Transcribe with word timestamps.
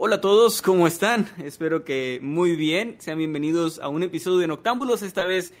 Hola 0.00 0.14
a 0.16 0.20
todos, 0.20 0.62
¿cómo 0.62 0.86
están? 0.86 1.28
Espero 1.42 1.84
que 1.84 2.20
muy 2.22 2.54
bien. 2.54 3.00
Sean 3.00 3.18
bienvenidos 3.18 3.80
a 3.80 3.88
un 3.88 4.04
episodio 4.04 4.38
de 4.38 4.46
Noctámbulos, 4.46 5.02
esta 5.02 5.24
vez 5.24 5.52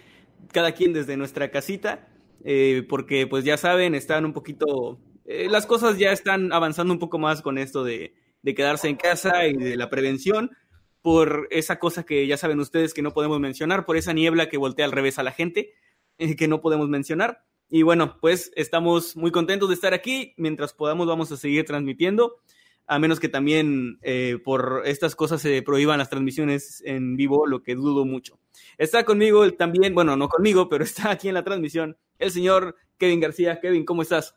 cada 0.52 0.70
quien 0.70 0.92
desde 0.92 1.16
nuestra 1.16 1.50
casita, 1.50 2.06
eh, 2.44 2.86
porque 2.88 3.26
pues 3.26 3.42
ya 3.44 3.56
saben, 3.56 3.96
están 3.96 4.24
un 4.24 4.32
poquito... 4.32 5.00
eh, 5.24 5.48
las 5.50 5.66
cosas 5.66 5.98
ya 5.98 6.12
están 6.12 6.52
avanzando 6.52 6.92
un 6.92 7.00
poco 7.00 7.18
más 7.18 7.42
con 7.42 7.58
esto 7.58 7.82
de, 7.82 8.14
de 8.42 8.54
quedarse 8.54 8.86
en 8.86 8.94
casa 8.94 9.44
y 9.48 9.54
de 9.54 9.76
la 9.76 9.90
prevención, 9.90 10.52
por 11.02 11.48
esa 11.50 11.80
cosa 11.80 12.04
que 12.04 12.24
ya 12.28 12.36
saben 12.36 12.60
ustedes 12.60 12.94
que 12.94 13.02
no 13.02 13.12
podemos 13.12 13.40
mencionar, 13.40 13.84
por 13.86 13.96
esa 13.96 14.12
niebla 14.12 14.48
que 14.48 14.56
voltea 14.56 14.84
al 14.84 14.92
revés 14.92 15.18
a 15.18 15.24
la 15.24 15.32
gente, 15.32 15.72
eh, 16.16 16.36
que 16.36 16.46
no 16.46 16.60
podemos 16.60 16.88
mencionar. 16.88 17.44
Y 17.68 17.82
bueno, 17.82 18.18
pues 18.20 18.52
estamos 18.54 19.16
muy 19.16 19.32
contentos 19.32 19.68
de 19.68 19.74
estar 19.74 19.94
aquí. 19.94 20.32
Mientras 20.36 20.74
podamos 20.74 21.08
vamos 21.08 21.32
a 21.32 21.36
seguir 21.36 21.64
transmitiendo 21.64 22.36
a 22.88 22.98
menos 22.98 23.20
que 23.20 23.28
también 23.28 23.98
eh, 24.00 24.38
por 24.42 24.82
estas 24.86 25.14
cosas 25.14 25.42
se 25.42 25.62
prohíban 25.62 25.98
las 25.98 26.08
transmisiones 26.08 26.82
en 26.86 27.16
vivo, 27.16 27.46
lo 27.46 27.62
que 27.62 27.74
dudo 27.74 28.06
mucho. 28.06 28.40
Está 28.78 29.04
conmigo 29.04 29.44
el 29.44 29.56
también, 29.56 29.94
bueno, 29.94 30.16
no 30.16 30.28
conmigo, 30.28 30.70
pero 30.70 30.82
está 30.84 31.10
aquí 31.10 31.28
en 31.28 31.34
la 31.34 31.44
transmisión 31.44 31.98
el 32.18 32.30
señor 32.30 32.76
Kevin 32.96 33.20
García. 33.20 33.60
Kevin, 33.60 33.84
¿cómo 33.84 34.00
estás? 34.02 34.34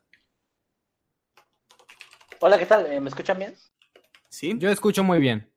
Hola, 2.42 2.60
¿qué 2.60 2.66
tal? 2.66 2.88
Eh, 2.88 3.00
¿Me 3.00 3.10
escuchan 3.10 3.40
bien? 3.40 3.56
Sí. 4.28 4.54
Yo 4.58 4.70
escucho 4.70 5.04
muy 5.04 5.20
bien. 5.20 5.50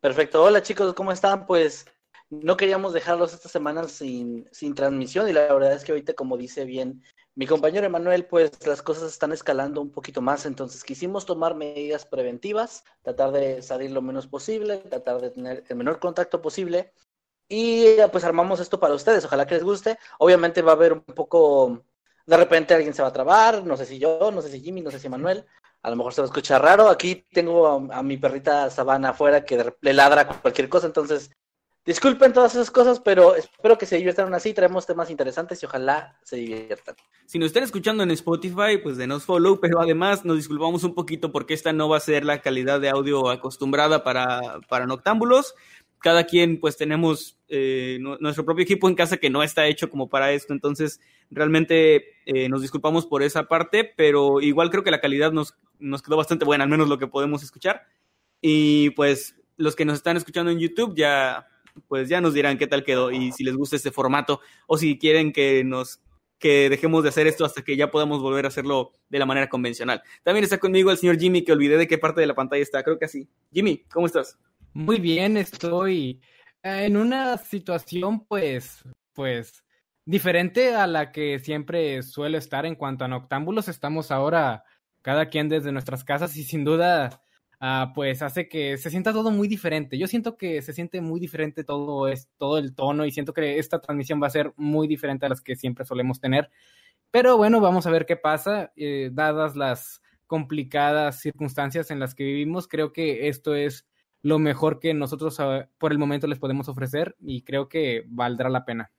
Perfecto. 0.00 0.42
Hola 0.42 0.62
chicos, 0.62 0.94
¿cómo 0.94 1.12
están? 1.12 1.46
Pues 1.46 1.84
no 2.30 2.56
queríamos 2.56 2.94
dejarlos 2.94 3.34
esta 3.34 3.50
semana 3.50 3.86
sin, 3.86 4.48
sin 4.50 4.74
transmisión 4.74 5.28
y 5.28 5.34
la 5.34 5.52
verdad 5.52 5.74
es 5.74 5.84
que 5.84 5.92
ahorita, 5.92 6.14
como 6.14 6.38
dice 6.38 6.64
bien 6.64 7.02
mi 7.40 7.46
compañero 7.46 7.86
Emanuel, 7.86 8.26
pues 8.26 8.50
las 8.66 8.82
cosas 8.82 9.10
están 9.10 9.32
escalando 9.32 9.80
un 9.80 9.90
poquito 9.90 10.20
más, 10.20 10.44
entonces 10.44 10.84
quisimos 10.84 11.24
tomar 11.24 11.54
medidas 11.54 12.04
preventivas, 12.04 12.84
tratar 13.00 13.32
de 13.32 13.62
salir 13.62 13.92
lo 13.92 14.02
menos 14.02 14.26
posible, 14.26 14.76
tratar 14.76 15.22
de 15.22 15.30
tener 15.30 15.64
el 15.66 15.74
menor 15.74 16.00
contacto 16.00 16.42
posible 16.42 16.92
y 17.48 17.96
pues 18.12 18.24
armamos 18.24 18.60
esto 18.60 18.78
para 18.78 18.92
ustedes, 18.92 19.24
ojalá 19.24 19.46
que 19.46 19.54
les 19.54 19.64
guste. 19.64 19.98
Obviamente 20.18 20.60
va 20.60 20.72
a 20.72 20.74
haber 20.74 20.92
un 20.92 21.00
poco, 21.00 21.82
de 22.26 22.36
repente 22.36 22.74
alguien 22.74 22.92
se 22.92 23.00
va 23.00 23.08
a 23.08 23.12
trabar, 23.14 23.64
no 23.64 23.74
sé 23.74 23.86
si 23.86 23.98
yo, 23.98 24.30
no 24.30 24.42
sé 24.42 24.50
si 24.50 24.60
Jimmy, 24.60 24.82
no 24.82 24.90
sé 24.90 24.98
si 24.98 25.06
Emanuel, 25.06 25.46
a 25.82 25.88
lo 25.88 25.96
mejor 25.96 26.12
se 26.12 26.20
va 26.20 26.26
a 26.26 26.28
escuchar 26.28 26.60
raro. 26.60 26.90
Aquí 26.90 27.26
tengo 27.32 27.90
a, 27.90 28.02
mi 28.02 28.18
perrita 28.18 28.68
Sabana 28.68 29.08
afuera 29.10 29.46
que 29.46 29.74
le 29.80 29.94
ladra 29.94 30.28
cualquier 30.28 30.68
cosa, 30.68 30.88
entonces 30.88 31.30
disculpen 31.84 32.32
todas 32.32 32.54
esas 32.54 32.70
cosas, 32.70 33.00
pero 33.00 33.34
espero 33.34 33.78
que 33.78 33.86
se 33.86 33.96
diviertan 33.96 34.32
así, 34.34 34.52
traemos 34.54 34.86
temas 34.86 35.10
interesantes 35.10 35.62
y 35.62 35.66
ojalá 35.66 36.18
se 36.22 36.36
diviertan. 36.36 36.94
Si 37.26 37.38
nos 37.38 37.46
están 37.46 37.62
escuchando 37.62 38.02
en 38.02 38.10
Spotify, 38.10 38.78
pues 38.82 38.96
denos 38.96 39.24
follow, 39.24 39.60
pero 39.60 39.80
además 39.80 40.24
nos 40.24 40.36
disculpamos 40.36 40.84
un 40.84 40.94
poquito 40.94 41.32
porque 41.32 41.54
esta 41.54 41.72
no 41.72 41.88
va 41.88 41.96
a 41.96 42.00
ser 42.00 42.24
la 42.24 42.40
calidad 42.40 42.80
de 42.80 42.90
audio 42.90 43.28
acostumbrada 43.30 44.04
para, 44.04 44.60
para 44.68 44.86
Noctámbulos. 44.86 45.54
Cada 46.02 46.24
quien, 46.24 46.60
pues 46.60 46.78
tenemos 46.78 47.38
eh, 47.48 47.98
nu- 48.00 48.16
nuestro 48.20 48.44
propio 48.44 48.62
equipo 48.62 48.88
en 48.88 48.94
casa 48.94 49.18
que 49.18 49.28
no 49.28 49.42
está 49.42 49.66
hecho 49.66 49.90
como 49.90 50.08
para 50.08 50.32
esto, 50.32 50.54
entonces 50.54 50.98
realmente 51.30 52.16
eh, 52.24 52.48
nos 52.48 52.62
disculpamos 52.62 53.04
por 53.04 53.22
esa 53.22 53.48
parte, 53.48 53.84
pero 53.84 54.40
igual 54.40 54.70
creo 54.70 54.82
que 54.82 54.90
la 54.90 55.00
calidad 55.00 55.30
nos, 55.30 55.54
nos 55.78 56.00
quedó 56.02 56.16
bastante 56.16 56.46
buena, 56.46 56.64
al 56.64 56.70
menos 56.70 56.88
lo 56.88 56.98
que 56.98 57.06
podemos 57.06 57.42
escuchar. 57.42 57.86
Y 58.40 58.90
pues 58.90 59.36
los 59.58 59.76
que 59.76 59.84
nos 59.84 59.96
están 59.96 60.16
escuchando 60.16 60.50
en 60.50 60.58
YouTube 60.58 60.94
ya, 60.96 61.46
pues 61.88 62.08
ya 62.08 62.20
nos 62.20 62.34
dirán 62.34 62.58
qué 62.58 62.66
tal 62.66 62.84
quedó 62.84 63.10
y 63.10 63.32
si 63.32 63.44
les 63.44 63.56
gusta 63.56 63.76
este 63.76 63.90
formato 63.90 64.40
o 64.66 64.78
si 64.78 64.98
quieren 64.98 65.32
que 65.32 65.64
nos 65.64 66.00
que 66.40 66.70
dejemos 66.70 67.02
de 67.02 67.10
hacer 67.10 67.26
esto 67.26 67.44
hasta 67.44 67.62
que 67.62 67.76
ya 67.76 67.90
podamos 67.90 68.22
volver 68.22 68.46
a 68.46 68.48
hacerlo 68.48 68.92
de 69.10 69.18
la 69.18 69.26
manera 69.26 69.48
convencional. 69.48 70.02
También 70.24 70.42
está 70.42 70.58
conmigo 70.58 70.90
el 70.90 70.96
señor 70.96 71.18
Jimmy, 71.18 71.44
que 71.44 71.52
olvidé 71.52 71.76
de 71.76 71.86
qué 71.86 71.98
parte 71.98 72.22
de 72.22 72.26
la 72.26 72.34
pantalla 72.34 72.62
está, 72.62 72.82
creo 72.82 72.98
que 72.98 73.04
así. 73.04 73.28
Jimmy, 73.52 73.84
¿cómo 73.92 74.06
estás? 74.06 74.38
Muy 74.72 74.98
bien, 74.98 75.36
estoy 75.36 76.20
eh, 76.62 76.86
en 76.86 76.96
una 76.96 77.36
situación 77.36 78.24
pues, 78.24 78.82
pues, 79.12 79.62
diferente 80.06 80.74
a 80.74 80.86
la 80.86 81.12
que 81.12 81.38
siempre 81.40 82.02
suelo 82.02 82.38
estar 82.38 82.64
en 82.64 82.74
cuanto 82.74 83.04
a 83.04 83.08
noctámbulos. 83.08 83.68
Estamos 83.68 84.10
ahora 84.10 84.64
cada 85.02 85.28
quien 85.28 85.48
desde 85.48 85.72
nuestras 85.72 86.04
casas 86.04 86.36
y 86.36 86.44
sin 86.44 86.64
duda, 86.64 87.22
ah, 87.60 87.92
pues 87.94 88.22
hace 88.22 88.48
que 88.48 88.78
se 88.78 88.90
sienta 88.90 89.12
todo 89.12 89.30
muy 89.30 89.48
diferente. 89.48 89.98
Yo 89.98 90.06
siento 90.06 90.36
que 90.36 90.62
se 90.62 90.72
siente 90.72 91.00
muy 91.00 91.20
diferente 91.20 91.64
todo 91.64 92.08
es 92.08 92.28
todo 92.38 92.58
el 92.58 92.74
tono 92.74 93.04
y 93.06 93.12
siento 93.12 93.32
que 93.34 93.58
esta 93.58 93.80
transmisión 93.80 94.22
va 94.22 94.26
a 94.28 94.30
ser 94.30 94.52
muy 94.56 94.88
diferente 94.88 95.26
a 95.26 95.28
las 95.28 95.40
que 95.40 95.56
siempre 95.56 95.84
solemos 95.84 96.20
tener. 96.20 96.50
Pero 97.10 97.36
bueno, 97.36 97.60
vamos 97.60 97.86
a 97.86 97.90
ver 97.90 98.06
qué 98.06 98.16
pasa, 98.16 98.72
eh, 98.76 99.10
dadas 99.12 99.56
las 99.56 100.02
complicadas 100.26 101.20
circunstancias 101.20 101.90
en 101.90 102.00
las 102.00 102.14
que 102.14 102.24
vivimos. 102.24 102.68
Creo 102.68 102.92
que 102.92 103.28
esto 103.28 103.54
es 103.54 103.86
lo 104.22 104.38
mejor 104.38 104.80
que 104.80 104.94
nosotros 104.94 105.40
ah, 105.40 105.68
por 105.78 105.92
el 105.92 105.98
momento 105.98 106.26
les 106.26 106.38
podemos 106.38 106.68
ofrecer 106.68 107.16
y 107.20 107.42
creo 107.42 107.68
que 107.68 108.04
valdrá 108.08 108.48
la 108.48 108.64
pena. 108.64 108.92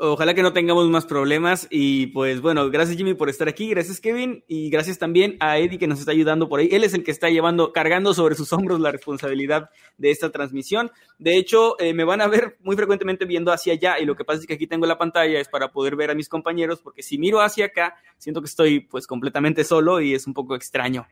Ojalá 0.00 0.32
que 0.32 0.42
no 0.42 0.52
tengamos 0.52 0.88
más 0.88 1.06
problemas 1.06 1.66
y 1.70 2.06
pues 2.08 2.40
bueno, 2.40 2.70
gracias 2.70 2.96
Jimmy 2.96 3.14
por 3.14 3.28
estar 3.28 3.48
aquí, 3.48 3.68
gracias 3.70 4.00
Kevin 4.00 4.44
y 4.46 4.70
gracias 4.70 4.96
también 4.96 5.36
a 5.40 5.58
Eddie 5.58 5.76
que 5.76 5.88
nos 5.88 5.98
está 5.98 6.12
ayudando 6.12 6.48
por 6.48 6.60
ahí. 6.60 6.68
Él 6.70 6.84
es 6.84 6.94
el 6.94 7.02
que 7.02 7.10
está 7.10 7.30
llevando, 7.30 7.72
cargando 7.72 8.14
sobre 8.14 8.36
sus 8.36 8.52
hombros 8.52 8.78
la 8.78 8.92
responsabilidad 8.92 9.70
de 9.96 10.12
esta 10.12 10.30
transmisión. 10.30 10.92
De 11.18 11.36
hecho, 11.36 11.74
eh, 11.80 11.94
me 11.94 12.04
van 12.04 12.20
a 12.20 12.28
ver 12.28 12.58
muy 12.62 12.76
frecuentemente 12.76 13.24
viendo 13.24 13.50
hacia 13.50 13.72
allá 13.72 13.98
y 13.98 14.04
lo 14.04 14.14
que 14.14 14.24
pasa 14.24 14.38
es 14.38 14.46
que 14.46 14.54
aquí 14.54 14.68
tengo 14.68 14.86
la 14.86 14.98
pantalla 14.98 15.40
es 15.40 15.48
para 15.48 15.72
poder 15.72 15.96
ver 15.96 16.12
a 16.12 16.14
mis 16.14 16.28
compañeros 16.28 16.80
porque 16.80 17.02
si 17.02 17.18
miro 17.18 17.40
hacia 17.40 17.64
acá 17.64 17.96
siento 18.18 18.40
que 18.40 18.46
estoy 18.46 18.78
pues 18.78 19.04
completamente 19.08 19.64
solo 19.64 20.00
y 20.00 20.14
es 20.14 20.28
un 20.28 20.32
poco 20.34 20.54
extraño. 20.54 21.08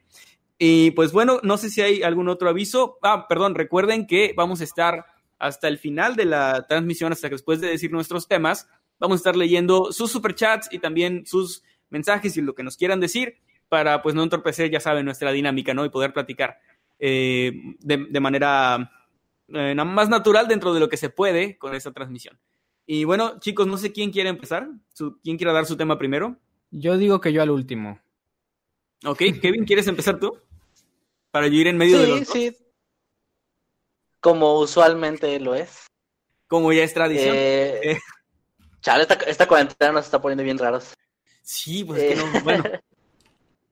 Y 0.59 0.93
pues 0.93 1.11
bueno, 1.11 1.41
no 1.43 1.59
sé 1.59 1.71
si 1.71 1.83
hay 1.83 2.03
algún 2.05 2.29
otro 2.29 2.49
aviso. 2.49 2.99
Ah, 3.03 3.27
perdón, 3.29 3.57
recuerden 3.57 4.07
que 4.07 4.33
vamos 4.37 4.61
a 4.61 4.65
estar 4.65 5.07
hasta 5.39 5.69
el 5.69 5.79
final 5.79 6.17
de 6.17 6.25
la 6.25 6.67
transmisión, 6.67 7.13
hasta 7.13 7.29
que 7.29 7.35
después 7.35 7.61
de 7.61 7.69
decir 7.69 7.93
nuestros 7.93 8.29
temas, 8.29 8.69
vamos 8.99 9.17
a 9.17 9.21
estar 9.21 9.37
leyendo 9.37 9.93
sus 9.93 10.11
superchats 10.11 10.69
y 10.73 10.79
también 10.79 11.27
sus 11.27 11.63
mensajes 11.91 12.37
y 12.37 12.43
lo 12.43 12.55
que 12.55 12.63
nos 12.63 12.77
quieran 12.77 13.01
decir 13.01 13.37
para 13.69 14.03
pues 14.03 14.15
no 14.15 14.23
entorpecer, 14.23 14.71
ya 14.71 14.81
saben, 14.81 15.05
nuestra 15.05 15.33
dinámica, 15.33 15.75
¿no? 15.75 15.85
Y 15.85 15.91
poder 15.91 16.13
platicar 16.13 16.59
eh, 16.99 17.53
de, 17.81 18.07
de, 18.09 18.21
manera 18.21 18.91
eh, 19.49 19.75
más 19.75 20.09
natural 20.09 20.49
dentro 20.49 20.73
de 20.73 20.81
lo 20.81 20.89
que 20.89 20.97
se 20.97 21.11
puede 21.11 21.59
con 21.59 21.75
esta 21.75 21.93
transmisión. 21.93 22.39
Y 22.87 23.05
bueno, 23.05 23.41
chicos, 23.41 23.67
no 23.67 23.77
sé 23.77 23.93
quién 23.93 24.13
quiere 24.13 24.29
empezar, 24.29 24.69
su, 24.93 25.19
quién 25.21 25.37
quiere 25.37 25.53
dar 25.53 25.67
su 25.67 25.77
tema 25.77 25.99
primero. 25.99 26.39
Yo 26.71 26.97
digo 26.97 27.21
que 27.21 27.33
yo 27.33 27.43
al 27.43 27.51
último. 27.51 28.01
Ok, 29.05 29.19
Kevin, 29.43 29.65
¿quieres 29.65 29.89
empezar 29.89 30.19
tú? 30.19 30.39
Para 31.31 31.49
yo 31.49 31.55
ir 31.55 31.67
en 31.67 31.77
medio 31.77 31.97
sí, 31.97 32.03
de 32.03 32.09
los 32.09 32.21
dos. 32.21 32.29
Sí, 32.29 32.57
como 34.21 34.59
usualmente 34.59 35.39
lo 35.41 35.55
es. 35.55 35.87
Como 36.49 36.73
ya 36.73 36.85
es 36.85 36.95
tradición. 36.95 37.35
Eh, 37.35 37.93
eh. 37.93 37.99
Chale, 38.81 39.03
esta, 39.03 39.15
esta, 39.15 39.49
cuarentena 39.49 39.93
nos 39.93 40.05
está 40.05 40.21
poniendo 40.21 40.45
bien 40.45 40.59
raros. 40.59 40.95
Sí, 41.43 41.85
pues 41.85 42.03
eh. 42.03 42.09
que 42.09 42.17
no, 42.17 42.41
bueno. 42.45 42.65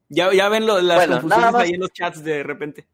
ya, 0.09 0.33
ya 0.33 0.49
ven 0.49 0.67
lo, 0.67 0.81
las 0.81 0.97
bueno, 0.97 1.21
confusiones 1.21 1.53
más, 1.53 1.63
ahí 1.63 1.71
en 1.71 1.81
los 1.81 1.93
chats 1.93 2.25
de 2.25 2.43
repente. 2.43 2.89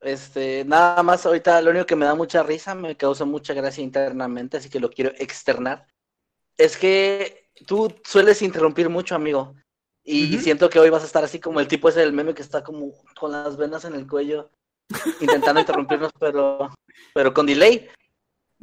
Este, 0.00 0.64
nada 0.64 1.02
más 1.02 1.24
ahorita 1.26 1.60
lo 1.62 1.70
único 1.70 1.86
que 1.86 1.96
me 1.96 2.06
da 2.06 2.14
mucha 2.14 2.42
risa, 2.42 2.74
me 2.74 2.96
causa 2.96 3.24
mucha 3.24 3.54
gracia 3.54 3.82
internamente, 3.82 4.56
así 4.56 4.68
que 4.68 4.80
lo 4.80 4.90
quiero 4.90 5.12
externar. 5.18 5.86
Es 6.56 6.76
que 6.76 7.50
tú 7.66 7.94
sueles 8.04 8.42
interrumpir 8.42 8.88
mucho, 8.88 9.14
amigo. 9.14 9.54
Y, 10.08 10.38
siento 10.38 10.70
que 10.70 10.78
hoy 10.78 10.88
vas 10.88 11.02
a 11.02 11.06
estar 11.06 11.24
así 11.24 11.40
como 11.40 11.58
el 11.58 11.66
tipo 11.66 11.88
ese 11.88 11.98
del 11.98 12.12
meme 12.12 12.34
que 12.34 12.42
está 12.42 12.62
como 12.62 12.92
con 13.18 13.32
las 13.32 13.56
venas 13.56 13.84
en 13.84 13.94
el 13.94 14.06
cuello, 14.06 14.50
intentando 15.20 15.60
interrumpirnos, 15.60 16.12
pero, 16.18 16.70
pero 17.14 17.34
con 17.34 17.46
delay. 17.46 17.88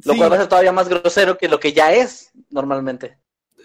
Lo 0.06 0.16
cual 0.16 0.32
va 0.32 0.36
a 0.36 0.40
ser 0.40 0.50
todavía 0.50 0.72
más 0.72 0.90
grosero 0.90 1.38
que 1.38 1.48
lo 1.48 1.60
que 1.60 1.74
ya 1.74 1.94
es 1.94 2.32
normalmente. 2.50 3.18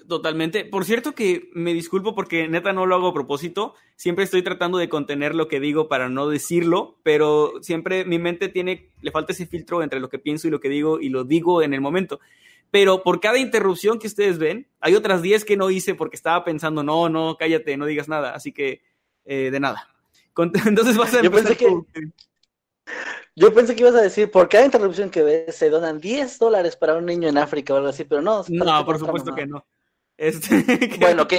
Totalmente. 0.09 0.65
Por 0.65 0.87
cierto 0.87 1.15
que 1.15 1.51
me 1.53 1.75
disculpo 1.75 2.15
porque 2.15 2.49
neta 2.49 2.73
no 2.73 2.87
lo 2.87 2.95
hago 2.95 3.09
a 3.09 3.15
propósito. 3.15 3.75
Siempre 3.97 4.25
estoy 4.25 4.43
tratando 4.43 4.79
de 4.79 4.89
contener 4.89 5.35
lo 5.35 5.49
que 5.49 5.61
digo 5.61 5.89
para 5.89 6.09
no 6.09 6.29
decirlo, 6.29 6.99
pero 7.03 7.55
siempre 7.61 8.07
mi 8.07 8.19
mente 8.19 8.49
tiene, 8.49 8.91
le 9.03 9.11
falta 9.11 9.33
ese 9.33 9.47
filtro 9.47 9.83
entre 9.83 10.01
lo 10.01 10.09
que 10.09 10.19
pienso 10.19 10.49
y 10.49 10.51
lo 10.51 10.61
que 10.61 10.71
digo 10.71 10.99
y 10.99 11.11
lo 11.11 11.25
digo 11.25 11.63
en 11.63 11.75
el 11.75 11.83
momento. 11.83 12.21
Pero 12.71 13.03
por 13.03 13.21
cada 13.21 13.39
interrupción 13.39 13.99
que 13.99 14.07
ustedes 14.07 14.39
ven, 14.39 14.67
hay 14.81 14.95
otras 14.95 15.21
10 15.21 15.45
que 15.45 15.57
no 15.57 15.71
hice 15.71 15.95
porque 15.95 16.17
estaba 16.17 16.43
pensando, 16.45 16.83
no, 16.83 17.09
no, 17.11 17.37
cállate, 17.39 17.77
no 17.77 17.85
digas 17.85 18.09
nada. 18.09 18.35
Así 18.35 18.53
que, 18.53 18.83
eh, 19.27 19.51
de 19.51 19.61
nada. 19.61 19.89
Entonces 20.67 20.97
vas 20.97 21.15
a 21.15 21.23
Yo 21.23 21.31
pensé 21.31 21.57
que... 21.57 21.67
Yo 23.35 23.55
pensé 23.55 23.77
que 23.77 23.83
ibas 23.83 23.95
a 23.95 24.03
decir, 24.03 24.31
por 24.31 24.49
cada 24.49 24.65
interrupción 24.65 25.11
que 25.11 25.23
ves, 25.23 25.55
se 25.55 25.71
donan 25.71 26.01
10 26.01 26.39
dólares 26.39 26.77
para 26.77 26.97
un 26.97 27.07
niño 27.07 27.29
en 27.29 27.39
África 27.39 27.73
o 27.73 27.77
algo 27.77 27.89
así, 27.89 28.05
pero 28.05 28.21
no. 28.21 28.45
No, 28.49 28.85
por 28.85 28.99
supuesto 28.99 29.35
que 29.35 29.47
no. 29.47 29.65
Este, 30.17 30.65
bueno, 31.01 31.23
ok. 31.23 31.35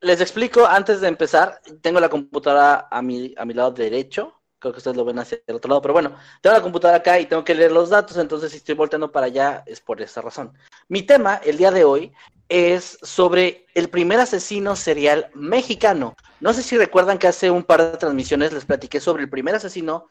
Les 0.00 0.20
explico 0.20 0.64
antes 0.64 1.00
de 1.00 1.08
empezar. 1.08 1.60
Tengo 1.82 2.00
la 2.00 2.08
computadora 2.08 2.88
a 2.90 3.02
mi, 3.02 3.34
a 3.36 3.44
mi 3.44 3.52
lado 3.52 3.72
derecho. 3.72 4.34
Creo 4.58 4.72
que 4.72 4.78
ustedes 4.78 4.96
lo 4.96 5.04
ven 5.04 5.18
hacia 5.18 5.38
el 5.46 5.56
otro 5.56 5.68
lado, 5.68 5.82
pero 5.82 5.94
bueno, 5.94 6.16
tengo 6.40 6.56
la 6.56 6.62
computadora 6.62 6.98
acá 6.98 7.20
y 7.20 7.26
tengo 7.26 7.44
que 7.44 7.54
leer 7.54 7.70
los 7.70 7.90
datos, 7.90 8.16
entonces 8.16 8.50
si 8.50 8.56
estoy 8.56 8.74
volteando 8.74 9.12
para 9.12 9.26
allá 9.26 9.62
es 9.66 9.80
por 9.80 10.02
esa 10.02 10.20
razón. 10.20 10.52
Mi 10.88 11.02
tema 11.02 11.36
el 11.44 11.58
día 11.58 11.70
de 11.70 11.84
hoy 11.84 12.12
es 12.48 12.98
sobre 13.02 13.66
el 13.74 13.88
primer 13.88 14.18
asesino 14.18 14.74
serial 14.74 15.30
mexicano. 15.34 16.16
No 16.40 16.52
sé 16.52 16.64
si 16.64 16.76
recuerdan 16.76 17.18
que 17.18 17.28
hace 17.28 17.52
un 17.52 17.62
par 17.62 17.92
de 17.92 17.98
transmisiones 17.98 18.52
les 18.52 18.64
platiqué 18.64 18.98
sobre 18.98 19.22
el 19.22 19.30
primer 19.30 19.54
asesino 19.54 20.08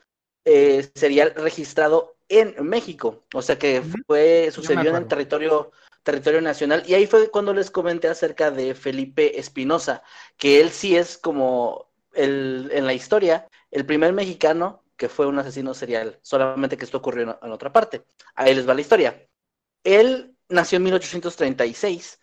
eh, 0.50 0.90
serial 0.96 1.34
registrado 1.36 2.16
en 2.30 2.56
México, 2.66 3.26
o 3.34 3.42
sea 3.42 3.60
que 3.60 3.82
fue 4.06 4.50
sucedió 4.50 4.92
en 4.92 4.96
el 4.96 5.08
territorio 5.08 5.72
territorio 6.04 6.40
nacional. 6.40 6.84
Y 6.88 6.94
ahí 6.94 7.06
fue 7.06 7.30
cuando 7.30 7.54
les 7.54 7.70
comenté 7.70 8.08
acerca 8.08 8.50
de 8.50 8.74
Felipe 8.74 9.38
Espinosa, 9.38 10.04
que 10.38 10.62
él 10.62 10.70
sí 10.70 10.96
es 10.96 11.18
como 11.18 11.90
el, 12.14 12.70
en 12.72 12.86
la 12.86 12.94
historia 12.94 13.50
el 13.72 13.86
primer 13.86 14.14
mexicano 14.14 14.84
que 14.96 15.10
fue 15.10 15.28
un 15.28 15.38
asesino 15.38 15.74
serial, 15.74 16.18
solamente 16.22 16.78
que 16.78 16.86
esto 16.86 17.00
ocurrió 17.00 17.38
en, 17.42 17.52
otra 17.52 17.74
parte. 17.74 18.06
Ahí 18.34 18.56
les 18.56 18.68
va 18.68 18.74
la 18.74 18.82
historia. 18.82 19.28
Él 19.84 20.34
nació 20.48 20.78
en 20.78 20.84
1836 20.84 22.22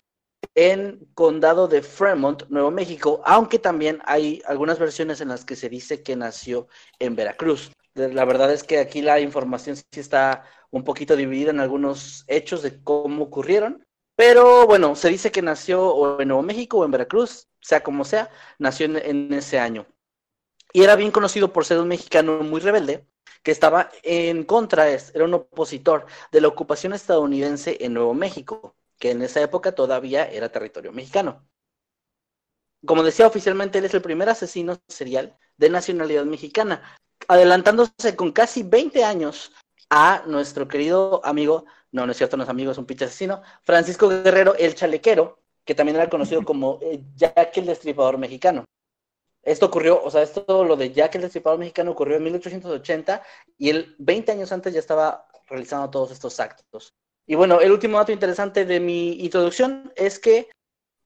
en 0.54 1.06
condado 1.12 1.68
de 1.68 1.82
Fremont, 1.82 2.44
Nuevo 2.48 2.70
México, 2.70 3.22
aunque 3.26 3.58
también 3.58 4.00
hay 4.06 4.40
algunas 4.46 4.78
versiones 4.78 5.20
en 5.20 5.28
las 5.28 5.44
que 5.44 5.56
se 5.56 5.68
dice 5.68 6.02
que 6.02 6.16
nació 6.16 6.68
en 6.98 7.16
Veracruz. 7.16 7.70
La 7.94 8.24
verdad 8.24 8.52
es 8.52 8.64
que 8.64 8.78
aquí 8.78 9.02
la 9.02 9.20
información 9.20 9.76
sí 9.76 9.84
está 9.92 10.44
un 10.70 10.82
poquito 10.82 11.14
dividida 11.14 11.50
en 11.50 11.60
algunos 11.60 12.24
hechos 12.26 12.62
de 12.62 12.82
cómo 12.82 13.24
ocurrieron. 13.24 13.86
Pero 14.16 14.66
bueno, 14.66 14.96
se 14.96 15.08
dice 15.08 15.32
que 15.32 15.42
nació 15.42 15.86
o 15.86 16.20
en 16.20 16.28
Nuevo 16.28 16.42
México 16.42 16.78
o 16.78 16.84
en 16.84 16.90
Veracruz, 16.90 17.48
sea 17.60 17.82
como 17.82 18.04
sea, 18.04 18.30
nació 18.58 18.86
en, 18.86 19.32
ese 19.32 19.58
año. 19.58 19.86
Y 20.72 20.82
era 20.82 20.96
bien 20.96 21.10
conocido 21.12 21.52
por 21.52 21.64
ser 21.64 21.78
un 21.78 21.88
mexicano 21.88 22.40
muy 22.40 22.60
rebelde, 22.60 23.06
que 23.42 23.52
estaba 23.52 23.90
en 24.02 24.44
contra, 24.44 24.88
era 24.90 25.24
un 25.24 25.34
opositor 25.34 26.06
de 26.32 26.40
la 26.40 26.48
ocupación 26.48 26.92
estadounidense 26.94 27.76
en 27.80 27.94
Nuevo 27.94 28.14
México, 28.14 28.76
que 28.98 29.12
en 29.12 29.22
esa 29.22 29.40
época 29.42 29.72
todavía 29.72 30.28
era 30.30 30.50
territorio 30.50 30.92
mexicano. 30.92 31.46
Como 32.86 33.02
decía 33.02 33.26
oficialmente, 33.26 33.78
él 33.78 33.84
es 33.84 33.94
el 33.94 34.02
primer 34.02 34.28
asesino 34.28 34.78
serial 34.88 35.38
de 35.56 35.70
nacionalidad 35.70 36.24
mexicana, 36.24 36.82
adelantándose 37.28 38.16
con 38.16 38.32
casi 38.32 38.62
20 38.62 39.04
años 39.04 39.52
a 39.90 40.22
nuestro 40.26 40.66
querido 40.68 41.20
amigo, 41.24 41.64
no, 41.92 42.06
no 42.06 42.12
es 42.12 42.18
cierto, 42.18 42.36
no 42.36 42.42
es 42.44 42.48
amigo, 42.48 42.72
es 42.72 42.78
un 42.78 42.86
pinche 42.86 43.04
asesino, 43.04 43.42
Francisco 43.62 44.08
Guerrero, 44.08 44.54
el 44.56 44.74
chalequero, 44.74 45.38
que 45.64 45.74
también 45.74 45.96
era 45.96 46.10
conocido 46.10 46.44
como 46.44 46.78
eh, 46.82 47.00
Jack 47.14 47.56
el 47.58 47.66
Destripador 47.66 48.18
Mexicano. 48.18 48.64
Esto 49.42 49.66
ocurrió, 49.66 50.02
o 50.02 50.10
sea, 50.10 50.22
esto 50.22 50.64
lo 50.64 50.76
de 50.76 50.92
Jack 50.92 51.16
el 51.16 51.22
Destripador 51.22 51.58
Mexicano 51.58 51.90
ocurrió 51.90 52.16
en 52.16 52.24
1880 52.24 53.22
y 53.58 53.70
él 53.70 53.94
20 53.98 54.32
años 54.32 54.52
antes 54.52 54.72
ya 54.72 54.80
estaba 54.80 55.26
realizando 55.46 55.90
todos 55.90 56.10
estos 56.10 56.40
actos. 56.40 56.94
Y 57.26 57.34
bueno, 57.34 57.60
el 57.60 57.72
último 57.72 57.98
dato 57.98 58.12
interesante 58.12 58.64
de 58.64 58.80
mi 58.80 59.12
introducción 59.22 59.92
es 59.96 60.18
que 60.18 60.50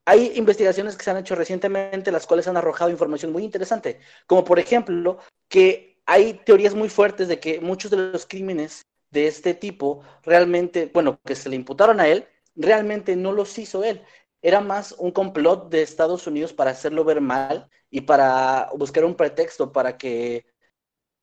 hay 0.04 0.32
investigaciones 0.36 0.96
que 0.96 1.04
se 1.04 1.10
han 1.10 1.18
hecho 1.18 1.34
recientemente 1.34 2.10
las 2.10 2.26
cuales 2.26 2.48
han 2.48 2.56
arrojado 2.56 2.90
información 2.90 3.32
muy 3.32 3.44
interesante, 3.44 4.00
como 4.26 4.44
por 4.44 4.58
ejemplo 4.58 5.18
que 5.48 5.97
hay 6.08 6.32
teorías 6.32 6.74
muy 6.74 6.88
fuertes 6.88 7.28
de 7.28 7.38
que 7.38 7.60
muchos 7.60 7.90
de 7.90 7.98
los 7.98 8.24
crímenes 8.24 8.86
de 9.10 9.26
este 9.26 9.52
tipo 9.52 10.02
realmente, 10.22 10.90
bueno, 10.92 11.20
que 11.22 11.34
se 11.34 11.50
le 11.50 11.56
imputaron 11.56 12.00
a 12.00 12.08
él, 12.08 12.26
realmente 12.56 13.14
no 13.14 13.30
los 13.30 13.58
hizo 13.58 13.84
él. 13.84 14.02
Era 14.40 14.62
más 14.62 14.92
un 14.92 15.10
complot 15.10 15.68
de 15.68 15.82
Estados 15.82 16.26
Unidos 16.26 16.54
para 16.54 16.70
hacerlo 16.70 17.04
ver 17.04 17.20
mal 17.20 17.68
y 17.90 18.00
para 18.00 18.70
buscar 18.74 19.04
un 19.04 19.16
pretexto 19.16 19.70
para 19.70 19.98
que, 19.98 20.46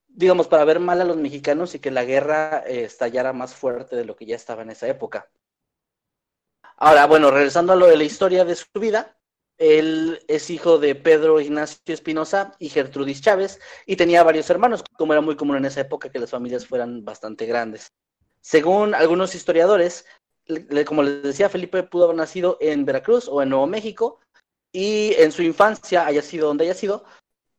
digamos, 0.08 0.48
para 0.48 0.66
ver 0.66 0.80
mal 0.80 1.02
a 1.02 1.06
los 1.06 1.18
mexicanos 1.18 1.74
y 1.74 1.80
que 1.80 1.90
la 1.90 2.06
guerra 2.06 2.64
eh, 2.68 2.84
estallara 2.84 3.34
más 3.34 3.56
fuerte 3.56 3.96
de 3.96 4.06
lo 4.06 4.16
que 4.16 4.28
ya 4.28 4.36
estaba 4.36 4.62
en 4.62 4.70
esa 4.70 4.88
época. 4.88 5.32
Ahora, 6.78 7.08
bueno, 7.08 7.32
regresando 7.32 7.74
a 7.74 7.76
lo 7.76 7.88
de 7.88 7.98
la 7.98 8.04
historia 8.04 8.46
de 8.46 8.56
su 8.56 8.68
vida, 8.80 9.18
él 9.58 10.20
es 10.28 10.50
hijo 10.50 10.78
de 10.78 10.96
Pedro 10.96 11.40
Ignacio 11.40 11.94
Espinosa 11.94 12.56
y 12.60 12.70
Gertrudis 12.70 13.22
Chávez 13.22 13.60
y 13.86 13.96
tenía 13.96 14.24
varios 14.24 14.50
hermanos, 14.50 14.84
como 14.98 15.14
era 15.14 15.22
muy 15.22 15.36
común 15.36 15.58
en 15.58 15.66
esa 15.66 15.82
época 15.82 16.10
que 16.10 16.20
las 16.20 16.32
familias 16.32 16.68
fueran 16.68 17.06
bastante 17.06 17.46
grandes. 17.46 17.94
Según 18.42 18.94
algunos 18.94 19.34
historiadores, 19.34 20.06
como 20.86 21.04
les 21.04 21.24
decía, 21.24 21.50
Felipe 21.50 21.84
pudo 21.84 22.06
haber 22.06 22.18
nacido 22.18 22.58
en 22.62 22.86
Veracruz 22.86 23.28
o 23.28 23.42
en 23.42 23.50
Nuevo 23.50 23.66
México 23.68 24.20
y 24.72 25.14
en 25.18 25.32
su 25.32 25.42
infancia, 25.42 26.06
haya 26.06 26.22
sido 26.22 26.48
donde 26.48 26.66
haya 26.66 26.74
sido, 26.74 27.06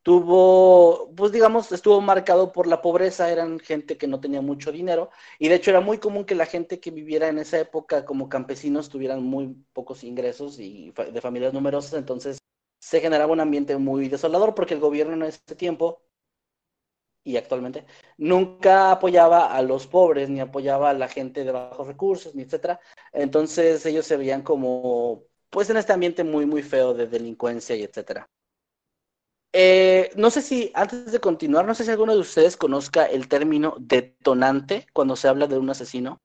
tuvo, 0.07 1.13
pues 1.17 1.33
digamos, 1.33 1.73
estuvo 1.73 2.01
marcado 2.01 2.53
por 2.53 2.69
la 2.69 2.81
pobreza, 2.81 3.29
eran 3.33 3.59
gente 3.59 3.99
que 3.99 4.07
no 4.07 4.21
tenía 4.21 4.41
mucho 4.41 4.71
dinero 4.71 5.11
y 5.41 5.49
de 5.49 5.57
hecho 5.57 5.71
era 5.71 5.81
muy 5.81 5.99
común 5.99 6.25
que 6.25 6.37
la 6.37 6.47
gente 6.47 6.79
que 6.79 6.93
viviera 6.93 7.27
en 7.29 7.39
esa 7.39 7.59
época 7.59 8.05
como 8.05 8.29
campesinos 8.29 8.89
tuvieran 8.89 9.25
muy 9.25 9.57
pocos 9.73 10.05
ingresos 10.05 10.61
y 10.61 10.93
de 10.93 11.21
familias 11.21 11.53
numerosas, 11.53 11.95
entonces 11.95 12.39
se 12.81 13.01
generaba 13.01 13.33
un 13.33 13.41
ambiente 13.41 13.77
muy 13.79 14.09
desolador 14.09 14.55
porque 14.55 14.75
el 14.75 14.81
gobierno 14.81 15.15
en 15.15 15.25
ese 15.25 15.57
tiempo 15.57 16.01
y 17.25 17.37
actualmente 17.37 17.85
nunca 18.17 18.93
apoyaba 18.93 19.53
a 19.57 19.61
los 19.63 19.89
pobres 19.89 20.29
ni 20.31 20.39
apoyaba 20.41 20.91
a 20.91 20.95
la 20.95 21.09
gente 21.09 21.43
de 21.45 21.51
bajos 21.51 21.85
recursos 21.89 22.33
ni 22.37 22.43
etcétera, 22.45 22.79
entonces 23.13 23.85
ellos 23.87 24.07
se 24.07 24.17
veían 24.17 24.43
como 24.43 25.25
pues 25.51 25.69
en 25.71 25.79
este 25.79 25.93
ambiente 25.93 26.23
muy 26.23 26.47
muy 26.47 26.63
feo 26.63 26.95
de 26.95 27.09
delincuencia 27.09 27.75
y 27.75 27.83
etcétera. 27.83 28.31
Eh, 29.53 30.11
no 30.17 30.31
sé 30.31 30.43
si, 30.43 30.71
antes 30.75 31.13
de 31.13 31.21
continuar, 31.21 31.67
no 31.67 31.75
sé 31.75 31.85
si 31.85 31.91
alguno 31.91 32.15
de 32.15 32.21
ustedes 32.21 32.57
conozca 32.57 33.07
el 33.07 33.29
término 33.29 33.77
detonante 33.79 34.87
cuando 34.93 35.17
se 35.17 35.29
habla 35.29 35.47
de 35.47 35.59
un 35.59 35.71
asesino. 35.71 36.21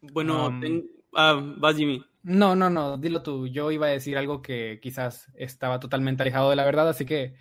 Bueno, 0.00 0.50
ah, 1.14 1.40
vas 1.58 1.76
Jimmy. 1.76 2.04
No, 2.22 2.56
no, 2.56 2.70
no, 2.70 2.96
dilo 2.98 3.22
tú. 3.22 3.46
Yo 3.46 3.70
iba 3.70 3.86
a 3.86 3.90
decir 3.90 4.16
algo 4.16 4.42
que 4.42 4.78
quizás 4.82 5.30
estaba 5.34 5.80
totalmente 5.80 6.22
alejado 6.22 6.50
de 6.50 6.56
la 6.56 6.64
verdad, 6.64 6.88
así 6.88 7.04
que 7.04 7.34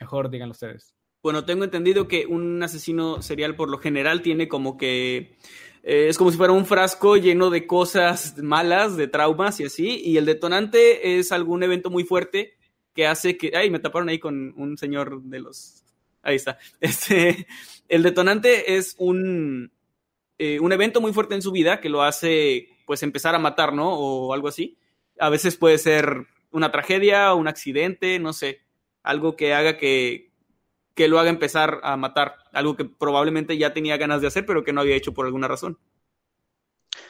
mejor 0.00 0.30
díganlo 0.30 0.52
ustedes. 0.52 0.94
Bueno, 1.22 1.44
tengo 1.44 1.64
entendido 1.64 2.06
que 2.06 2.26
un 2.26 2.62
asesino 2.62 3.22
serial 3.22 3.56
por 3.56 3.68
lo 3.68 3.78
general 3.78 4.22
tiene 4.22 4.46
como 4.48 4.76
que 4.76 5.36
eh, 5.82 6.08
es 6.08 6.18
como 6.18 6.30
si 6.30 6.36
fuera 6.36 6.52
un 6.52 6.66
frasco 6.66 7.16
lleno 7.16 7.50
de 7.50 7.66
cosas 7.66 8.38
malas, 8.38 8.96
de 8.96 9.08
traumas 9.08 9.58
y 9.60 9.64
así, 9.64 10.00
y 10.04 10.16
el 10.16 10.26
detonante 10.26 11.18
es 11.18 11.32
algún 11.32 11.62
evento 11.62 11.90
muy 11.90 12.04
fuerte 12.04 12.57
que 12.98 13.06
hace 13.06 13.38
que. 13.38 13.52
Ay, 13.54 13.70
me 13.70 13.78
taparon 13.78 14.08
ahí 14.08 14.18
con 14.18 14.52
un 14.56 14.76
señor 14.76 15.22
de 15.22 15.38
los. 15.38 15.84
Ahí 16.20 16.34
está. 16.34 16.58
Este, 16.80 17.46
el 17.86 18.02
detonante 18.02 18.74
es 18.74 18.96
un, 18.98 19.70
eh, 20.36 20.58
un 20.58 20.72
evento 20.72 21.00
muy 21.00 21.12
fuerte 21.12 21.36
en 21.36 21.42
su 21.42 21.52
vida 21.52 21.80
que 21.80 21.90
lo 21.90 22.02
hace, 22.02 22.70
pues, 22.86 23.04
empezar 23.04 23.36
a 23.36 23.38
matar, 23.38 23.72
¿no? 23.72 23.94
O 23.94 24.34
algo 24.34 24.48
así. 24.48 24.78
A 25.20 25.28
veces 25.28 25.56
puede 25.56 25.78
ser 25.78 26.26
una 26.50 26.72
tragedia, 26.72 27.34
un 27.34 27.46
accidente, 27.46 28.18
no 28.18 28.32
sé. 28.32 28.62
Algo 29.04 29.36
que 29.36 29.54
haga 29.54 29.78
que, 29.78 30.32
que 30.96 31.06
lo 31.06 31.20
haga 31.20 31.30
empezar 31.30 31.78
a 31.84 31.96
matar. 31.96 32.34
Algo 32.52 32.74
que 32.74 32.84
probablemente 32.84 33.56
ya 33.58 33.72
tenía 33.72 33.96
ganas 33.96 34.22
de 34.22 34.26
hacer, 34.26 34.44
pero 34.44 34.64
que 34.64 34.72
no 34.72 34.80
había 34.80 34.96
hecho 34.96 35.14
por 35.14 35.24
alguna 35.24 35.46
razón. 35.46 35.78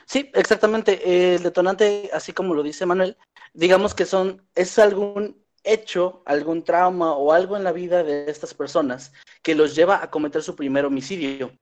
Sí, 0.04 0.30
exactamente. 0.35 1.35
El 1.35 1.42
detonante, 1.42 2.11
así 2.12 2.35
como 2.35 2.52
lo 2.52 2.62
dice 2.62 2.85
Manuel, 2.85 3.16
digamos 3.54 3.95
que 3.95 4.04
son, 4.04 4.47
es 4.54 4.78
algún 4.78 5.48
hecho 5.72 6.22
algún 6.25 6.64
trauma 6.64 7.14
o 7.14 7.32
algo 7.32 7.56
en 7.56 7.64
la 7.64 7.72
vida 7.72 8.02
de 8.02 8.30
estas 8.30 8.54
personas 8.54 9.12
que 9.42 9.54
los 9.54 9.75
lleva 9.75 10.02
a 10.02 10.10
cometer 10.10 10.42
su 10.42 10.56
primer 10.56 10.84
homicidio. 10.84 11.52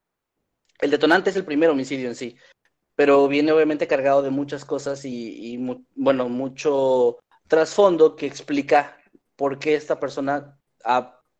El 0.78 0.90
detonante 0.90 1.30
es 1.30 1.36
el 1.36 1.44
primer 1.44 1.70
homicidio 1.70 2.08
en 2.08 2.14
sí, 2.14 2.36
pero 2.94 3.28
viene 3.28 3.52
obviamente 3.52 3.86
cargado 3.86 4.22
de 4.22 4.30
muchas 4.30 4.64
cosas 4.64 5.04
y, 5.04 5.58
bueno, 5.94 6.28
mucho 6.28 7.18
trasfondo 7.48 8.16
que 8.16 8.26
explica 8.26 8.98
por 9.36 9.58
qué 9.58 9.74
esta 9.74 9.98
persona 10.00 10.58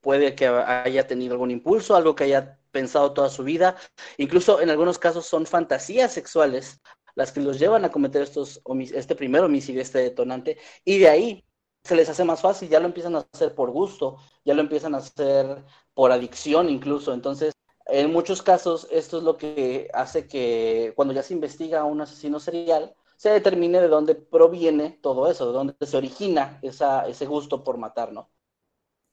puede 0.01 0.35
que 0.35 0.47
haya 0.47 1.07
tenido 1.07 1.33
algún 1.33 1.51
impulso, 1.51 1.97
algo 1.97 2.15
que 2.15 2.25
haya 2.25 2.59
pensado 2.71 3.13
toda 3.13 3.29
su 3.31 3.43
vida. 3.43 3.77
Incluso 4.19 4.61
en 4.61 4.71
algunos 4.71 4.99
casos 4.99 5.27
son 5.27 5.47
fantasías 5.47 6.13
sexuales 6.13 6.81
las 7.15 7.33
que 7.33 7.41
los 7.41 7.59
llevan 7.59 7.85
a 7.85 7.91
cometer 7.91 8.23
estos 8.23 8.61
este 8.95 9.17
primer 9.17 9.43
homicidio, 9.43 9.81
este 9.81 10.01
detonante, 10.01 10.59
y 10.85 10.99
de 10.99 11.09
ahí 11.09 11.46
se 11.87 11.97
les 11.97 12.09
hace 12.09 12.25
más 12.25 12.41
fácil, 12.41 12.69
ya 12.69 12.81
lo 12.81 12.87
empiezan 12.87 13.17
a 13.17 13.27
hacer 13.33 13.55
por 13.55 13.71
gusto, 13.71 14.17
ya 14.45 14.55
lo 14.55 14.61
empiezan 14.61 14.95
a 14.95 14.99
hacer 14.99 15.65
por 15.95 16.13
adicción 16.13 16.69
incluso. 16.69 17.13
Entonces, 17.13 17.55
en 17.87 18.13
muchos 18.13 18.43
casos, 18.43 18.89
esto 18.91 19.19
es 19.19 19.23
lo 19.23 19.37
que 19.37 19.89
hace 19.95 20.27
que 20.27 20.93
cuando 20.97 21.15
ya 21.15 21.23
se 21.23 21.35
investiga 21.35 21.81
a 21.81 21.85
un 21.85 22.01
asesino 22.01 22.41
serial, 22.41 22.95
se 23.17 23.31
determine 23.31 23.81
de 23.81 23.89
dónde 23.89 24.15
proviene 24.15 24.99
todo 25.03 25.31
eso, 25.31 25.47
de 25.47 25.53
dónde 25.53 25.75
se 25.81 25.97
origina 25.97 26.59
esa, 26.63 27.07
ese 27.07 27.27
gusto 27.27 27.65
por 27.65 27.79
matar, 27.79 28.13
¿no? 28.13 28.29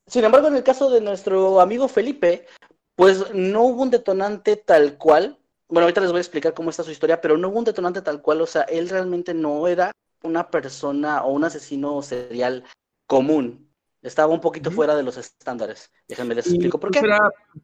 Sin 0.07 0.25
embargo, 0.25 0.47
en 0.47 0.55
el 0.55 0.63
caso 0.63 0.89
de 0.89 0.99
nuestro 0.99 1.61
amigo 1.61 1.87
Felipe, 1.87 2.45
pues 2.95 3.33
no 3.33 3.63
hubo 3.63 3.83
un 3.83 3.89
detonante 3.89 4.57
tal 4.57 4.97
cual. 4.97 5.39
Bueno, 5.69 5.85
ahorita 5.85 6.01
les 6.01 6.11
voy 6.11 6.17
a 6.17 6.21
explicar 6.21 6.53
cómo 6.53 6.69
está 6.69 6.83
su 6.83 6.91
historia, 6.91 7.21
pero 7.21 7.37
no 7.37 7.49
hubo 7.49 7.59
un 7.59 7.65
detonante 7.65 8.01
tal 8.01 8.21
cual. 8.21 8.41
O 8.41 8.45
sea, 8.45 8.63
él 8.63 8.89
realmente 8.89 9.33
no 9.33 9.67
era 9.67 9.91
una 10.23 10.49
persona 10.49 11.23
o 11.23 11.31
un 11.31 11.43
asesino 11.43 12.01
serial 12.01 12.63
común. 13.07 13.69
Estaba 14.01 14.33
un 14.33 14.41
poquito 14.41 14.71
fuera 14.71 14.95
de 14.95 15.03
los 15.03 15.17
estándares. 15.17 15.91
Déjenme 16.07 16.35
les 16.35 16.47
explico 16.47 16.79
por 16.79 16.91
qué. 16.91 17.01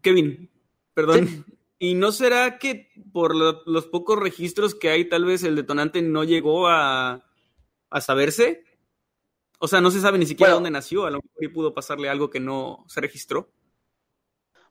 Kevin, 0.01 0.49
perdón. 0.93 1.45
¿Y 1.79 1.95
no 1.95 2.11
será 2.11 2.59
que 2.59 2.91
por 3.13 3.35
los 3.35 3.87
pocos 3.87 4.19
registros 4.19 4.75
que 4.75 4.89
hay, 4.89 5.07
tal 5.07 5.25
vez 5.25 5.43
el 5.43 5.55
detonante 5.55 6.01
no 6.01 6.25
llegó 6.25 6.67
a, 6.67 7.25
a 7.89 8.01
saberse? 8.01 8.65
O 9.59 9.67
sea, 9.67 9.81
no 9.81 9.91
se 9.91 10.01
sabe 10.01 10.17
ni 10.17 10.25
siquiera 10.25 10.53
dónde 10.53 10.71
nació, 10.71 11.05
a 11.05 11.11
lo 11.11 11.21
mejor 11.21 11.53
pudo 11.53 11.73
pasarle 11.73 12.09
algo 12.09 12.29
que 12.29 12.39
no 12.39 12.85
se 12.87 13.01
registró. 13.01 13.49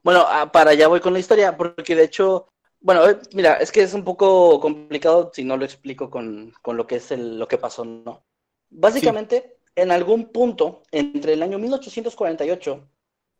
Bueno, 0.03 0.25
ah, 0.27 0.51
para 0.51 0.71
allá 0.71 0.87
voy 0.87 0.99
con 0.99 1.13
la 1.13 1.19
historia, 1.19 1.57
porque 1.57 1.95
de 1.95 2.03
hecho, 2.03 2.47
bueno, 2.81 3.07
eh, 3.09 3.19
mira, 3.33 3.55
es 3.55 3.71
que 3.71 3.81
es 3.81 3.93
un 3.93 4.03
poco 4.03 4.59
complicado 4.59 5.31
si 5.33 5.43
no 5.43 5.57
lo 5.57 5.65
explico 5.65 6.09
con, 6.09 6.53
lo 6.65 6.87
que 6.87 6.95
es 6.97 7.11
el, 7.11 7.37
lo 7.37 7.47
que 7.47 7.57
pasó, 7.57 7.83
¿no? 7.85 8.25
Básicamente, 8.69 9.57
en 9.75 9.91
algún 9.91 10.31
punto, 10.31 10.83
entre 10.91 11.33
el 11.33 11.43
año 11.43 11.59
1848, 11.59 12.87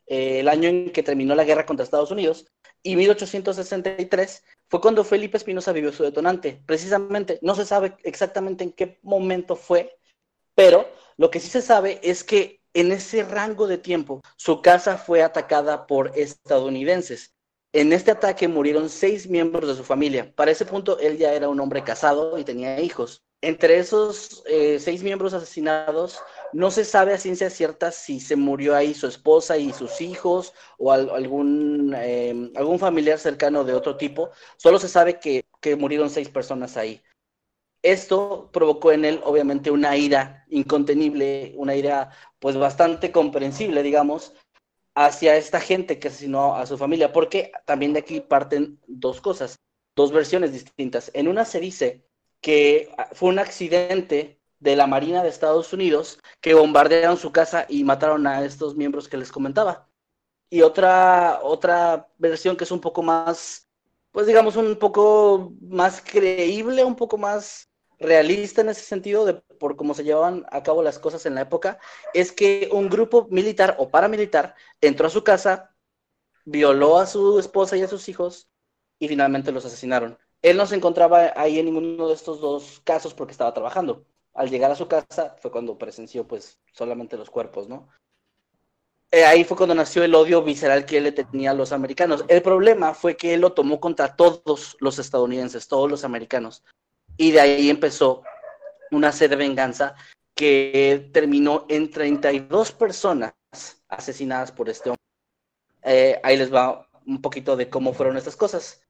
eh, 0.08 0.40
el 0.40 0.48
año 0.48 0.70
en 0.70 0.92
que 0.92 1.04
terminó 1.04 1.36
la 1.36 1.44
guerra 1.44 1.66
contra 1.66 1.84
Estados 1.84 2.12
Unidos, 2.12 2.48
y 2.82 2.96
1863, 2.96 4.44
fue 4.68 4.82
cuando 4.82 5.04
Felipe 5.04 5.38
Espinosa 5.38 5.72
vivió 5.72 5.92
su 5.92 6.04
detonante. 6.04 6.62
Precisamente, 6.66 7.40
no 7.42 7.56
se 7.56 7.66
sabe 7.66 7.96
exactamente 8.04 8.64
en 8.64 8.72
qué 8.72 9.00
momento 9.04 9.56
fue, 9.56 9.98
pero 10.56 10.88
lo 11.18 11.30
que 11.30 11.40
sí 11.40 11.50
se 11.50 11.62
sabe 11.62 12.00
es 12.04 12.24
que 12.24 12.62
en 12.74 12.92
ese 12.92 13.24
rango 13.24 13.68
de 13.68 13.78
tiempo 13.78 14.22
su 14.38 14.62
casa 14.62 14.98
fue 14.98 15.22
atacada 15.22 15.88
por 15.88 16.12
estadounidenses. 16.16 17.34
En 17.72 17.94
este 17.94 18.12
ataque 18.12 18.48
murieron 18.48 18.90
seis 18.90 19.28
miembros 19.30 19.70
de 19.70 19.76
su 19.76 19.84
familia. 19.84 20.34
Para 20.36 20.52
ese 20.52 20.66
punto 20.66 21.00
él 21.00 21.18
ya 21.18 21.34
era 21.34 21.50
un 21.50 21.60
hombre 21.60 21.84
casado 21.84 22.38
y 22.38 22.44
tenía 22.44 22.80
hijos. 22.82 23.24
Entre 23.42 23.78
esos 23.78 24.44
eh, 24.48 24.80
seis 24.80 25.04
miembros 25.04 25.34
asesinados, 25.34 26.20
no 26.52 26.72
se 26.72 26.84
sabe 26.84 27.14
a 27.14 27.18
ciencia 27.18 27.50
cierta 27.50 27.92
si 27.92 28.20
se 28.20 28.36
murió 28.36 28.76
ahí 28.76 28.94
su 28.94 29.08
esposa 29.08 29.58
y 29.58 29.72
sus 29.72 30.02
hijos 30.02 30.54
o 30.78 30.92
algún, 30.92 31.94
eh, 31.96 32.52
algún 32.56 32.80
familiar 32.80 33.20
cercano 33.20 33.64
de 33.64 33.74
otro 33.76 33.98
tipo. 33.98 34.32
Solo 34.58 34.80
se 34.80 34.90
sabe 34.90 35.20
que, 35.20 35.46
que 35.62 35.76
murieron 35.76 36.10
seis 36.10 36.28
personas 36.30 36.76
ahí. 36.76 37.02
Esto 37.82 38.50
provocó 38.52 38.92
en 38.92 39.06
él, 39.06 39.22
obviamente, 39.24 39.72
una 39.72 39.96
ira 39.96 40.46
incontenible, 40.50 41.54
una 41.56 41.76
ira, 41.76 42.12
pues, 42.40 42.58
bastante 42.58 43.12
comprensible, 43.12 43.84
digamos, 43.84 44.34
hacia 45.00 45.38
esta 45.38 45.62
gente 45.62 45.98
que 45.98 46.10
asesinó 46.10 46.56
a 46.58 46.66
su 46.66 46.78
familia, 46.78 47.14
porque 47.14 47.54
también 47.66 47.94
de 47.94 48.00
aquí 48.00 48.20
parten 48.20 48.82
dos 48.86 49.22
cosas, 49.22 49.58
dos 49.96 50.12
versiones 50.12 50.52
distintas. 50.52 51.10
En 51.14 51.30
una 51.30 51.46
se 51.46 51.62
dice 51.62 52.04
que 52.42 52.94
fue 53.14 53.30
un 53.30 53.40
accidente 53.40 54.42
de 54.60 54.76
la 54.76 54.88
Marina 54.88 55.24
de 55.24 55.30
Estados 55.30 55.72
Unidos 55.72 56.20
que 56.42 56.54
bombardearon 56.54 57.16
su 57.16 57.32
casa 57.32 57.66
y 57.70 57.86
mataron 57.86 58.28
a 58.28 58.44
estos 58.44 58.76
miembros 58.76 59.08
que 59.08 59.16
les 59.16 59.32
comentaba. 59.32 59.88
Y 60.50 60.64
otra, 60.64 61.40
otra 61.44 62.10
versión 62.18 62.58
que 62.58 62.66
es 62.66 62.72
un 62.72 62.82
poco 62.82 63.02
más, 63.02 63.70
pues 64.12 64.28
digamos, 64.28 64.58
un 64.58 64.76
poco 64.76 65.54
más 65.62 66.02
creíble, 66.02 66.84
un 66.84 66.98
poco 66.98 67.18
más 67.18 67.70
realista 68.00 68.60
en 68.60 68.70
ese 68.70 68.82
sentido, 68.82 69.24
de, 69.24 69.42
por 69.60 69.76
cómo 69.76 69.94
se 69.94 70.04
llevaban 70.04 70.46
a 70.52 70.64
cabo 70.64 70.82
las 70.82 70.98
cosas 70.98 71.26
en 71.26 71.36
la 71.36 71.42
época, 71.42 71.78
es 72.14 72.32
que 72.32 72.70
un 72.72 72.90
grupo 72.90 73.28
militar 73.30 73.76
o 73.78 73.90
paramilitar 73.90 74.56
entró 74.82 75.08
a 75.08 75.12
su 75.12 75.24
casa, 75.24 75.76
violó 76.46 76.98
a 76.98 77.06
su 77.06 77.38
esposa 77.38 77.78
y 77.78 77.84
a 77.84 77.88
sus 77.88 78.10
hijos 78.10 78.50
y 78.98 79.08
finalmente 79.08 79.52
los 79.52 79.66
asesinaron. 79.66 80.18
Él 80.42 80.58
no 80.58 80.66
se 80.66 80.76
encontraba 80.76 81.34
ahí 81.36 81.60
en 81.60 81.66
ninguno 81.66 82.08
de 82.08 82.14
estos 82.14 82.40
dos 82.40 82.82
casos 82.84 83.14
porque 83.14 83.34
estaba 83.34 83.54
trabajando. 83.54 84.06
Al 84.34 84.50
llegar 84.50 84.72
a 84.72 84.76
su 84.76 84.88
casa 84.88 85.36
fue 85.40 85.52
cuando 85.52 85.78
presenció 85.78 86.26
pues 86.28 86.60
solamente 86.72 87.18
los 87.18 87.30
cuerpos, 87.30 87.68
¿no? 87.68 87.90
Eh, 89.12 89.26
ahí 89.26 89.44
fue 89.44 89.58
cuando 89.58 89.74
nació 89.74 90.04
el 90.04 90.14
odio 90.14 90.44
visceral 90.44 90.86
que 90.86 90.98
él 90.98 91.06
le 91.06 91.12
tenía 91.12 91.52
a 91.52 91.56
los 91.56 91.72
americanos. 91.72 92.24
El 92.28 92.44
problema 92.44 92.94
fue 92.94 93.18
que 93.18 93.34
él 93.34 93.42
lo 93.42 93.54
tomó 93.54 93.80
contra 93.80 94.16
todos 94.16 94.78
los 94.80 95.00
estadounidenses, 95.00 95.68
todos 95.68 95.90
los 95.90 96.04
americanos. 96.04 96.64
Y 97.18 97.32
de 97.32 97.42
ahí 97.42 97.70
empezó 97.70 98.22
una 98.92 99.12
sed 99.12 99.30
de 99.30 99.36
venganza 99.36 99.96
que 100.36 101.10
terminó 101.12 101.66
en 101.70 101.92
32 101.92 102.72
personas 102.72 103.34
asesinadas 103.90 104.52
por 104.52 104.70
este 104.70 104.90
hombre. 104.90 105.04
Eh, 105.84 106.20
ahí 106.24 106.38
les 106.38 106.54
va 106.54 106.88
un 107.06 107.22
poquito 107.22 107.56
de 107.56 107.70
cómo 107.70 107.94
fueron 107.94 108.18
estas 108.18 108.36
cosas. 108.36 108.82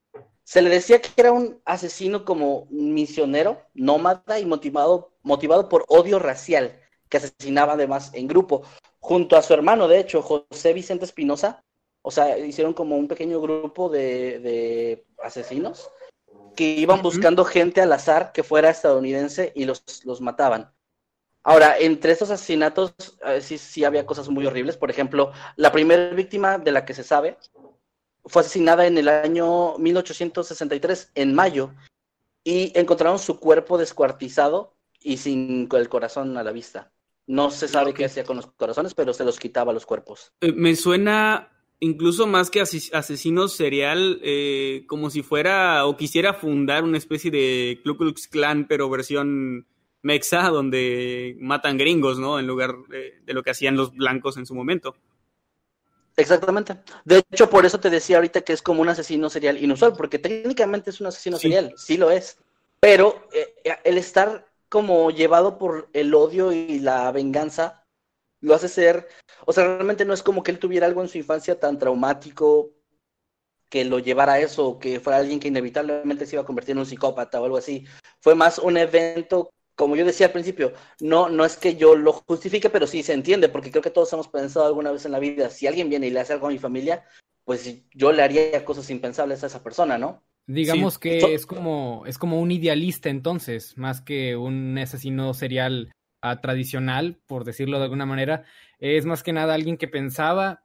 Se 0.43 0.61
le 0.61 0.69
decía 0.69 1.01
que 1.01 1.09
era 1.17 1.31
un 1.31 1.61
asesino 1.65 2.25
como 2.25 2.67
misionero, 2.69 3.61
nómada 3.73 4.39
y 4.39 4.45
motivado, 4.45 5.13
motivado 5.21 5.69
por 5.69 5.85
odio 5.87 6.19
racial, 6.19 6.79
que 7.07 7.17
asesinaba 7.17 7.73
además 7.73 8.11
en 8.13 8.27
grupo, 8.27 8.63
junto 8.99 9.35
a 9.35 9.41
su 9.41 9.53
hermano, 9.53 9.87
de 9.87 9.99
hecho, 9.99 10.21
José 10.21 10.73
Vicente 10.73 11.05
Espinosa. 11.05 11.63
O 12.01 12.11
sea, 12.11 12.37
hicieron 12.37 12.73
como 12.73 12.97
un 12.97 13.07
pequeño 13.07 13.41
grupo 13.41 13.89
de, 13.89 14.39
de 14.39 15.05
asesinos 15.21 15.89
que 16.55 16.75
iban 16.75 17.01
buscando 17.01 17.45
gente 17.45 17.81
al 17.81 17.91
azar 17.93 18.31
que 18.31 18.43
fuera 18.43 18.69
estadounidense 18.69 19.51
y 19.55 19.65
los, 19.65 19.83
los 20.05 20.21
mataban. 20.21 20.71
Ahora, 21.43 21.77
entre 21.79 22.11
estos 22.11 22.29
asesinatos 22.31 22.93
sí, 23.41 23.57
sí 23.57 23.83
había 23.83 24.05
cosas 24.05 24.29
muy 24.29 24.45
horribles. 24.45 24.77
Por 24.77 24.91
ejemplo, 24.91 25.31
la 25.55 25.71
primera 25.71 26.13
víctima 26.13 26.57
de 26.57 26.71
la 26.71 26.85
que 26.85 26.93
se 26.93 27.03
sabe 27.03 27.37
fue 28.25 28.41
asesinada 28.41 28.85
en 28.85 28.97
el 28.97 29.07
año 29.07 29.77
1863, 29.77 31.11
en 31.15 31.33
mayo, 31.33 31.73
y 32.43 32.77
encontraron 32.77 33.19
su 33.19 33.39
cuerpo 33.39 33.77
descuartizado 33.77 34.75
y 35.01 35.17
sin 35.17 35.67
el 35.71 35.89
corazón 35.89 36.37
a 36.37 36.43
la 36.43 36.51
vista. 36.51 36.91
No 37.25 37.51
se 37.51 37.67
sabe 37.67 37.93
qué 37.93 38.05
hacía 38.05 38.23
con 38.23 38.37
los 38.37 38.47
corazones, 38.47 38.93
pero 38.93 39.13
se 39.13 39.23
los 39.23 39.39
quitaba 39.39 39.73
los 39.73 39.85
cuerpos. 39.85 40.33
Eh, 40.41 40.51
me 40.51 40.75
suena 40.75 41.58
incluso 41.79 42.27
más 42.27 42.49
que 42.49 42.61
asesino 42.61 43.47
serial, 43.47 44.19
eh, 44.23 44.83
como 44.87 45.09
si 45.09 45.23
fuera 45.23 45.85
o 45.85 45.95
quisiera 45.97 46.33
fundar 46.33 46.83
una 46.83 46.97
especie 46.97 47.31
de 47.31 47.79
Ku 47.83 47.97
Klux 47.97 48.27
Klan, 48.27 48.67
pero 48.67 48.89
versión 48.89 49.65
mexa, 50.01 50.49
donde 50.49 51.35
matan 51.39 51.77
gringos, 51.77 52.19
¿no? 52.19 52.39
En 52.39 52.47
lugar 52.47 52.75
de, 52.89 53.33
lo 53.33 53.43
que 53.43 53.51
hacían 53.51 53.75
los 53.75 53.93
blancos 53.93 54.37
en 54.37 54.45
su 54.45 54.55
momento. 54.55 54.95
Exactamente. 56.15 56.77
De 57.05 57.23
hecho, 57.31 57.49
por 57.49 57.65
eso 57.65 57.79
te 57.79 57.89
decía 57.89 58.17
ahorita 58.17 58.41
que 58.41 58.53
es 58.53 58.61
como 58.61 58.81
un 58.81 58.89
asesino 58.89 59.29
serial 59.29 59.61
inusual, 59.61 59.93
porque 59.95 60.19
técnicamente 60.19 60.89
es 60.89 60.99
un 60.99 61.07
asesino 61.07 61.37
serial, 61.37 61.73
sí 61.77 61.97
lo 61.97 62.11
es. 62.11 62.37
Pero 62.81 63.27
eh, 63.33 63.77
el 63.83 63.97
estar 63.97 64.45
como 64.67 65.11
llevado 65.11 65.57
por 65.57 65.89
el 65.93 66.13
odio 66.13 66.51
y 66.51 66.79
la 66.79 67.11
venganza 67.11 67.78
lo 68.41 68.55
hace 68.55 68.67
ser, 68.67 69.07
o 69.45 69.53
sea, 69.53 69.65
realmente 69.65 70.05
no 70.05 70.13
es 70.13 70.23
como 70.23 70.43
que 70.43 70.51
él 70.51 70.59
tuviera 70.59 70.87
algo 70.87 71.01
en 71.01 71.09
su 71.09 71.17
infancia 71.17 71.59
tan 71.59 71.77
traumático 71.77 72.71
que 73.69 73.85
lo 73.85 73.99
llevara 73.99 74.33
a 74.33 74.39
eso, 74.39 74.67
o 74.67 74.79
que 74.79 74.99
fuera 74.99 75.19
alguien 75.19 75.39
que 75.39 75.47
inevitablemente 75.47 76.25
se 76.25 76.35
iba 76.35 76.41
a 76.41 76.45
convertir 76.45 76.73
en 76.73 76.79
un 76.79 76.85
psicópata 76.85 77.39
o 77.39 77.45
algo 77.45 77.57
así. 77.57 77.85
Fue 78.19 78.33
más 78.33 78.57
un 78.57 78.77
evento, 78.77 79.51
como 79.75 79.95
yo 79.95 80.03
decía 80.05 80.27
al 80.27 80.33
principio, 80.33 80.73
no, 80.99 81.29
no 81.29 81.45
es 81.45 81.55
que 81.55 81.75
yo 81.75 81.95
lo 81.95 82.13
justifique, 82.13 82.69
pero 82.69 82.87
sí 82.87 83.03
se 83.03 83.13
entiende, 83.13 83.47
porque 83.47 83.69
creo 83.69 83.83
que 83.83 83.91
todos 83.91 84.11
hemos 84.13 84.27
pensado 84.27 84.65
alguna 84.65 84.91
vez 84.91 85.05
en 85.05 85.11
la 85.11 85.19
vida, 85.19 85.49
si 85.49 85.67
alguien 85.67 85.89
viene 85.89 86.07
y 86.07 86.09
le 86.09 86.19
hace 86.19 86.33
algo 86.33 86.47
a 86.47 86.51
mi 86.51 86.57
familia, 86.57 87.05
pues 87.45 87.83
yo 87.93 88.11
le 88.11 88.23
haría 88.23 88.65
cosas 88.65 88.89
impensables 88.89 89.43
a 89.43 89.47
esa 89.47 89.63
persona, 89.63 89.97
¿no? 89.97 90.23
Digamos 90.47 90.97
que 90.97 91.35
es 91.35 91.45
como 91.45 92.03
es 92.07 92.17
como 92.17 92.39
un 92.39 92.49
idealista 92.49 93.09
entonces, 93.09 93.77
más 93.77 94.01
que 94.01 94.35
un 94.35 94.75
asesino 94.79 95.35
serial 95.35 95.91
tradicional, 96.41 97.19
por 97.27 97.43
decirlo 97.45 97.77
de 97.77 97.85
alguna 97.85 98.05
manera, 98.05 98.43
es 98.79 99.05
más 99.05 99.23
que 99.23 99.33
nada 99.33 99.53
alguien 99.53 99.77
que 99.77 99.87
pensaba 99.87 100.63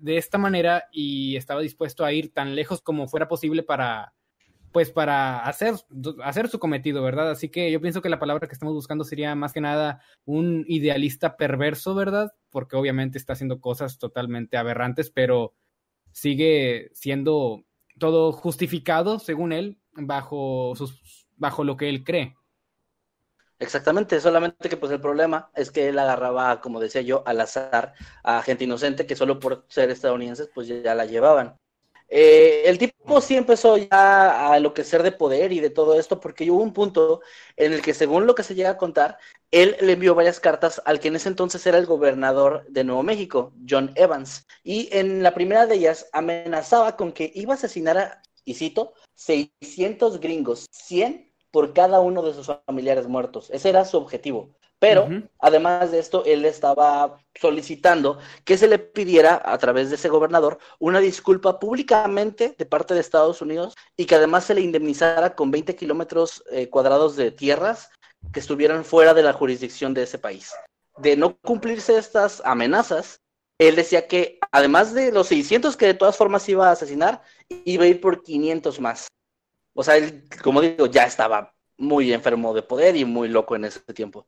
de 0.00 0.16
esta 0.16 0.38
manera 0.38 0.88
y 0.92 1.36
estaba 1.36 1.60
dispuesto 1.60 2.04
a 2.04 2.12
ir 2.12 2.32
tan 2.32 2.54
lejos 2.54 2.80
como 2.82 3.08
fuera 3.08 3.28
posible 3.28 3.62
para, 3.62 4.14
pues 4.72 4.90
para 4.90 5.44
hacer, 5.44 5.74
hacer 6.22 6.48
su 6.48 6.58
cometido, 6.58 7.02
¿verdad? 7.02 7.30
Así 7.30 7.48
que 7.48 7.70
yo 7.70 7.80
pienso 7.80 8.02
que 8.02 8.08
la 8.08 8.18
palabra 8.18 8.48
que 8.48 8.54
estamos 8.54 8.74
buscando 8.74 9.04
sería 9.04 9.34
más 9.34 9.52
que 9.52 9.60
nada 9.60 10.00
un 10.24 10.64
idealista 10.68 11.36
perverso, 11.36 11.94
¿verdad? 11.94 12.32
Porque 12.50 12.76
obviamente 12.76 13.18
está 13.18 13.34
haciendo 13.34 13.60
cosas 13.60 13.98
totalmente 13.98 14.56
aberrantes, 14.56 15.10
pero 15.10 15.54
sigue 16.10 16.90
siendo 16.92 17.64
todo 17.98 18.32
justificado, 18.32 19.18
según 19.18 19.52
él, 19.52 19.78
bajo, 19.92 20.74
sus, 20.76 21.28
bajo 21.36 21.62
lo 21.62 21.76
que 21.76 21.88
él 21.88 22.02
cree. 22.02 22.34
Exactamente, 23.64 24.20
solamente 24.20 24.68
que 24.68 24.76
pues 24.76 24.92
el 24.92 25.00
problema 25.00 25.50
es 25.54 25.70
que 25.70 25.88
él 25.88 25.98
agarraba, 25.98 26.60
como 26.60 26.80
decía 26.80 27.00
yo, 27.00 27.22
al 27.26 27.40
azar 27.40 27.94
a 28.22 28.42
gente 28.42 28.64
inocente 28.64 29.06
que 29.06 29.16
solo 29.16 29.40
por 29.40 29.64
ser 29.68 29.90
estadounidenses 29.90 30.50
pues 30.54 30.68
ya 30.68 30.94
la 30.94 31.06
llevaban. 31.06 31.56
Eh, 32.08 32.64
el 32.66 32.76
tipo 32.78 33.20
sí 33.22 33.36
empezó 33.36 33.78
ya 33.78 34.52
a 34.52 34.56
enloquecer 34.58 35.02
de 35.02 35.12
poder 35.12 35.52
y 35.52 35.60
de 35.60 35.70
todo 35.70 35.98
esto, 35.98 36.20
porque 36.20 36.50
hubo 36.50 36.62
un 36.62 36.74
punto 36.74 37.22
en 37.56 37.72
el 37.72 37.80
que, 37.82 37.94
según 37.94 38.26
lo 38.26 38.34
que 38.34 38.42
se 38.42 38.54
llega 38.54 38.70
a 38.70 38.76
contar, 38.76 39.16
él 39.50 39.76
le 39.80 39.92
envió 39.92 40.14
varias 40.14 40.38
cartas 40.40 40.82
al 40.84 41.00
que 41.00 41.08
en 41.08 41.16
ese 41.16 41.30
entonces 41.30 41.66
era 41.66 41.78
el 41.78 41.86
gobernador 41.86 42.66
de 42.68 42.84
Nuevo 42.84 43.02
México, 43.02 43.54
John 43.68 43.92
Evans, 43.96 44.46
y 44.62 44.88
en 44.92 45.22
la 45.22 45.32
primera 45.34 45.66
de 45.66 45.76
ellas 45.76 46.06
amenazaba 46.12 46.96
con 46.96 47.12
que 47.12 47.32
iba 47.34 47.54
a 47.54 47.56
asesinar 47.56 47.96
a, 47.98 48.22
y 48.44 48.54
cito, 48.54 48.92
600 49.14 50.20
gringos, 50.20 50.66
100 50.70 51.33
por 51.54 51.72
cada 51.72 52.00
uno 52.00 52.20
de 52.22 52.34
sus 52.34 52.50
familiares 52.66 53.06
muertos. 53.06 53.48
Ese 53.50 53.68
era 53.68 53.84
su 53.84 53.96
objetivo. 53.96 54.50
Pero, 54.80 55.08
además 55.38 55.92
de 55.92 56.00
esto, 56.00 56.24
él 56.26 56.44
estaba 56.44 57.16
solicitando 57.40 58.18
que 58.44 58.58
se 58.58 58.66
le 58.66 58.80
pidiera, 58.80 59.40
a 59.44 59.56
través 59.56 59.88
de 59.88 59.94
ese 59.94 60.08
gobernador, 60.08 60.58
una 60.80 60.98
disculpa 60.98 61.60
públicamente 61.60 62.56
de 62.58 62.66
parte 62.66 62.92
de 62.92 63.00
Estados 63.00 63.40
Unidos 63.40 63.76
y 63.96 64.06
que 64.06 64.16
además 64.16 64.46
se 64.46 64.54
le 64.54 64.62
indemnizara 64.62 65.36
con 65.36 65.52
20 65.52 65.76
kilómetros 65.76 66.42
eh, 66.50 66.68
cuadrados 66.68 67.14
de 67.14 67.30
tierras 67.30 67.88
que 68.32 68.40
estuvieran 68.40 68.84
fuera 68.84 69.14
de 69.14 69.22
la 69.22 69.32
jurisdicción 69.32 69.94
de 69.94 70.02
ese 70.02 70.18
país. 70.18 70.52
De 70.98 71.16
no 71.16 71.36
cumplirse 71.36 71.96
estas 71.96 72.42
amenazas, 72.44 73.20
él 73.60 73.76
decía 73.76 74.08
que 74.08 74.40
además 74.50 74.92
de 74.92 75.12
los 75.12 75.28
600 75.28 75.76
que 75.76 75.86
de 75.86 75.94
todas 75.94 76.16
formas 76.16 76.48
iba 76.48 76.68
a 76.68 76.72
asesinar, 76.72 77.22
iba 77.64 77.84
a 77.84 77.88
ir 77.88 78.00
por 78.00 78.24
500 78.24 78.80
más. 78.80 79.06
O 79.74 79.82
sea, 79.82 79.96
él, 79.96 80.24
como 80.42 80.60
digo, 80.60 80.86
ya 80.86 81.04
estaba 81.04 81.54
muy 81.76 82.12
enfermo 82.12 82.54
de 82.54 82.62
poder 82.62 82.96
y 82.96 83.04
muy 83.04 83.28
loco 83.28 83.56
en 83.56 83.64
ese 83.64 83.80
tiempo. 83.92 84.26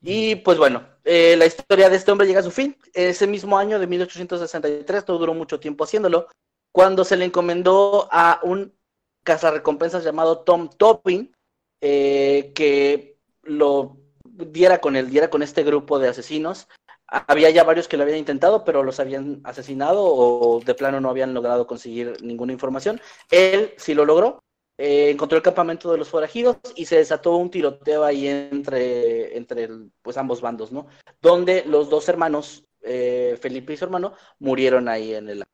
Y 0.00 0.36
pues 0.36 0.58
bueno, 0.58 0.84
eh, 1.04 1.36
la 1.36 1.46
historia 1.46 1.88
de 1.88 1.96
este 1.96 2.10
hombre 2.10 2.26
llega 2.26 2.40
a 2.40 2.44
su 2.44 2.50
fin. 2.50 2.76
Ese 2.92 3.26
mismo 3.26 3.56
año 3.56 3.78
de 3.78 3.86
1863, 3.86 5.04
todo 5.04 5.18
duró 5.18 5.32
mucho 5.32 5.60
tiempo 5.60 5.84
haciéndolo, 5.84 6.26
cuando 6.72 7.04
se 7.04 7.16
le 7.16 7.24
encomendó 7.24 8.08
a 8.10 8.40
un 8.42 8.74
cazarrecompensas 9.22 10.02
llamado 10.02 10.40
Tom 10.40 10.68
Topping, 10.76 11.32
eh, 11.80 12.52
que 12.54 13.18
lo 13.42 13.98
diera 14.24 14.80
con 14.80 14.96
él, 14.96 15.10
diera 15.10 15.30
con 15.30 15.42
este 15.42 15.62
grupo 15.62 16.00
de 16.00 16.08
asesinos. 16.08 16.68
Había 17.12 17.50
ya 17.50 17.62
varios 17.62 17.88
que 17.88 17.98
lo 17.98 18.04
habían 18.04 18.18
intentado, 18.18 18.64
pero 18.64 18.82
los 18.82 18.98
habían 18.98 19.40
asesinado 19.44 20.02
o 20.02 20.60
de 20.60 20.74
plano 20.74 21.00
no 21.00 21.10
habían 21.10 21.34
logrado 21.34 21.66
conseguir 21.66 22.16
ninguna 22.22 22.52
información. 22.52 23.00
Él 23.30 23.74
sí 23.76 23.92
lo 23.92 24.06
logró 24.06 24.42
eh, 24.78 25.10
encontró 25.10 25.36
el 25.36 25.44
campamento 25.44 25.92
de 25.92 25.98
los 25.98 26.08
forajidos 26.08 26.56
y 26.74 26.86
se 26.86 26.96
desató 26.96 27.36
un 27.36 27.50
tiroteo 27.50 28.04
ahí 28.04 28.26
entre, 28.26 29.36
entre 29.36 29.68
pues 30.02 30.16
ambos 30.16 30.40
bandos, 30.40 30.72
¿no? 30.72 30.86
Donde 31.20 31.64
los 31.66 31.90
dos 31.90 32.08
hermanos, 32.08 32.64
eh, 32.80 33.38
Felipe 33.40 33.74
y 33.74 33.76
su 33.76 33.84
hermano, 33.84 34.14
murieron 34.38 34.88
ahí 34.88 35.14
en 35.14 35.28
el... 35.28 35.44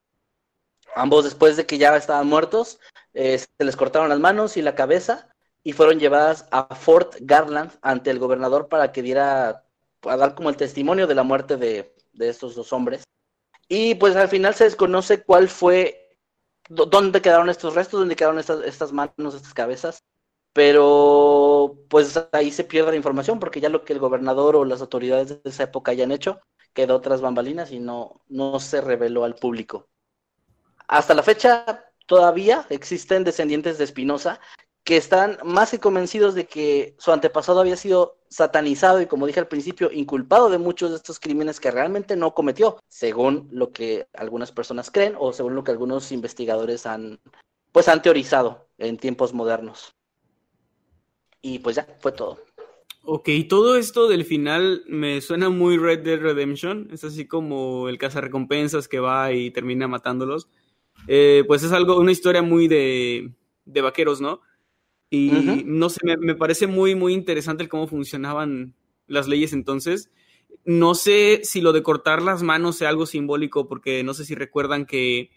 Ambos 0.95 1.25
después 1.25 1.57
de 1.57 1.67
que 1.67 1.79
ya 1.79 1.95
estaban 1.97 2.27
muertos, 2.27 2.81
eh, 3.13 3.39
se 3.39 3.65
les 3.65 3.77
cortaron 3.77 4.09
las 4.09 4.21
manos 4.21 4.57
y 4.57 4.63
la 4.63 4.75
cabeza 4.75 5.29
y 5.63 5.73
fueron 5.73 5.99
llevadas 5.99 6.47
a 6.51 6.75
Fort 6.75 7.17
Garland 7.21 7.73
ante 7.83 8.11
el 8.11 8.19
gobernador 8.19 8.69
para 8.69 8.93
que 8.93 9.03
diera, 9.03 9.65
a 10.05 10.17
dar 10.17 10.35
como 10.35 10.51
el 10.51 10.57
testimonio 10.57 11.07
de 11.07 11.15
la 11.15 11.23
muerte 11.23 11.57
de, 11.57 11.95
de 12.13 12.29
estos 12.29 12.55
dos 12.55 12.73
hombres. 12.73 13.05
Y 13.69 13.95
pues 13.97 14.17
al 14.17 14.29
final 14.29 14.55
se 14.55 14.65
desconoce 14.65 15.23
cuál 15.23 15.49
fue 15.49 16.17
dónde 16.69 17.23
quedaron 17.23 17.49
estos 17.49 17.75
restos, 17.75 18.01
dónde 18.01 18.17
quedaron 18.17 18.39
estas, 18.39 18.65
estas 18.65 18.93
manos, 18.93 19.35
estas 19.35 19.55
cabezas. 19.55 19.99
Pero 20.53 21.79
pues 21.89 22.19
ahí 22.33 22.51
se 22.51 22.65
pierde 22.65 22.91
la 22.91 22.97
información 22.97 23.39
porque 23.39 23.61
ya 23.61 23.69
lo 23.69 23.85
que 23.85 23.93
el 23.93 23.99
gobernador 23.99 24.57
o 24.57 24.65
las 24.65 24.81
autoridades 24.81 25.29
de 25.29 25.51
esa 25.51 25.65
época 25.65 25.93
hayan 25.93 26.11
hecho 26.11 26.41
quedó 26.73 27.01
tras 27.01 27.21
bambalinas 27.21 27.71
y 27.73 27.81
no, 27.81 28.23
no 28.29 28.61
se 28.61 28.81
reveló 28.81 29.25
al 29.25 29.35
público. 29.35 29.89
Hasta 30.87 31.15
la 31.15 31.23
fecha 31.23 31.85
todavía 32.07 32.67
existen 32.71 33.25
descendientes 33.25 33.79
de 33.79 33.85
Espinosa 33.85 34.41
que 34.89 34.97
están 34.97 35.37
más 35.45 35.71
que 35.71 35.81
convencidos 35.81 36.35
de 36.35 36.47
que 36.47 36.95
su 36.97 37.13
antepasado 37.13 37.61
había 37.61 37.77
sido 37.77 38.17
satanizado 38.31 39.03
y, 39.03 39.07
como 39.07 39.27
dije 39.27 39.39
al 39.39 39.47
principio, 39.47 39.91
inculpado 39.93 40.49
de 40.49 40.57
muchos 40.57 40.89
de 40.89 40.97
estos 40.97 41.21
crímenes 41.21 41.61
que 41.61 41.71
realmente 41.71 42.17
no 42.17 42.33
cometió, 42.33 42.79
según 42.89 43.49
lo 43.53 43.71
que 43.71 44.07
algunas 44.15 44.51
personas 44.51 44.91
creen 44.91 45.15
o 45.19 45.35
según 45.35 45.55
lo 45.55 45.63
que 45.63 45.73
algunos 45.73 46.11
investigadores 46.11 46.87
han, 46.87 47.21
pues, 47.71 47.87
han 47.87 48.01
teorizado 48.01 48.67
en 48.79 48.97
tiempos 48.97 49.35
modernos. 49.35 49.95
Y 51.43 51.59
pues 51.59 51.77
ya, 51.77 51.87
fue 52.01 52.13
todo. 52.13 52.39
Ok, 53.03 53.29
todo 53.47 53.77
esto 53.77 54.09
del 54.09 54.25
final 54.25 54.85
me 54.89 55.21
suena 55.21 55.51
muy 55.51 55.77
Red 55.77 55.99
Dead 55.99 56.19
Redemption. 56.19 56.89
Es 56.95 57.05
así 57.05 57.27
como 57.27 57.91
el 57.91 57.99
cazarrecompensas 57.99 58.89
que 58.89 59.01
va 59.01 59.35
y 59.35 59.51
termina 59.51 59.87
matándolos. 59.87 60.49
Eh, 61.09 61.45
pues 61.47 61.63
es 61.63 61.73
algo, 61.73 62.01
una 62.01 62.11
historia 62.11 62.41
muy 62.41 62.69
de, 62.69 63.35
de 63.67 63.81
vaqueros, 63.83 64.23
¿no? 64.23 64.41
Y 65.11 65.65
no 65.65 65.89
sé, 65.89 66.01
me, 66.19 66.35
parece 66.35 66.67
muy, 66.67 66.95
muy 66.95 67.15
interesante 67.15 67.63
el 67.63 67.69
cómo 67.69 67.87
funcionaban 67.87 68.75
las 69.07 69.27
leyes 69.27 69.53
entonces. 69.53 70.11
No 70.65 70.95
sé 70.95 71.41
si 71.45 71.61
lo 71.61 71.73
de 71.73 71.83
cortar 71.83 72.21
las 72.21 72.43
manos 72.43 72.77
sea 72.77 72.91
algo 72.91 73.07
simbólico, 73.07 73.69
porque 73.69 74.03
no 74.05 74.13
sé 74.13 74.25
si 74.25 74.35
recuerdan 74.35 74.85
que 74.85 75.31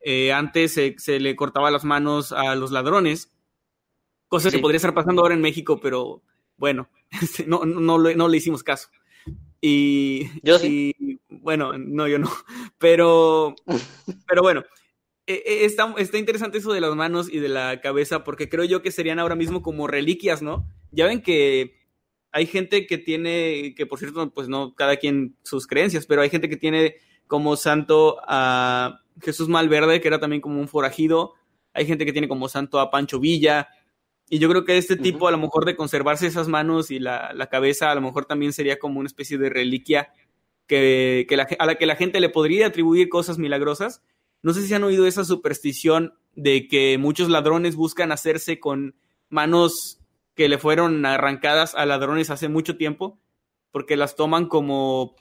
eh, 0.00 0.32
antes 0.32 0.74
se, 0.74 1.20
le 1.20 1.36
cortaba 1.36 1.70
las 1.70 1.84
manos 1.84 2.32
a 2.32 2.54
los 2.54 2.70
ladrones, 2.70 3.32
cosa 4.28 4.50
que 4.50 4.60
podría 4.60 4.76
estar 4.76 4.94
pasando 4.94 5.22
ahora 5.22 5.34
en 5.34 5.40
México, 5.40 5.80
pero 5.80 6.22
bueno, 6.56 6.88
este, 7.22 7.46
no, 7.46 7.64
no, 7.64 7.98
no, 7.98 8.28
le 8.28 8.36
hicimos 8.36 8.62
caso. 8.62 8.88
Y, 9.60 10.28
yo 10.42 10.58
sí. 10.58 10.94
bueno, 11.28 11.76
no, 11.76 12.06
yo 12.06 12.18
no. 12.18 12.30
Pero, 12.78 13.54
pero 14.26 14.40
bueno, 14.40 14.62
está, 15.64 15.94
está, 15.98 16.18
interesante 16.18 16.58
eso 16.58 16.72
de 16.72 16.80
las 16.80 16.94
manos 16.94 17.32
y 17.32 17.38
de 17.38 17.48
la 17.48 17.80
cabeza, 17.80 18.24
porque 18.24 18.48
creo 18.48 18.64
yo 18.64 18.82
que 18.82 18.90
serían 18.90 19.18
ahora 19.18 19.34
mismo 19.34 19.62
como 19.62 19.86
reliquias, 19.86 20.42
¿no? 20.42 20.66
Ya 20.92 21.06
ven 21.06 21.22
que 21.22 21.76
hay 22.32 22.46
gente 22.46 22.86
que 22.86 22.98
tiene, 22.98 23.74
que 23.76 23.86
por 23.86 23.98
cierto, 23.98 24.30
pues 24.30 24.48
no, 24.48 24.74
cada 24.74 24.96
quien 24.96 25.36
sus 25.42 25.66
creencias, 25.66 26.06
pero 26.06 26.22
hay 26.22 26.30
gente 26.30 26.48
que 26.48 26.56
tiene 26.56 26.96
como 27.26 27.56
santo 27.56 28.18
a 28.26 29.00
Jesús 29.20 29.48
Malverde, 29.48 30.00
que 30.00 30.08
era 30.08 30.18
también 30.18 30.40
como 30.40 30.60
un 30.60 30.68
forajido. 30.68 31.34
Hay 31.72 31.86
gente 31.86 32.04
que 32.04 32.12
tiene 32.12 32.28
como 32.28 32.48
santo 32.48 32.80
a 32.80 32.90
Pancho 32.90 33.20
Villa. 33.20 33.68
Y 34.28 34.38
yo 34.38 34.48
creo 34.48 34.64
que 34.64 34.78
este 34.78 34.96
tipo, 34.96 35.28
a 35.28 35.30
lo 35.30 35.38
mejor 35.38 35.64
de 35.64 35.76
conservarse 35.76 36.26
esas 36.26 36.48
manos 36.48 36.90
y 36.90 36.98
la, 36.98 37.32
la, 37.34 37.48
cabeza, 37.48 37.90
a 37.90 37.94
lo 37.94 38.00
mejor 38.00 38.26
también 38.26 38.52
sería 38.52 38.78
como 38.78 39.00
una 39.00 39.06
especie 39.06 39.38
de 39.38 39.50
reliquia 39.50 40.12
que, 40.66 41.26
que 41.28 41.36
la, 41.36 41.48
a 41.58 41.66
la 41.66 41.74
que 41.74 41.86
la 41.86 41.96
gente 41.96 42.20
le 42.20 42.28
podría 42.28 42.68
atribuir 42.68 43.08
cosas 43.08 43.38
milagrosas 43.38 44.02
no 44.42 44.52
sé 44.54 44.66
si 44.66 44.74
han 44.74 44.84
oído 44.84 45.06
esa 45.06 45.24
superstición 45.24 46.14
de 46.34 46.68
que 46.68 46.96
muchos 46.98 47.28
ladrones 47.28 47.76
buscan 47.76 48.12
hacerse 48.12 48.58
con 48.60 48.94
manos 49.28 50.00
que 50.34 50.48
le 50.48 50.58
fueron 50.58 51.04
arrancadas 51.04 51.74
a 51.74 51.84
ladrones 51.86 52.30
hace 52.30 52.48
mucho 52.48 52.76
tiempo, 52.76 53.18
porque 53.70 53.96
las 53.96 54.16
toman 54.16 54.46
como, 54.46 55.14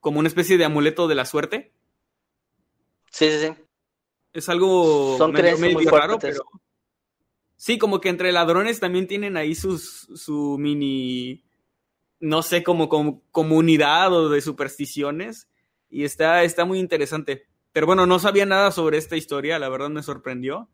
como 0.00 0.18
una 0.18 0.28
especie 0.28 0.58
de 0.58 0.64
amuleto 0.64 1.06
de 1.06 1.14
la 1.14 1.26
suerte. 1.26 1.72
Sí, 3.10 3.30
sí, 3.30 3.38
sí. 3.38 3.54
Es 4.32 4.48
algo 4.48 5.16
medio, 5.28 5.90
raro, 5.90 6.18
pero... 6.18 6.42
Sí, 7.56 7.78
como 7.78 8.00
que 8.00 8.08
entre 8.08 8.32
ladrones 8.32 8.80
también 8.80 9.06
tienen 9.06 9.36
ahí 9.36 9.54
sus, 9.54 10.08
su 10.16 10.56
mini, 10.58 11.44
no 12.18 12.42
sé, 12.42 12.64
como, 12.64 12.88
como 12.88 13.22
comunidad 13.30 14.12
o 14.12 14.28
de 14.28 14.40
supersticiones. 14.40 15.48
Y 15.88 16.02
está, 16.02 16.42
está 16.42 16.64
muy 16.64 16.80
interesante. 16.80 17.46
Pero 17.74 17.88
bueno, 17.88 18.06
no 18.06 18.20
sabía 18.20 18.46
nada 18.46 18.70
sobre 18.70 18.98
esta 18.98 19.16
historia, 19.16 19.58
la 19.58 19.68
verdad 19.68 19.90
me 19.90 20.04
sorprendió. 20.04 20.68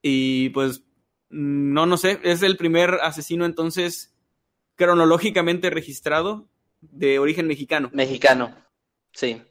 Y 0.00 0.50
pues, 0.50 0.84
no, 1.28 1.86
no 1.86 1.96
sé, 1.96 2.20
es 2.22 2.44
el 2.44 2.56
primer 2.56 2.94
asesino 3.02 3.44
entonces 3.44 4.14
cronológicamente 4.76 5.70
registrado 5.70 6.48
de 6.80 7.18
origen 7.18 7.48
mexicano. 7.48 7.90
Mexicano, 7.92 8.56
sí. 9.12 9.42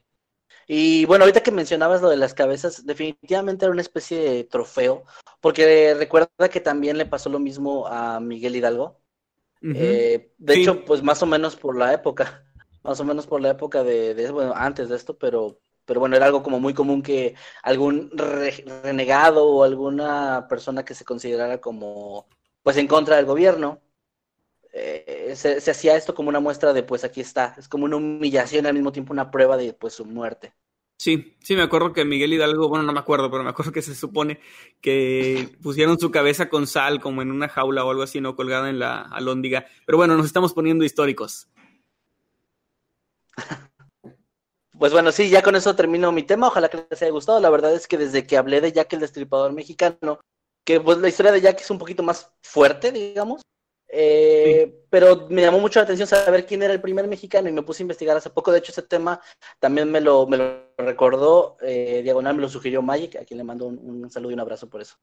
Y 0.67 1.03
bueno, 1.03 1.25
ahorita 1.25 1.43
que 1.43 1.51
mencionabas 1.51 2.01
lo 2.01 2.09
de 2.09 2.15
las 2.15 2.33
cabezas, 2.33 2.85
definitivamente 2.85 3.65
era 3.65 3.73
una 3.73 3.81
especie 3.81 4.17
de 4.17 4.43
trofeo, 4.45 5.03
porque 5.41 5.93
recuerda 5.95 6.47
que 6.49 6.61
también 6.61 6.97
le 6.97 7.05
pasó 7.05 7.29
lo 7.29 7.39
mismo 7.39 7.87
a 7.87 8.21
Miguel 8.21 8.55
Hidalgo. 8.55 9.01
Eh, 9.61 10.31
de 10.37 10.53
hecho, 10.53 10.85
pues 10.85 11.03
más 11.03 11.21
o 11.23 11.25
menos 11.25 11.57
por 11.57 11.77
la 11.77 11.93
época, 11.93 12.45
más 12.83 13.01
o 13.01 13.03
menos 13.03 13.27
por 13.27 13.41
la 13.41 13.49
época 13.49 13.83
de, 13.83 14.15
de, 14.15 14.31
bueno, 14.31 14.53
antes 14.55 14.87
de 14.87 14.95
esto, 14.95 15.17
pero 15.17 15.59
pero 15.89 15.99
bueno, 15.99 16.15
era 16.15 16.27
algo 16.27 16.43
como 16.43 16.59
muy 16.59 16.75
común 16.75 17.01
que 17.01 17.33
algún 17.63 18.11
renegado 18.83 19.47
o 19.47 19.63
alguna 19.63 20.45
persona 20.47 20.85
que 20.85 20.93
se 20.93 21.03
considerara 21.03 21.59
como 21.59 22.27
pues 22.61 22.77
en 22.77 22.85
contra 22.85 23.15
del 23.15 23.25
gobierno 23.25 23.81
eh, 24.71 25.33
se, 25.35 25.57
hacía 25.71 25.95
esto 25.95 26.13
como 26.13 26.29
una 26.29 26.39
muestra 26.39 26.73
de 26.73 26.83
pues 26.83 27.03
aquí 27.03 27.21
está, 27.21 27.55
es 27.57 27.67
como 27.67 27.85
una 27.85 27.95
humillación 27.95 28.67
al 28.67 28.75
mismo 28.75 28.91
tiempo 28.91 29.13
una 29.13 29.31
prueba 29.31 29.57
de 29.57 29.73
pues 29.73 29.95
su 29.95 30.05
muerte. 30.05 30.53
Sí, 30.95 31.35
sí, 31.39 31.55
me 31.55 31.63
acuerdo 31.63 31.91
que 31.91 32.05
Miguel 32.05 32.33
Hidalgo, 32.33 32.69
bueno, 32.69 32.85
no 32.85 32.93
me 32.93 32.99
acuerdo, 32.99 33.31
pero 33.31 33.43
me 33.43 33.49
acuerdo 33.49 33.71
que 33.71 33.81
se 33.81 33.95
supone 33.95 34.41
que 34.81 35.49
pusieron 35.63 35.97
su 35.97 36.11
cabeza 36.11 36.49
con 36.49 36.67
sal 36.67 36.99
como 37.01 37.23
en 37.23 37.31
una 37.31 37.49
jaula 37.49 37.83
o 37.83 37.89
algo 37.89 38.03
así, 38.03 38.21
¿no? 38.21 38.35
Colgada 38.35 38.69
en 38.69 38.77
la 38.77 39.01
alóndiga. 39.01 39.65
Pero 39.87 39.97
bueno, 39.97 40.15
nos 40.17 40.27
estamos 40.27 40.53
poniendo 40.53 40.85
históricos. 40.85 41.47
Pues 44.79 44.93
bueno, 44.93 45.11
sí, 45.11 45.29
ya 45.29 45.43
con 45.43 45.57
eso 45.57 45.75
termino 45.75 46.11
mi 46.13 46.23
tema. 46.23 46.47
Ojalá 46.47 46.69
que 46.69 46.85
les 46.89 47.01
haya 47.01 47.11
gustado. 47.11 47.41
La 47.41 47.49
verdad 47.49 47.73
es 47.75 47.85
que 47.85 47.97
desde 47.97 48.25
que 48.25 48.37
hablé 48.37 48.61
de 48.61 48.71
Jack 48.71 48.93
el 48.93 49.01
Destripador 49.01 49.51
Mexicano, 49.51 50.21
que 50.63 50.79
pues 50.79 50.97
la 50.99 51.09
historia 51.09 51.33
de 51.33 51.41
Jack 51.41 51.59
es 51.59 51.69
un 51.69 51.77
poquito 51.77 52.01
más 52.01 52.31
fuerte, 52.41 52.93
digamos, 52.93 53.41
eh, 53.91 54.85
pero 54.89 55.27
me 55.29 55.41
llamó 55.41 55.59
mucho 55.59 55.79
la 55.79 55.83
atención 55.83 56.07
saber 56.07 56.45
quién 56.45 56.63
era 56.63 56.73
el 56.73 56.79
primer 56.79 57.07
mexicano 57.07 57.49
y 57.49 57.51
me 57.51 57.63
puse 57.63 57.83
a 57.83 57.85
investigar 57.85 58.15
hace 58.15 58.29
poco. 58.29 58.53
De 58.53 58.59
hecho, 58.59 58.71
ese 58.71 58.83
tema 58.83 59.19
también 59.59 59.91
me 59.91 59.99
lo, 59.99 60.25
me 60.27 60.37
lo 60.37 60.71
recordó 60.77 61.57
eh, 61.61 61.99
Diagonal, 62.01 62.35
me 62.37 62.43
lo 62.43 62.49
sugirió 62.49 62.81
Magic, 62.81 63.17
a 63.17 63.25
quien 63.25 63.39
le 63.39 63.43
mando 63.43 63.65
un, 63.65 64.09
saludo 64.09 64.31
y 64.31 64.35
un 64.35 64.39
abrazo 64.39 64.69
por 64.69 64.79
eso. 64.79 64.95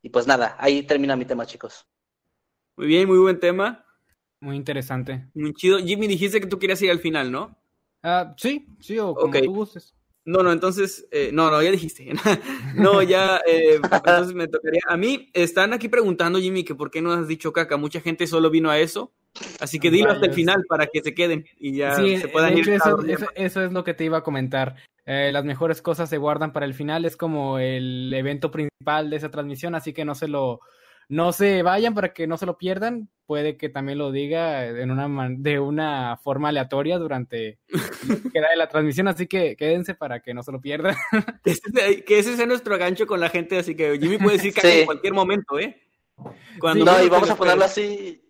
Y 0.00 0.08
pues 0.08 0.26
nada, 0.26 0.56
ahí 0.58 0.84
termina 0.84 1.16
mi 1.16 1.26
tema, 1.26 1.44
chicos. 1.44 1.84
Muy 2.76 2.86
bien, 2.86 3.06
muy 3.06 3.18
buen 3.18 3.40
tema. 3.40 3.84
Muy 4.40 4.56
interesante. 4.56 5.28
Muy 5.34 5.52
chido. 5.52 5.78
Jimmy, 5.80 6.06
dijiste 6.06 6.40
que 6.40 6.46
tú 6.46 6.58
querías 6.58 6.80
ir 6.80 6.90
al 6.90 7.00
final, 7.00 7.30
¿no? 7.30 7.58
Ah, 8.08 8.32
sí, 8.36 8.68
sí, 8.78 9.00
o 9.00 9.16
como 9.16 9.32
tú 9.32 9.52
gustes. 9.52 9.92
No, 10.24 10.44
no, 10.44 10.52
entonces, 10.52 11.08
eh, 11.10 11.30
no, 11.32 11.50
no, 11.50 11.60
ya 11.60 11.72
dijiste. 11.72 12.12
no, 12.76 13.02
ya, 13.02 13.40
eh, 13.46 13.80
entonces 13.82 14.32
me 14.32 14.46
tocaría. 14.46 14.80
A 14.88 14.96
mí 14.96 15.28
están 15.32 15.72
aquí 15.72 15.88
preguntando, 15.88 16.38
Jimmy, 16.38 16.62
que 16.62 16.76
por 16.76 16.92
qué 16.92 17.02
no 17.02 17.12
has 17.12 17.26
dicho 17.26 17.52
caca. 17.52 17.76
Mucha 17.76 18.00
gente 18.00 18.28
solo 18.28 18.48
vino 18.48 18.70
a 18.70 18.78
eso. 18.78 19.12
Así 19.58 19.80
que 19.80 19.90
dilo 19.90 20.10
hasta 20.10 20.26
el 20.26 20.34
final 20.34 20.64
para 20.68 20.86
que 20.86 21.02
se 21.02 21.14
queden 21.14 21.46
y 21.58 21.76
ya 21.76 21.96
se 21.96 22.28
puedan 22.28 22.56
ir. 22.56 22.68
Eso, 22.70 22.98
eso, 23.34 23.62
es 23.64 23.72
lo 23.72 23.82
que 23.82 23.94
te 23.94 24.04
iba 24.04 24.18
a 24.18 24.22
comentar. 24.22 24.76
Eh, 25.04 25.30
las 25.32 25.44
mejores 25.44 25.82
cosas 25.82 26.08
se 26.08 26.18
guardan 26.18 26.52
para 26.52 26.66
el 26.66 26.74
final. 26.74 27.04
Es 27.04 27.16
como 27.16 27.58
el 27.58 28.12
evento 28.14 28.52
principal 28.52 29.10
de 29.10 29.16
esa 29.16 29.30
transmisión, 29.32 29.74
así 29.74 29.92
que 29.92 30.04
no 30.04 30.14
se 30.14 30.28
lo, 30.28 30.60
no 31.08 31.32
se 31.32 31.62
vayan 31.62 31.94
para 31.94 32.12
que 32.12 32.26
no 32.26 32.36
se 32.36 32.46
lo 32.46 32.58
pierdan. 32.58 33.08
Puede 33.26 33.56
que 33.56 33.68
también 33.68 33.98
lo 33.98 34.12
diga 34.12 34.66
en 34.66 34.90
una 34.90 35.28
de 35.30 35.58
una 35.58 36.16
forma 36.16 36.50
aleatoria 36.50 36.98
durante 36.98 37.58
queda 38.32 38.50
de 38.50 38.56
la 38.56 38.68
transmisión, 38.68 39.08
así 39.08 39.26
que 39.26 39.56
quédense 39.56 39.94
para 39.94 40.20
que 40.20 40.32
no 40.32 40.42
se 40.42 40.52
lo 40.52 40.60
pierdan. 40.60 40.94
que 41.44 42.18
ese 42.18 42.36
sea 42.36 42.46
nuestro 42.46 42.78
gancho 42.78 43.06
con 43.06 43.20
la 43.20 43.28
gente, 43.28 43.58
así 43.58 43.74
que 43.74 43.98
Jimmy 43.98 44.18
puede 44.18 44.36
decir 44.36 44.54
que 44.54 44.80
en 44.80 44.86
cualquier 44.86 45.12
momento, 45.12 45.58
¿eh? 45.58 45.82
Cuando 46.60 46.84
no, 46.84 47.02
y 47.02 47.08
vamos 47.08 47.28
a 47.28 47.36
ponerlo 47.36 47.64
así, 47.64 48.22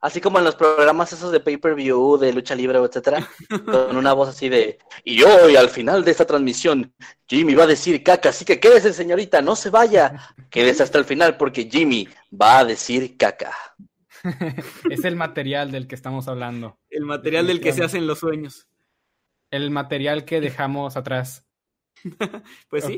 Así 0.00 0.20
como 0.20 0.38
en 0.38 0.44
los 0.44 0.56
programas 0.56 1.12
esos 1.12 1.30
de 1.30 1.40
pay-per-view, 1.40 2.16
de 2.16 2.32
lucha 2.32 2.54
libre, 2.54 2.78
etcétera, 2.78 3.28
con 3.66 3.96
una 3.96 4.14
voz 4.14 4.30
así 4.30 4.48
de, 4.48 4.78
y 5.04 5.22
hoy 5.22 5.56
al 5.56 5.68
final 5.68 6.04
de 6.04 6.10
esta 6.10 6.24
transmisión, 6.24 6.94
Jimmy 7.28 7.54
va 7.54 7.64
a 7.64 7.68
decir 7.68 8.02
caca, 8.02 8.30
así 8.30 8.46
que 8.46 8.58
quédese 8.58 8.94
señorita, 8.94 9.42
no 9.42 9.56
se 9.56 9.68
vaya, 9.68 10.34
quédese 10.48 10.82
hasta 10.82 10.98
el 10.98 11.04
final 11.04 11.36
porque 11.36 11.68
Jimmy 11.70 12.08
va 12.32 12.60
a 12.60 12.64
decir 12.64 13.18
caca. 13.18 13.52
es 14.90 15.04
el 15.04 15.16
material 15.16 15.70
del 15.70 15.86
que 15.86 15.94
estamos 15.94 16.28
hablando. 16.28 16.78
El 16.88 17.04
material 17.04 17.46
del 17.46 17.60
que 17.60 17.72
se 17.72 17.84
hacen 17.84 18.06
los 18.06 18.20
sueños. 18.20 18.68
El 19.50 19.70
material 19.70 20.24
que 20.24 20.40
dejamos 20.40 20.96
atrás. 20.96 21.46
pues 22.70 22.84
sí. 22.84 22.96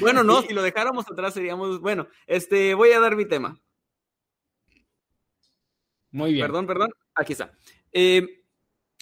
bueno, 0.00 0.22
no, 0.22 0.42
si 0.42 0.52
lo 0.52 0.62
dejáramos 0.62 1.10
atrás 1.10 1.34
seríamos, 1.34 1.80
bueno, 1.80 2.06
este, 2.26 2.74
voy 2.74 2.92
a 2.92 3.00
dar 3.00 3.16
mi 3.16 3.26
tema. 3.26 3.60
Muy 6.14 6.32
bien. 6.32 6.46
Perdón, 6.46 6.66
perdón. 6.68 6.90
Aquí 7.16 7.32
está. 7.32 7.50
Eh, 7.92 8.44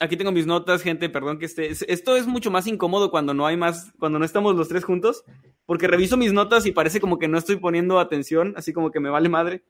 aquí 0.00 0.16
tengo 0.16 0.32
mis 0.32 0.46
notas, 0.46 0.80
gente. 0.80 1.10
Perdón 1.10 1.38
que 1.38 1.44
esté. 1.44 1.68
Esto 1.70 2.16
es 2.16 2.26
mucho 2.26 2.50
más 2.50 2.66
incómodo 2.66 3.10
cuando 3.10 3.34
no 3.34 3.46
hay 3.46 3.58
más, 3.58 3.92
cuando 3.98 4.18
no 4.18 4.24
estamos 4.24 4.56
los 4.56 4.68
tres 4.68 4.82
juntos, 4.82 5.22
porque 5.66 5.86
reviso 5.86 6.16
mis 6.16 6.32
notas 6.32 6.64
y 6.64 6.72
parece 6.72 7.02
como 7.02 7.18
que 7.18 7.28
no 7.28 7.36
estoy 7.36 7.56
poniendo 7.56 8.00
atención, 8.00 8.54
así 8.56 8.72
como 8.72 8.90
que 8.90 8.98
me 8.98 9.10
vale 9.10 9.28
madre. 9.28 9.62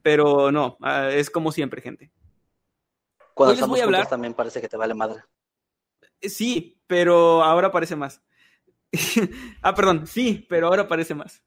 Pero 0.00 0.50
no, 0.50 0.78
ah, 0.80 1.10
es 1.10 1.28
como 1.28 1.52
siempre, 1.52 1.82
gente. 1.82 2.10
Cuando 3.34 3.52
estamos 3.52 3.78
juntos 3.78 4.08
también 4.08 4.32
parece 4.32 4.62
que 4.62 4.68
te 4.68 4.78
vale 4.78 4.94
madre. 4.94 5.22
Eh, 6.22 6.30
sí, 6.30 6.80
pero 6.86 7.44
ahora 7.44 7.70
parece 7.70 7.94
más. 7.94 8.22
ah, 9.60 9.74
perdón, 9.74 10.06
sí, 10.06 10.46
pero 10.48 10.68
ahora 10.68 10.88
parece 10.88 11.14
más. 11.14 11.42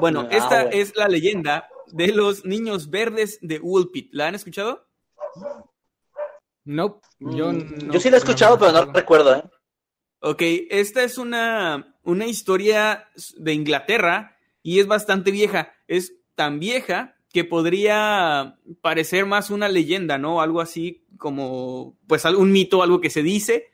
Bueno, 0.00 0.22
ah, 0.28 0.28
esta 0.32 0.62
es 0.64 0.96
la 0.96 1.06
leyenda 1.06 1.68
de 1.92 2.08
los 2.08 2.44
niños 2.44 2.90
verdes 2.90 3.38
de 3.42 3.58
Woolpit. 3.58 4.10
¿La 4.12 4.28
han 4.28 4.34
escuchado? 4.34 4.86
Nope. 6.64 7.06
Yo, 7.20 7.52
mm, 7.52 7.92
yo 7.92 8.00
sí 8.00 8.10
la 8.10 8.16
he 8.16 8.18
escuchado, 8.18 8.58
pero 8.58 8.72
no 8.72 8.92
recuerdo, 8.92 9.36
¿eh? 9.36 9.44
Ok, 10.20 10.42
esta 10.70 11.04
es 11.04 11.18
una, 11.18 11.96
una 12.02 12.26
historia 12.26 13.08
de 13.36 13.52
Inglaterra 13.52 14.36
y 14.62 14.80
es 14.80 14.86
bastante 14.86 15.30
vieja. 15.30 15.72
Es 15.86 16.14
tan 16.34 16.58
vieja 16.58 17.16
que 17.32 17.44
podría 17.44 18.58
parecer 18.80 19.26
más 19.26 19.50
una 19.50 19.68
leyenda, 19.68 20.18
¿no? 20.18 20.40
Algo 20.40 20.60
así 20.60 21.06
como, 21.18 21.96
pues, 22.08 22.24
un 22.24 22.50
mito, 22.50 22.82
algo 22.82 23.00
que 23.00 23.10
se 23.10 23.22
dice, 23.22 23.68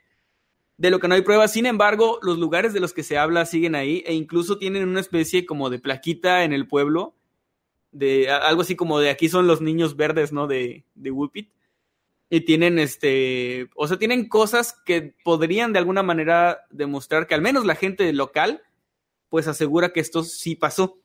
de 0.77 0.91
lo 0.91 0.99
que 0.99 1.07
no 1.07 1.15
hay 1.15 1.21
pruebas. 1.21 1.53
Sin 1.53 1.65
embargo, 1.65 2.19
los 2.21 2.37
lugares 2.37 2.73
de 2.73 2.79
los 2.79 2.93
que 2.93 3.03
se 3.03 3.17
habla 3.17 3.45
siguen 3.45 3.73
ahí 3.73 4.03
e 4.05 4.13
incluso 4.13 4.57
tienen 4.57 4.87
una 4.87 4.99
especie 4.99 5.45
como 5.45 5.69
de 5.69 5.79
plaquita 5.79 6.43
en 6.43 6.53
el 6.53 6.67
pueblo 6.67 7.15
de 7.93 8.29
algo 8.29 8.63
así 8.63 8.75
como 8.75 8.99
de 8.99 9.09
aquí 9.09 9.29
son 9.29 9.47
los 9.47 9.61
niños 9.61 9.95
verdes, 9.95 10.33
¿no? 10.33 10.47
De, 10.47 10.83
de. 10.95 11.11
Y 12.29 12.41
tienen 12.41 12.79
este, 12.79 13.69
o 13.75 13.87
sea, 13.87 13.97
tienen 13.97 14.27
cosas 14.27 14.75
que 14.85 15.15
podrían 15.23 15.71
de 15.71 15.79
alguna 15.79 16.01
manera 16.01 16.61
demostrar 16.71 17.27
que 17.27 17.35
al 17.35 17.43
menos 17.43 17.65
la 17.65 17.75
gente 17.75 18.11
local, 18.11 18.63
pues 19.29 19.47
asegura 19.47 19.93
que 19.93 19.99
esto 19.99 20.23
sí 20.23 20.55
pasó. 20.55 20.99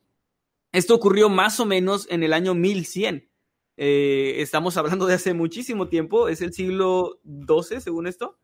Esto 0.73 0.95
ocurrió 0.95 1.29
más 1.29 1.61
o 1.61 1.67
menos 1.67 2.07
en 2.11 2.23
el 2.23 2.33
año 2.33 2.55
1100. 2.55 3.29
Eh, 3.77 4.37
estamos 4.39 4.77
hablando 4.77 5.07
de 5.07 5.15
hace 5.15 5.35
muchísimo 5.35 5.89
tiempo, 5.89 6.29
es 6.29 6.41
el 6.41 6.53
siglo 6.53 7.21
XII, 7.25 7.81
según 7.81 8.07
esto. 8.07 8.39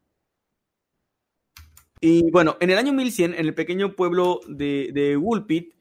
Y 2.01 2.31
bueno, 2.31 2.59
en 2.61 2.69
el 2.69 2.77
año 2.77 2.93
1100, 2.93 3.33
en 3.33 3.41
el 3.41 3.55
pequeño 3.55 3.97
pueblo 3.97 4.41
de, 4.47 4.91
de 4.93 5.17
Woolpit, 5.17 5.75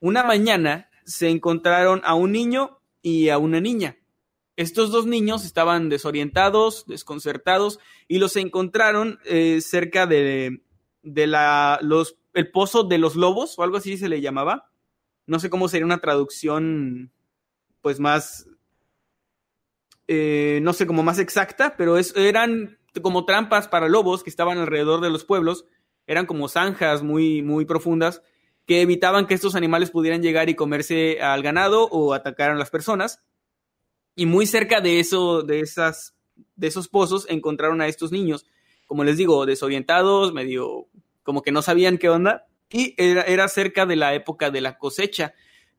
una 0.00 0.22
mañana 0.22 0.90
se 1.04 1.28
encontraron 1.28 2.00
a 2.04 2.14
un 2.14 2.32
niño 2.32 2.80
y 3.02 3.28
a 3.28 3.38
una 3.38 3.60
niña. 3.60 3.98
Estos 4.56 4.90
dos 4.90 5.06
niños 5.06 5.44
estaban 5.44 5.88
desorientados, 5.88 6.84
desconcertados, 6.86 7.78
y 8.06 8.18
los 8.18 8.36
encontraron 8.36 9.18
eh, 9.24 9.60
cerca 9.60 10.06
de, 10.06 10.62
de 11.02 11.26
la, 11.26 11.80
el 12.34 12.50
pozo 12.50 12.84
de 12.84 12.98
los 12.98 13.16
lobos, 13.16 13.58
o 13.58 13.62
algo 13.62 13.78
así 13.78 13.96
se 13.96 14.08
le 14.08 14.20
llamaba. 14.20 14.70
No 15.26 15.38
sé 15.38 15.50
cómo 15.50 15.68
sería 15.68 15.86
una 15.86 16.00
traducción, 16.00 17.12
pues 17.80 17.98
más, 17.98 18.46
eh, 20.06 20.60
no 20.62 20.72
sé, 20.72 20.86
como 20.86 21.02
más 21.02 21.18
exacta, 21.18 21.74
pero 21.76 21.96
eran 22.16 22.78
como 23.00 23.24
trampas 23.24 23.68
para 23.68 23.88
lobos 23.88 24.22
que 24.22 24.30
estaban 24.30 24.58
alrededor 24.58 25.00
de 25.00 25.10
los 25.10 25.24
pueblos, 25.24 25.64
eran 26.06 26.26
como 26.26 26.48
zanjas 26.48 27.02
muy, 27.02 27.42
muy 27.42 27.64
profundas, 27.64 28.22
evitaban 28.80 29.26
que 29.26 29.34
estos 29.34 29.54
animales 29.54 29.90
pudieran 29.90 30.22
llegar 30.22 30.48
y 30.48 30.54
comerse 30.54 31.20
al 31.20 31.42
ganado 31.42 31.84
o 31.84 32.14
atacar 32.14 32.50
a 32.50 32.54
las 32.54 32.70
personas. 32.70 33.22
Y 34.14 34.26
muy 34.26 34.46
cerca 34.46 34.80
de 34.80 35.00
eso, 35.00 35.42
de 35.42 35.60
esas, 35.60 36.14
de 36.56 36.66
esos 36.66 36.88
pozos, 36.88 37.26
encontraron 37.28 37.80
a 37.80 37.88
estos 37.88 38.12
niños, 38.12 38.46
como 38.86 39.04
les 39.04 39.16
digo, 39.16 39.46
desorientados, 39.46 40.32
medio 40.32 40.88
como 41.22 41.42
que 41.42 41.52
no 41.52 41.62
sabían 41.62 41.98
qué 41.98 42.08
onda. 42.08 42.46
Y 42.70 42.94
era, 42.96 43.48
cerca 43.48 43.86
de 43.86 43.96
la 43.96 44.14
época 44.14 44.50
de 44.50 44.60
la 44.60 44.78
cosecha, 44.78 45.34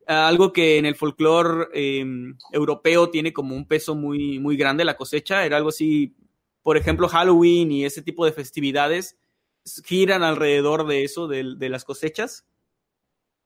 algo 0.06 0.52
que 0.52 0.78
en 0.78 0.86
el 0.86 0.94
folclore 0.94 1.68
em, 1.72 2.36
europeo 2.52 3.10
tiene 3.10 3.32
como 3.32 3.56
un 3.56 3.66
peso 3.66 3.94
muy, 3.94 4.38
muy 4.38 4.56
grande 4.56 4.84
la 4.84 4.96
cosecha. 4.96 5.44
Era 5.44 5.56
algo 5.56 5.70
así, 5.70 6.14
por 6.62 6.76
ejemplo, 6.76 7.08
Halloween 7.08 7.72
y 7.72 7.84
ese 7.84 8.02
tipo 8.02 8.24
de 8.24 8.32
festividades 8.32 9.18
giran 9.84 10.22
alrededor 10.22 10.86
de 10.86 11.04
eso, 11.04 11.26
de 11.26 11.68
las 11.68 11.84
cosechas. 11.84 12.44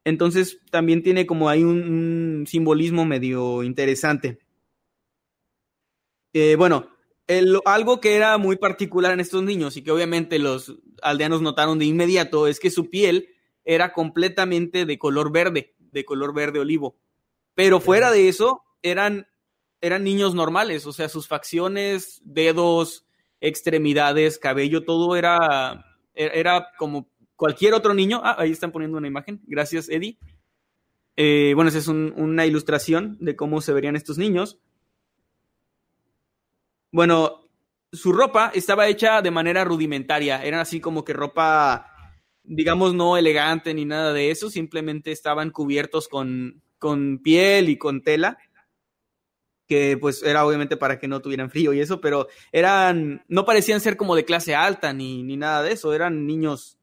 Entonces 0.05 0.61
también 0.71 1.03
tiene 1.03 1.27
como 1.27 1.49
ahí 1.49 1.63
un, 1.65 2.45
simbolismo 2.47 3.05
medio 3.05 3.63
interesante. 3.63 4.39
Eh, 6.33 6.57
bueno, 6.57 6.89
algo 7.65 8.01
que 8.01 8.17
era 8.17 8.39
muy 8.39 8.57
particular 8.57 9.13
en 9.13 9.21
estos 9.21 9.43
niños 9.43 9.77
y 9.77 9.83
que 9.83 9.91
obviamente 9.91 10.39
los 10.39 10.77
aldeanos 11.03 11.43
notaron 11.43 11.79
de 11.79 11.85
inmediato 11.85 12.47
es 12.47 12.59
que 12.59 12.71
su 12.71 12.89
piel 12.89 13.29
era 13.65 13.93
completamente 13.93 14.87
de 14.87 14.99
color 14.99 15.31
verde, 15.31 15.75
de 15.79 16.05
color 16.05 16.33
verde 16.33 16.61
olivo. 16.61 16.97
Pero 17.55 17.81
fuera 17.81 18.11
de 18.11 18.29
eso, 18.29 18.63
eran, 18.83 19.27
eran 19.81 20.05
niños 20.05 20.35
normales, 20.35 20.87
o 20.87 20.93
sea, 20.93 21.09
sus 21.09 21.29
facciones, 21.29 22.21
dedos, 22.25 23.05
extremidades, 23.41 24.39
cabello, 24.39 24.85
todo 24.85 25.17
era, 25.17 25.85
era 26.15 26.69
como 26.79 27.09
cualquier 27.39 27.73
otro 27.73 27.95
niño. 27.95 28.21
Ah, 28.23 28.35
ahí 28.39 28.51
están 28.51 28.73
poniendo 28.73 28.99
una 28.99 29.07
imagen. 29.07 29.41
Gracias, 29.47 29.89
Eddie. 29.89 30.19
Eh, 31.17 31.53
bueno, 31.55 31.71
esa 31.71 31.79
es 31.79 31.89
una 31.89 32.45
ilustración 32.45 33.17
de 33.21 33.37
cómo 33.37 33.61
se 33.61 33.73
verían 33.73 33.97
estos 33.97 34.19
niños. 34.19 34.59
Bueno, 36.91 37.49
su 37.93 38.13
ropa 38.13 38.51
estaba 38.55 38.89
hecha 38.89 39.23
de 39.23 39.31
manera 39.31 39.65
rudimentaria. 39.65 40.43
Eran 40.45 40.61
así 40.61 40.81
como 40.81 41.05
que 41.05 41.13
ropa, 41.13 41.87
digamos, 42.43 42.93
no 42.93 43.17
elegante 43.17 43.73
ni 43.73 43.85
nada 43.85 44.13
de 44.13 44.33
eso. 44.33 44.51
Simplemente 44.51 45.13
estaban 45.13 45.51
cubiertos 45.51 46.09
con, 46.09 46.61
con 46.79 47.19
piel 47.19 47.69
y 47.69 47.79
con 47.79 48.03
tela 48.03 48.37
que 49.69 49.99
pues 49.99 50.23
era 50.23 50.47
obviamente 50.47 50.79
para 50.79 50.99
que 50.99 51.09
no 51.09 51.21
tuvieran 51.21 51.51
frío 51.51 51.75
y 51.75 51.81
eso, 51.81 52.01
pero 52.01 52.27
eran, 52.53 53.23
no 53.29 53.45
parecían 53.45 53.83
ser 53.83 53.99
como 53.99 54.17
de 54.17 54.25
clase 54.25 54.55
alta 54.55 54.95
ni, 54.95 55.23
ni 55.23 55.37
nada 55.37 55.63
de 55.63 55.73
eso, 55.73 55.93
eran 55.93 56.27
niños 56.27 56.78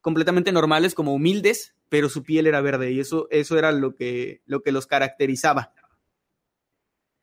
completamente 0.00 0.52
normales, 0.52 0.94
como 0.94 1.14
humildes, 1.14 1.74
pero 1.88 2.08
su 2.08 2.22
piel 2.22 2.46
era 2.46 2.60
verde 2.60 2.92
y 2.92 3.00
eso, 3.00 3.26
eso 3.30 3.58
era 3.58 3.72
lo 3.72 3.94
que, 3.94 4.42
lo 4.46 4.62
que 4.62 4.72
los 4.72 4.86
caracterizaba. 4.86 5.72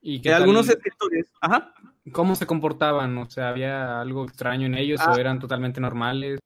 ¿Y 0.01 0.21
que 0.21 0.31
algunos 0.31 0.69
escritores, 0.69 1.25
ajá. 1.41 1.73
¿Cómo 2.11 2.35
se 2.35 2.45
comportaban? 2.45 3.17
O 3.17 3.29
sea, 3.29 3.49
¿había 3.49 3.99
algo 3.99 4.25
extraño 4.25 4.67
en 4.67 4.75
ellos 4.75 5.01
o 5.01 5.11
ah. 5.11 5.19
eran 5.19 5.39
totalmente 5.39 5.81
normales? 5.81 6.39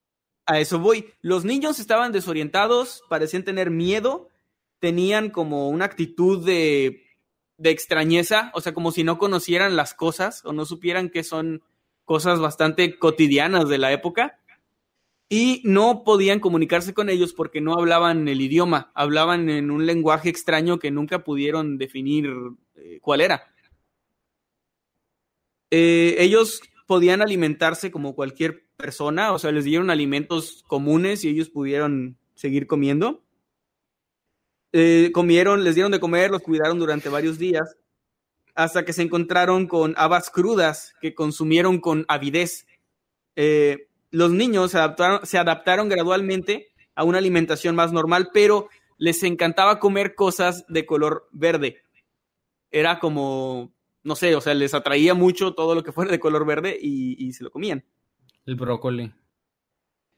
A 0.46 0.60
eso 0.60 0.80
voy. 0.80 1.14
Los 1.22 1.46
niños 1.46 1.80
estaban 1.80 2.12
desorientados, 2.12 3.04
parecían 3.10 3.44
tener 3.44 3.70
miedo, 3.70 4.30
tenían 4.80 5.30
como 5.30 5.70
una 5.70 5.86
actitud 5.86 6.44
de, 6.44 7.04
de 7.58 7.70
extrañeza, 7.70 8.52
o 8.56 8.62
sea, 8.62 8.74
como 8.74 8.92
si 8.92 9.04
no 9.04 9.20
conocieran 9.20 9.76
las 9.76 9.94
cosas 9.94 10.44
o 10.46 10.54
no 10.54 10.66
supieran 10.66 11.10
que 11.10 11.24
son 11.24 11.62
cosas 12.06 12.40
bastante 12.40 12.98
cotidianas 12.98 13.70
de 13.70 13.78
la 13.78 13.92
época 13.92 14.40
y 15.34 15.62
no 15.64 16.04
podían 16.04 16.42
comunicarse 16.42 16.94
con 16.94 17.10
ellos 17.10 17.32
porque 17.32 17.62
no 17.62 17.74
hablaban 17.76 18.28
el 18.28 18.42
idioma, 18.42 18.92
hablaban 18.94 19.50
en 19.50 19.72
un 19.72 19.86
lenguaje 19.86 20.28
extraño 20.28 20.78
que 20.78 20.92
nunca 20.92 21.24
pudieron 21.24 21.78
definir 21.78 22.30
eh, 22.76 23.00
cuál 23.02 23.22
era. 23.22 23.50
Eh, 25.72 26.18
ellos 26.20 26.62
podían 26.86 27.22
alimentarse 27.22 27.92
como 27.92 28.14
cualquier 28.14 28.66
persona, 28.76 29.32
o 29.32 29.40
sea, 29.40 29.54
les 29.54 29.64
dieron 29.64 29.90
alimentos 29.90 30.66
comunes 30.68 31.24
y 31.24 31.30
ellos 31.30 31.50
pudieron 31.50 32.18
seguir 32.36 32.68
comiendo. 32.68 33.24
Eh, 34.74 35.12
comieron, 35.14 35.64
les 35.64 35.76
dieron 35.76 35.94
de 35.94 36.02
comer, 36.02 36.30
los 36.30 36.42
cuidaron 36.42 36.78
durante 36.78 37.08
varios 37.08 37.38
días, 37.38 37.78
hasta 38.54 38.84
que 38.84 38.92
se 38.92 39.04
encontraron 39.04 39.68
con 39.68 39.94
habas 39.96 40.30
crudas 40.30 40.94
que 41.00 41.16
consumieron 41.16 41.80
con 41.80 42.04
avidez 42.10 42.68
los 44.12 44.32
niños 44.32 44.72
se 44.72 44.78
adaptaron, 44.78 45.26
se 45.26 45.38
adaptaron 45.38 45.90
gradualmente 45.90 46.68
a 46.96 47.04
una 47.04 47.18
alimentación 47.18 47.76
más 47.76 47.92
normal, 47.92 48.30
pero 48.34 48.70
les 49.02 49.24
encantaba 49.24 49.80
comer 49.80 50.14
cosas 50.14 50.64
de 50.68 50.86
color 50.86 51.28
verde. 51.32 51.82
Era 52.70 53.00
como, 53.00 53.74
no 54.04 54.16
sé, 54.16 54.36
o 54.36 54.42
sea, 54.42 54.54
les 54.54 54.76
atraía 54.76 55.16
mucho 55.16 55.56
todo 55.56 55.74
lo 55.74 55.84
que 55.84 55.92
fuera 55.92 56.12
de 56.12 56.20
color 56.20 56.46
verde 56.46 56.78
y, 56.80 57.34
se 57.34 57.44
lo 57.44 57.50
comían. 57.50 57.84
El 58.46 58.56
brócoli. 58.56 59.12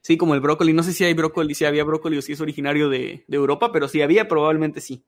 Sí, 0.01 0.17
como 0.17 0.33
el 0.35 0.41
brócoli. 0.41 0.73
No 0.73 0.83
sé 0.83 0.91
si 0.91 1.05
hay 1.05 1.13
brócoli, 1.13 1.55
si 1.55 1.63
había 1.63 1.85
brócoli 1.85 2.17
o 2.17 2.21
si 2.21 2.33
es 2.33 2.41
originario 2.41 2.89
de, 2.89 3.23
Europa, 3.29 3.71
pero 3.71 3.87
si 3.87 4.01
había, 4.01 4.27
probablemente 4.27 4.81
sí. 4.81 5.05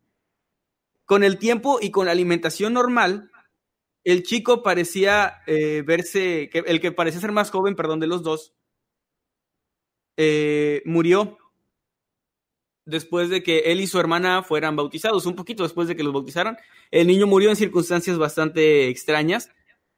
Con 1.04 1.24
el 1.24 1.38
tiempo 1.38 1.80
y 1.82 1.91
con 1.91 2.06
la 2.06 2.13
alimentación 2.13 2.74
normal, 2.74 3.30
el 4.06 4.24
chico 4.24 4.63
parecía 4.63 5.41
eh, 5.48 5.84
verse, 5.86 6.50
el 6.54 6.80
que 6.80 6.93
parecía 6.93 7.19
ser 7.19 7.34
más 7.34 7.52
joven, 7.52 7.76
perdón, 7.76 8.00
de 8.00 8.08
los 8.08 8.24
dos, 8.24 8.55
eh, 10.17 10.82
murió 10.86 11.38
después 12.86 13.30
de 13.30 13.43
que 13.43 13.60
él 13.71 13.82
y 13.82 13.88
su 13.88 13.99
hermana 13.99 14.43
fueran 14.43 14.75
bautizados, 14.75 15.25
un 15.25 15.36
poquito 15.36 15.63
después 15.63 15.88
de 15.88 15.95
que 15.95 16.04
los 16.04 16.13
bautizaran. 16.13 16.58
El 16.91 17.08
niño 17.08 17.28
murió 17.28 17.49
en 17.49 17.56
circunstancias 17.56 18.17
bastante 18.17 18.88
extrañas, 18.88 19.49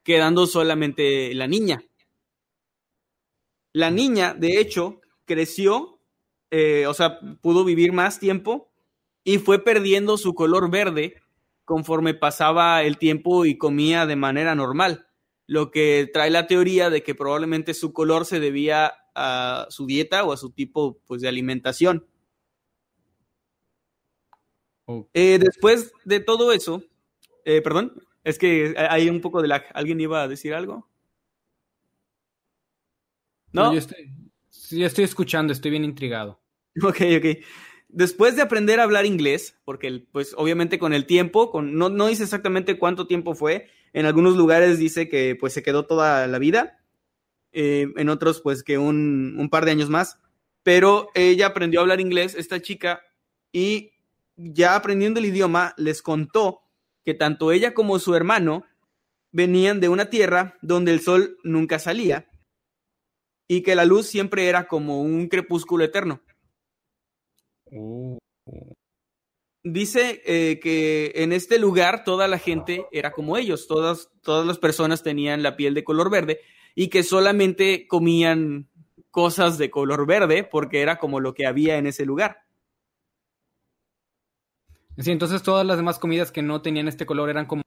quedando 0.03 0.47
solamente 0.47 1.33
la 1.33 1.47
niña. 1.47 1.83
La 3.73 3.91
niña, 3.91 4.33
de 4.33 4.59
hecho, 4.59 5.01
creció, 5.25 5.99
eh, 6.49 6.87
o 6.87 6.93
sea, 6.93 7.19
pudo 7.41 7.63
vivir 7.63 7.91
más 7.91 8.19
tiempo 8.19 8.71
y 9.23 9.37
fue 9.39 9.63
perdiendo 9.63 10.17
su 10.17 10.33
color 10.33 10.71
verde 10.71 11.21
conforme 11.65 12.13
pasaba 12.13 12.81
el 12.83 12.97
tiempo 12.97 13.45
y 13.45 13.57
comía 13.57 14.05
de 14.05 14.15
manera 14.15 14.55
normal, 14.55 15.05
lo 15.47 15.69
que 15.69 16.09
trae 16.13 16.29
la 16.29 16.47
teoría 16.47 16.89
de 16.89 17.03
que 17.03 17.13
probablemente 17.13 17.73
su 17.73 17.91
color 17.91 18.25
se 18.25 18.39
debía 18.39 18.93
a 19.17 19.67
su 19.69 19.85
dieta 19.85 20.23
o 20.23 20.31
a 20.31 20.37
su 20.37 20.51
tipo 20.51 20.99
pues, 21.07 21.21
de 21.21 21.27
alimentación. 21.27 22.05
Eh, 25.13 25.37
después 25.39 25.91
de 26.05 26.21
todo 26.21 26.53
eso, 26.53 26.81
eh, 27.43 27.61
perdón, 27.61 28.01
es 28.23 28.37
que 28.37 28.73
hay 28.77 29.09
un 29.09 29.19
poco 29.21 29.41
de 29.41 29.49
lag. 29.49 29.65
¿Alguien 29.73 29.99
iba 29.99 30.21
a 30.21 30.27
decir 30.27 30.53
algo? 30.53 30.87
¿No? 33.51 33.73
yo 33.73 33.79
estoy, 33.79 34.11
sí, 34.49 34.83
estoy 34.83 35.03
escuchando, 35.03 35.51
estoy 35.51 35.71
bien 35.71 35.83
intrigado. 35.83 36.41
Ok, 36.83 37.01
ok. 37.17 37.43
Después 37.89 38.35
de 38.35 38.43
aprender 38.43 38.79
a 38.79 38.83
hablar 38.83 39.07
inglés, 39.07 39.59
porque 39.65 40.05
pues 40.11 40.35
obviamente 40.37 40.77
con 40.77 40.93
el 40.93 41.07
tiempo, 41.07 41.49
con, 41.49 41.75
no, 41.75 41.89
no 41.89 42.05
dice 42.05 42.21
exactamente 42.21 42.77
cuánto 42.77 43.07
tiempo 43.07 43.33
fue, 43.33 43.69
en 43.93 44.05
algunos 44.05 44.35
lugares 44.35 44.77
dice 44.77 45.09
que 45.09 45.35
pues 45.39 45.53
se 45.53 45.63
quedó 45.63 45.87
toda 45.87 46.27
la 46.27 46.37
vida, 46.37 46.79
eh, 47.59 47.91
en 47.95 48.09
otros 48.09 48.39
pues 48.39 48.61
que 48.61 48.77
un, 48.77 49.47
par 49.49 49.65
de 49.65 49.71
años 49.71 49.89
más, 49.89 50.19
pero 50.61 51.09
ella 51.15 51.47
aprendió 51.47 51.79
a 51.79 51.81
hablar 51.81 51.99
inglés, 51.99 52.35
esta 52.35 52.61
chica, 52.61 53.01
y 53.51 53.93
ya 54.35 54.75
aprendiendo 54.75 55.19
el 55.19 55.25
idioma, 55.25 55.73
les 55.75 56.03
contó 56.03 56.61
que 57.03 57.15
tanto 57.15 57.51
ella 57.51 57.73
como 57.73 57.97
su 57.97 58.13
hermano 58.13 58.63
venían 59.31 59.79
de 59.79 59.89
una 59.89 60.11
tierra 60.11 60.59
donde 60.61 60.91
el 60.91 60.99
sol 60.99 61.39
nunca 61.43 61.79
salía 61.79 62.29
y 63.47 63.63
que 63.63 63.73
la 63.73 63.85
luz 63.85 64.05
siempre 64.05 64.47
era 64.47 64.67
como 64.67 65.01
un 65.01 65.27
crepúsculo 65.27 65.83
eterno. 65.83 66.21
Dice 69.63 70.21
eh, 70.27 70.59
que 70.59 71.11
en 71.15 71.33
este 71.33 71.57
lugar 71.57 72.03
toda 72.03 72.27
la 72.27 72.37
gente 72.37 72.85
era 72.91 73.11
como 73.11 73.35
ellos, 73.35 73.65
todas, 73.65 74.11
todas 74.21 74.45
las 74.45 74.59
personas 74.59 75.01
tenían 75.01 75.41
la 75.41 75.55
piel 75.57 75.73
de 75.73 75.83
color 75.83 76.11
verde 76.11 76.39
y 76.79 76.89
que 76.89 77.01
solamente 77.01 77.87
comían 77.87 78.69
cosas 79.09 79.57
de 79.57 79.71
color 79.71 80.05
verde 80.05 80.43
porque 80.43 80.81
era 80.81 80.99
como 80.99 81.19
lo 81.19 81.33
que 81.33 81.47
había 81.47 81.79
en 81.79 81.87
ese 81.87 82.05
lugar. 82.05 82.43
Sí, 84.99 85.09
entonces 85.09 85.41
todas 85.41 85.65
las 85.65 85.77
demás 85.77 85.97
comidas 85.97 86.31
que 86.31 86.43
no 86.43 86.61
tenían 86.61 86.87
este 86.87 87.07
color 87.07 87.31
eran 87.31 87.47
como 87.47 87.63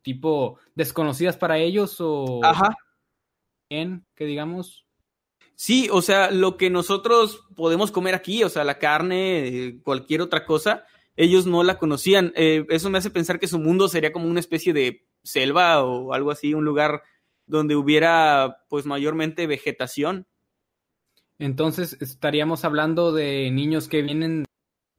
tipo 0.00 0.58
desconocidas 0.74 1.36
para 1.36 1.58
ellos 1.58 1.96
o... 2.00 2.40
Ajá. 2.42 2.74
Bien, 3.68 4.06
que 4.14 4.24
digamos. 4.24 4.86
Sí, 5.54 5.90
o 5.92 6.00
sea, 6.00 6.30
lo 6.30 6.56
que 6.56 6.70
nosotros 6.70 7.46
podemos 7.54 7.92
comer 7.92 8.14
aquí, 8.14 8.42
o 8.42 8.48
sea, 8.48 8.64
la 8.64 8.78
carne, 8.78 9.80
cualquier 9.84 10.22
otra 10.22 10.46
cosa, 10.46 10.86
ellos 11.14 11.44
no 11.44 11.62
la 11.62 11.76
conocían. 11.76 12.32
Eh, 12.36 12.64
eso 12.70 12.88
me 12.88 12.96
hace 12.96 13.10
pensar 13.10 13.38
que 13.38 13.48
su 13.48 13.58
mundo 13.58 13.86
sería 13.86 14.12
como 14.12 14.28
una 14.28 14.40
especie 14.40 14.72
de 14.72 15.06
selva 15.22 15.84
o 15.84 16.14
algo 16.14 16.30
así, 16.30 16.54
un 16.54 16.64
lugar 16.64 17.02
donde 17.50 17.76
hubiera 17.76 18.64
pues 18.68 18.86
mayormente 18.86 19.46
vegetación. 19.46 20.26
Entonces 21.38 21.96
estaríamos 22.00 22.64
hablando 22.64 23.12
de 23.12 23.50
niños 23.50 23.88
que 23.88 24.02
vienen, 24.02 24.44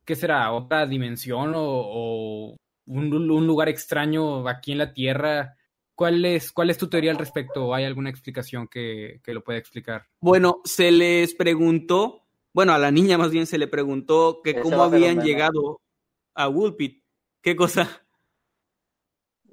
¿qué 0.05 0.15
será? 0.15 0.51
¿Otra 0.51 0.85
dimensión 0.85 1.53
o, 1.55 2.57
un, 2.85 3.47
lugar 3.47 3.69
extraño 3.69 4.47
aquí 4.47 4.71
en 4.73 4.79
la 4.79 4.93
Tierra? 4.93 5.55
¿Cuál 5.95 6.25
es, 6.25 6.51
¿Cuál 6.51 6.69
es 6.69 6.77
tu 6.77 6.89
teoría 6.89 7.11
al 7.11 7.17
respecto? 7.17 7.73
¿Hay 7.73 7.85
alguna 7.85 8.09
explicación 8.09 8.67
que, 8.67 9.21
que 9.23 9.33
lo 9.33 9.43
pueda 9.43 9.59
explicar? 9.59 10.07
Bueno, 10.19 10.61
se 10.65 10.91
les 10.91 11.35
preguntó, 11.35 12.25
bueno, 12.53 12.73
a 12.73 12.79
la 12.79 12.91
niña 12.91 13.17
más 13.17 13.31
bien 13.31 13.45
se 13.45 13.57
le 13.57 13.67
preguntó 13.67 14.41
que 14.43 14.59
cómo 14.59 14.83
habían 14.83 15.21
llegado 15.21 15.79
a 16.33 16.49
Woolpit. 16.49 17.03
¿Qué 17.41 17.55
cosa? 17.55 18.03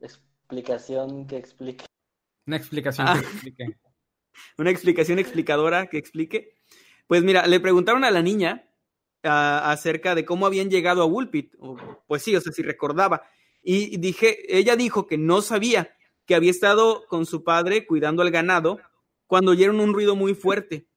Explicación 0.00 1.26
que 1.26 1.36
explique. 1.36 1.84
Una 2.48 2.56
explicación 2.56 3.06
que 3.06 3.12
ah. 3.12 3.20
explique. 3.20 3.76
Una 4.58 4.70
explicación 4.70 5.18
explicadora 5.18 5.86
que 5.88 5.98
explique. 5.98 6.54
Pues 7.06 7.22
mira, 7.22 7.46
le 7.46 7.60
preguntaron 7.60 8.04
a 8.04 8.10
la 8.10 8.22
niña 8.22 8.64
acerca 9.22 10.14
de 10.14 10.24
cómo 10.24 10.46
habían 10.46 10.70
llegado 10.70 11.02
a 11.02 11.04
Woolpit. 11.04 11.54
Pues 12.06 12.22
sí, 12.22 12.34
o 12.34 12.40
sea, 12.40 12.50
si 12.52 12.62
recordaba. 12.62 13.22
Y 13.62 13.98
dije, 13.98 14.56
ella 14.56 14.76
dijo 14.76 15.06
que 15.06 15.18
no 15.18 15.42
sabía, 15.42 15.94
que 16.24 16.34
había 16.34 16.50
estado 16.50 17.04
con 17.08 17.26
su 17.26 17.44
padre 17.44 17.86
cuidando 17.86 18.22
al 18.22 18.30
ganado 18.30 18.78
cuando 19.26 19.50
oyeron 19.50 19.78
un 19.80 19.92
ruido 19.92 20.16
muy 20.16 20.34
fuerte. 20.34 20.88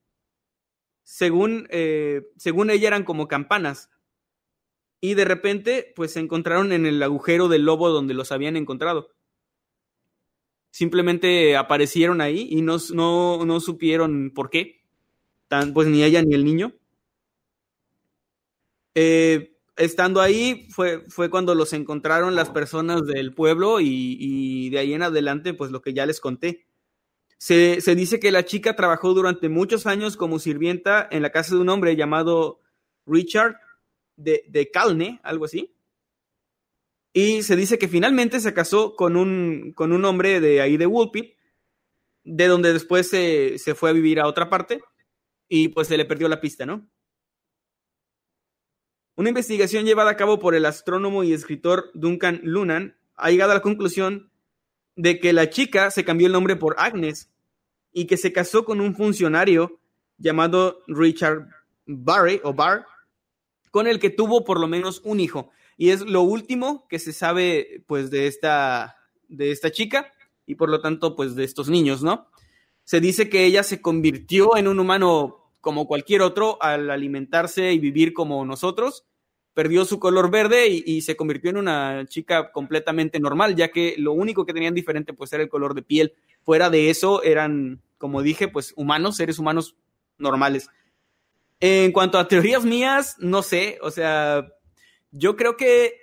Según, 1.04 1.68
eh, 1.70 2.22
según 2.38 2.70
ella 2.70 2.88
eran 2.88 3.04
como 3.04 3.28
campanas. 3.28 3.90
Y 5.02 5.16
de 5.16 5.26
repente, 5.26 5.92
pues 5.98 6.14
se 6.14 6.22
encontraron 6.22 6.72
en 6.72 6.86
el 6.86 7.04
agujero 7.04 7.50
del 7.50 7.66
lobo 7.66 7.90
donde 7.90 8.14
los 8.14 8.32
habían 8.32 8.56
encontrado. 8.56 9.10
Simplemente 10.72 11.56
aparecieron 11.56 12.22
ahí 12.22 12.48
y 12.50 12.62
no, 12.62 12.78
no, 12.94 13.46
no 13.46 13.60
supieron 13.60 14.32
por 14.34 14.50
qué, 14.50 14.82
Tan, 15.48 15.74
pues 15.74 15.88
ni 15.90 16.02
ella 16.02 16.24
ni 16.24 16.34
el 16.34 16.46
niño. 16.46 16.74
Eh, 18.96 19.58
estando 19.76 20.22
ahí 20.22 20.68
fue, 20.70 21.04
fue 21.10 21.30
cuando 21.30 21.56
los 21.56 21.74
encontraron 21.74 22.36
las 22.36 22.50
personas 22.50 23.06
del 23.06 23.34
pueblo 23.34 23.82
y, 23.82 24.18
y, 24.18 24.70
de 24.70 24.80
ahí 24.80 24.94
en 24.94 25.04
adelante, 25.04 25.54
pues 25.54 25.72
lo 25.72 25.82
que 25.82 25.94
ya 25.94 26.06
les 26.06 26.22
conté. 26.22 26.66
Se, 27.38 27.82
se, 27.82 27.96
dice 27.96 28.20
que 28.20 28.32
la 28.32 28.46
chica 28.46 28.78
trabajó 28.78 29.14
durante 29.14 29.50
muchos 29.50 29.88
años 29.88 30.16
como 30.16 30.40
sirvienta 30.40 31.06
en 31.12 31.22
la 31.22 31.32
casa 31.32 31.56
de 31.56 31.62
un 31.62 31.70
hombre 31.70 31.98
llamado 31.98 32.60
Richard 33.06 33.58
de, 34.16 34.46
de 34.48 34.72
Calne, 34.72 35.20
algo 35.24 35.46
así. 35.46 35.74
Y 37.14 37.44
se 37.44 37.56
dice 37.56 37.78
que 37.78 37.88
finalmente 37.88 38.40
se 38.40 38.54
casó 38.54 38.96
con 38.96 39.18
un, 39.18 39.74
con 39.76 39.92
un 39.92 40.06
hombre 40.06 40.40
de 40.40 40.62
ahí 40.62 40.78
de 40.78 40.88
Woolpit, 40.88 41.36
de 42.24 42.48
donde 42.48 42.74
después 42.74 43.10
se, 43.10 43.58
se 43.58 43.76
fue 43.76 43.90
a 43.90 43.94
vivir 43.94 44.20
a 44.20 44.28
otra 44.28 44.50
parte 44.50 44.82
y 45.48 45.70
pues 45.70 45.88
se 45.88 45.98
le 45.98 46.06
perdió 46.06 46.30
la 46.30 46.40
pista, 46.40 46.66
¿no? 46.66 46.88
Una 49.16 49.30
investigación 49.30 49.86
llevada 49.86 50.12
a 50.12 50.18
cabo 50.18 50.40
por 50.40 50.56
el 50.56 50.66
astrónomo 50.66 51.24
y 51.24 51.34
escritor 51.34 51.92
Duncan 51.94 52.40
Lunan 52.44 52.98
ha 53.16 53.30
llegado 53.30 53.52
a 53.52 53.56
la 53.56 53.62
conclusión 53.62 54.32
de 54.96 55.20
que 55.20 55.34
la 55.34 55.50
chica 55.50 55.92
se 55.92 56.06
cambió 56.06 56.28
el 56.28 56.34
nombre 56.34 56.56
por 56.56 56.76
Agnes 56.78 57.30
y 57.92 58.08
que 58.08 58.18
se 58.18 58.32
casó 58.32 58.64
con 58.64 58.80
un 58.80 58.96
funcionario 58.96 59.80
llamado 60.18 60.80
Richard 60.88 61.48
Barry 61.86 62.40
o 62.44 62.54
Barr, 62.54 62.86
con 63.70 63.88
el 63.88 64.00
que 64.00 64.10
tuvo 64.10 64.44
por 64.46 64.60
lo 64.60 64.68
menos 64.68 65.02
un 65.04 65.20
hijo. 65.20 65.52
Y 65.82 65.90
es 65.90 66.02
lo 66.02 66.22
último 66.22 66.86
que 66.88 67.00
se 67.00 67.12
sabe 67.12 67.82
pues 67.88 68.12
de 68.12 68.28
esta, 68.28 68.98
de 69.28 69.50
esta 69.50 69.72
chica 69.72 70.14
y 70.46 70.54
por 70.54 70.70
lo 70.70 70.80
tanto 70.80 71.16
pues 71.16 71.34
de 71.34 71.44
estos 71.44 71.70
niños, 71.70 72.04
¿no? 72.04 72.28
Se 72.84 73.02
dice 73.02 73.30
que 73.30 73.46
ella 73.46 73.64
se 73.64 73.82
convirtió 73.82 74.58
en 74.58 74.68
un 74.68 74.80
humano 74.80 75.52
como 75.60 75.88
cualquier 75.88 76.22
otro 76.22 76.62
al 76.62 76.92
alimentarse 76.92 77.74
y 77.74 77.80
vivir 77.80 78.14
como 78.14 78.46
nosotros, 78.46 79.08
perdió 79.56 79.84
su 79.84 80.00
color 80.00 80.30
verde 80.30 80.68
y, 80.68 81.02
se 81.02 81.16
convirtió 81.16 81.50
en 81.50 81.58
una 81.58 82.06
chica 82.08 82.52
completamente 82.52 83.20
normal, 83.20 83.56
ya 83.56 83.72
que 83.72 83.96
lo 83.98 84.14
único 84.14 84.46
que 84.46 84.54
tenían 84.54 84.76
diferente 84.76 85.14
pues 85.14 85.34
era 85.34 85.42
el 85.42 85.50
color 85.50 85.74
de 85.74 85.82
piel. 85.82 86.14
Fuera 86.44 86.70
de 86.70 86.92
eso 86.92 87.24
eran, 87.24 87.82
como 87.98 88.22
dije, 88.22 88.48
pues 88.48 88.72
humanos, 88.76 89.18
seres 89.18 89.40
humanos 89.40 89.76
normales. 90.20 90.70
En 91.60 91.92
cuanto 91.92 92.20
a 92.20 92.28
teorías 92.28 92.66
mías, 92.66 93.16
no 93.18 93.42
sé, 93.42 93.80
o 93.82 93.90
sea, 93.90 94.46
yo 95.12 95.36
creo 95.36 95.58
que 95.58 95.94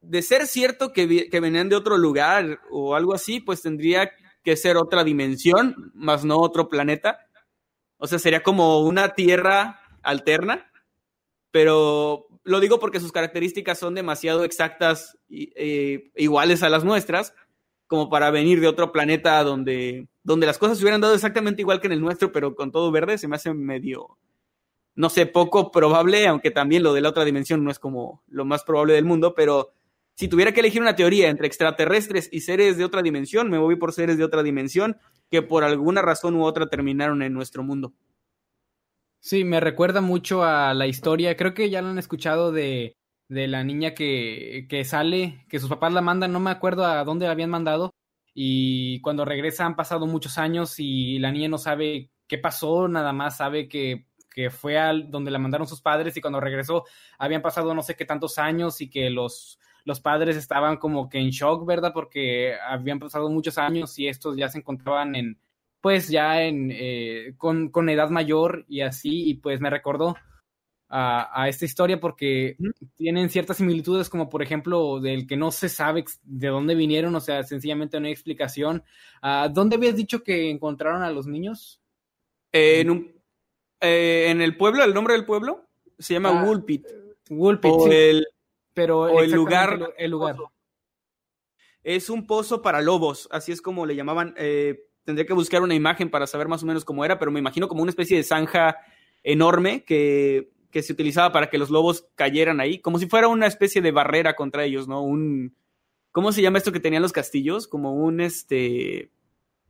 de 0.00 0.22
ser 0.22 0.46
cierto 0.46 0.92
que, 0.92 1.28
que 1.28 1.40
venían 1.40 1.68
de 1.68 1.76
otro 1.76 1.96
lugar 1.96 2.60
o 2.70 2.94
algo 2.94 3.14
así, 3.14 3.40
pues 3.40 3.62
tendría 3.62 4.10
que 4.44 4.56
ser 4.56 4.76
otra 4.76 5.02
dimensión, 5.02 5.90
más 5.94 6.24
no 6.24 6.38
otro 6.38 6.68
planeta. 6.68 7.18
O 7.98 8.06
sea, 8.06 8.18
sería 8.18 8.42
como 8.42 8.80
una 8.80 9.14
tierra 9.14 9.80
alterna, 10.02 10.70
pero 11.50 12.28
lo 12.44 12.60
digo 12.60 12.78
porque 12.78 13.00
sus 13.00 13.10
características 13.10 13.78
son 13.78 13.94
demasiado 13.94 14.44
exactas 14.44 15.18
eh, 15.28 16.10
iguales 16.14 16.62
a 16.62 16.68
las 16.68 16.84
nuestras, 16.84 17.34
como 17.88 18.08
para 18.08 18.30
venir 18.30 18.60
de 18.60 18.68
otro 18.68 18.92
planeta 18.92 19.42
donde, 19.42 20.06
donde 20.22 20.46
las 20.46 20.58
cosas 20.58 20.78
se 20.78 20.84
hubieran 20.84 21.00
dado 21.00 21.14
exactamente 21.14 21.62
igual 21.62 21.80
que 21.80 21.88
en 21.88 21.94
el 21.94 22.00
nuestro, 22.00 22.30
pero 22.30 22.54
con 22.54 22.70
todo 22.70 22.92
verde, 22.92 23.18
se 23.18 23.26
me 23.26 23.36
hace 23.36 23.52
medio, 23.52 24.16
no 24.96 25.10
sé, 25.10 25.26
poco 25.26 25.70
probable, 25.70 26.26
aunque 26.26 26.50
también 26.50 26.82
lo 26.82 26.94
de 26.94 27.02
la 27.02 27.10
otra 27.10 27.24
dimensión 27.24 27.62
no 27.62 27.70
es 27.70 27.78
como 27.78 28.22
lo 28.28 28.44
más 28.44 28.64
probable 28.64 28.94
del 28.94 29.04
mundo, 29.04 29.34
pero 29.34 29.72
si 30.14 30.28
tuviera 30.28 30.52
que 30.52 30.60
elegir 30.60 30.80
una 30.80 30.96
teoría 30.96 31.28
entre 31.28 31.46
extraterrestres 31.46 32.30
y 32.32 32.40
seres 32.40 32.78
de 32.78 32.84
otra 32.84 33.02
dimensión, 33.02 33.50
me 33.50 33.58
voy 33.58 33.76
por 33.76 33.92
seres 33.92 34.16
de 34.16 34.24
otra 34.24 34.42
dimensión 34.42 34.96
que 35.30 35.42
por 35.42 35.62
alguna 35.62 36.00
razón 36.00 36.34
u 36.34 36.44
otra 36.44 36.66
terminaron 36.68 37.22
en 37.22 37.34
nuestro 37.34 37.62
mundo. 37.62 37.92
Sí, 39.20 39.44
me 39.44 39.60
recuerda 39.60 40.00
mucho 40.00 40.42
a 40.42 40.72
la 40.72 40.86
historia, 40.86 41.36
creo 41.36 41.52
que 41.52 41.68
ya 41.68 41.82
lo 41.82 41.88
han 41.88 41.98
escuchado 41.98 42.50
de, 42.50 42.96
de 43.28 43.48
la 43.48 43.64
niña 43.64 43.92
que, 43.92 44.66
que 44.70 44.84
sale, 44.84 45.44
que 45.48 45.58
sus 45.58 45.68
papás 45.68 45.92
la 45.92 46.00
mandan, 46.00 46.32
no 46.32 46.40
me 46.40 46.50
acuerdo 46.50 46.86
a 46.86 47.04
dónde 47.04 47.26
la 47.26 47.32
habían 47.32 47.50
mandado, 47.50 47.92
y 48.32 49.00
cuando 49.00 49.24
regresa 49.24 49.66
han 49.66 49.76
pasado 49.76 50.06
muchos 50.06 50.38
años 50.38 50.76
y 50.78 51.18
la 51.18 51.32
niña 51.32 51.48
no 51.48 51.58
sabe 51.58 52.10
qué 52.26 52.38
pasó, 52.38 52.88
nada 52.88 53.12
más 53.12 53.38
sabe 53.38 53.68
que, 53.68 54.05
que 54.36 54.50
fue 54.50 54.78
al 54.78 55.10
donde 55.10 55.30
la 55.30 55.38
mandaron 55.38 55.66
sus 55.66 55.80
padres 55.80 56.14
y 56.14 56.20
cuando 56.20 56.40
regresó 56.40 56.84
habían 57.18 57.40
pasado 57.40 57.74
no 57.74 57.82
sé 57.82 57.96
qué 57.96 58.04
tantos 58.04 58.36
años 58.38 58.82
y 58.82 58.90
que 58.90 59.08
los 59.08 59.58
los 59.86 60.00
padres 60.00 60.36
estaban 60.36 60.76
como 60.78 61.08
que 61.08 61.18
en 61.18 61.30
shock, 61.30 61.64
¿verdad? 61.64 61.92
Porque 61.94 62.54
habían 62.68 62.98
pasado 62.98 63.30
muchos 63.30 63.56
años 63.56 63.98
y 63.98 64.08
estos 64.08 64.36
ya 64.36 64.48
se 64.48 64.58
encontraban 64.58 65.14
en, 65.14 65.38
pues 65.80 66.08
ya 66.08 66.42
en, 66.42 66.70
eh, 66.72 67.34
con, 67.38 67.70
con, 67.70 67.88
edad 67.88 68.10
mayor 68.10 68.64
y 68.68 68.80
así, 68.80 69.30
y 69.30 69.34
pues 69.34 69.60
me 69.60 69.70
recordó 69.70 70.16
a, 70.88 71.40
a, 71.40 71.48
esta 71.48 71.66
historia 71.66 72.00
porque 72.00 72.56
tienen 72.96 73.30
ciertas 73.30 73.58
similitudes, 73.58 74.08
como 74.08 74.28
por 74.28 74.42
ejemplo 74.42 74.98
del 74.98 75.24
que 75.24 75.36
no 75.36 75.52
se 75.52 75.68
sabe 75.68 76.04
de 76.24 76.48
dónde 76.48 76.74
vinieron, 76.74 77.14
o 77.14 77.20
sea, 77.20 77.44
sencillamente 77.44 78.00
no 78.00 78.06
hay 78.06 78.12
explicación. 78.12 78.82
Uh, 79.22 79.48
¿Dónde 79.52 79.76
habías 79.76 79.94
dicho 79.94 80.24
que 80.24 80.50
encontraron 80.50 81.04
a 81.04 81.12
los 81.12 81.28
niños? 81.28 81.80
Eh, 82.52 82.80
en, 82.80 82.90
un, 82.90 83.15
eh, 83.80 84.26
en 84.28 84.40
el 84.40 84.56
pueblo, 84.56 84.84
el 84.84 84.94
nombre 84.94 85.14
del 85.14 85.24
pueblo 85.24 85.64
se 85.98 86.14
llama 86.14 86.30
Ah, 86.40 86.44
Woolpit. 86.44 86.86
Woolpit, 87.30 87.72
O 87.74 87.84
sí, 87.86 87.90
el, 87.92 88.26
pero 88.74 89.00
o 89.00 89.20
el 89.20 89.30
lugar- 89.30 89.92
El 89.96 90.10
lugar. 90.10 90.36
Es 91.82 92.10
un 92.10 92.26
pozo 92.26 92.62
para 92.62 92.80
lobos, 92.82 93.28
así 93.30 93.52
es 93.52 93.62
como 93.62 93.86
le 93.86 93.94
llamaban. 93.94 94.34
Eh, 94.36 94.86
tendría 95.04 95.26
que 95.26 95.32
buscar 95.34 95.62
una 95.62 95.74
imagen 95.74 96.10
para 96.10 96.26
saber 96.26 96.48
más 96.48 96.62
o 96.62 96.66
menos 96.66 96.84
cómo 96.84 97.04
era, 97.04 97.18
pero 97.18 97.30
me 97.30 97.38
imagino 97.38 97.68
como 97.68 97.82
una 97.82 97.90
especie 97.90 98.16
de 98.16 98.24
zanja 98.24 98.76
enorme 99.22 99.84
que, 99.84 100.50
que 100.70 100.82
se 100.82 100.92
utilizaba 100.92 101.32
para 101.32 101.48
que 101.48 101.58
los 101.58 101.70
lobos 101.70 102.08
cayeran 102.16 102.60
ahí, 102.60 102.80
como 102.80 102.98
si 102.98 103.06
fuera 103.06 103.28
una 103.28 103.46
especie 103.46 103.80
de 103.82 103.92
barrera 103.92 104.34
contra 104.34 104.64
ellos, 104.64 104.88
¿no? 104.88 105.02
Un. 105.02 105.54
¿Cómo 106.10 106.32
se 106.32 106.42
llama 106.42 106.58
esto 106.58 106.72
que 106.72 106.80
tenían 106.80 107.02
los 107.02 107.12
castillos? 107.12 107.68
Como 107.68 107.94
un 107.94 108.20
este. 108.20 109.10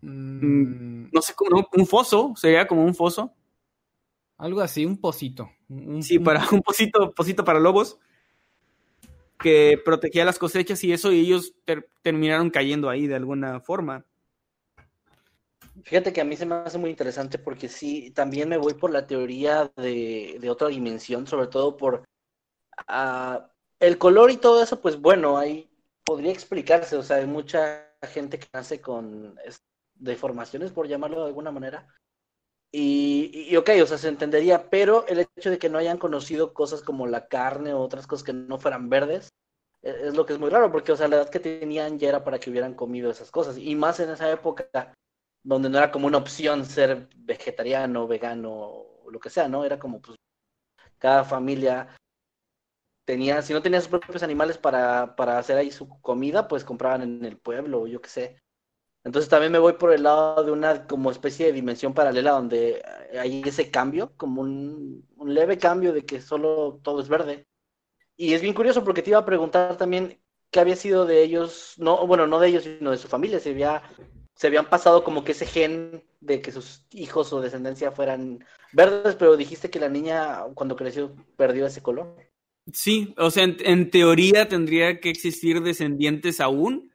Mm, 0.01 1.09
No 1.13 1.21
sé, 1.21 1.35
como 1.35 1.51
¿no? 1.51 1.69
un 1.73 1.87
foso, 1.87 2.33
sería 2.37 2.67
como 2.67 2.83
un 2.85 2.95
foso. 2.95 3.35
Algo 4.39 4.61
así, 4.61 4.85
un 4.87 4.99
pocito. 5.01 5.51
un- 5.69 6.03
Sí, 6.03 6.19
un- 6.19 6.25
para 6.25 6.41
un 6.53 6.63
pocito, 6.63 7.13
pocito 7.13 7.45
para 7.45 7.61
lobos 7.61 7.99
que 9.39 9.79
protegía 9.85 10.25
las 10.25 10.39
cosechas 10.39 10.83
y 10.85 10.93
eso, 10.93 11.13
y 11.13 11.21
ellos 11.21 11.55
ter- 11.65 11.89
terminaron 12.03 12.51
cayendo 12.51 12.89
ahí 12.89 13.07
de 13.07 13.17
alguna 13.17 13.61
forma. 13.61 14.05
Fíjate 15.85 16.13
que 16.13 16.21
a 16.21 16.25
mí 16.25 16.37
se 16.37 16.47
me 16.47 16.55
hace 16.57 16.79
muy 16.79 16.91
interesante 16.91 17.39
porque 17.39 17.69
sí, 17.69 18.11
también 18.11 18.49
me 18.49 18.57
voy 18.57 18.75
por 18.75 18.91
la 18.91 19.07
teoría 19.07 19.71
de, 19.77 20.39
de 20.41 20.51
otra 20.51 20.69
dimensión, 20.69 21.27
sobre 21.27 21.49
todo 21.49 21.77
por 21.77 22.05
ah, 22.89 23.51
el 23.81 23.99
color 23.99 24.31
y 24.31 24.39
todo 24.39 24.63
eso, 24.63 24.81
pues 24.81 25.01
bueno, 25.01 25.37
ahí 25.39 25.69
podría 26.05 26.33
explicarse, 26.33 26.97
o 26.97 27.03
sea, 27.03 27.17
hay 27.19 27.27
mucha 27.27 27.93
gente 28.09 28.39
que 28.39 28.49
nace 28.53 28.81
con 28.81 29.37
es- 29.45 29.63
deformaciones, 29.95 30.73
por 30.73 30.89
llamarlo 30.89 31.21
de 31.21 31.27
alguna 31.27 31.51
manera. 31.53 31.87
Y, 32.73 33.47
y, 33.51 33.57
ok, 33.57 33.71
o 33.83 33.87
sea, 33.87 33.97
se 33.99 34.09
entendería, 34.09 34.69
pero 34.69 35.07
el 35.07 35.21
hecho 35.21 35.51
de 35.51 35.59
que 35.59 35.69
no 35.71 35.79
hayan 35.79 35.99
conocido 35.99 36.53
cosas 36.53 36.83
como 36.83 37.07
la 37.07 37.27
carne 37.29 37.73
o 37.73 37.81
otras 37.81 38.07
cosas 38.07 38.25
que 38.25 38.33
no 38.35 38.59
fueran 38.59 38.91
verdes, 38.91 39.31
e- 39.83 40.09
es 40.09 40.15
lo 40.17 40.27
que 40.27 40.35
es 40.35 40.39
muy 40.39 40.51
raro, 40.51 40.71
porque, 40.71 40.93
o 40.93 40.97
sea, 40.97 41.09
la 41.09 41.17
edad 41.17 41.31
que 41.31 41.41
tenían 41.41 41.99
ya 41.99 42.09
era 42.11 42.25
para 42.25 42.39
que 42.39 42.51
hubieran 42.51 42.75
comido 42.75 43.11
esas 43.11 43.31
cosas, 43.31 43.57
y 43.59 43.75
más 43.77 44.01
en 44.01 44.11
esa 44.11 44.31
época 44.31 44.69
donde 45.45 45.71
no 45.71 45.79
era 45.79 45.91
como 45.93 46.07
una 46.09 46.19
opción 46.19 46.65
ser 46.67 47.09
vegetariano, 47.17 48.07
vegano 48.09 48.53
o 48.53 49.11
lo 49.11 49.21
que 49.21 49.31
sea, 49.31 49.49
¿no? 49.49 49.65
Era 49.65 49.79
como 49.79 50.01
pues 50.03 50.19
cada 50.99 51.25
familia 51.25 51.89
tenía, 53.05 53.43
si 53.43 53.53
no 53.53 53.63
tenía 53.63 53.81
sus 53.81 53.89
propios 53.89 54.23
animales 54.23 54.59
para, 54.59 55.15
para 55.17 55.39
hacer 55.39 55.57
ahí 55.57 55.71
su 55.71 55.89
comida, 56.01 56.49
pues 56.49 56.65
compraban 56.65 57.03
en 57.03 57.25
el 57.25 57.39
pueblo 57.39 57.87
yo 57.87 58.01
qué 58.01 58.09
sé. 58.09 58.39
Entonces 59.07 59.29
también 59.29 59.53
me 59.53 59.61
voy 59.61 59.75
por 59.75 59.93
el 59.93 60.03
lado 60.03 60.43
de 60.43 60.51
una 60.51 60.89
como 60.89 61.13
especie 61.13 61.47
de 61.47 61.53
dimensión 61.53 61.95
paralela 61.95 62.33
donde 62.33 62.83
hay 63.17 63.41
ese 63.47 63.71
cambio, 63.71 64.13
como 64.17 64.43
un, 64.43 65.07
un 65.17 65.33
leve 65.33 65.59
cambio 65.59 65.93
de 65.93 66.05
que 66.05 66.21
solo 66.21 66.81
todo 66.83 67.01
es 67.01 67.09
verde. 67.09 67.47
Y 68.17 68.35
es 68.35 68.43
bien 68.43 68.53
curioso 68.53 68.83
porque 68.83 69.03
te 69.03 69.11
iba 69.11 69.21
a 69.21 69.25
preguntar 69.25 69.77
también 69.77 70.19
qué 70.51 70.59
había 70.59 70.75
sido 70.75 71.07
de 71.07 71.23
ellos, 71.23 71.75
no, 71.77 72.05
bueno, 72.05 72.27
no 72.27 72.41
de 72.41 72.49
ellos, 72.49 72.65
sino 72.65 72.91
de 72.91 72.99
su 72.99 73.07
familia, 73.07 73.39
si 73.39 73.51
había 73.51 73.81
se 74.35 74.49
habían 74.49 74.69
pasado 74.69 75.05
como 75.05 75.23
que 75.23 75.33
ese 75.33 75.47
gen 75.47 76.03
de 76.21 76.43
que 76.43 76.51
sus 76.51 76.85
hijos 76.91 77.33
o 77.33 77.41
descendencia 77.41 77.93
fueran 77.93 78.45
verdes, 78.73 79.15
pero 79.15 79.37
dijiste 79.37 79.71
que 79.71 79.79
la 79.79 79.89
niña 79.89 80.43
cuando 80.55 80.75
creció 80.75 81.15
perdió 81.37 81.65
ese 81.65 81.81
color. 81.81 82.17
Sí, 82.73 83.15
o 83.19 83.31
sea, 83.31 83.45
en 83.45 83.91
teoría 83.91 84.49
tendría 84.49 84.99
que 84.99 85.11
existir 85.11 85.63
descendientes 85.63 86.41
aún. 86.41 86.91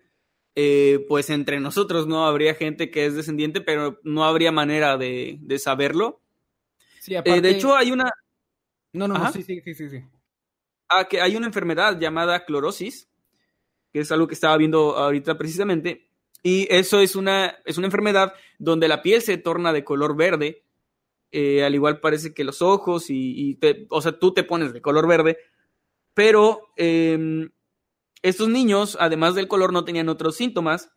Eh, 0.55 1.05
pues 1.07 1.29
entre 1.29 1.59
nosotros 1.61 2.07
no 2.07 2.25
habría 2.25 2.55
gente 2.55 2.91
que 2.91 3.05
es 3.05 3.15
descendiente, 3.15 3.61
pero 3.61 3.99
no 4.03 4.25
habría 4.25 4.51
manera 4.51 4.97
de, 4.97 5.37
de 5.41 5.59
saberlo. 5.59 6.21
Sí, 6.99 7.15
Eh, 7.15 7.41
de 7.41 7.49
hecho, 7.49 7.75
hay 7.75 7.91
una, 7.91 8.11
No, 8.93 9.07
no, 9.07 9.17
no, 9.17 9.31
sí, 9.31 9.43
sí, 9.43 9.61
sí, 9.61 9.73
sí, 9.73 9.89
sí. 9.89 10.03
ah, 10.89 11.07
que 11.07 11.21
hay 11.21 11.35
una 11.35 11.47
enfermedad 11.47 11.97
llamada 11.99 12.45
clorosis, 12.45 13.09
que 13.93 13.99
es 14.01 14.11
algo 14.11 14.27
que 14.27 14.33
estaba 14.35 14.57
viendo 14.57 14.97
ahorita 14.97 15.37
precisamente, 15.37 16.07
Y 16.43 16.67
eso 16.73 16.99
es 17.01 17.15
una, 17.15 17.55
es 17.65 17.77
una 17.77 17.87
enfermedad 17.87 18.33
donde 18.57 18.87
la 18.87 19.01
piel 19.03 19.21
se 19.21 19.37
torna 19.37 19.71
de 19.73 19.83
color 19.83 20.15
verde, 20.15 20.63
eh, 21.31 21.63
al 21.63 21.75
igual 21.75 21.99
parece 21.99 22.33
que 22.33 22.43
los 22.43 22.61
ojos 22.61 23.09
y, 23.09 23.57
o 23.89 24.01
sea, 24.01 24.19
tú 24.19 24.33
te 24.33 24.43
pones 24.43 24.73
de 24.73 24.81
color 24.81 25.07
verde, 25.07 25.37
pero 26.13 26.71
em, 26.77 27.49
estos 28.21 28.49
niños, 28.49 28.97
además 28.99 29.35
del 29.35 29.47
color, 29.47 29.73
no 29.73 29.83
tenían 29.83 30.09
otros 30.09 30.35
síntomas, 30.35 30.91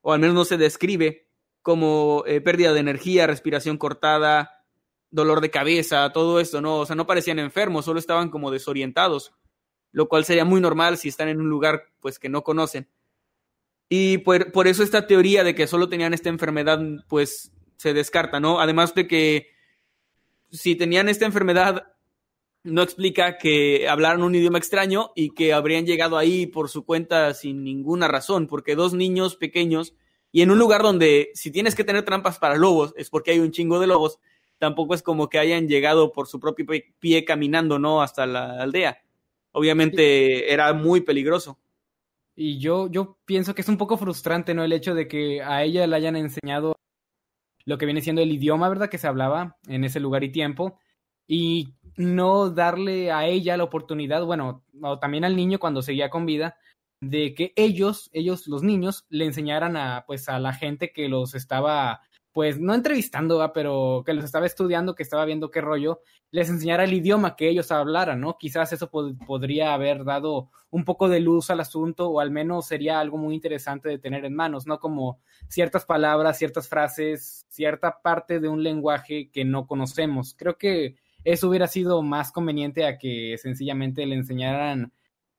o 0.00 0.12
al 0.12 0.20
menos 0.20 0.34
no 0.34 0.44
se 0.44 0.56
describe 0.56 1.28
como 1.62 2.24
eh, 2.26 2.40
pérdida 2.40 2.72
de 2.72 2.80
energía, 2.80 3.26
respiración 3.26 3.78
cortada, 3.78 4.66
dolor 5.10 5.40
de 5.40 5.50
cabeza, 5.50 6.12
todo 6.12 6.40
esto, 6.40 6.60
¿no? 6.60 6.80
O 6.80 6.86
sea, 6.86 6.96
no 6.96 7.06
parecían 7.06 7.38
enfermos, 7.38 7.84
solo 7.84 7.98
estaban 7.98 8.28
como 8.28 8.50
desorientados, 8.50 9.32
lo 9.92 10.08
cual 10.08 10.24
sería 10.24 10.44
muy 10.44 10.60
normal 10.60 10.98
si 10.98 11.08
están 11.08 11.28
en 11.28 11.40
un 11.40 11.48
lugar 11.48 11.84
pues 12.00 12.18
que 12.18 12.28
no 12.28 12.42
conocen. 12.42 12.88
Y 13.88 14.18
por, 14.18 14.50
por 14.50 14.66
eso 14.66 14.82
esta 14.82 15.06
teoría 15.06 15.44
de 15.44 15.54
que 15.54 15.66
solo 15.66 15.88
tenían 15.88 16.12
esta 16.12 16.28
enfermedad 16.28 16.80
pues 17.08 17.52
se 17.76 17.94
descarta, 17.94 18.40
¿no? 18.40 18.60
Además 18.60 18.94
de 18.94 19.06
que 19.06 19.48
si 20.50 20.74
tenían 20.74 21.08
esta 21.08 21.26
enfermedad 21.26 21.93
no 22.64 22.82
explica 22.82 23.38
que 23.38 23.88
hablaran 23.88 24.22
un 24.22 24.34
idioma 24.34 24.58
extraño 24.58 25.12
y 25.14 25.30
que 25.30 25.52
habrían 25.52 25.86
llegado 25.86 26.18
ahí 26.18 26.46
por 26.46 26.68
su 26.68 26.84
cuenta 26.84 27.32
sin 27.34 27.62
ninguna 27.62 28.08
razón, 28.08 28.46
porque 28.46 28.74
dos 28.74 28.94
niños 28.94 29.36
pequeños 29.36 29.94
y 30.32 30.42
en 30.42 30.50
un 30.50 30.58
lugar 30.58 30.82
donde 30.82 31.30
si 31.34 31.52
tienes 31.52 31.76
que 31.76 31.84
tener 31.84 32.04
trampas 32.04 32.40
para 32.40 32.56
lobos 32.56 32.92
es 32.96 33.08
porque 33.08 33.30
hay 33.30 33.38
un 33.38 33.52
chingo 33.52 33.78
de 33.78 33.86
lobos, 33.86 34.18
tampoco 34.58 34.94
es 34.94 35.02
como 35.02 35.28
que 35.28 35.38
hayan 35.38 35.68
llegado 35.68 36.10
por 36.10 36.26
su 36.26 36.40
propio 36.40 36.66
pie 36.98 37.24
caminando, 37.24 37.78
¿no? 37.78 38.02
Hasta 38.02 38.26
la 38.26 38.60
aldea. 38.60 38.98
Obviamente 39.52 40.52
era 40.52 40.72
muy 40.72 41.02
peligroso. 41.02 41.60
Y 42.34 42.58
yo, 42.58 42.90
yo 42.90 43.16
pienso 43.24 43.54
que 43.54 43.62
es 43.62 43.68
un 43.68 43.76
poco 43.76 43.96
frustrante, 43.96 44.54
¿no? 44.54 44.64
El 44.64 44.72
hecho 44.72 44.94
de 44.94 45.06
que 45.06 45.40
a 45.40 45.62
ella 45.62 45.86
le 45.86 45.94
hayan 45.94 46.16
enseñado 46.16 46.74
lo 47.64 47.78
que 47.78 47.86
viene 47.86 48.00
siendo 48.00 48.20
el 48.20 48.32
idioma, 48.32 48.68
¿verdad? 48.68 48.88
Que 48.88 48.98
se 48.98 49.06
hablaba 49.06 49.56
en 49.68 49.84
ese 49.84 50.00
lugar 50.00 50.24
y 50.24 50.32
tiempo. 50.32 50.80
Y 51.28 51.74
no 51.96 52.50
darle 52.50 53.12
a 53.12 53.26
ella 53.26 53.56
la 53.56 53.64
oportunidad, 53.64 54.24
bueno, 54.24 54.64
o 54.82 54.98
también 54.98 55.24
al 55.24 55.36
niño 55.36 55.58
cuando 55.58 55.82
seguía 55.82 56.10
con 56.10 56.26
vida, 56.26 56.56
de 57.00 57.34
que 57.34 57.52
ellos, 57.56 58.10
ellos, 58.12 58.46
los 58.46 58.62
niños, 58.62 59.06
le 59.08 59.26
enseñaran 59.26 59.76
a, 59.76 60.04
pues, 60.06 60.28
a 60.28 60.38
la 60.38 60.52
gente 60.52 60.92
que 60.92 61.08
los 61.08 61.34
estaba, 61.34 62.00
pues, 62.32 62.58
no 62.58 62.74
entrevistando, 62.74 63.52
pero 63.52 64.02
que 64.06 64.14
los 64.14 64.24
estaba 64.24 64.46
estudiando, 64.46 64.94
que 64.94 65.02
estaba 65.02 65.24
viendo 65.24 65.50
qué 65.50 65.60
rollo, 65.60 66.00
les 66.30 66.48
enseñara 66.48 66.84
el 66.84 66.94
idioma 66.94 67.36
que 67.36 67.48
ellos 67.48 67.70
hablaran, 67.70 68.20
¿no? 68.20 68.38
Quizás 68.38 68.72
eso 68.72 68.90
podría 68.90 69.74
haber 69.74 70.04
dado 70.04 70.50
un 70.70 70.84
poco 70.84 71.08
de 71.08 71.20
luz 71.20 71.50
al 71.50 71.60
asunto, 71.60 72.08
o 72.08 72.20
al 72.20 72.32
menos 72.32 72.66
sería 72.66 72.98
algo 72.98 73.18
muy 73.18 73.34
interesante 73.34 73.88
de 73.88 73.98
tener 73.98 74.24
en 74.24 74.34
manos, 74.34 74.66
¿no? 74.66 74.80
Como 74.80 75.20
ciertas 75.48 75.84
palabras, 75.84 76.38
ciertas 76.38 76.68
frases, 76.68 77.46
cierta 77.48 78.00
parte 78.02 78.40
de 78.40 78.48
un 78.48 78.64
lenguaje 78.64 79.30
que 79.30 79.44
no 79.44 79.68
conocemos. 79.68 80.34
Creo 80.36 80.58
que 80.58 80.96
eso 81.24 81.48
hubiera 81.48 81.66
sido 81.66 82.02
más 82.02 82.32
conveniente 82.32 82.86
a 82.86 82.98
que 82.98 83.36
sencillamente 83.38 84.06
le 84.06 84.14
enseñaran 84.14 84.92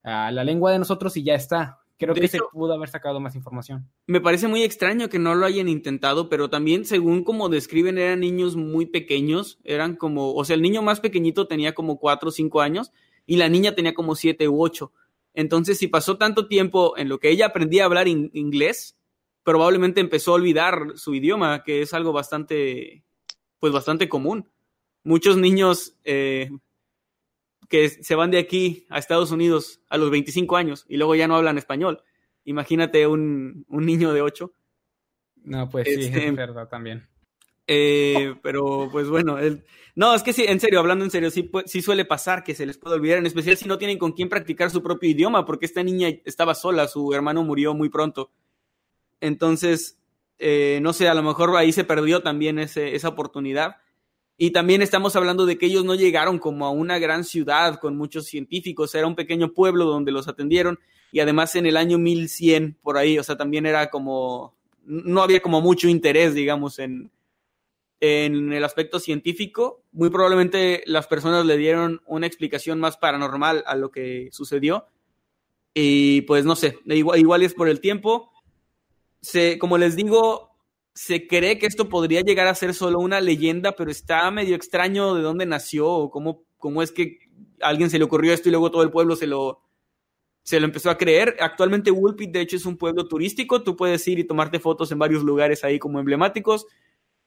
a 0.03 0.31
la 0.31 0.43
lengua 0.43 0.71
de 0.71 0.79
nosotros 0.79 1.15
y 1.17 1.23
ya 1.23 1.36
está. 1.36 1.79
Creo 1.97 2.13
que 2.13 2.27
se 2.27 2.39
pudo 2.51 2.73
haber 2.73 2.89
sacado 2.89 3.21
más 3.21 3.36
información. 3.36 3.89
Me 4.05 4.19
parece 4.19 4.49
muy 4.49 4.63
extraño 4.63 5.07
que 5.07 5.17
no 5.17 5.33
lo 5.33 5.45
hayan 5.45 5.69
intentado, 5.69 6.27
pero 6.27 6.49
también 6.49 6.83
según 6.83 7.23
como 7.23 7.47
describen 7.47 7.97
eran 7.97 8.19
niños 8.19 8.57
muy 8.57 8.86
pequeños, 8.86 9.59
eran 9.63 9.95
como, 9.95 10.33
o 10.33 10.43
sea, 10.43 10.55
el 10.55 10.61
niño 10.61 10.81
más 10.81 10.99
pequeñito 10.99 11.47
tenía 11.47 11.73
como 11.73 11.97
cuatro 11.97 12.29
o 12.29 12.31
cinco 12.31 12.59
años 12.59 12.91
y 13.25 13.38
la 13.38 13.47
niña 13.47 13.75
tenía 13.75 13.93
como 13.93 14.15
siete 14.15 14.49
u 14.49 14.61
ocho. 14.61 14.91
Entonces, 15.33 15.77
si 15.77 15.88
pasó 15.88 16.17
tanto 16.17 16.47
tiempo 16.47 16.97
en 16.97 17.07
lo 17.07 17.19
que 17.19 17.29
ella 17.29 17.47
aprendía 17.47 17.83
a 17.83 17.86
hablar 17.86 18.07
inglés, 18.09 18.97
probablemente 19.43 20.01
empezó 20.01 20.31
a 20.31 20.36
olvidar 20.36 20.93
su 20.95 21.15
idioma, 21.15 21.63
que 21.63 21.81
es 21.81 21.93
algo 21.93 22.11
bastante, 22.11 23.03
pues 23.59 23.71
bastante 23.71 24.09
común 24.09 24.49
muchos 25.06 25.38
niños 25.38 25.95
eh, 26.03 26.49
que 27.70 27.89
se 27.89 28.16
van 28.16 28.32
de 28.32 28.39
aquí 28.39 28.86
a 28.89 28.99
Estados 28.99 29.32
Unidos 29.32 29.80
a 29.89 29.97
los 29.97 30.12
25 30.12 30.58
años 30.58 30.86
y 30.89 30.97
luego 30.97 31.16
ya 31.16 31.28
no 31.30 31.38
hablan 31.38 31.58
español. 31.58 32.03
Imagínate 32.43 33.08
un, 33.08 33.66
niño 33.70 34.12
de 34.12 34.22
8. 34.22 34.51
No, 35.43 35.70
pues 35.70 35.88
sí, 35.88 36.06
este, 36.06 36.28
es 36.28 36.36
verdad 36.36 36.68
también. 36.68 37.08
Eh, 37.68 38.36
pero 38.43 38.89
pues 38.91 39.08
bueno, 39.08 39.38
no, 39.95 40.14
es 40.14 40.22
que 40.22 40.34
sí, 40.34 40.45
en 40.47 40.60
serio, 40.60 40.80
hablando 40.80 41.06
en 41.06 41.12
serio, 41.12 41.32
sí, 41.32 41.49
sí 41.66 41.82
suele 41.82 42.06
pasar 42.06 42.43
que 42.43 42.53
se 42.53 42.66
les 42.66 42.78
puede 42.78 42.95
olvidar, 42.95 43.18
en 43.18 43.26
especial 43.26 43.58
si 43.58 43.68
no 43.68 43.78
tienen 43.78 43.97
con 43.97 44.12
quién 44.12 44.30
practicar 44.30 44.70
su 44.70 44.84
propio 44.84 45.10
idioma, 45.10 45.45
porque 45.45 45.66
esta 45.66 45.82
niña 45.82 46.10
estaba 46.26 46.53
sola, 46.53 46.88
su 46.88 47.14
hermano 47.14 47.43
murió 47.43 47.74
muy 47.74 47.89
pronto. 47.89 48.32
Entonces, 49.22 49.99
eh, 50.38 50.80
no 50.82 50.93
sé, 50.93 51.08
a 51.08 51.14
lo 51.16 51.24
mejor 51.24 51.56
ahí 51.56 51.72
se 51.72 51.84
perdió 51.84 52.22
también 52.22 52.60
ese, 52.60 52.95
esa 52.95 53.10
oportunidad. 53.10 53.78
Y 54.38 54.51
también 54.51 54.81
estamos 54.81 55.15
hablando 55.15 55.45
de 55.45 55.57
que 55.57 55.67
ellos 55.67 55.86
no 55.86 55.95
llegaron 55.95 56.39
como 56.39 56.65
a 56.65 56.69
una 56.69 56.99
gran 56.99 57.23
ciudad 57.23 57.79
con 57.79 57.95
muchos 57.97 58.25
científicos, 58.25 58.93
era 58.93 59.07
un 59.07 59.15
pequeño 59.15 59.53
pueblo 59.53 59.86
donde 59.86 60.11
los 60.11 60.27
atendieron 60.27 60.79
y 61.11 61.21
además 61.21 61.55
en 61.55 61.65
el 61.65 61.77
año 61.77 61.97
1100 61.97 62.77
por 62.81 62.97
ahí, 62.97 63.17
o 63.17 63.23
sea, 63.23 63.38
también 63.38 63.65
era 63.65 63.89
como, 63.89 64.53
no 64.83 65.21
había 65.21 65.41
como 65.41 65.61
mucho 65.61 65.88
interés, 65.88 66.33
digamos, 66.33 66.79
en, 66.79 67.09
en 68.01 68.51
el 68.51 68.63
aspecto 68.63 68.99
científico. 68.99 69.83
Muy 69.93 70.09
probablemente 70.09 70.83
las 70.86 71.07
personas 71.07 71.45
le 71.45 71.55
dieron 71.55 72.01
una 72.05 72.27
explicación 72.27 72.79
más 72.79 72.97
paranormal 72.97 73.63
a 73.65 73.75
lo 73.75 73.91
que 73.91 74.29
sucedió. 74.31 74.88
Y 75.73 76.21
pues 76.21 76.45
no 76.45 76.55
sé, 76.55 76.79
igual, 76.86 77.19
igual 77.19 77.43
es 77.43 77.53
por 77.53 77.69
el 77.69 77.79
tiempo. 77.79 78.31
Se, 79.21 79.57
como 79.57 79.77
les 79.77 79.95
digo, 79.95 80.55
se 80.95 81.27
cree 81.27 81.59
que 81.59 81.65
esto 81.65 81.89
podría 81.89 82.21
llegar 82.21 82.47
a 82.47 82.55
ser 82.55 82.73
solo 82.73 82.99
una 82.99 83.19
leyenda, 83.19 83.73
pero 83.73 83.91
está 83.91 84.31
medio 84.31 84.55
extraño 84.55 85.13
de 85.13 85.21
dónde 85.21 85.45
nació 85.45 85.89
o 85.89 86.09
cómo, 86.09 86.45
cómo 86.57 86.81
es 86.81 86.93
que 86.93 87.19
a 87.61 87.67
alguien 87.67 87.89
se 87.89 87.99
le 87.99 88.05
ocurrió 88.05 88.33
esto 88.33 88.47
y 88.47 88.51
luego 88.53 88.71
todo 88.71 88.81
el 88.81 88.91
pueblo 88.91 89.17
se 89.17 89.27
lo, 89.27 89.61
se 90.41 90.57
lo 90.57 90.65
empezó 90.65 90.89
a 90.89 90.97
creer. 90.97 91.35
Actualmente 91.41 91.91
Woolpit, 91.91 92.31
de 92.31 92.39
hecho, 92.39 92.55
es 92.55 92.65
un 92.65 92.77
pueblo 92.77 93.09
turístico. 93.09 93.61
Tú 93.61 93.75
puedes 93.75 94.07
ir 94.07 94.19
y 94.19 94.23
tomarte 94.23 94.59
fotos 94.59 94.89
en 94.93 94.97
varios 94.97 95.21
lugares 95.21 95.65
ahí 95.65 95.79
como 95.79 95.99
emblemáticos. 95.99 96.65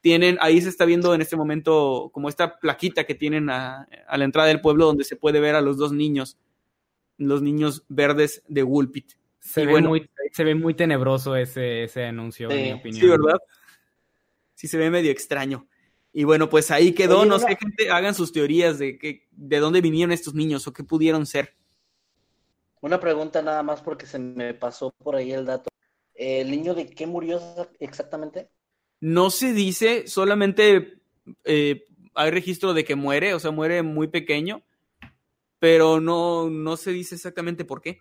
Tienen, 0.01 0.39
ahí 0.41 0.63
se 0.63 0.71
está 0.71 0.87
viendo 0.87 1.13
en 1.15 1.21
este 1.21 1.37
momento 1.37 2.11
como 2.15 2.31
esta 2.31 2.59
plaquita 2.59 3.05
que 3.05 3.15
tienen 3.15 3.51
a, 3.51 3.87
la 4.11 4.25
entrada 4.25 4.49
del 4.49 4.63
pueblo 4.63 4.87
donde 4.87 5.05
se 5.05 5.17
puede 5.17 5.41
ver 5.41 5.57
a 5.57 5.61
los 5.61 5.77
dos 5.77 5.93
niños, 5.93 6.39
los 7.19 7.43
niños 7.43 7.85
verdes 7.89 8.43
de 8.49 8.63
Woolpit. 8.63 9.13
Se, 9.41 9.67
ve, 9.67 9.83
muy, 9.83 10.09
se 10.39 10.45
ve 10.45 10.55
muy 10.55 10.75
tenebroso 10.75 11.35
ese, 11.35 11.83
ese 11.83 12.05
anuncio, 12.05 12.49
en 12.49 12.63
mi 12.63 12.73
opinión. 12.75 13.01
Sí, 13.01 13.09
¿verdad? 13.09 13.39
sí 14.55 14.69
se 14.69 14.79
ve 14.79 14.89
medio 14.89 15.11
extraño. 15.11 15.67
Y 16.13 16.23
bueno, 16.23 16.49
pues 16.49 16.71
ahí 16.71 16.93
quedó. 16.93 17.25
no 17.25 17.41
sé, 17.41 17.57
gente, 17.57 17.91
hagan 17.91 18.15
sus 18.15 18.31
teorías 18.31 18.79
de, 18.79 18.99
que, 18.99 19.27
de 19.33 19.59
dónde 19.59 19.81
vinieron 19.81 20.13
estos 20.13 20.35
niños 20.35 20.65
o 20.69 20.73
qué 20.73 20.85
pudieron 20.85 21.27
ser. 21.27 21.57
Una 22.81 23.01
pregunta 23.01 23.43
nada 23.43 23.65
más 23.65 23.81
porque 23.81 24.07
se 24.07 24.21
me 24.21 24.55
pasó 24.55 24.95
por 25.03 25.17
ahí 25.17 25.33
el 25.33 25.45
dato. 25.45 25.71
¿El 26.15 26.53
niño 26.53 26.73
de 26.73 26.89
qué 26.89 27.09
murió 27.09 27.41
exactamente? 27.81 28.49
No 29.01 29.31
se 29.31 29.53
dice, 29.53 30.07
solamente 30.07 31.01
eh, 31.43 31.85
hay 32.15 32.31
registro 32.31 32.75
de 32.75 32.85
que 32.85 32.95
muere, 32.95 33.35
o 33.35 33.41
sea, 33.41 33.51
muere 33.51 33.83
muy 33.83 34.07
pequeño, 34.07 34.63
pero 35.59 36.01
no, 36.01 36.49
no 36.49 36.77
se 36.77 36.93
dice 36.93 37.17
exactamente 37.17 37.65
por 37.65 37.83
qué. 37.83 37.99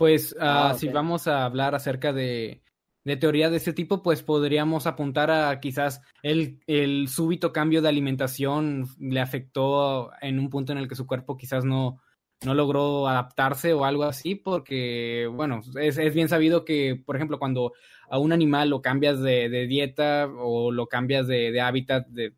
Pues 0.00 0.34
ah, 0.40 0.70
ah, 0.70 0.74
si 0.74 0.88
vamos 0.88 1.28
a 1.28 1.44
hablar 1.44 1.74
acerca 1.74 2.14
de 2.14 2.62
de 3.04 3.16
teoría 3.16 3.50
de 3.50 3.58
ese 3.58 3.74
tipo, 3.74 4.02
pues 4.02 4.22
podríamos 4.22 4.86
apuntar 4.86 5.30
a 5.30 5.60
quizás 5.60 6.00
el, 6.22 6.60
el, 6.66 7.08
súbito 7.08 7.52
cambio 7.52 7.82
de 7.82 7.88
alimentación 7.88 8.86
le 8.98 9.20
afectó 9.20 10.10
en 10.22 10.38
un 10.38 10.48
punto 10.48 10.72
en 10.72 10.78
el 10.78 10.88
que 10.88 10.94
su 10.94 11.06
cuerpo 11.06 11.36
quizás 11.36 11.64
no, 11.66 12.00
no 12.44 12.54
logró 12.54 13.08
adaptarse 13.08 13.74
o 13.74 13.84
algo 13.84 14.04
así, 14.04 14.34
porque, 14.34 15.30
bueno, 15.32 15.60
es, 15.80 15.98
es 15.98 16.14
bien 16.14 16.30
sabido 16.30 16.64
que, 16.64 17.02
por 17.04 17.16
ejemplo, 17.16 17.38
cuando 17.38 17.72
a 18.08 18.18
un 18.18 18.32
animal 18.32 18.70
lo 18.70 18.80
cambias 18.80 19.20
de, 19.20 19.50
de 19.50 19.66
dieta 19.66 20.28
o 20.38 20.72
lo 20.72 20.86
cambias 20.86 21.26
de, 21.26 21.52
de 21.52 21.60
hábitat, 21.60 22.06
de, 22.08 22.34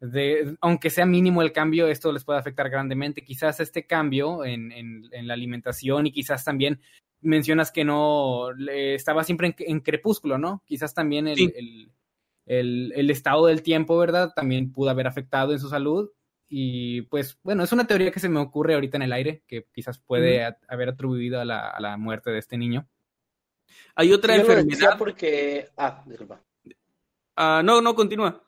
de, 0.00 0.56
aunque 0.60 0.90
sea 0.90 1.06
mínimo 1.06 1.42
el 1.42 1.52
cambio, 1.52 1.88
esto 1.88 2.12
les 2.12 2.24
puede 2.24 2.38
afectar 2.38 2.68
grandemente. 2.70 3.24
Quizás 3.24 3.60
este 3.60 3.86
cambio 3.86 4.44
en, 4.44 4.72
en, 4.72 5.08
en 5.12 5.26
la 5.26 5.34
alimentación 5.34 6.06
y 6.06 6.12
quizás 6.12 6.44
también 6.44 6.80
mencionas 7.20 7.72
que 7.72 7.84
no 7.84 8.50
estaba 8.68 9.24
siempre 9.24 9.54
en, 9.58 9.80
crepúsculo, 9.80 10.38
¿no? 10.38 10.62
Quizás 10.66 10.94
también 10.94 11.28
el, 11.28 11.90
el, 12.46 13.10
estado 13.10 13.46
del 13.46 13.62
tiempo, 13.62 13.98
¿verdad? 13.98 14.32
También 14.34 14.72
pudo 14.72 14.90
haber 14.90 15.06
afectado 15.06 15.52
en 15.52 15.58
su 15.58 15.68
salud. 15.68 16.10
Y 16.48 17.02
pues, 17.02 17.38
bueno, 17.42 17.64
es 17.64 17.72
una 17.72 17.86
teoría 17.86 18.12
que 18.12 18.20
se 18.20 18.28
me 18.28 18.40
ocurre 18.40 18.74
ahorita 18.74 18.96
en 18.96 19.02
el 19.02 19.12
aire, 19.12 19.42
que 19.48 19.66
quizás 19.72 19.98
puede 19.98 20.56
haber 20.68 20.88
atribuido 20.88 21.40
a 21.40 21.44
la, 21.44 21.68
a 21.68 21.80
la, 21.80 21.96
muerte 21.96 22.30
de 22.30 22.38
este 22.38 22.56
niño. 22.56 22.86
Hay 23.96 24.12
otra 24.12 24.36
enfermedad. 24.36 24.96
porque. 24.96 25.68
Ah, 25.76 26.04
disculpa. 26.06 26.40
Ah, 27.34 27.62
no, 27.64 27.80
no, 27.80 27.94
continúa. 27.94 28.45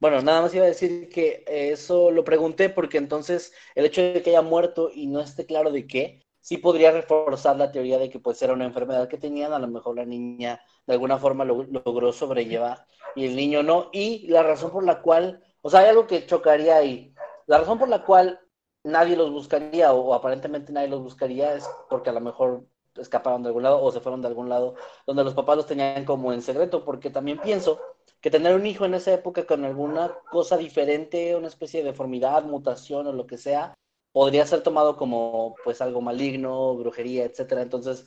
Bueno, 0.00 0.22
nada 0.22 0.40
más 0.40 0.54
iba 0.54 0.64
a 0.64 0.68
decir 0.68 1.10
que 1.10 1.44
eso 1.46 2.10
lo 2.10 2.24
pregunté 2.24 2.70
porque 2.70 2.96
entonces 2.96 3.52
el 3.74 3.84
hecho 3.84 4.00
de 4.00 4.22
que 4.22 4.30
haya 4.30 4.40
muerto 4.40 4.90
y 4.92 5.06
no 5.06 5.20
esté 5.20 5.44
claro 5.44 5.70
de 5.70 5.86
qué, 5.86 6.24
sí 6.40 6.56
podría 6.56 6.90
reforzar 6.90 7.56
la 7.56 7.70
teoría 7.70 7.98
de 7.98 8.08
que 8.08 8.18
pues 8.18 8.40
era 8.40 8.54
una 8.54 8.64
enfermedad 8.64 9.08
que 9.08 9.18
tenían, 9.18 9.52
a 9.52 9.58
lo 9.58 9.68
mejor 9.68 9.96
la 9.96 10.06
niña 10.06 10.62
de 10.86 10.94
alguna 10.94 11.18
forma 11.18 11.44
lo, 11.44 11.64
logró 11.64 12.14
sobrellevar 12.14 12.86
y 13.14 13.26
el 13.26 13.36
niño 13.36 13.62
no, 13.62 13.90
y 13.92 14.26
la 14.28 14.42
razón 14.42 14.70
por 14.70 14.84
la 14.84 15.02
cual, 15.02 15.44
o 15.60 15.68
sea, 15.68 15.80
hay 15.80 15.88
algo 15.88 16.06
que 16.06 16.24
chocaría 16.26 16.76
ahí, 16.76 17.14
la 17.46 17.58
razón 17.58 17.78
por 17.78 17.90
la 17.90 18.02
cual 18.02 18.40
nadie 18.82 19.16
los 19.16 19.30
buscaría 19.30 19.92
o, 19.92 20.14
aparentemente 20.14 20.72
nadie 20.72 20.88
los 20.88 21.02
buscaría 21.02 21.54
es 21.54 21.68
porque 21.90 22.08
a 22.08 22.14
lo 22.14 22.20
mejor 22.20 22.66
escaparon 22.96 23.42
de 23.42 23.48
algún 23.48 23.62
lado 23.62 23.82
o 23.82 23.92
se 23.92 24.00
fueron 24.00 24.20
de 24.20 24.28
algún 24.28 24.48
lado 24.48 24.74
donde 25.06 25.24
los 25.24 25.34
papás 25.34 25.56
los 25.56 25.66
tenían 25.66 26.04
como 26.04 26.32
en 26.32 26.42
secreto, 26.42 26.84
porque 26.84 27.10
también 27.10 27.38
pienso 27.38 27.80
que 28.20 28.30
tener 28.30 28.54
un 28.54 28.66
hijo 28.66 28.84
en 28.84 28.94
esa 28.94 29.12
época 29.12 29.46
con 29.46 29.64
alguna 29.64 30.12
cosa 30.30 30.56
diferente, 30.56 31.36
una 31.36 31.48
especie 31.48 31.80
de 31.80 31.90
deformidad, 31.90 32.44
mutación 32.44 33.06
o 33.06 33.12
lo 33.12 33.26
que 33.26 33.38
sea, 33.38 33.74
podría 34.12 34.46
ser 34.46 34.62
tomado 34.62 34.96
como 34.96 35.54
pues 35.64 35.80
algo 35.80 36.00
maligno, 36.00 36.76
brujería, 36.76 37.24
etcétera. 37.24 37.62
Entonces, 37.62 38.06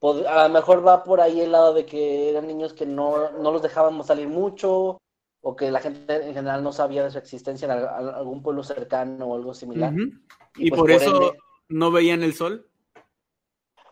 a 0.00 0.46
lo 0.46 0.54
mejor 0.54 0.86
va 0.86 1.02
por 1.02 1.20
ahí 1.20 1.40
el 1.40 1.52
lado 1.52 1.74
de 1.74 1.86
que 1.86 2.30
eran 2.30 2.46
niños 2.46 2.72
que 2.72 2.86
no, 2.86 3.30
no 3.32 3.50
los 3.50 3.62
dejábamos 3.62 4.06
salir 4.06 4.28
mucho 4.28 4.98
o 5.40 5.56
que 5.56 5.70
la 5.70 5.80
gente 5.80 6.14
en 6.14 6.34
general 6.34 6.62
no 6.62 6.72
sabía 6.72 7.04
de 7.04 7.10
su 7.10 7.18
existencia 7.18 7.66
en 7.66 7.72
algún 7.72 8.42
pueblo 8.42 8.62
cercano 8.62 9.26
o 9.26 9.34
algo 9.34 9.54
similar. 9.54 9.92
Y, 10.56 10.70
pues, 10.70 10.80
por, 10.80 10.90
eso 10.90 11.34
no 11.68 11.90
veían 11.90 12.22
el 12.22 12.34
sol. 12.34 12.67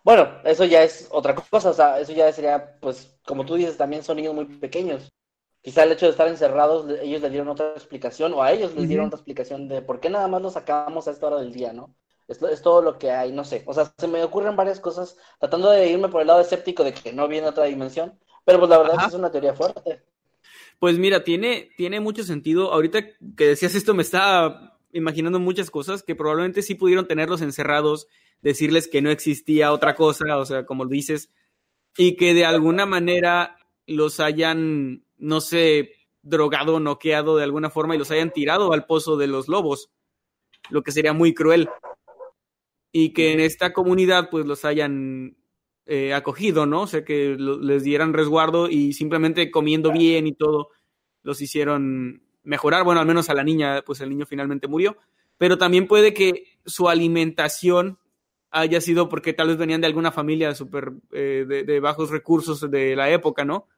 Bueno, 0.06 0.28
eso 0.44 0.64
ya 0.64 0.84
es 0.84 1.08
otra 1.10 1.34
cosa, 1.34 1.70
o 1.70 1.72
sea, 1.72 1.98
eso 1.98 2.12
ya 2.12 2.32
sería, 2.32 2.78
pues, 2.80 3.18
como 3.26 3.44
tú 3.44 3.56
dices, 3.56 3.76
también 3.76 4.04
son 4.04 4.18
niños 4.18 4.34
muy 4.34 4.44
pequeños. 4.44 5.12
Quizá 5.60 5.82
el 5.82 5.90
hecho 5.90 6.06
de 6.06 6.12
estar 6.12 6.28
encerrados, 6.28 6.88
ellos 7.02 7.20
le 7.22 7.28
dieron 7.28 7.48
otra 7.48 7.72
explicación, 7.72 8.32
o 8.32 8.40
a 8.40 8.52
ellos 8.52 8.72
les 8.76 8.86
dieron 8.86 9.06
otra 9.06 9.16
explicación 9.16 9.66
de 9.66 9.82
por 9.82 9.98
qué 9.98 10.08
nada 10.08 10.28
más 10.28 10.40
los 10.40 10.52
sacamos 10.52 11.08
a 11.08 11.10
esta 11.10 11.26
hora 11.26 11.40
del 11.40 11.52
día, 11.52 11.72
¿no? 11.72 11.92
Es, 12.28 12.40
es, 12.40 12.62
todo 12.62 12.82
lo 12.82 13.00
que 13.00 13.10
hay, 13.10 13.32
no 13.32 13.42
sé. 13.42 13.64
O 13.66 13.74
sea, 13.74 13.92
se 13.98 14.06
me 14.06 14.22
ocurren 14.22 14.54
varias 14.54 14.78
cosas, 14.78 15.18
tratando 15.40 15.72
de 15.72 15.88
irme 15.88 16.06
por 16.06 16.20
el 16.20 16.28
lado 16.28 16.40
escéptico 16.40 16.84
de 16.84 16.94
que 16.94 17.12
no 17.12 17.26
viene 17.26 17.48
otra 17.48 17.64
dimensión, 17.64 18.16
pero 18.44 18.60
pues 18.60 18.70
la 18.70 18.78
verdad 18.78 18.94
es 18.98 19.02
que 19.02 19.08
es 19.08 19.14
una 19.14 19.32
teoría 19.32 19.54
fuerte. 19.54 20.04
Pues 20.78 20.98
mira, 20.98 21.24
tiene, 21.24 21.70
tiene 21.76 21.98
mucho 21.98 22.22
sentido. 22.22 22.72
Ahorita 22.72 23.04
que 23.36 23.48
decías 23.48 23.74
esto, 23.74 23.92
me 23.92 24.02
estaba 24.02 24.75
imaginando 24.96 25.38
muchas 25.38 25.70
cosas 25.70 26.02
que 26.02 26.14
probablemente 26.14 26.62
sí 26.62 26.74
pudieron 26.74 27.06
tenerlos 27.06 27.42
encerrados, 27.42 28.08
decirles 28.42 28.88
que 28.88 29.02
no 29.02 29.10
existía 29.10 29.72
otra 29.72 29.94
cosa, 29.94 30.36
o 30.38 30.44
sea, 30.44 30.66
como 30.66 30.86
dices, 30.86 31.30
y 31.96 32.16
que 32.16 32.34
de 32.34 32.44
alguna 32.44 32.86
manera 32.86 33.56
los 33.86 34.20
hayan 34.20 35.06
no 35.18 35.40
sé, 35.40 35.92
drogado, 36.22 36.80
noqueado 36.80 37.36
de 37.36 37.44
alguna 37.44 37.70
forma 37.70 37.94
y 37.94 37.98
los 37.98 38.10
hayan 38.10 38.32
tirado 38.32 38.72
al 38.72 38.86
pozo 38.86 39.16
de 39.16 39.26
los 39.26 39.48
lobos, 39.48 39.90
lo 40.70 40.82
que 40.82 40.92
sería 40.92 41.12
muy 41.12 41.34
cruel. 41.34 41.68
Y 42.92 43.12
que 43.12 43.32
en 43.32 43.40
esta 43.40 43.72
comunidad 43.72 44.30
pues 44.30 44.46
los 44.46 44.64
hayan 44.64 45.36
eh, 45.84 46.14
acogido, 46.14 46.66
¿no? 46.66 46.82
O 46.82 46.86
sea, 46.86 47.04
que 47.04 47.36
les 47.38 47.82
dieran 47.84 48.14
resguardo 48.14 48.68
y 48.70 48.92
simplemente 48.94 49.50
comiendo 49.50 49.92
bien 49.92 50.26
y 50.26 50.34
todo, 50.34 50.70
los 51.22 51.40
hicieron 51.40 52.22
mejorar. 52.46 52.84
Bueno, 52.84 53.00
al 53.00 53.06
menos 53.06 53.28
a 53.28 53.34
la 53.34 53.44
niña, 53.44 53.82
pues 53.84 54.00
el 54.00 54.08
niño 54.08 54.24
finalmente 54.26 54.68
murió. 54.68 54.96
Pero 55.36 55.58
también 55.58 55.86
puede 55.86 56.14
que 56.14 56.44
su 56.64 56.88
alimentación 56.88 57.98
haya 58.50 58.80
sido 58.80 59.08
porque 59.08 59.34
tal 59.34 59.48
vez 59.48 59.58
venían 59.58 59.82
de 59.82 59.86
alguna 59.86 60.12
familia 60.12 60.54
super, 60.54 60.92
eh, 61.12 61.44
de, 61.46 61.80
bajos 61.80 62.10
recursos 62.10 62.70
de 62.70 62.96
la 62.96 63.10
época, 63.10 63.44
¿no? 63.44 63.68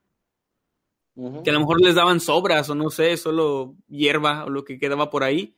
que 1.43 1.51
a 1.51 1.53
lo 1.53 1.59
mejor 1.59 1.81
les 1.81 1.97
daban 1.97 2.21
sobras 2.21 2.71
o 2.71 2.77
no 2.77 2.91
sé, 2.91 3.17
solo 3.17 3.75
hierba 3.89 4.45
o 4.45 4.51
lo 4.51 4.65
que 4.65 4.79
quedaba 4.79 5.11
por 5.11 5.25
ahí. 5.25 5.57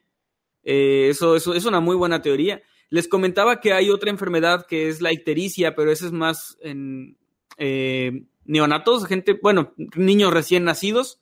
Eh, 0.63 1.09
eso, 1.11 1.37
eso 1.37 1.53
es 1.53 1.67
una 1.67 1.81
muy 1.81 1.97
buena 1.97 2.23
teoría. 2.23 2.63
Les 2.89 3.09
comentaba 3.09 3.61
que 3.61 3.75
hay 3.75 3.91
otra 3.91 4.09
enfermedad 4.09 4.67
que 4.67 4.89
es 4.89 5.03
la 5.03 5.13
ictericia, 5.13 5.75
pero 5.75 5.93
esa 5.93 6.07
es 6.07 6.13
más 6.13 6.57
en 6.63 7.19
eh, 7.59 8.25
neonatos, 8.45 9.07
gente, 9.07 9.39
bueno, 9.41 9.75
niños 9.97 10.33
recién 10.33 10.65
nacidos, 10.65 11.20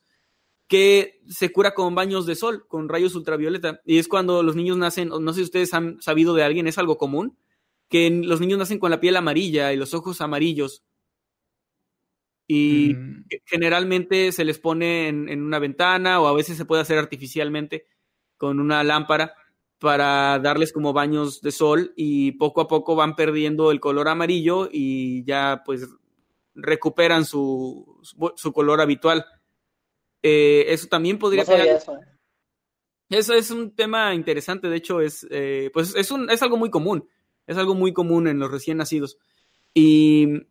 que 0.68 1.20
se 1.28 1.50
cura 1.50 1.74
con 1.74 1.94
baños 1.94 2.26
de 2.26 2.36
sol, 2.36 2.66
con 2.68 2.88
rayos 2.88 3.14
ultravioleta. 3.14 3.80
Y 3.84 3.98
es 3.98 4.06
cuando 4.06 4.42
los 4.42 4.54
niños 4.54 4.76
nacen, 4.76 5.08
no 5.08 5.32
sé 5.32 5.38
si 5.38 5.44
ustedes 5.44 5.74
han 5.74 6.00
sabido 6.00 6.34
de 6.34 6.44
alguien, 6.44 6.66
es 6.66 6.78
algo 6.78 6.98
común, 6.98 7.36
que 7.88 8.10
los 8.10 8.40
niños 8.40 8.58
nacen 8.58 8.78
con 8.78 8.90
la 8.90 9.00
piel 9.00 9.16
amarilla 9.16 9.72
y 9.72 9.76
los 9.76 9.94
ojos 9.94 10.20
amarillos 10.20 10.84
y 12.48 12.94
mm. 12.94 13.24
generalmente 13.44 14.32
se 14.32 14.44
les 14.44 14.58
pone 14.58 15.08
en, 15.08 15.42
una 15.42 15.58
ventana 15.60 16.18
o 16.20 16.26
a 16.26 16.32
veces 16.32 16.56
se 16.56 16.64
puede 16.64 16.82
hacer 16.82 16.98
artificialmente 16.98 17.86
con 18.38 18.58
una 18.58 18.82
lámpara 18.82 19.34
para 19.78 20.40
darles 20.40 20.72
como 20.72 20.92
baños 20.92 21.40
de 21.42 21.52
sol 21.52 21.92
y 21.94 22.32
poco 22.32 22.62
a 22.62 22.66
poco 22.66 22.96
van 22.96 23.14
perdiendo 23.14 23.70
el 23.70 23.78
color 23.78 24.08
amarillo 24.08 24.68
y 24.72 25.22
ya 25.24 25.62
pues 25.64 25.86
recuperan 26.54 27.24
su, 27.24 28.00
su 28.34 28.52
color 28.52 28.80
habitual. 28.80 29.24
Eh, 30.22 30.66
eso 30.68 30.88
también 30.88 31.18
podría 31.18 31.44
ser... 31.44 31.60
Eso. 31.66 31.94
¿eh? 31.96 32.00
eso. 33.10 33.34
es 33.34 33.50
un 33.50 33.74
tema 33.74 34.14
interesante, 34.14 34.68
de 34.68 34.76
hecho 34.76 35.00
es, 35.00 35.26
eh, 35.30 35.70
pues 35.72 35.94
es, 35.94 36.10
un, 36.10 36.30
es 36.30 36.42
algo 36.42 36.56
muy 36.56 36.70
común, 36.70 37.08
es 37.46 37.56
algo 37.56 37.74
muy 37.74 37.92
común 37.92 38.28
en 38.28 38.38
los 38.38 38.50
recién 38.50 38.78
nacidos. 38.78 39.18
Y 39.74 40.46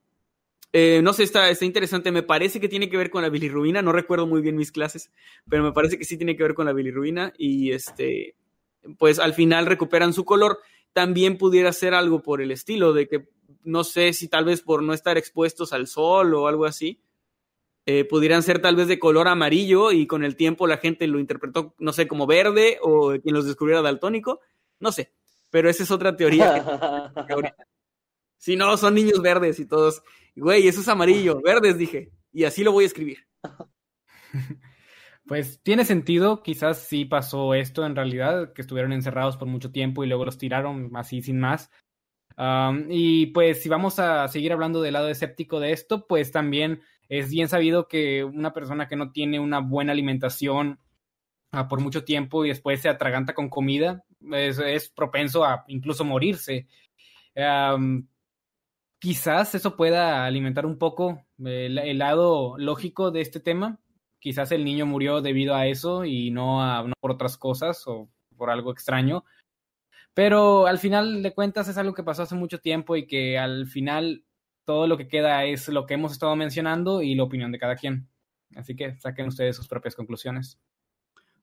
eh, 0.73 1.01
no 1.01 1.13
sé, 1.13 1.23
está, 1.23 1.49
está 1.49 1.65
interesante. 1.65 2.11
Me 2.11 2.23
parece 2.23 2.59
que 2.59 2.69
tiene 2.69 2.89
que 2.89 2.97
ver 2.97 3.09
con 3.09 3.21
la 3.21 3.29
bilirrubina. 3.29 3.81
No 3.81 3.91
recuerdo 3.91 4.27
muy 4.27 4.41
bien 4.41 4.55
mis 4.55 4.71
clases, 4.71 5.11
pero 5.49 5.63
me 5.63 5.71
parece 5.71 5.97
que 5.97 6.05
sí 6.05 6.17
tiene 6.17 6.35
que 6.35 6.43
ver 6.43 6.53
con 6.53 6.65
la 6.65 6.73
bilirrubina. 6.73 7.33
Y 7.37 7.71
este, 7.71 8.35
pues 8.97 9.19
al 9.19 9.33
final 9.33 9.65
recuperan 9.65 10.13
su 10.13 10.25
color. 10.25 10.59
También 10.93 11.37
pudiera 11.37 11.71
ser 11.73 11.93
algo 11.93 12.21
por 12.21 12.41
el 12.41 12.51
estilo, 12.51 12.93
de 12.93 13.07
que 13.07 13.29
no 13.63 13.83
sé 13.83 14.13
si 14.13 14.27
tal 14.27 14.45
vez 14.45 14.61
por 14.61 14.81
no 14.83 14.93
estar 14.93 15.17
expuestos 15.17 15.73
al 15.73 15.87
sol 15.87 16.33
o 16.33 16.47
algo 16.47 16.65
así, 16.65 17.01
eh, 17.89 18.03
pudieran 18.03 18.43
ser 18.43 18.61
tal 18.61 18.75
vez 18.75 18.89
de 18.89 18.99
color 18.99 19.29
amarillo 19.29 19.93
y 19.93 20.07
con 20.07 20.25
el 20.25 20.35
tiempo 20.35 20.67
la 20.67 20.75
gente 20.75 21.07
lo 21.07 21.19
interpretó, 21.19 21.73
no 21.79 21.93
sé, 21.93 22.05
como 22.05 22.27
verde 22.27 22.79
o 22.81 23.15
quien 23.21 23.33
los 23.33 23.45
descubriera 23.45 23.81
daltónico. 23.81 24.41
No 24.81 24.91
sé, 24.91 25.13
pero 25.49 25.69
esa 25.69 25.83
es 25.83 25.91
otra 25.91 26.13
teoría. 26.17 27.13
si 28.37 28.55
no, 28.57 28.75
son 28.75 28.93
niños 28.93 29.21
verdes 29.21 29.57
y 29.61 29.65
todos 29.65 30.03
Güey, 30.35 30.67
eso 30.67 30.81
es 30.81 30.87
amarillo, 30.89 31.39
verdes, 31.41 31.77
dije. 31.77 32.11
Y 32.33 32.43
así 32.43 32.61
lo 32.61 32.73
voy 32.73 32.83
a 32.83 32.87
escribir. 32.87 33.19
Pues 35.25 35.61
tiene 35.61 35.83
sentido, 35.83 36.41
quizás 36.41 36.77
sí 36.83 37.03
pasó 37.03 37.53
esto 37.53 37.85
en 37.85 37.97
realidad, 37.97 38.53
que 38.53 38.61
estuvieron 38.61 38.93
encerrados 38.93 39.35
por 39.35 39.49
mucho 39.49 39.73
tiempo 39.73 40.05
y 40.05 40.07
luego 40.07 40.23
los 40.23 40.37
tiraron 40.37 40.89
así 40.95 41.21
sin 41.21 41.41
más. 41.41 41.69
y 42.87 43.25
pues 43.27 43.61
si 43.61 43.67
vamos 43.67 43.99
a 43.99 44.29
seguir 44.29 44.53
hablando 44.53 44.81
del 44.81 44.93
lado 44.93 45.09
escéptico 45.09 45.59
de 45.59 45.73
esto, 45.73 46.07
pues 46.07 46.31
también 46.31 46.81
es 47.09 47.29
bien 47.29 47.47
sabido 47.47 47.87
que 47.87 48.23
una 48.23 48.53
persona 48.53 48.87
que 48.87 48.95
no 48.95 49.11
tiene 49.11 49.39
una 49.39 49.59
buena 49.59 49.91
alimentación 49.91 50.79
ah, 51.51 51.67
por 51.67 51.81
mucho 51.81 52.03
tiempo 52.03 52.45
y 52.45 52.49
después 52.49 52.81
se 52.81 52.89
atraganta 52.89 53.33
con 53.33 53.49
comida, 53.49 54.03
es, 54.31 54.89
propenso 54.89 55.45
a 55.45 55.63
incluso 55.67 56.03
morirse 56.03 56.67
quizás 58.99 59.55
eso 59.55 59.75
pueda 59.75 60.25
alimentar 60.25 60.65
un 60.65 60.77
poco 60.77 61.25
el, 61.43 61.97
lado 61.97 62.57
lógico 62.57 63.11
de 63.11 63.21
este 63.21 63.39
tema. 63.39 63.79
Quizás 64.19 64.51
el 64.51 64.65
niño 64.65 64.85
murió 64.85 65.21
debido 65.21 65.55
a 65.55 65.67
eso 65.67 66.05
y 66.05 66.31
no, 66.31 66.83
no 66.87 66.93
por 66.99 67.11
otras 67.11 67.37
cosas 67.37 67.83
o 67.87 68.09
por 68.35 68.49
algo 68.49 68.71
extraño. 68.71 69.23
Pero 70.13 70.65
al 70.65 70.79
final 70.79 71.21
de 71.21 71.33
cuentas 71.33 71.67
es 71.67 71.77
algo 71.77 71.93
que 71.93 72.03
pasó 72.03 72.23
hace 72.23 72.35
mucho 72.35 72.59
tiempo 72.59 72.95
y 72.95 73.05
que 73.05 73.37
al 73.37 73.67
final 73.67 74.25
todo 74.67 74.85
lo 74.85 74.97
que 74.97 75.07
queda 75.07 75.45
es 75.45 75.67
lo 75.69 75.85
que 75.85 75.95
hemos 75.95 76.11
estado 76.11 76.35
mencionando 76.35 77.01
y 77.01 77.15
la 77.15 77.23
opinión 77.23 77.51
de 77.51 77.57
cada 77.57 77.75
quien. 77.75 78.07
Así 78.55 78.75
que 78.75 78.99
saquen 78.99 79.27
ustedes 79.27 79.55
sus 79.55 79.67
propias 79.67 79.95
conclusiones. 79.95 80.59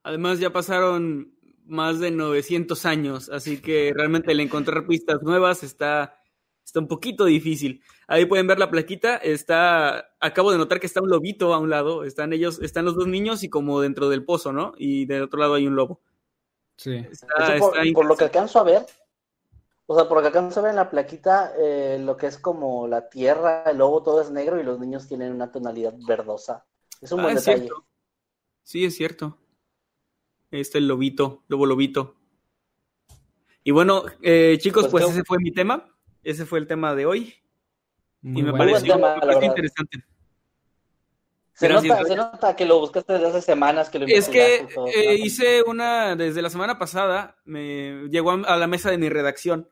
Además 0.03 0.39
ya 0.39 0.51
pasaron 0.51 1.35
más 1.65 1.99
de 1.99 2.11
900 2.11 2.85
años, 2.85 3.31
así 3.31 3.63
que 3.63 3.93
realmente 3.97 4.33
el 4.33 4.41
encontrar 4.41 4.87
pistas 4.87 5.23
nuevas 5.23 5.63
está 5.63 6.21
Está 6.65 6.81
un 6.81 6.89
poquito 6.89 7.27
difícil. 7.27 7.83
Ahí 8.09 8.25
pueden 8.25 8.47
ver 8.47 8.59
la 8.59 8.71
plaquita. 8.71 9.17
Está, 9.17 10.09
acabo 10.19 10.51
de 10.51 10.59
notar 10.59 10.81
que 10.81 10.87
está 10.87 11.03
un 11.03 11.11
lobito 11.11 11.53
a 11.53 11.59
un 11.59 11.69
lado. 11.69 12.05
Están 12.05 12.33
ellos, 12.33 12.59
están 12.63 12.87
los 12.87 12.95
dos 12.95 13.07
niños 13.07 13.43
y 13.43 13.51
como 13.51 13.81
dentro 13.81 14.09
del 14.09 14.25
pozo, 14.25 14.53
¿no? 14.53 14.73
Y 14.79 15.05
del 15.05 15.25
otro 15.25 15.41
lado 15.41 15.55
hay 15.55 15.67
un 15.67 15.77
lobo. 15.77 16.01
Sí. 16.77 17.05
por, 17.95 18.07
lo 18.07 18.17
que 18.17 18.25
alcanzo 18.25 18.59
a 18.59 18.65
ver, 18.65 18.83
o 19.87 19.95
sea, 19.95 20.09
por 20.09 20.17
lo 20.17 20.23
que 20.23 20.29
alcanzo 20.29 20.61
a 20.61 20.63
ver 20.63 20.71
en 20.71 20.77
la 20.77 20.91
plaquita, 20.91 21.53
eh, 21.59 21.99
lo 22.01 22.17
que 22.17 22.27
es 22.27 22.39
como 22.39 22.89
la 22.89 23.09
tierra, 23.11 23.65
el 23.67 23.79
lobo 23.79 24.03
todo 24.03 24.23
es 24.23 24.31
negro 24.31 24.59
y 24.59 24.63
los 24.63 24.81
niños 24.81 25.07
tienen 25.07 25.33
una 25.33 25.53
tonalidad 25.53 25.95
verdosa. 26.07 26.65
Es 27.03 27.13
un 27.13 27.21
ah, 27.21 27.25
buen 27.25 27.35
detalle. 27.37 27.69
Sí, 28.63 28.85
es 28.85 28.97
cierto. 28.97 29.39
Este 30.51 30.79
el 30.79 30.89
lobito, 30.89 31.45
lobo 31.49 31.67
lobito. 31.67 32.17
Y 33.63 33.73
bueno, 33.73 34.05
eh, 34.23 34.57
chicos, 34.59 34.89
pues, 34.89 35.05
pues 35.05 35.15
ese 35.15 35.25
fue 35.25 35.39
mi 35.39 35.53
tema. 35.53 35.95
Ese 36.23 36.47
fue 36.47 36.61
el 36.61 36.67
tema 36.67 36.95
de 36.95 37.05
hoy. 37.05 37.35
y 38.23 38.43
me 38.43 38.53
pareció 38.53 38.99
muy 38.99 39.45
interesante. 39.45 39.99
Se 41.53 41.69
nota, 41.69 42.57
que 42.57 42.65
lo 42.65 42.81
buscaste 42.81 43.13
desde 43.13 43.27
hace 43.27 43.43
semanas. 43.43 43.91
Que 43.91 43.99
lo 43.99 44.07
es 44.07 44.29
que 44.29 44.67
eh, 44.95 45.15
hice 45.17 45.63
una, 45.63 46.17
desde 46.17 46.43
la 46.43 46.51
semana 46.51 46.79
pasada, 46.79 47.37
me 47.45 48.09
llegó 48.09 48.33
a 48.33 48.57
la 48.57 48.67
mesa 48.67 48.91
de 48.91 48.99
mi 48.99 49.09
redacción 49.09 49.69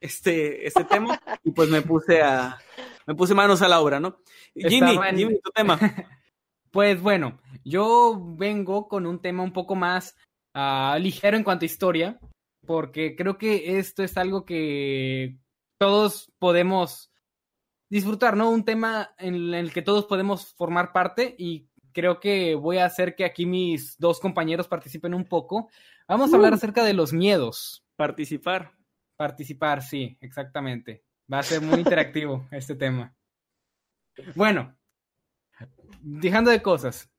este, 0.00 0.66
este 0.66 0.84
tema 0.84 1.20
y 1.44 1.50
pues 1.50 1.68
me 1.68 1.82
puse 1.82 2.22
a, 2.22 2.58
me 3.06 3.14
puse 3.14 3.34
manos 3.34 3.62
a 3.62 3.68
la 3.68 3.80
obra, 3.80 4.00
¿no? 4.00 4.18
Jimmy, 4.54 4.98
Jimmy, 5.14 5.40
tu 5.40 5.50
tema. 5.50 5.78
Pues 6.72 7.02
bueno, 7.02 7.40
yo 7.64 8.16
vengo 8.36 8.86
con 8.86 9.04
un 9.04 9.20
tema 9.20 9.42
un 9.42 9.52
poco 9.52 9.74
más 9.74 10.16
uh, 10.54 10.96
ligero 11.00 11.36
en 11.36 11.42
cuanto 11.42 11.64
a 11.64 11.66
historia, 11.66 12.20
porque 12.64 13.16
creo 13.16 13.38
que 13.38 13.78
esto 13.80 14.04
es 14.04 14.16
algo 14.16 14.44
que 14.44 15.36
todos 15.78 16.30
podemos 16.38 17.10
disfrutar, 17.90 18.36
¿no? 18.36 18.50
Un 18.50 18.64
tema 18.64 19.14
en 19.18 19.52
el 19.52 19.72
que 19.72 19.82
todos 19.82 20.06
podemos 20.06 20.54
formar 20.54 20.92
parte 20.92 21.34
y 21.36 21.66
creo 21.92 22.20
que 22.20 22.54
voy 22.54 22.78
a 22.78 22.84
hacer 22.84 23.16
que 23.16 23.24
aquí 23.24 23.46
mis 23.46 23.98
dos 23.98 24.20
compañeros 24.20 24.68
participen 24.68 25.12
un 25.12 25.24
poco. 25.24 25.68
Vamos 26.06 26.32
a 26.32 26.36
hablar 26.36 26.52
uh. 26.52 26.56
acerca 26.56 26.84
de 26.84 26.94
los 26.94 27.12
miedos. 27.12 27.84
Participar. 27.96 28.79
Participar, 29.20 29.82
sí, 29.82 30.16
exactamente. 30.22 31.04
Va 31.30 31.40
a 31.40 31.42
ser 31.42 31.60
muy 31.60 31.80
interactivo 31.80 32.48
este 32.52 32.74
tema. 32.74 33.14
Bueno, 34.34 34.74
dejando 36.00 36.50
de 36.50 36.62
cosas. 36.62 37.10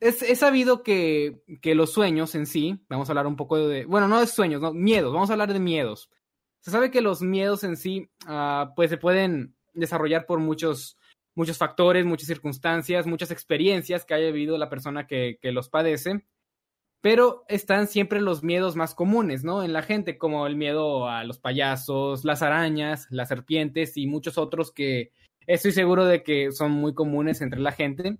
Es, 0.00 0.36
sabido 0.36 0.82
que, 0.82 1.40
que, 1.62 1.76
los 1.76 1.92
sueños 1.92 2.34
en 2.34 2.46
sí, 2.46 2.84
vamos 2.88 3.08
a 3.08 3.12
hablar 3.12 3.28
un 3.28 3.36
poco 3.36 3.58
de, 3.58 3.84
bueno, 3.84 4.08
no 4.08 4.18
de 4.18 4.26
sueños, 4.26 4.60
no, 4.60 4.74
miedos, 4.74 5.12
vamos 5.12 5.30
a 5.30 5.34
hablar 5.34 5.52
de 5.52 5.60
miedos. 5.60 6.10
Se 6.58 6.72
sabe 6.72 6.90
que 6.90 7.00
los 7.00 7.22
miedos 7.22 7.62
en 7.62 7.76
sí, 7.76 8.10
uh, 8.26 8.74
pues 8.74 8.90
se 8.90 8.98
pueden 8.98 9.54
desarrollar 9.72 10.26
por 10.26 10.40
muchos, 10.40 10.98
muchos 11.36 11.58
factores, 11.58 12.04
muchas 12.06 12.26
circunstancias, 12.26 13.06
muchas 13.06 13.30
experiencias 13.30 14.04
que 14.04 14.14
haya 14.14 14.32
vivido 14.32 14.58
la 14.58 14.68
persona 14.68 15.06
que, 15.06 15.38
que 15.40 15.52
los 15.52 15.68
padece 15.68 16.24
pero 17.04 17.44
están 17.48 17.86
siempre 17.86 18.22
los 18.22 18.42
miedos 18.42 18.76
más 18.76 18.94
comunes, 18.94 19.44
¿no? 19.44 19.62
En 19.62 19.74
la 19.74 19.82
gente, 19.82 20.16
como 20.16 20.46
el 20.46 20.56
miedo 20.56 21.06
a 21.06 21.22
los 21.24 21.38
payasos, 21.38 22.24
las 22.24 22.40
arañas, 22.40 23.08
las 23.10 23.28
serpientes 23.28 23.98
y 23.98 24.06
muchos 24.06 24.38
otros 24.38 24.72
que 24.72 25.12
estoy 25.46 25.72
seguro 25.72 26.06
de 26.06 26.22
que 26.22 26.50
son 26.50 26.72
muy 26.72 26.94
comunes 26.94 27.42
entre 27.42 27.60
la 27.60 27.72
gente. 27.72 28.16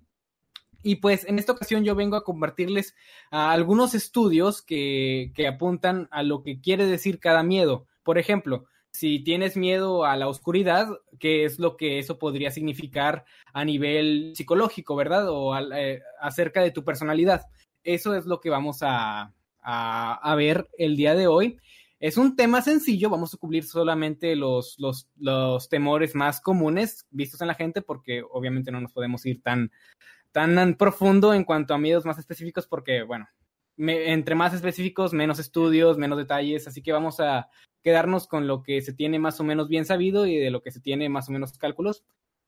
Y 0.83 0.97
pues 0.97 1.25
en 1.25 1.39
esta 1.39 1.53
ocasión 1.53 1.83
yo 1.83 1.95
vengo 1.95 2.15
a 2.15 2.23
compartirles 2.23 2.93
algunos 3.31 3.95
estudios 3.95 4.61
que, 4.61 5.31
que 5.33 5.47
apuntan 5.47 6.07
a 6.11 6.21
lo 6.21 6.43
que 6.43 6.61
quiere 6.61 6.85
decir 6.85 7.17
cada 7.17 7.41
miedo. 7.41 7.87
Por 8.03 8.19
ejemplo, 8.19 8.65
si 8.91 9.17
tienes 9.23 9.57
miedo 9.57 10.05
a 10.05 10.15
la 10.15 10.27
oscuridad, 10.27 10.89
¿qué 11.19 11.43
es 11.43 11.57
lo 11.57 11.75
que 11.75 11.97
eso 11.97 12.19
podría 12.19 12.51
significar 12.51 13.25
a 13.51 13.65
nivel 13.65 14.33
psicológico, 14.35 14.95
verdad? 14.95 15.27
O 15.29 15.57
eh, 15.73 16.03
acerca 16.21 16.61
de 16.61 16.69
tu 16.69 16.83
personalidad 16.83 17.47
eso 17.85 18.15
es 18.15 18.25
lo 18.25 18.41
que 18.41 18.49
vamos 18.49 18.79
a, 18.81 19.33
a, 19.61 20.35
ver 20.35 20.67
el 20.77 20.97
día 20.97 21.15
de 21.15 21.27
hoy. 21.27 21.57
Es 21.99 22.17
un 22.17 22.35
tema 22.35 22.61
sencillo, 22.61 23.09
vamos 23.09 23.33
a 23.33 23.37
cubrir 23.37 23.63
solamente 23.63 24.35
los, 24.35 24.75
los, 24.79 25.07
los, 25.15 25.69
temores 25.69 26.13
más 26.13 26.41
comunes 26.41 27.05
vistos 27.09 27.41
en 27.41 27.47
la 27.47 27.55
gente, 27.55 27.81
porque 27.81 28.23
obviamente 28.29 28.71
no 28.71 28.81
nos 28.81 28.91
podemos 28.91 29.25
ir 29.25 29.41
tan, 29.41 29.71
tan 30.31 30.75
profundo 30.75 31.33
en 31.33 31.45
cuanto 31.45 31.73
a 31.73 31.77
miedos 31.77 32.05
más 32.05 32.19
específicos, 32.19 32.67
porque, 32.67 33.03
bueno, 33.03 33.27
entre 33.77 34.35
más 34.35 34.53
específicos, 34.53 35.13
menos 35.13 35.39
estudios, 35.39 35.97
menos 35.97 36.17
detalles, 36.17 36.67
así 36.67 36.81
que 36.81 36.91
vamos 36.91 37.19
a 37.19 37.49
quedarnos 37.81 38.27
con 38.27 38.47
lo 38.47 38.63
que 38.63 38.81
se 38.81 38.93
tiene 38.93 39.19
más 39.19 39.39
o 39.39 39.43
menos 39.43 39.67
bien 39.69 39.85
sabido 39.85 40.25
y 40.25 40.35
de 40.35 40.51
lo 40.51 40.61
que 40.61 40.71
se 40.71 40.79
tiene 40.79 41.07
más 41.07 41.29
o 41.29 41.31
menos 41.31 41.57
cálculos. 41.57 42.03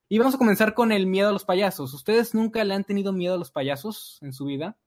Y 0.10 0.20
vamos 0.20 0.36
a 0.36 0.38
comenzar 0.38 0.74
con 0.74 0.92
el 0.92 1.06
miedo 1.06 1.30
a 1.30 1.34
los 1.34 1.46
payasos. 1.46 1.94
¿Ustedes 1.94 2.34
nunca 2.34 2.64
le 2.64 2.74
han 2.74 2.86
tenido 2.86 3.12
miedo 3.12 3.36
a 3.36 3.38
los 3.38 3.52
payasos 3.52 4.20
en 4.22 4.34
su 4.34 4.46
vida? 4.46 4.78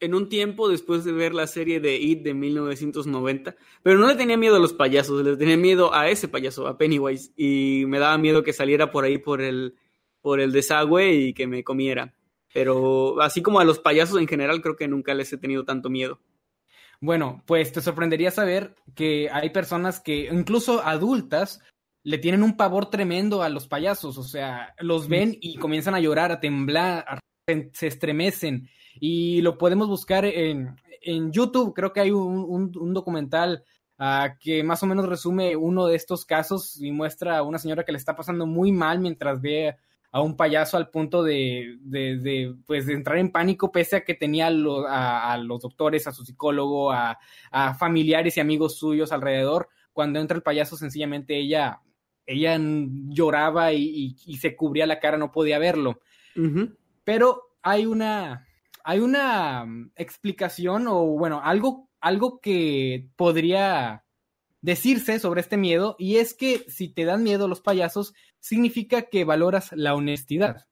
En 0.00 0.14
un 0.14 0.28
tiempo 0.28 0.68
después 0.68 1.04
de 1.04 1.12
ver 1.12 1.34
la 1.34 1.46
serie 1.46 1.80
de 1.80 1.96
It 1.96 2.22
de 2.22 2.34
1990, 2.34 3.56
pero 3.82 3.98
no 3.98 4.06
le 4.06 4.16
tenía 4.16 4.36
miedo 4.36 4.56
a 4.56 4.60
los 4.60 4.72
payasos, 4.72 5.24
le 5.24 5.36
tenía 5.36 5.56
miedo 5.56 5.94
a 5.94 6.08
ese 6.08 6.28
payaso, 6.28 6.66
a 6.66 6.76
Pennywise, 6.76 7.32
y 7.36 7.84
me 7.86 7.98
daba 7.98 8.18
miedo 8.18 8.42
que 8.42 8.52
saliera 8.52 8.90
por 8.90 9.04
ahí 9.04 9.18
por 9.18 9.40
el, 9.40 9.76
por 10.20 10.40
el 10.40 10.52
desagüe 10.52 11.14
y 11.14 11.34
que 11.34 11.46
me 11.46 11.64
comiera. 11.64 12.14
Pero 12.52 13.20
así 13.20 13.42
como 13.42 13.60
a 13.60 13.64
los 13.64 13.80
payasos 13.80 14.20
en 14.20 14.28
general, 14.28 14.60
creo 14.62 14.76
que 14.76 14.88
nunca 14.88 15.14
les 15.14 15.32
he 15.32 15.38
tenido 15.38 15.64
tanto 15.64 15.90
miedo. 15.90 16.20
Bueno, 17.00 17.42
pues 17.46 17.72
te 17.72 17.80
sorprendería 17.80 18.30
saber 18.30 18.76
que 18.94 19.28
hay 19.30 19.50
personas 19.50 20.00
que, 20.00 20.28
incluso 20.32 20.82
adultas, 20.82 21.60
le 22.02 22.18
tienen 22.18 22.42
un 22.42 22.56
pavor 22.56 22.90
tremendo 22.90 23.42
a 23.42 23.48
los 23.48 23.66
payasos, 23.66 24.18
o 24.18 24.22
sea, 24.22 24.74
los 24.78 25.08
ven 25.08 25.36
y 25.40 25.56
comienzan 25.56 25.94
a 25.94 26.00
llorar, 26.00 26.30
a 26.30 26.40
temblar, 26.40 27.18
se 27.72 27.86
estremecen 27.86 28.68
y 28.98 29.42
lo 29.42 29.58
podemos 29.58 29.88
buscar 29.88 30.24
en, 30.24 30.76
en 31.02 31.32
YouTube. 31.32 31.74
Creo 31.74 31.92
que 31.92 32.00
hay 32.00 32.10
un, 32.10 32.92
documental 32.92 33.64
uh, 33.98 34.34
que 34.40 34.62
más 34.62 34.82
o 34.82 34.86
menos 34.86 35.06
resume 35.06 35.56
uno 35.56 35.86
de 35.86 35.96
estos 35.96 36.24
casos 36.24 36.80
y 36.80 36.90
muestra 36.90 37.38
a 37.38 37.42
una 37.42 37.58
señora 37.58 37.84
que 37.84 37.92
le 37.92 37.98
está 37.98 38.16
pasando 38.16 38.46
muy 38.46 38.72
mal 38.72 38.98
mientras 38.98 39.40
ve 39.40 39.76
a 40.10 40.22
un 40.22 40.36
payaso 40.36 40.76
al 40.76 40.90
punto 40.90 41.24
de, 41.24 41.76
de, 41.80 42.18
de 42.18 42.54
pues, 42.66 42.86
de 42.86 42.94
entrar 42.94 43.18
en 43.18 43.32
pánico 43.32 43.72
pese 43.72 43.96
a 43.96 44.04
que 44.04 44.14
tenía 44.14 44.46
a, 44.46 45.36
los 45.38 45.60
doctores, 45.60 46.06
a 46.06 46.12
su 46.12 46.24
psicólogo, 46.24 46.92
a, 46.92 47.18
familiares 47.78 48.36
y 48.36 48.40
amigos 48.40 48.78
suyos 48.78 49.12
alrededor. 49.12 49.68
Cuando 49.92 50.20
entra 50.20 50.36
el 50.36 50.42
payaso, 50.42 50.76
sencillamente 50.76 51.36
ella, 51.36 51.80
ella 52.26 52.56
lloraba 52.58 53.72
y, 53.72 54.14
se 54.40 54.56
cubría 54.56 54.86
la 54.86 55.00
cara, 55.00 55.18
no 55.18 55.32
podía 55.32 55.58
verlo. 55.58 56.00
Pero 57.04 57.56
hay 57.62 57.86
una, 57.86 58.46
hay 58.82 59.00
una 59.00 59.64
mm, 59.64 59.92
explicación 59.96 60.86
o 60.88 61.04
bueno, 61.04 61.40
algo, 61.42 61.90
algo 62.00 62.40
que 62.40 63.08
podría 63.16 64.04
decirse 64.60 65.18
sobre 65.18 65.42
este 65.42 65.56
miedo 65.56 65.94
y 65.98 66.16
es 66.16 66.34
que 66.34 66.64
si 66.68 66.88
te 66.88 67.04
dan 67.04 67.22
miedo 67.22 67.48
los 67.48 67.60
payasos, 67.60 68.14
significa 68.40 69.02
que 69.02 69.24
valoras 69.24 69.72
la 69.72 69.94
honestidad. 69.94 70.66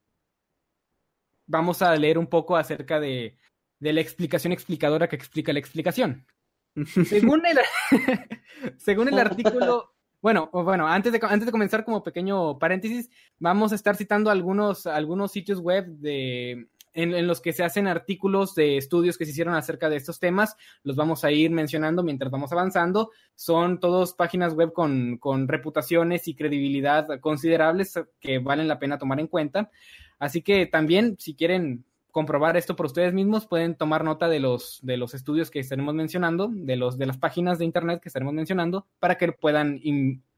Vamos 1.47 1.83
a 1.83 1.95
leer 1.97 2.19
un 2.19 2.27
poco 2.27 2.57
acerca 2.57 3.01
de, 3.01 3.37
de 3.81 3.93
la 3.93 4.01
explicación 4.01 4.53
explicadora 4.53 5.09
que 5.09 5.17
explica 5.17 5.53
la 5.53 5.59
explicación. 5.59 6.27
Según 7.07 7.43
el, 7.45 7.59
según 8.79 9.09
el 9.09 9.19
artículo, 9.19 9.92
bueno, 10.23 10.49
bueno, 10.53 10.87
antes 10.87 11.13
de, 11.13 11.21
antes 11.23 11.47
de 11.47 11.53
comenzar 11.53 11.85
como 11.85 12.05
pequeño 12.05 12.59
paréntesis, 12.59 13.11
vamos 13.41 13.73
a 13.73 13.75
estar 13.75 13.97
citando 13.97 14.31
algunos, 14.31 14.87
algunos 14.87 15.33
sitios 15.33 15.59
web 15.59 15.87
de, 15.87 16.69
en, 16.95 17.27
los 17.27 17.41
que 17.41 17.53
se 17.53 17.65
hacen 17.65 17.87
artículos 17.89 18.55
de 18.55 18.77
estudios 18.77 19.19
que 19.19 19.25
se 19.25 19.33
hicieron 19.33 19.55
acerca 19.55 19.89
de 19.89 19.97
estos 19.97 20.21
temas. 20.21 20.57
Los 20.85 20.97
vamos 20.97 21.25
a 21.25 21.33
ir 21.33 21.51
mencionando 21.51 22.03
mientras 22.03 22.31
vamos 22.31 22.53
avanzando. 22.53 23.11
Son 23.35 23.81
todos 23.81 24.13
páginas 24.13 24.55
web 24.55 24.73
con, 24.73 25.19
con 25.19 25.49
reputaciones 25.49 26.29
y 26.29 26.35
credibilidad 26.35 27.09
considerables 27.21 27.99
que 28.21 28.39
valen 28.39 28.69
la 28.69 28.79
pena 28.79 28.99
tomar 28.99 29.21
en 29.21 29.27
cuenta. 29.27 29.71
Así 30.19 30.43
que 30.43 30.67
también, 30.67 31.17
si 31.19 31.35
quieren 31.35 31.85
comprobar 32.13 32.57
esto 32.57 32.77
por 32.77 32.87
ustedes 32.87 33.13
mismos, 33.13 33.47
pueden 33.47 33.75
tomar 33.75 34.05
nota 34.05 34.29
de 34.29 34.39
los, 34.39 34.79
de 34.83 34.99
los 34.99 35.15
estudios 35.15 35.51
que 35.51 35.59
estaremos 35.59 35.95
mencionando, 35.95 36.49
de, 36.53 36.77
los, 36.77 36.99
de 36.99 37.07
las 37.07 37.17
páginas 37.17 37.59
de 37.59 37.65
internet 37.65 38.01
que 38.01 38.11
estaremos 38.11 38.35
mencionando, 38.35 38.87
para 39.01 39.17
que 39.17 39.33
puedan 39.33 39.81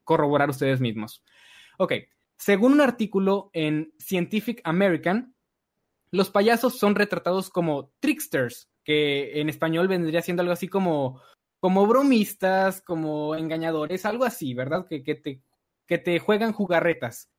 corroborar 0.05 0.49
ustedes 0.49 0.81
mismos. 0.81 1.22
Ok, 1.77 1.93
según 2.37 2.75
un 2.75 2.81
artículo 2.81 3.51
en 3.53 3.93
Scientific 3.99 4.61
American, 4.64 5.35
los 6.11 6.31
payasos 6.31 6.79
son 6.79 6.95
retratados 6.95 7.51
como 7.51 7.91
tricksters, 7.99 8.70
que 8.85 9.41
en 9.41 9.49
español 9.49 9.89
vendría 9.89 10.22
siendo 10.22 10.43
algo 10.43 10.53
así 10.53 10.68
como, 10.68 11.20
como 11.59 11.87
bromistas, 11.89 12.83
como 12.83 13.35
engañadores, 13.35 14.07
algo 14.07 14.25
así, 14.25 14.55
¿verdad? 14.55 14.87
Que, 14.89 15.03
que, 15.03 15.16
te, 15.16 15.43
que 15.87 15.99
te 15.99 16.20
juegan 16.20 16.53
jugarretas, 16.53 17.31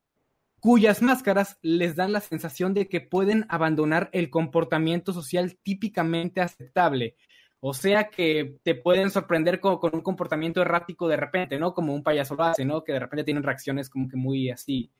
cuyas 0.65 1.03
máscaras 1.03 1.59
les 1.61 1.95
dan 1.95 2.11
la 2.11 2.21
sensación 2.21 2.73
de 2.73 2.89
que 2.89 2.99
pueden 2.99 3.45
abandonar 3.49 4.09
el 4.13 4.31
comportamiento 4.31 5.13
social 5.13 5.59
típicamente 5.61 6.41
aceptable. 6.41 7.15
O 7.59 7.75
sea 7.75 8.09
que 8.09 8.57
te 8.63 8.73
pueden 8.73 9.11
sorprender 9.11 9.59
con, 9.59 9.77
con, 9.77 9.93
un 9.93 10.01
comportamiento 10.01 10.63
errático 10.63 11.07
de 11.07 11.17
repente, 11.17 11.59
¿no? 11.59 11.75
Como 11.75 11.93
un 11.93 12.01
payaso 12.01 12.33
lo 12.33 12.45
hace, 12.45 12.65
¿no? 12.65 12.83
Que 12.83 12.93
de 12.93 12.99
repente 12.99 13.25
tienen 13.25 13.43
reacciones 13.43 13.91
como 13.91 14.09
que 14.09 14.17
muy 14.17 14.49
así, 14.49 14.91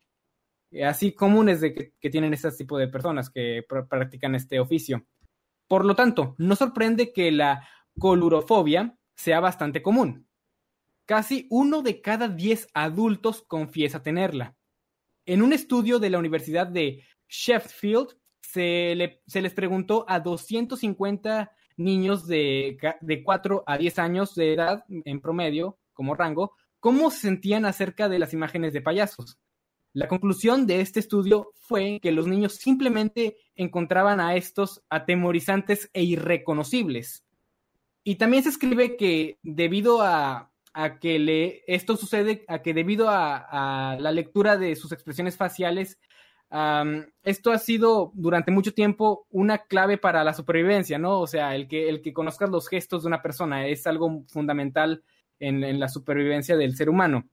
así 0.84 1.14
comunes 1.14 1.62
de 1.62 1.74
que, 2.00 2.10
tienen 2.12 2.36
este 2.36 2.52
tipo 2.52 2.78
de 2.78 2.88
personas 2.88 3.32
que 3.32 3.64
practican 3.68 4.36
este 4.36 4.60
oficio. 4.60 5.08
Por 5.68 5.84
lo 5.84 5.96
tanto, 5.96 6.36
no 6.38 6.56
sorprende 6.56 7.12
que 7.12 7.32
la 7.32 7.68
colurofobia 7.98 9.00
sea 9.16 9.40
bastante 9.40 9.82
común. 9.82 10.28
Casi 11.08 11.48
uno 11.50 11.82
de 11.82 12.02
cada 12.02 12.28
diez 12.28 12.68
adultos 12.76 13.42
confiesa 13.42 14.04
tenerla. 14.04 14.56
En 15.26 15.42
un 15.42 15.54
estudio 15.54 16.00
de 16.00 16.10
la 16.10 16.20
Universidad 16.20 16.68
de 16.68 17.04
Sheffield, 17.28 18.16
se, 18.42 18.96
les 18.96 19.54
preguntó 19.54 20.06
a 20.08 20.20
250 20.20 21.52
niños 21.78 22.28
de, 22.28 22.78
de 23.02 23.24
4 23.24 23.64
a 23.66 23.78
10 23.78 24.00
años 24.00 24.36
de 24.36 24.54
edad 24.54 24.86
en 24.88 25.20
promedio, 25.20 25.78
como 25.94 26.16
rango, 26.16 26.56
cómo 26.80 27.10
se 27.10 27.22
sentían 27.22 27.66
acerca 27.66 28.08
de 28.08 28.20
las 28.20 28.34
imágenes 28.34 28.72
de 28.74 28.82
payasos. 28.82 29.40
La 29.92 30.08
conclusión 30.08 30.68
de 30.68 30.82
este 30.82 31.00
estudio 31.00 31.52
fue 31.56 32.00
que 32.02 32.12
los 32.12 32.28
niños 32.28 32.56
simplemente 32.56 33.38
encontraban 33.56 34.20
a 34.20 34.36
estos 34.36 34.84
atemorizantes 34.90 35.90
e 35.94 36.04
irreconocibles. 36.04 37.26
Y 38.04 38.16
también 38.16 38.44
se 38.44 38.50
escribe 38.50 38.98
que 38.98 39.40
debido 39.42 40.02
a, 40.02 40.52
a 40.78 41.00
que 41.00 41.20
le, 41.20 41.64
esto 41.68 41.96
sucede 41.96 42.44
a 42.50 42.62
que 42.62 42.74
debido 42.74 43.08
a, 43.10 43.96
la 43.98 44.12
lectura 44.12 44.58
de 44.58 44.76
sus 44.76 44.92
expresiones 44.92 45.38
faciales, 45.38 45.98
esto 47.24 47.52
ha 47.52 47.58
sido 47.60 48.12
durante 48.14 48.52
mucho 48.52 48.74
tiempo 48.74 49.26
una 49.30 49.60
clave 49.60 49.98
para 49.98 50.26
la 50.26 50.34
supervivencia, 50.34 51.00
¿no? 51.00 51.22
O 51.22 51.28
sea, 51.28 51.56
el 51.56 51.70
que, 51.70 51.88
el 51.88 52.02
que 52.02 52.12
conozcas 52.12 52.50
los 52.50 52.68
gestos 52.68 53.04
de 53.04 53.08
una 53.08 53.22
persona 53.22 53.66
es 53.68 53.88
algo 53.88 54.26
fundamental 54.28 55.02
en, 55.40 55.80
la 55.80 55.88
supervivencia 55.88 56.58
del 56.58 56.76
ser 56.76 56.90
humano. 56.90 57.30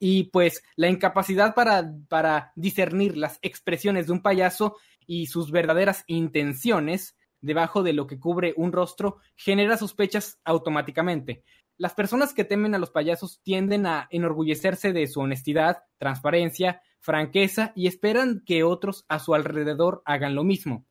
Y 0.00 0.24
pues 0.24 0.64
la 0.74 0.88
incapacidad 0.88 1.54
para, 1.54 1.92
para 2.08 2.52
discernir 2.56 3.16
las 3.16 3.38
expresiones 3.42 4.08
de 4.08 4.12
un 4.12 4.22
payaso 4.22 4.76
y 5.06 5.26
sus 5.26 5.52
verdaderas 5.52 6.02
intenciones 6.08 7.16
debajo 7.40 7.84
de 7.84 7.92
lo 7.92 8.08
que 8.08 8.18
cubre 8.18 8.54
un 8.56 8.72
rostro 8.72 9.18
genera 9.36 9.76
sospechas 9.76 10.40
automáticamente. 10.44 11.44
Las 11.80 11.94
personas 11.94 12.34
que 12.34 12.44
temen 12.44 12.74
a 12.74 12.78
los 12.78 12.90
payasos 12.90 13.40
tienden 13.42 13.86
a 13.86 14.06
enorgullecerse 14.10 14.92
de 14.92 15.06
su 15.06 15.20
honestidad, 15.20 15.78
transparencia, 15.96 16.82
franqueza 16.98 17.72
y 17.74 17.86
esperan 17.86 18.42
que 18.44 18.64
otros 18.64 19.06
a 19.08 19.18
su 19.18 19.32
alrededor 19.32 20.02
hagan 20.04 20.34
lo 20.34 20.44
mismo. 20.44 20.84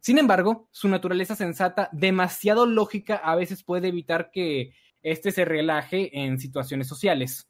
Sin 0.00 0.16
embargo, 0.16 0.66
su 0.70 0.88
naturaleza 0.88 1.36
sensata, 1.36 1.90
demasiado 1.92 2.64
lógica, 2.64 3.16
a 3.16 3.36
veces 3.36 3.64
puede 3.64 3.88
evitar 3.88 4.30
que 4.30 4.72
éste 5.02 5.30
se 5.30 5.44
relaje 5.44 6.18
en 6.18 6.38
situaciones 6.38 6.88
sociales. 6.88 7.46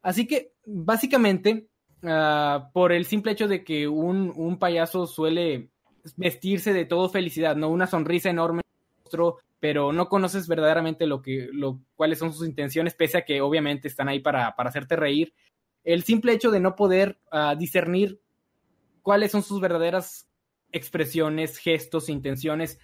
Así 0.00 0.26
que, 0.26 0.54
básicamente, 0.64 1.68
ah, 2.02 2.70
por 2.72 2.92
el 2.92 3.04
simple 3.04 3.32
hecho 3.32 3.46
de 3.46 3.62
que 3.62 3.88
un, 3.88 4.32
un, 4.34 4.58
payaso 4.58 5.06
suele 5.06 5.68
vestirse 6.16 6.72
de 6.72 6.86
todo 6.86 7.10
felicidad, 7.10 7.56
¿no? 7.56 7.68
Una 7.68 7.86
sonrisa 7.86 8.30
enorme 8.30 8.62
pero 9.60 9.92
no 9.92 10.08
conoces 10.08 10.48
verdaderamente 10.48 11.06
lo 11.06 11.22
que, 11.22 11.48
lo, 11.52 11.80
cuáles 11.94 12.18
son 12.18 12.32
sus 12.32 12.46
intenciones, 12.46 12.94
pese 12.94 13.18
a 13.18 13.24
que 13.24 13.40
obviamente 13.40 13.88
están 13.88 14.08
ahí 14.08 14.20
para, 14.20 14.54
para 14.54 14.68
hacerte 14.68 14.96
reír. 14.96 15.34
El 15.84 16.02
simple 16.02 16.32
hecho 16.32 16.50
de 16.50 16.60
no 16.60 16.74
poder 16.76 17.18
ah, 17.30 17.54
discernir 17.56 18.20
cuáles 19.02 19.30
son 19.30 19.42
sus 19.42 19.60
verdaderas 19.60 20.28
expresiones, 20.72 21.58
gestos, 21.58 22.08
intenciones, 22.08 22.78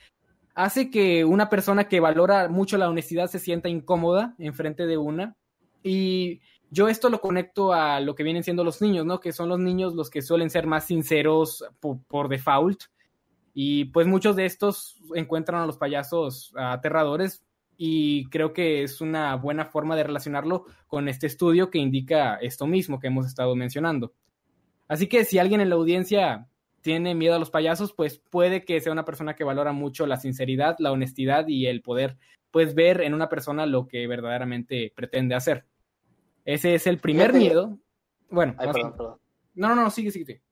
hace 0.54 0.90
que 0.90 1.24
una 1.24 1.48
persona 1.48 1.88
que 1.88 2.00
valora 2.00 2.48
mucho 2.48 2.78
la 2.78 2.88
honestidad 2.88 3.28
se 3.28 3.38
sienta 3.38 3.68
incómoda 3.68 4.34
enfrente 4.38 4.86
de 4.86 4.96
una. 4.96 5.36
Y 5.82 6.40
yo 6.70 6.88
esto 6.88 7.10
lo 7.10 7.20
conecto 7.20 7.72
a 7.72 8.00
lo 8.00 8.14
que 8.14 8.22
vienen 8.22 8.44
siendo 8.44 8.64
los 8.64 8.80
niños, 8.80 9.04
¿no? 9.04 9.20
Que 9.20 9.32
son 9.32 9.48
los 9.48 9.58
niños 9.58 9.94
los 9.94 10.10
que 10.10 10.22
suelen 10.22 10.48
ser 10.48 10.66
más 10.66 10.86
sinceros 10.86 11.64
por 11.80 12.28
default. 12.28 12.84
Y 13.54 13.86
pues 13.86 14.06
muchos 14.06 14.36
de 14.36 14.46
estos 14.46 14.98
encuentran 15.14 15.62
a 15.62 15.66
los 15.66 15.76
payasos 15.76 16.52
aterradores 16.56 17.44
y 17.76 18.26
creo 18.26 18.52
que 18.52 18.82
es 18.82 19.00
una 19.00 19.34
buena 19.36 19.66
forma 19.66 19.96
de 19.96 20.04
relacionarlo 20.04 20.66
con 20.86 21.08
este 21.08 21.26
estudio 21.26 21.70
que 21.70 21.78
indica 21.78 22.36
esto 22.36 22.66
mismo 22.66 23.00
que 23.00 23.08
hemos 23.08 23.26
estado 23.26 23.54
mencionando. 23.56 24.14
Así 24.88 25.06
que 25.06 25.24
si 25.24 25.38
alguien 25.38 25.60
en 25.60 25.68
la 25.68 25.74
audiencia 25.74 26.48
tiene 26.80 27.14
miedo 27.14 27.34
a 27.34 27.38
los 27.38 27.50
payasos, 27.50 27.92
pues 27.92 28.18
puede 28.18 28.64
que 28.64 28.80
sea 28.80 28.92
una 28.92 29.04
persona 29.04 29.34
que 29.34 29.44
valora 29.44 29.72
mucho 29.72 30.06
la 30.06 30.16
sinceridad, 30.16 30.76
la 30.78 30.92
honestidad 30.92 31.48
y 31.48 31.66
el 31.66 31.82
poder 31.82 32.18
pues 32.50 32.74
ver 32.74 33.00
en 33.00 33.14
una 33.14 33.28
persona 33.28 33.66
lo 33.66 33.88
que 33.88 34.06
verdaderamente 34.06 34.92
pretende 34.94 35.34
hacer. 35.34 35.64
Ese 36.44 36.74
es 36.74 36.86
el 36.86 36.98
primer 36.98 37.32
miedo. 37.32 37.78
Bueno, 38.30 38.54
no, 38.58 39.18
no, 39.54 39.74
no, 39.74 39.90
sigue, 39.90 40.10
sigue. 40.10 40.42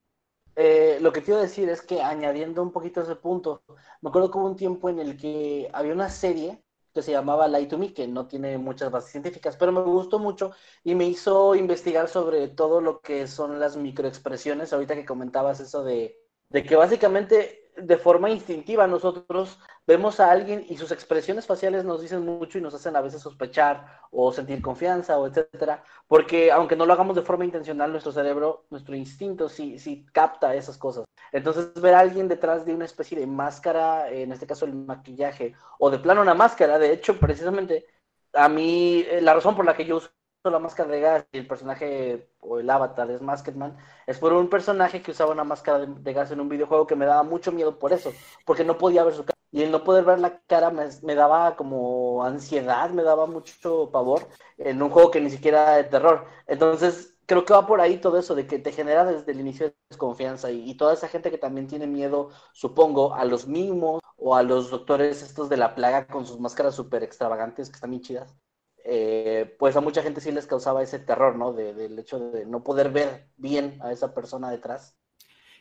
Eh, 0.56 0.98
lo 1.00 1.12
que 1.12 1.22
quiero 1.22 1.40
decir 1.40 1.68
es 1.68 1.82
que 1.82 2.02
añadiendo 2.02 2.62
un 2.62 2.72
poquito 2.72 3.00
ese 3.02 3.16
punto, 3.16 3.62
me 4.00 4.08
acuerdo 4.10 4.30
que 4.30 4.38
hubo 4.38 4.46
un 4.46 4.56
tiempo 4.56 4.88
en 4.88 4.98
el 4.98 5.16
que 5.16 5.70
había 5.72 5.92
una 5.92 6.10
serie 6.10 6.62
que 6.92 7.02
se 7.02 7.12
llamaba 7.12 7.46
Light 7.48 7.70
to 7.70 7.78
Me, 7.78 7.94
que 7.94 8.08
no 8.08 8.26
tiene 8.26 8.58
muchas 8.58 8.90
bases 8.90 9.12
científicas, 9.12 9.56
pero 9.56 9.70
me 9.72 9.80
gustó 9.82 10.18
mucho 10.18 10.52
y 10.82 10.94
me 10.94 11.06
hizo 11.06 11.54
investigar 11.54 12.08
sobre 12.08 12.48
todo 12.48 12.80
lo 12.80 13.00
que 13.00 13.28
son 13.28 13.60
las 13.60 13.76
microexpresiones, 13.76 14.72
ahorita 14.72 14.96
que 14.96 15.04
comentabas 15.04 15.60
eso 15.60 15.84
de, 15.84 16.18
de 16.48 16.64
que 16.64 16.74
básicamente 16.76 17.59
de 17.82 17.96
forma 17.96 18.30
instintiva 18.30 18.86
nosotros 18.86 19.58
vemos 19.86 20.20
a 20.20 20.30
alguien 20.30 20.64
y 20.68 20.76
sus 20.76 20.92
expresiones 20.92 21.46
faciales 21.46 21.84
nos 21.84 22.00
dicen 22.00 22.24
mucho 22.24 22.58
y 22.58 22.60
nos 22.60 22.74
hacen 22.74 22.94
a 22.96 23.00
veces 23.00 23.22
sospechar 23.22 23.86
o 24.10 24.32
sentir 24.32 24.62
confianza 24.62 25.18
o 25.18 25.26
etcétera, 25.26 25.82
porque 26.06 26.52
aunque 26.52 26.76
no 26.76 26.86
lo 26.86 26.92
hagamos 26.92 27.16
de 27.16 27.22
forma 27.22 27.44
intencional, 27.44 27.90
nuestro 27.90 28.12
cerebro, 28.12 28.66
nuestro 28.70 28.94
instinto 28.94 29.48
sí, 29.48 29.78
sí 29.78 30.06
capta 30.12 30.54
esas 30.54 30.78
cosas. 30.78 31.04
Entonces 31.32 31.74
ver 31.74 31.94
a 31.94 32.00
alguien 32.00 32.28
detrás 32.28 32.64
de 32.64 32.74
una 32.74 32.84
especie 32.84 33.18
de 33.18 33.26
máscara, 33.26 34.08
en 34.10 34.32
este 34.32 34.46
caso 34.46 34.64
el 34.64 34.74
maquillaje, 34.74 35.54
o 35.78 35.90
de 35.90 35.98
plano 35.98 36.22
una 36.22 36.34
máscara, 36.34 36.78
de 36.78 36.92
hecho 36.92 37.18
precisamente 37.18 37.86
a 38.32 38.48
mí 38.48 39.04
eh, 39.08 39.20
la 39.20 39.34
razón 39.34 39.56
por 39.56 39.64
la 39.64 39.74
que 39.74 39.84
yo 39.84 39.96
uso 39.96 40.10
la 40.48 40.58
máscara 40.58 40.90
de 40.90 41.00
gas 41.00 41.26
y 41.32 41.38
el 41.38 41.46
personaje 41.46 42.30
o 42.40 42.58
el 42.60 42.70
avatar 42.70 43.10
es 43.10 43.20
Masketman, 43.20 43.76
es 44.06 44.18
por 44.18 44.32
un 44.32 44.48
personaje 44.48 45.02
que 45.02 45.10
usaba 45.10 45.32
una 45.32 45.44
máscara 45.44 45.84
de, 45.84 46.12
gas 46.14 46.30
en 46.30 46.40
un 46.40 46.48
videojuego 46.48 46.86
que 46.86 46.96
me 46.96 47.04
daba 47.04 47.22
mucho 47.22 47.52
miedo 47.52 47.78
por 47.78 47.92
eso, 47.92 48.12
porque 48.46 48.64
no 48.64 48.78
podía 48.78 49.04
ver 49.04 49.14
su 49.14 49.24
cara. 49.24 49.36
Y 49.52 49.62
el 49.62 49.70
no 49.72 49.84
poder 49.84 50.04
ver 50.04 50.20
la 50.20 50.40
cara 50.46 50.70
me, 50.70 51.14
daba 51.14 51.56
como 51.56 52.24
ansiedad, 52.24 52.88
me 52.90 53.02
daba 53.02 53.26
mucho 53.26 53.90
pavor 53.90 54.28
en 54.58 54.80
un 54.80 54.90
juego 54.90 55.10
que 55.10 55.20
ni 55.20 55.28
siquiera 55.28 55.62
era 55.62 55.76
de 55.76 55.84
terror. 55.84 56.24
Entonces, 56.46 57.16
creo 57.26 57.44
que 57.44 57.52
va 57.52 57.66
por 57.66 57.80
ahí 57.80 57.98
todo 57.98 58.18
eso, 58.18 58.34
de 58.34 58.46
que 58.46 58.58
te 58.60 58.72
genera 58.72 59.04
desde 59.04 59.32
el 59.32 59.40
inicio 59.40 59.74
desconfianza 59.90 60.50
y, 60.50 60.74
toda 60.76 60.94
esa 60.94 61.08
gente 61.08 61.30
que 61.30 61.38
también 61.38 61.66
tiene 61.66 61.86
miedo, 61.86 62.30
supongo, 62.52 63.14
a 63.14 63.24
los 63.24 63.46
mimos 63.46 64.00
o 64.16 64.36
a 64.36 64.42
los 64.42 64.70
doctores 64.70 65.22
estos 65.22 65.48
de 65.48 65.56
la 65.56 65.74
plaga 65.74 66.06
con 66.06 66.26
sus 66.26 66.38
máscaras 66.40 66.74
súper 66.74 67.02
extravagantes 67.02 67.68
que 67.68 67.74
están 67.74 67.90
bien 67.90 68.02
chidas. 68.02 68.36
Eh, 68.84 69.54
pues 69.58 69.76
a 69.76 69.80
mucha 69.80 70.02
gente 70.02 70.20
sí 70.20 70.32
les 70.32 70.46
causaba 70.46 70.82
ese 70.82 70.98
terror, 70.98 71.36
¿no? 71.36 71.52
del 71.52 71.98
hecho 71.98 72.18
de 72.18 72.46
no 72.46 72.62
poder 72.62 72.90
ver 72.90 73.28
bien 73.36 73.78
a 73.82 73.92
esa 73.92 74.14
persona 74.14 74.50
detrás. 74.50 74.96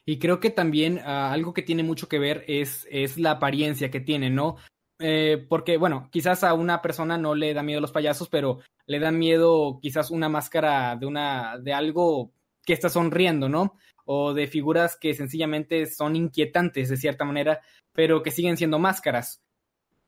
Y 0.06 0.18
creo 0.20 0.40
que 0.40 0.50
también 0.50 1.00
ah, 1.06 1.32
algo 1.32 1.54
que 1.54 1.62
tiene 1.62 1.84
mucho 1.84 2.08
que 2.08 2.20
ver 2.20 2.44
es, 2.48 2.88
es 2.90 3.18
la 3.18 3.32
apariencia 3.32 3.92
que 3.92 4.00
tiene, 4.00 4.30
¿no? 4.30 4.56
Eh, 5.00 5.46
porque, 5.48 5.78
bueno, 5.78 6.10
quizás 6.12 6.44
a 6.44 6.54
una 6.54 6.82
persona 6.82 7.18
no 7.18 7.36
le 7.36 7.54
da 7.54 7.64
miedo 7.64 7.80
los 7.80 7.92
payasos, 7.92 8.28
pero 8.28 8.60
le 8.86 9.00
da 9.00 9.12
miedo 9.12 9.80
quizás 9.82 10.12
una 10.12 10.28
máscara 10.28 10.96
de, 10.96 11.06
una, 11.06 11.58
de 11.58 11.74
algo 11.74 12.32
que 12.66 12.74
está 12.74 12.90
sonriendo, 12.90 13.50
¿no? 13.50 13.78
O 14.06 14.34
de 14.34 14.48
figuras 14.48 14.98
que 14.98 15.14
sencillamente 15.14 15.86
son 15.86 16.16
inquietantes 16.16 16.90
de 16.90 16.98
cierta 16.98 17.24
manera, 17.24 17.62
pero 17.94 18.24
que 18.24 18.32
siguen 18.32 18.58
siendo 18.58 18.80
máscaras 18.80 19.42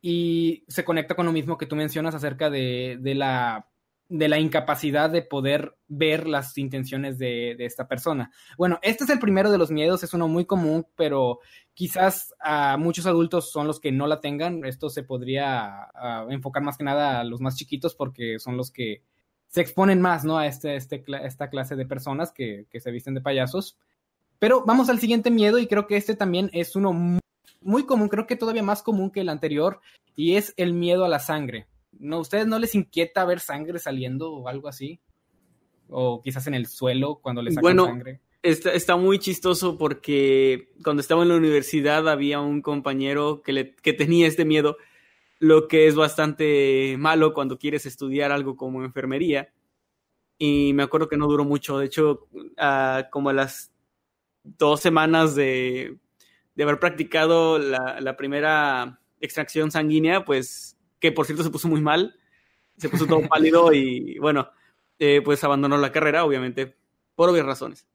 y 0.01 0.65
se 0.67 0.83
conecta 0.83 1.15
con 1.15 1.25
lo 1.25 1.31
mismo 1.31 1.57
que 1.57 1.67
tú 1.67 1.75
mencionas 1.75 2.15
acerca 2.15 2.49
de, 2.49 2.97
de, 2.99 3.13
la, 3.13 3.67
de 4.09 4.27
la 4.27 4.39
incapacidad 4.39 5.11
de 5.11 5.21
poder 5.21 5.77
ver 5.87 6.27
las 6.27 6.57
intenciones 6.57 7.19
de, 7.19 7.55
de, 7.57 7.65
esta 7.65 7.87
persona. 7.87 8.31
Bueno, 8.57 8.79
este 8.81 9.03
es 9.03 9.09
el 9.11 9.19
primero 9.19 9.51
de 9.51 9.59
los 9.59 9.69
miedos, 9.69 10.03
es 10.03 10.13
uno 10.13 10.27
muy 10.27 10.45
común, 10.45 10.87
pero 10.95 11.39
quizás 11.75 12.33
a 12.39 12.77
muchos 12.77 13.05
adultos 13.05 13.51
son 13.51 13.67
los 13.67 13.79
que 13.79 13.91
no 13.91 14.07
la 14.07 14.21
tengan. 14.21 14.65
Esto 14.65 14.89
se 14.89 15.03
podría 15.03 15.89
enfocar 16.29 16.63
más 16.63 16.77
que 16.77 16.83
nada 16.83 17.19
a 17.19 17.23
los 17.23 17.39
más 17.39 17.55
chiquitos 17.55 17.93
porque 17.93 18.39
son 18.39 18.57
los 18.57 18.71
que 18.71 19.03
se 19.47 19.61
exponen 19.61 20.01
más 20.01 20.23
¿no? 20.23 20.37
a 20.37 20.47
este, 20.47 20.77
este, 20.77 21.03
esta 21.23 21.49
clase 21.49 21.75
de 21.75 21.85
personas 21.85 22.31
que, 22.31 22.65
que 22.71 22.79
se 22.79 22.89
visten 22.89 23.13
de 23.13 23.21
payasos. 23.21 23.77
Pero 24.39 24.63
vamos 24.65 24.89
al 24.89 24.99
siguiente 24.99 25.29
miedo 25.29 25.59
y 25.59 25.67
creo 25.67 25.85
que 25.85 25.97
este 25.97 26.15
también 26.15 26.49
es 26.53 26.75
uno 26.75 26.93
muy 26.93 27.21
muy 27.61 27.85
común, 27.85 28.09
creo 28.09 28.27
que 28.27 28.35
todavía 28.35 28.63
más 28.63 28.83
común 28.83 29.11
que 29.11 29.21
el 29.21 29.29
anterior, 29.29 29.79
y 30.15 30.35
es 30.35 30.53
el 30.57 30.73
miedo 30.73 31.05
a 31.05 31.09
la 31.09 31.19
sangre. 31.19 31.67
¿No, 31.91 32.19
¿Ustedes 32.19 32.47
no 32.47 32.59
les 32.59 32.75
inquieta 32.75 33.25
ver 33.25 33.39
sangre 33.39 33.79
saliendo 33.79 34.31
o 34.33 34.47
algo 34.47 34.67
así? 34.67 34.99
O 35.89 36.21
quizás 36.21 36.47
en 36.47 36.53
el 36.53 36.67
suelo 36.67 37.19
cuando 37.21 37.41
les 37.41 37.53
sacan 37.53 37.61
bueno, 37.61 37.85
sangre. 37.85 38.21
Está, 38.43 38.73
está 38.73 38.95
muy 38.95 39.19
chistoso 39.19 39.77
porque 39.77 40.71
cuando 40.83 41.01
estaba 41.01 41.21
en 41.21 41.29
la 41.29 41.35
universidad 41.35 42.09
había 42.09 42.39
un 42.39 42.61
compañero 42.61 43.41
que, 43.43 43.53
le, 43.53 43.75
que 43.75 43.93
tenía 43.93 44.25
este 44.25 44.45
miedo, 44.45 44.77
lo 45.37 45.67
que 45.67 45.87
es 45.87 45.95
bastante 45.95 46.95
malo 46.97 47.33
cuando 47.33 47.59
quieres 47.59 47.85
estudiar 47.85 48.31
algo 48.31 48.55
como 48.55 48.83
enfermería. 48.83 49.53
Y 50.39 50.73
me 50.73 50.81
acuerdo 50.81 51.07
que 51.07 51.17
no 51.17 51.27
duró 51.27 51.45
mucho, 51.45 51.77
de 51.77 51.85
hecho, 51.85 52.27
uh, 52.33 53.09
como 53.11 53.29
a 53.29 53.33
las 53.33 53.71
dos 54.43 54.79
semanas 54.79 55.35
de 55.35 55.97
de 56.61 56.69
haber 56.69 56.79
practicado 56.79 57.57
la, 57.57 58.15
primera 58.17 58.99
extracción 59.19 59.71
sanguínea, 59.71 60.25
pues 60.25 60.77
que 60.99 61.11
por 61.11 61.25
cierto 61.25 61.43
se 61.43 61.49
puso 61.49 61.67
muy 61.67 61.81
mal, 61.81 62.15
se 62.77 62.87
puso 62.87 63.07
todo 63.07 63.21
pálido 63.27 63.73
y 63.73 64.19
bueno, 64.19 64.51
eh, 64.99 65.23
pues 65.25 65.43
abandonó 65.43 65.75
la 65.77 65.91
carrera, 65.91 66.23
obviamente, 66.23 66.75
por 67.15 67.29
obvias 67.29 67.47
razones. 67.47 67.87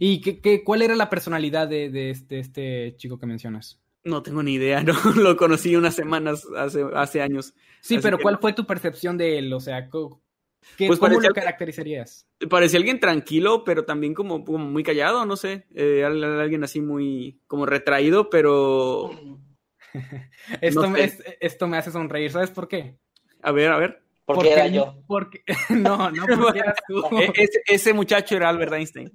¿Y 0.00 0.20
qué, 0.22 0.40
qué, 0.40 0.64
cuál 0.64 0.82
era 0.82 0.96
la 0.96 1.08
personalidad 1.08 1.68
de, 1.68 2.10
este, 2.10 2.40
este, 2.40 2.96
chico 2.96 3.16
que 3.16 3.26
mencionas? 3.26 3.80
No 4.02 4.24
tengo 4.24 4.42
ni 4.42 4.54
idea, 4.54 4.82
no 4.82 4.94
lo 5.14 5.36
conocí 5.36 5.76
unas 5.76 5.94
semanas 5.94 6.48
hace, 6.56 6.84
hace 6.96 7.22
años. 7.22 7.54
Sí, 7.80 8.00
pero 8.02 8.18
¿cuál 8.18 8.38
fue 8.40 8.54
tu 8.54 8.66
percepción 8.66 9.18
de 9.18 9.38
él? 9.38 9.52
O 9.52 9.60
sea, 9.60 9.88
pues 10.78 10.98
¿Cómo 10.98 11.20
lo 11.20 11.34
caracterizarías? 11.34 12.26
Parecía 12.48 12.78
alguien 12.78 13.00
tranquilo, 13.00 13.64
pero 13.64 13.84
también 13.84 14.14
como, 14.14 14.38
muy 14.38 14.82
callado, 14.82 15.24
no 15.26 15.36
sé. 15.36 15.66
Eh, 15.74 16.04
alguien 16.04 16.64
así 16.64 16.80
muy 16.80 17.40
como 17.46 17.66
retraído, 17.66 18.30
pero... 18.30 19.10
esto, 20.60 20.88
me, 20.88 21.12
esto 21.40 21.66
me 21.66 21.76
hace 21.76 21.90
sonreír, 21.90 22.30
¿sabes 22.30 22.50
por 22.50 22.68
qué? 22.68 22.96
A 23.42 23.52
ver, 23.52 23.72
a 23.72 23.78
ver. 23.78 24.02
Porque, 24.24 24.52
era 24.52 24.66
yo. 24.68 24.94
Porque, 25.08 25.42
no, 25.70 26.10
no 26.10 26.24
porque 26.24 26.60
eras 26.60 26.76
tú. 26.86 27.02
E-, 27.18 27.32
ese, 27.34 27.62
ese, 27.66 27.92
muchacho 27.92 28.36
era 28.36 28.48
Albert 28.48 28.74
Einstein. 28.74 29.12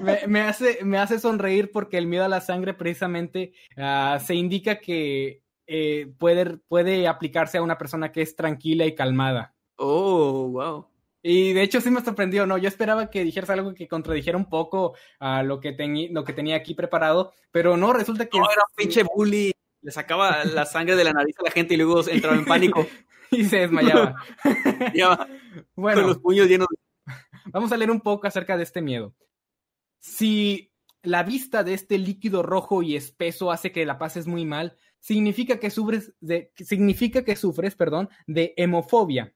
me, 0.00 0.26
me, 0.26 0.40
hace, 0.40 0.78
me 0.84 0.98
hace 0.98 1.18
sonreír 1.18 1.70
porque 1.70 1.98
el 1.98 2.06
miedo 2.06 2.24
a 2.24 2.28
la 2.28 2.40
sangre 2.40 2.72
precisamente 2.72 3.52
uh, 3.76 4.18
se 4.20 4.34
indica 4.34 4.78
que 4.78 5.42
eh, 5.66 6.10
puede, 6.18 6.56
puede 6.56 7.06
aplicarse 7.06 7.58
a 7.58 7.62
una 7.62 7.76
persona 7.76 8.10
que 8.10 8.22
es 8.22 8.34
tranquila 8.34 8.86
y 8.86 8.94
calmada. 8.94 9.54
Oh, 9.78 10.48
wow. 10.48 10.86
Y 11.22 11.52
de 11.52 11.62
hecho 11.62 11.80
sí 11.80 11.90
me 11.90 12.00
sorprendió, 12.00 12.46
¿no? 12.46 12.58
Yo 12.58 12.68
esperaba 12.68 13.10
que 13.10 13.24
dijeras 13.24 13.50
algo 13.50 13.74
que 13.74 13.88
contradijera 13.88 14.36
un 14.36 14.48
poco 14.48 14.94
a 15.18 15.42
lo 15.42 15.60
que, 15.60 15.76
lo 16.10 16.24
que 16.24 16.32
tenía 16.32 16.56
aquí 16.56 16.74
preparado, 16.74 17.32
pero 17.50 17.76
no, 17.76 17.92
resulta 17.92 18.26
que... 18.26 18.38
No, 18.38 18.50
era 18.50 18.62
un 18.68 18.74
pinche 18.76 19.02
bully. 19.02 19.52
Le 19.82 19.92
sacaba 19.92 20.44
la 20.44 20.64
sangre 20.66 20.96
de 20.96 21.04
la 21.04 21.12
nariz 21.12 21.36
a 21.38 21.44
la 21.44 21.50
gente 21.50 21.74
y 21.74 21.76
luego 21.76 22.02
entraba 22.08 22.36
en 22.36 22.44
pánico. 22.44 22.86
y 23.30 23.44
se 23.44 23.58
desmayaba. 23.58 24.14
ya, 24.94 25.28
bueno, 25.74 26.02
con 26.02 26.10
los 26.10 26.18
puños 26.18 26.48
llenos. 26.48 26.68
Vamos 27.46 27.72
a 27.72 27.76
leer 27.76 27.90
un 27.90 28.00
poco 28.00 28.26
acerca 28.26 28.56
de 28.56 28.62
este 28.62 28.82
miedo. 28.82 29.14
Si 30.00 30.72
la 31.02 31.22
vista 31.22 31.64
de 31.64 31.74
este 31.74 31.98
líquido 31.98 32.42
rojo 32.42 32.82
y 32.82 32.96
espeso 32.96 33.50
hace 33.50 33.72
que 33.72 33.86
la 33.86 33.98
pases 33.98 34.26
muy 34.26 34.44
mal, 34.44 34.76
significa 35.00 35.58
que 35.58 35.70
sufres 35.70 36.14
de, 36.20 36.52
significa 36.56 37.24
que 37.24 37.36
sufres, 37.36 37.74
perdón, 37.76 38.08
de 38.26 38.54
hemofobia. 38.56 39.34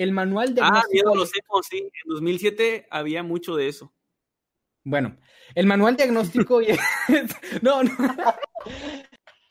El 0.00 0.12
manual 0.12 0.54
de 0.54 0.62
Ah, 0.64 0.82
miedo 0.90 1.14
lo 1.14 1.26
sé, 1.26 1.40
sí. 1.68 1.78
En 1.78 2.14
2007 2.14 2.86
había 2.88 3.22
mucho 3.22 3.54
de 3.54 3.68
eso. 3.68 3.92
Bueno, 4.82 5.18
el 5.54 5.66
manual 5.66 5.94
diagnóstico. 5.94 6.62
no, 7.62 7.82
no. 7.82 7.90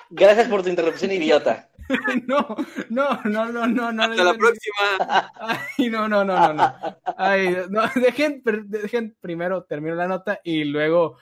Gracias 0.10 0.48
por 0.48 0.64
tu 0.64 0.70
interrupción, 0.70 1.12
idiota. 1.12 1.70
No, 2.28 2.56
no, 2.90 3.22
no, 3.26 3.52
no, 3.52 3.68
no, 3.68 3.92
no. 3.92 4.04
Hasta 4.04 4.24
la 4.24 4.34
próxima. 4.34 5.32
Ay, 5.40 5.90
no, 5.90 6.08
no, 6.08 6.24
no, 6.24 6.36
no, 6.40 6.54
no. 6.54 6.76
Ay, 7.16 7.56
no, 7.70 7.84
dejen, 7.94 8.42
dejen 8.66 9.18
primero 9.22 9.66
termino 9.66 9.96
la 9.96 10.08
nota 10.08 10.40
y 10.44 10.64
luego, 10.64 11.18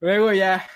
luego 0.00 0.32
ya, 0.32 0.66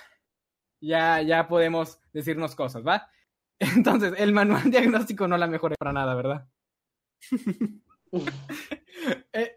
ya, 0.80 1.20
ya 1.20 1.48
podemos 1.48 2.00
decirnos 2.14 2.54
cosas, 2.54 2.82
¿va? 2.86 3.10
Entonces, 3.58 4.14
el 4.16 4.32
manual 4.32 4.70
diagnóstico 4.70 5.28
no 5.28 5.36
la 5.36 5.46
mejora 5.46 5.74
para 5.78 5.92
nada, 5.92 6.14
¿verdad? 6.14 6.46
eh, 9.32 9.56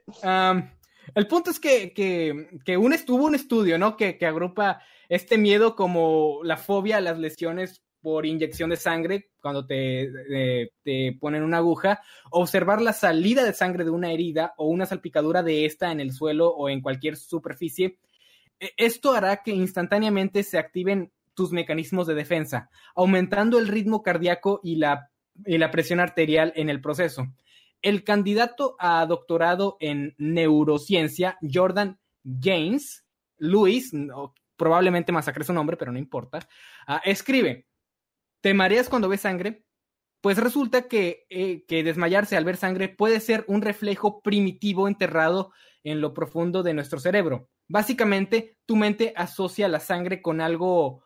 el 1.15 1.27
punto 1.27 1.51
es 1.51 1.59
que, 1.59 1.93
que, 1.93 2.49
que 2.65 2.77
un, 2.77 2.93
hubo 3.09 3.25
un 3.25 3.35
estudio, 3.35 3.77
¿no? 3.77 3.97
Que, 3.97 4.17
que 4.17 4.25
agrupa 4.25 4.81
este 5.09 5.37
miedo 5.37 5.75
como 5.75 6.39
la 6.43 6.57
fobia 6.57 6.97
a 6.97 7.01
las 7.01 7.19
lesiones 7.19 7.83
por 8.01 8.25
inyección 8.25 8.69
de 8.69 8.75
sangre 8.75 9.29
cuando 9.41 9.65
te, 9.65 10.09
te, 10.27 10.73
te, 10.83 11.17
ponen 11.19 11.43
una 11.43 11.57
aguja, 11.57 12.01
observar 12.31 12.81
la 12.81 12.93
salida 12.93 13.43
de 13.43 13.53
sangre 13.53 13.85
de 13.85 13.91
una 13.91 14.11
herida 14.11 14.53
o 14.57 14.67
una 14.67 14.85
salpicadura 14.85 15.41
de 15.41 15.65
esta 15.65 15.91
en 15.91 15.99
el 15.99 16.11
suelo 16.11 16.49
o 16.49 16.69
en 16.69 16.81
cualquier 16.81 17.15
superficie. 17.15 17.97
E, 18.59 18.71
esto 18.77 19.13
hará 19.13 19.37
que 19.37 19.51
instantáneamente 19.51 20.43
se 20.43 20.57
activen 20.57 21.11
tus 21.33 21.51
mecanismos 21.51 22.05
de 22.07 22.13
defensa, 22.13 22.69
aumentando 22.95 23.57
el 23.57 23.67
ritmo 23.67 24.03
cardíaco 24.03 24.59
y 24.63 24.75
la, 24.75 25.09
y 25.45 25.57
la 25.57 25.71
presión 25.71 25.99
arterial 25.99 26.53
en 26.55 26.69
el 26.69 26.81
proceso. 26.81 27.27
El 27.83 28.03
candidato 28.03 28.75
a 28.79 29.05
doctorado 29.05 29.77
en 29.79 30.15
neurociencia, 30.17 31.37
Jordan 31.41 31.99
James, 32.23 33.05
Luis, 33.37 33.91
probablemente 34.55 35.11
masacre 35.11 35.43
su 35.43 35.53
nombre, 35.53 35.77
pero 35.77 35.91
no 35.91 35.99
importa, 35.99 36.39
uh, 36.87 36.97
escribe, 37.03 37.67
¿te 38.41 38.55
mareas 38.55 38.89
cuando 38.89 39.09
ves 39.09 39.21
sangre? 39.21 39.65
Pues 40.21 40.37
resulta 40.37 40.87
que, 40.87 41.25
eh, 41.29 41.65
que 41.67 41.83
desmayarse 41.83 42.35
al 42.35 42.45
ver 42.45 42.57
sangre 42.57 42.89
puede 42.89 43.19
ser 43.19 43.45
un 43.47 43.61
reflejo 43.61 44.21
primitivo 44.21 44.87
enterrado 44.87 45.51
en 45.83 46.01
lo 46.01 46.15
profundo 46.15 46.63
de 46.63 46.73
nuestro 46.73 46.99
cerebro. 46.99 47.49
Básicamente, 47.67 48.57
tu 48.65 48.75
mente 48.75 49.13
asocia 49.15 49.67
la 49.67 49.79
sangre 49.79 50.21
con 50.21 50.41
algo 50.41 51.03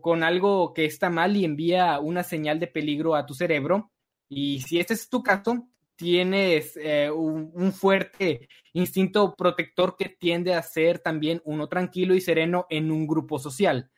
con, 0.00 0.24
algo 0.24 0.74
que 0.74 0.86
está 0.86 1.08
mal 1.08 1.36
y 1.36 1.44
envía 1.44 2.00
una 2.00 2.24
señal 2.24 2.58
de 2.58 2.66
peligro 2.66 3.14
a 3.14 3.26
tu 3.26 3.34
cerebro. 3.34 3.92
Y 4.28 4.60
si 4.62 4.80
este 4.80 4.94
es 4.94 5.08
tu 5.08 5.22
caso, 5.22 5.68
tienes 5.98 6.76
eh, 6.76 7.10
un, 7.10 7.72
fuerte 7.72 8.48
instinto 8.72 9.34
protector 9.36 9.96
que 9.96 10.08
tiende 10.08 10.54
a 10.54 10.62
ser 10.62 11.00
también 11.00 11.42
uno 11.44 11.68
tranquilo 11.68 12.14
y 12.14 12.20
sereno 12.20 12.66
en 12.70 12.92
un 12.92 13.08
grupo 13.08 13.40
social. 13.40 13.90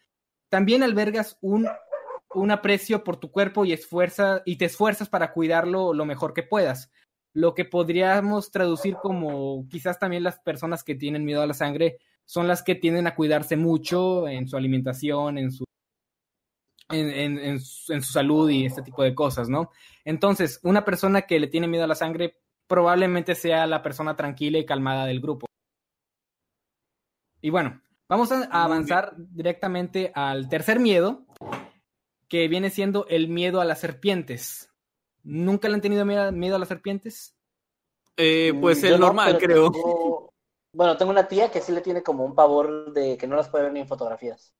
También 0.48 0.82
albergas 0.82 1.36
un, 1.42 1.68
un 2.34 2.50
aprecio 2.50 3.04
por 3.04 3.18
tu 3.18 3.30
cuerpo 3.30 3.66
y, 3.66 3.72
esfuerza, 3.74 4.40
y 4.46 4.56
te 4.56 4.64
esfuerzas 4.64 5.10
para 5.10 5.34
cuidarlo 5.34 5.92
lo 5.92 6.06
mejor 6.06 6.32
que 6.32 6.42
puedas. 6.42 6.90
Lo 7.34 7.54
que 7.54 7.66
podríamos 7.66 8.50
traducir 8.50 8.96
como 8.96 9.68
quizás 9.68 9.98
también 9.98 10.24
las 10.24 10.40
personas 10.40 10.82
que 10.82 10.94
tienen 10.94 11.26
miedo 11.26 11.42
a 11.42 11.46
la 11.46 11.54
sangre 11.54 11.98
son 12.24 12.48
las 12.48 12.62
que 12.62 12.74
tienden 12.74 13.08
a 13.08 13.14
cuidarse 13.14 13.56
mucho 13.56 14.26
en 14.26 14.48
su 14.48 14.56
alimentación, 14.56 15.36
en 15.36 15.52
su 15.52 15.64
en, 16.90 17.10
en, 17.10 17.38
en, 17.38 17.60
su, 17.60 17.92
en, 17.92 18.02
su, 18.02 18.12
salud 18.12 18.48
y 18.50 18.66
este 18.66 18.82
tipo 18.82 19.02
de 19.02 19.14
cosas, 19.14 19.48
¿no? 19.48 19.70
Entonces, 20.04 20.60
una 20.62 20.84
persona 20.84 21.22
que 21.22 21.40
le 21.40 21.46
tiene 21.46 21.68
miedo 21.68 21.84
a 21.84 21.88
la 21.88 21.94
sangre 21.94 22.38
probablemente 22.66 23.34
sea 23.34 23.66
la 23.66 23.82
persona 23.82 24.16
tranquila 24.16 24.58
y 24.58 24.66
calmada 24.66 25.06
del 25.06 25.20
grupo. 25.20 25.46
Y 27.40 27.50
bueno, 27.50 27.80
vamos 28.08 28.30
a, 28.32 28.44
a 28.50 28.64
avanzar 28.64 29.14
directamente 29.16 30.12
al 30.14 30.48
tercer 30.48 30.78
miedo, 30.78 31.24
que 32.28 32.46
viene 32.48 32.70
siendo 32.70 33.06
el 33.08 33.28
miedo 33.28 33.60
a 33.60 33.64
las 33.64 33.80
serpientes. 33.80 34.70
¿Nunca 35.22 35.68
le 35.68 35.74
han 35.74 35.80
tenido 35.80 36.04
miedo 36.04 36.56
a 36.56 36.58
las 36.58 36.68
serpientes? 36.68 37.36
Eh, 38.16 38.52
pues 38.58 38.82
el 38.84 39.00
normal, 39.00 39.34
no, 39.34 39.38
creo. 39.38 39.70
Tengo, 39.70 40.32
bueno, 40.72 40.96
tengo 40.96 41.10
una 41.10 41.26
tía 41.26 41.50
que 41.50 41.60
sí 41.60 41.72
le 41.72 41.80
tiene 41.80 42.02
como 42.02 42.24
un 42.24 42.34
pavor 42.34 42.92
de 42.92 43.16
que 43.16 43.26
no 43.26 43.36
las 43.36 43.48
puede 43.48 43.64
ver 43.64 43.72
ni 43.72 43.80
en 43.80 43.88
fotografías. 43.88 44.54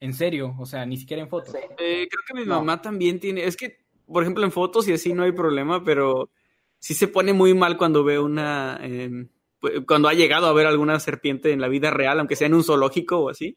¿En 0.00 0.14
serio? 0.14 0.54
O 0.58 0.66
sea, 0.66 0.84
ni 0.84 0.96
siquiera 0.96 1.22
en 1.22 1.28
fotos. 1.28 1.52
Sí. 1.52 1.58
Eh, 1.78 2.08
creo 2.10 2.22
que 2.26 2.34
mi 2.34 2.46
no. 2.46 2.56
mamá 2.56 2.82
también 2.82 3.18
tiene. 3.18 3.44
Es 3.44 3.56
que, 3.56 3.78
por 4.06 4.22
ejemplo, 4.22 4.44
en 4.44 4.52
fotos 4.52 4.86
y 4.88 4.92
así 4.92 5.12
no 5.12 5.22
hay 5.22 5.32
problema, 5.32 5.82
pero 5.84 6.30
sí 6.78 6.94
se 6.94 7.08
pone 7.08 7.32
muy 7.32 7.54
mal 7.54 7.76
cuando 7.76 8.04
ve 8.04 8.18
una. 8.18 8.78
Eh, 8.82 9.26
cuando 9.86 10.08
ha 10.08 10.14
llegado 10.14 10.46
a 10.46 10.52
ver 10.52 10.66
alguna 10.66 11.00
serpiente 11.00 11.52
en 11.52 11.60
la 11.60 11.68
vida 11.68 11.90
real, 11.90 12.18
aunque 12.18 12.36
sea 12.36 12.46
en 12.46 12.54
un 12.54 12.64
zoológico 12.64 13.18
o 13.18 13.30
así. 13.30 13.56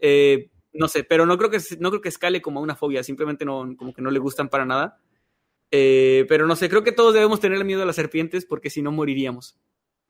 Eh, 0.00 0.50
no 0.72 0.88
sé, 0.88 1.04
pero 1.04 1.26
no 1.26 1.38
creo 1.38 1.50
que 1.50 1.58
no 1.78 1.90
creo 1.90 2.00
que 2.00 2.08
escale 2.08 2.42
como 2.42 2.60
una 2.60 2.74
fobia, 2.74 3.02
simplemente 3.02 3.44
no, 3.44 3.74
como 3.76 3.92
que 3.92 4.02
no 4.02 4.10
le 4.10 4.18
gustan 4.18 4.48
para 4.48 4.64
nada. 4.64 4.98
Eh, 5.70 6.26
pero 6.28 6.46
no 6.46 6.56
sé, 6.56 6.68
creo 6.68 6.84
que 6.84 6.92
todos 6.92 7.14
debemos 7.14 7.40
tener 7.40 7.64
miedo 7.64 7.82
a 7.82 7.86
las 7.86 7.96
serpientes 7.96 8.44
porque 8.44 8.70
si 8.70 8.82
no 8.82 8.92
moriríamos. 8.92 9.58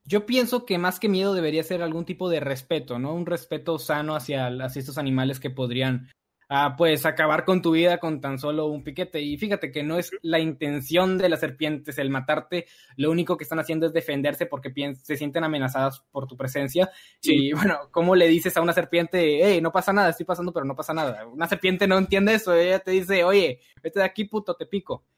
Yo 0.05 0.27
pienso 0.27 0.67
que 0.67 0.79
más 0.79 0.99
que 0.99 1.09
miedo 1.09 1.33
debería 1.33 1.63
ser 1.63 1.83
algún 1.83 2.05
tipo 2.05 2.29
de 2.29 2.41
respeto, 2.41 2.99
¿no? 2.99 3.15
Un 3.15 3.27
respeto 3.27 3.79
sano 3.79 4.17
hacia, 4.17 4.49
hacia 4.49 4.81
estos 4.81 4.99
animales 4.99 5.39
que 5.39 5.49
podrían, 5.49 6.11
ah, 6.49 6.75
pues, 6.77 7.07
acabar 7.07 7.45
con 7.45 7.63
tu 7.63 7.71
vida 7.71 7.99
con 7.99 8.21
tan 8.21 8.39
solo 8.41 8.67
un 8.67 8.83
piquete. 8.83 9.21
Y 9.21 9.37
fíjate 9.39 9.71
que 9.71 9.85
no 9.85 9.99
es 9.99 10.11
la 10.23 10.41
intención 10.41 11.19
de 11.19 11.29
las 11.29 11.39
serpientes 11.39 11.99
el 11.99 12.11
matarte, 12.11 12.67
lo 12.97 13.13
único 13.13 13.37
que 13.37 13.45
están 13.45 13.61
haciendo 13.61 13.87
es 13.87 13.93
defenderse 13.93 14.47
porque 14.47 14.73
se 15.03 15.17
sienten 15.17 15.45
amenazadas 15.45 16.01
por 16.11 16.27
tu 16.27 16.37
presencia. 16.37 16.91
Sí. 17.21 17.49
Y 17.49 17.53
bueno, 17.53 17.89
¿cómo 17.93 18.17
le 18.17 18.27
dices 18.27 18.57
a 18.57 18.61
una 18.61 18.73
serpiente, 18.73 19.41
hey, 19.45 19.61
no 19.61 19.71
pasa 19.71 19.93
nada, 19.93 20.11
estoy 20.11 20.27
pasando, 20.27 20.53
pero 20.53 20.67
no 20.67 20.75
pasa 20.75 20.93
nada? 20.93 21.25
Una 21.27 21.47
serpiente 21.47 21.87
no 21.87 21.97
entiende 21.97 22.35
eso, 22.35 22.55
ella 22.55 22.81
te 22.81 22.91
dice, 22.91 23.23
oye, 23.23 23.61
vete 23.81 24.01
de 24.01 24.05
aquí, 24.05 24.25
puto, 24.25 24.55
te 24.55 24.67
pico. 24.67 25.05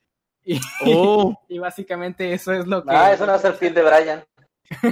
Y, 0.47 0.61
oh. 0.85 1.35
y 1.49 1.59
básicamente 1.59 2.35
eso 2.35 2.53
es 2.53 2.67
lo 2.67 2.85
que... 2.85 2.95
Ah, 2.95 3.15
es 3.15 3.21
una 3.23 3.39
serpiente, 3.39 3.81
Brian. 3.81 4.23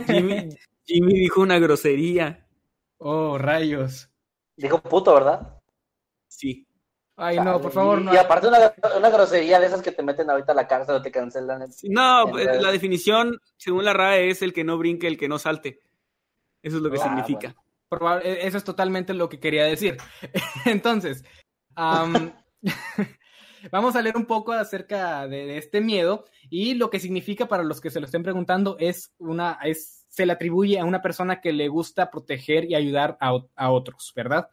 Jimmy, 0.06 0.48
Jimmy, 0.84 1.14
dijo 1.14 1.40
una 1.40 1.58
grosería. 1.58 2.46
Oh, 2.98 3.38
rayos. 3.38 4.10
Dijo 4.56 4.80
puto, 4.80 5.14
¿verdad? 5.14 5.60
Sí. 6.28 6.66
Ay, 7.16 7.38
no, 7.38 7.60
por 7.60 7.72
favor, 7.72 8.00
no. 8.00 8.12
Y 8.12 8.16
aparte 8.16 8.48
una, 8.48 8.72
una, 8.96 9.10
grosería 9.10 9.60
de 9.60 9.66
esas 9.66 9.82
que 9.82 9.92
te 9.92 10.02
meten 10.02 10.30
ahorita 10.30 10.52
a 10.52 10.54
la 10.54 10.66
cárcel 10.66 10.96
o 10.96 11.02
te 11.02 11.10
cancelan. 11.10 11.70
Sí, 11.70 11.88
no, 11.88 12.38
en 12.38 12.62
la 12.62 12.72
definición, 12.72 13.38
según 13.56 13.84
la 13.84 13.92
RAE, 13.92 14.30
es 14.30 14.42
el 14.42 14.52
que 14.52 14.64
no 14.64 14.78
brinque, 14.78 15.06
el 15.06 15.18
que 15.18 15.28
no 15.28 15.38
salte. 15.38 15.80
Eso 16.62 16.78
es 16.78 16.82
lo 16.82 16.90
que 16.90 16.98
ah, 16.98 17.04
significa. 17.04 17.54
Bueno. 17.90 18.20
Eso 18.22 18.56
es 18.56 18.64
totalmente 18.64 19.12
lo 19.14 19.28
que 19.28 19.38
quería 19.38 19.64
decir. 19.64 19.98
Entonces, 20.64 21.24
um, 21.76 22.32
vamos 23.70 23.96
a 23.96 24.02
leer 24.02 24.16
un 24.16 24.26
poco 24.26 24.52
acerca 24.52 25.26
de, 25.28 25.58
este 25.58 25.80
miedo 25.80 26.24
y 26.50 26.74
lo 26.74 26.90
que 26.90 27.00
significa 27.00 27.46
para 27.46 27.62
los 27.62 27.80
que 27.80 27.90
se 27.90 28.00
lo 28.00 28.06
estén 28.06 28.22
preguntando 28.22 28.76
es 28.78 29.12
una, 29.18 29.58
es, 29.62 30.06
se 30.08 30.26
le 30.26 30.32
atribuye 30.32 30.78
a 30.78 30.84
una 30.84 31.02
persona 31.02 31.40
que 31.40 31.52
le 31.52 31.68
gusta 31.68 32.10
proteger 32.10 32.64
y 32.64 32.74
ayudar 32.74 33.16
a, 33.20 33.38
a 33.54 33.70
otros, 33.70 34.12
¿verdad? 34.14 34.48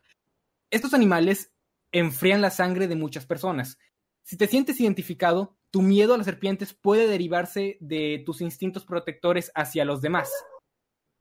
Estos 0.70 0.93
animales 0.93 1.51
enfrían 1.91 2.41
la 2.41 2.51
sangre 2.51 2.88
de 2.88 2.95
muchas 2.95 3.26
personas. 3.26 3.78
Si 4.24 4.38
te 4.38 4.47
sientes 4.47 4.80
identificado, 4.80 5.57
tu 5.72 5.82
miedo 5.82 6.14
a 6.14 6.18
las 6.18 6.26
serpientes 6.26 6.74
puede 6.74 7.07
derivarse 7.07 7.78
de 7.80 8.24
tus 8.26 8.41
instintos 8.41 8.86
protectores 8.86 9.51
hacia 9.55 9.86
los 9.86 10.01
demás. 10.01 10.32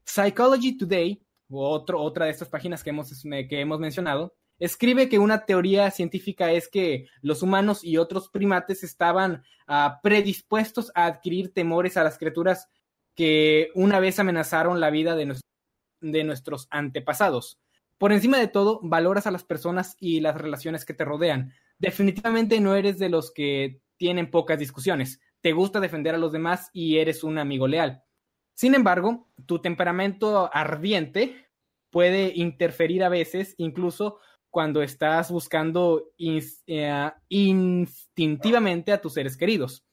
Psychology 0.05 0.77
Today, 0.77 1.23
otro, 1.51 2.01
otra 2.01 2.27
de 2.27 2.33
estas 2.33 2.49
páginas 2.49 2.83
que 2.83 2.91
hemos, 2.91 3.11
que 3.23 3.61
hemos 3.61 3.79
mencionado, 3.79 4.35
Escribe 4.59 5.09
que 5.09 5.19
una 5.19 5.45
teoría 5.47 5.91
científica 5.91 6.51
es 6.53 6.69
que 6.69 7.07
los 7.23 7.43
humanos 7.43 7.85
y 7.85 7.97
otros 7.97 8.29
primates 8.29 8.83
estaban 8.83 9.45
uh, 9.69 10.01
predispuestos 10.03 10.91
a 10.95 11.07
adquirir 11.07 11.55
temores 11.55 11.97
a 11.97 12.05
las 12.05 12.19
criaturas 12.19 12.69
que 13.15 13.71
una 13.75 14.01
vez 14.01 14.19
amenazaron 14.19 14.81
la 14.81 14.91
vida 14.91 15.15
de, 15.15 15.37
de 16.01 16.25
nuestros 16.25 16.67
antepasados. 16.71 17.61
Por 17.99 18.13
encima 18.13 18.39
de 18.39 18.49
todo, 18.49 18.81
valoras 18.83 19.27
a 19.27 19.31
las 19.31 19.45
personas 19.45 19.97
y 19.99 20.21
las 20.21 20.37
relaciones 20.37 20.85
que 20.85 20.95
te 20.95 21.05
rodean. 21.05 21.53
Definitivamente 21.79 22.61
no 22.61 22.75
eres 22.77 22.99
de 22.99 23.09
los 23.09 23.33
que 23.33 23.81
tienen 23.97 24.31
pocas 24.31 24.59
discusiones. 24.59 25.21
Te 25.41 25.53
gusta 25.53 25.81
defender 25.81 26.15
a 26.15 26.19
los 26.19 26.33
demás 26.33 26.71
y 26.73 26.99
eres 26.99 27.25
un 27.25 27.39
amigo 27.39 27.67
leal. 27.67 28.03
Sin 28.55 28.75
embargo, 28.75 29.29
tu 29.47 29.61
temperamento 29.61 30.51
ardiente 30.53 31.49
puede 31.91 32.33
interferir 32.35 33.05
a 33.05 33.09
veces, 33.09 33.55
incluso 33.59 34.19
cuando 34.51 34.83
estás 34.83 35.31
buscando 35.31 36.11
eh, 36.19 37.11
instintivamente 37.29 38.93
a 38.93 39.01
tus 39.01 39.15
seres 39.15 39.37
queridos. 39.37 39.85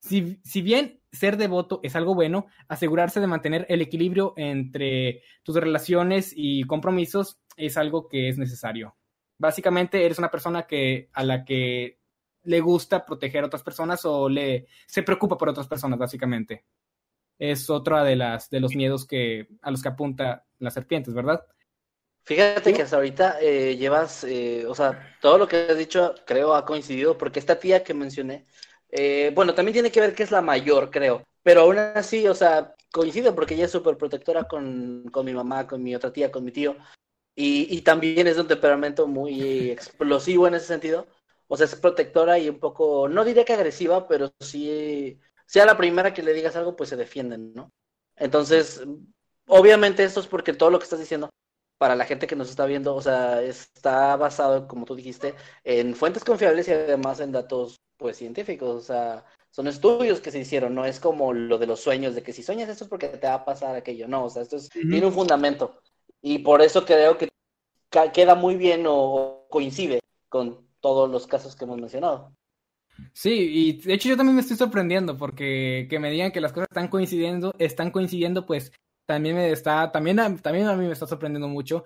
Si, 0.00 0.38
si, 0.44 0.60
bien 0.60 1.00
ser 1.12 1.36
devoto 1.36 1.80
es 1.82 1.96
algo 1.96 2.14
bueno, 2.14 2.46
asegurarse 2.68 3.20
de 3.20 3.26
mantener 3.26 3.64
el 3.70 3.80
equilibrio 3.80 4.34
entre 4.36 5.22
tus 5.42 5.56
relaciones 5.56 6.32
y 6.36 6.64
compromisos 6.64 7.38
es 7.56 7.76
algo 7.76 8.08
que 8.08 8.28
es 8.28 8.36
necesario. 8.36 8.96
Básicamente 9.38 10.04
eres 10.04 10.18
una 10.18 10.30
persona 10.30 10.66
que 10.66 11.08
a 11.12 11.24
la 11.24 11.44
que 11.44 11.98
le 12.44 12.60
gusta 12.60 13.04
proteger 13.04 13.42
a 13.42 13.46
otras 13.46 13.62
personas 13.62 14.04
o 14.04 14.28
le 14.28 14.66
se 14.86 15.02
preocupa 15.02 15.36
por 15.36 15.48
otras 15.48 15.66
personas, 15.66 15.98
básicamente. 15.98 16.64
Es 17.38 17.68
otra 17.70 18.04
de 18.04 18.16
las 18.16 18.50
de 18.50 18.60
los 18.60 18.76
miedos 18.76 19.06
que 19.06 19.48
a 19.62 19.70
los 19.70 19.82
que 19.82 19.88
apunta 19.88 20.44
las 20.58 20.74
serpientes, 20.74 21.14
¿verdad? 21.14 21.44
Fíjate 22.24 22.72
que 22.72 22.82
hasta 22.82 22.96
ahorita 22.96 23.38
eh, 23.40 23.76
llevas, 23.76 24.24
eh, 24.24 24.64
o 24.66 24.74
sea, 24.74 25.14
todo 25.20 25.36
lo 25.36 25.46
que 25.46 25.56
has 25.68 25.76
dicho 25.76 26.14
creo 26.26 26.54
ha 26.54 26.64
coincidido, 26.64 27.18
porque 27.18 27.38
esta 27.38 27.58
tía 27.58 27.84
que 27.84 27.92
mencioné, 27.92 28.46
eh, 28.88 29.30
bueno, 29.34 29.54
también 29.54 29.74
tiene 29.74 29.92
que 29.92 30.00
ver 30.00 30.14
que 30.14 30.22
es 30.22 30.30
la 30.30 30.40
mayor, 30.40 30.90
creo, 30.90 31.22
pero 31.42 31.62
aún 31.62 31.78
así, 31.78 32.26
o 32.26 32.34
sea, 32.34 32.74
coincide 32.90 33.32
porque 33.32 33.54
ella 33.54 33.66
es 33.66 33.72
súper 33.72 33.98
protectora 33.98 34.44
con, 34.44 35.04
con, 35.12 35.26
mi 35.26 35.34
mamá, 35.34 35.66
con 35.66 35.82
mi 35.82 35.94
otra 35.94 36.12
tía, 36.14 36.30
con 36.32 36.44
mi 36.44 36.50
tío, 36.50 36.76
y, 37.34 37.66
y 37.76 37.82
también 37.82 38.26
es 38.26 38.36
de 38.36 38.42
un 38.42 38.48
temperamento 38.48 39.06
muy 39.06 39.70
explosivo 39.70 40.48
en 40.48 40.54
ese 40.54 40.66
sentido, 40.66 41.06
o 41.46 41.58
sea, 41.58 41.66
es 41.66 41.74
protectora 41.76 42.38
y 42.38 42.48
un 42.48 42.58
poco, 42.58 43.06
no 43.06 43.24
diría 43.24 43.44
que 43.44 43.52
agresiva, 43.52 44.08
pero 44.08 44.32
sí, 44.40 45.20
sea 45.46 45.66
la 45.66 45.76
primera 45.76 46.14
que 46.14 46.22
le 46.22 46.32
digas 46.32 46.56
algo, 46.56 46.74
pues 46.74 46.88
se 46.88 46.96
defienden, 46.96 47.52
¿no? 47.52 47.70
Entonces, 48.16 48.82
obviamente 49.46 50.04
esto 50.04 50.20
es 50.20 50.26
porque 50.26 50.54
todo 50.54 50.70
lo 50.70 50.78
que 50.78 50.84
estás 50.84 51.00
diciendo 51.00 51.28
para 51.78 51.96
la 51.96 52.04
gente 52.04 52.26
que 52.26 52.36
nos 52.36 52.50
está 52.50 52.66
viendo, 52.66 52.94
o 52.94 53.02
sea, 53.02 53.42
está 53.42 54.16
basado, 54.16 54.66
como 54.68 54.84
tú 54.84 54.94
dijiste, 54.94 55.34
en 55.64 55.94
fuentes 55.94 56.24
confiables 56.24 56.68
y 56.68 56.72
además 56.72 57.20
en 57.20 57.32
datos, 57.32 57.80
pues, 57.96 58.16
científicos, 58.16 58.70
o 58.70 58.80
sea, 58.80 59.24
son 59.50 59.66
estudios 59.68 60.20
que 60.20 60.30
se 60.30 60.40
hicieron, 60.40 60.74
no 60.74 60.84
es 60.84 61.00
como 61.00 61.32
lo 61.32 61.58
de 61.58 61.66
los 61.66 61.80
sueños, 61.80 62.14
de 62.14 62.22
que 62.22 62.32
si 62.32 62.42
sueñas 62.42 62.68
esto 62.68 62.84
es 62.84 62.90
porque 62.90 63.08
te 63.08 63.26
va 63.26 63.34
a 63.34 63.44
pasar 63.44 63.76
aquello, 63.76 64.08
no, 64.08 64.24
o 64.24 64.30
sea, 64.30 64.42
esto 64.42 64.56
tiene 64.72 65.06
un 65.06 65.12
fundamento, 65.12 65.80
y 66.22 66.38
por 66.38 66.62
eso 66.62 66.84
creo 66.84 67.18
que 67.18 67.28
queda 68.12 68.34
muy 68.34 68.56
bien 68.56 68.84
o 68.88 69.46
coincide 69.50 70.00
con 70.28 70.66
todos 70.80 71.10
los 71.10 71.26
casos 71.26 71.54
que 71.54 71.64
hemos 71.64 71.80
mencionado. 71.80 72.32
Sí, 73.12 73.30
y 73.32 73.72
de 73.82 73.94
hecho 73.94 74.08
yo 74.08 74.16
también 74.16 74.36
me 74.36 74.40
estoy 74.40 74.56
sorprendiendo 74.56 75.16
porque 75.16 75.86
que 75.88 75.98
me 75.98 76.10
digan 76.10 76.32
que 76.32 76.40
las 76.40 76.52
cosas 76.52 76.68
están 76.70 76.88
coincidiendo, 76.88 77.52
están 77.58 77.90
coincidiendo, 77.90 78.46
pues 78.46 78.72
también 79.06 79.36
me 79.36 79.50
está, 79.50 79.90
también 79.92 80.20
a, 80.20 80.36
también 80.36 80.66
a 80.66 80.76
mí 80.76 80.86
me 80.86 80.92
está 80.92 81.06
sorprendiendo 81.06 81.48
mucho, 81.48 81.84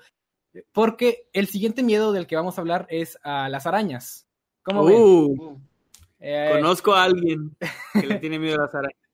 porque 0.72 1.28
el 1.32 1.46
siguiente 1.46 1.82
miedo 1.82 2.12
del 2.12 2.26
que 2.26 2.36
vamos 2.36 2.58
a 2.58 2.60
hablar 2.60 2.86
es 2.90 3.18
a 3.22 3.48
las 3.48 3.66
arañas. 3.66 4.26
¿Cómo 4.62 4.82
uh, 4.82 5.58
eh, 6.20 6.50
conozco 6.52 6.94
a 6.94 7.04
alguien 7.04 7.56
que 7.92 8.06
le 8.06 8.18
tiene 8.20 8.38
miedo 8.38 8.56
a 8.56 8.64
las 8.66 8.74
arañas. 8.74 9.08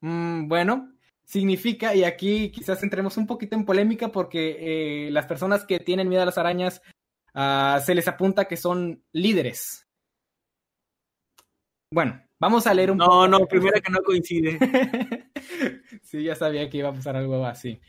Mm, 0.00 0.48
bueno, 0.48 0.92
significa, 1.24 1.94
y 1.94 2.04
aquí 2.04 2.50
quizás 2.50 2.82
entremos 2.82 3.16
un 3.16 3.26
poquito 3.26 3.56
en 3.56 3.64
polémica 3.64 4.08
porque 4.08 5.06
eh, 5.06 5.10
las 5.10 5.26
personas 5.26 5.64
que 5.64 5.80
tienen 5.80 6.08
miedo 6.08 6.22
a 6.22 6.26
las 6.26 6.38
arañas 6.38 6.82
uh, 7.34 7.80
se 7.80 7.94
les 7.94 8.06
apunta 8.08 8.46
que 8.46 8.56
son 8.56 9.02
líderes. 9.12 9.86
Bueno, 11.90 12.22
vamos 12.44 12.66
a 12.66 12.74
leer 12.74 12.90
un 12.90 12.98
no, 12.98 13.06
poco. 13.06 13.28
No, 13.28 13.38
no, 13.38 13.46
primero 13.46 13.80
que 13.80 13.90
no 13.90 14.02
coincide. 14.02 14.58
sí, 16.02 16.22
ya 16.22 16.34
sabía 16.34 16.68
que 16.68 16.78
iba 16.78 16.90
a 16.90 16.94
pasar 16.94 17.16
algo 17.16 17.44
así. 17.46 17.80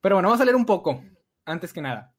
Pero 0.00 0.16
bueno, 0.16 0.28
vamos 0.28 0.40
a 0.40 0.44
leer 0.44 0.56
un 0.56 0.66
poco, 0.66 1.04
antes 1.44 1.72
que 1.72 1.82
nada. 1.82 2.14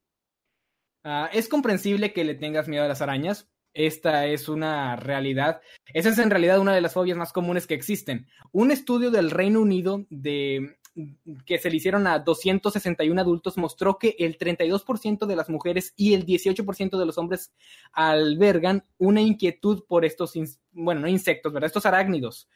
Uh, 1.04 1.28
es 1.34 1.48
comprensible 1.48 2.14
que 2.14 2.24
le 2.24 2.36
tengas 2.36 2.68
miedo 2.68 2.84
a 2.84 2.88
las 2.88 3.02
arañas. 3.02 3.50
Esta 3.74 4.26
es 4.28 4.50
una 4.50 4.96
realidad. 4.98 5.62
Esa 5.94 6.10
es 6.10 6.18
en 6.20 6.30
realidad 6.30 6.60
una 6.60 6.74
de 6.74 6.82
las 6.82 6.94
fobias 6.94 7.18
más 7.18 7.34
comunes 7.34 7.66
que 7.66 7.76
existen. 7.76 8.28
Un 8.52 8.72
estudio 8.72 9.10
del 9.10 9.32
Reino 9.32 9.62
Unido 9.62 10.06
de 10.10 10.79
que 11.46 11.58
se 11.58 11.70
le 11.70 11.78
hicieron 11.78 12.08
a 12.08 12.20
261 12.20 13.20
adultos 13.20 13.58
mostró 13.58 13.98
que 13.98 14.16
el 14.20 14.38
32% 14.38 15.26
de 15.26 15.36
las 15.36 15.50
mujeres 15.50 15.94
y 15.96 16.14
el 16.14 16.26
18% 16.26 16.98
de 16.98 17.06
los 17.06 17.18
hombres 17.18 17.54
albergan 17.92 18.86
una 18.98 19.22
inquietud 19.22 19.84
por 19.88 20.06
estos, 20.06 20.34
bueno, 20.72 21.02
no 21.02 21.08
insectos, 21.08 21.54
¿verdad? 21.54 21.68
Estos 21.68 21.86
arácnidos. 21.86 22.50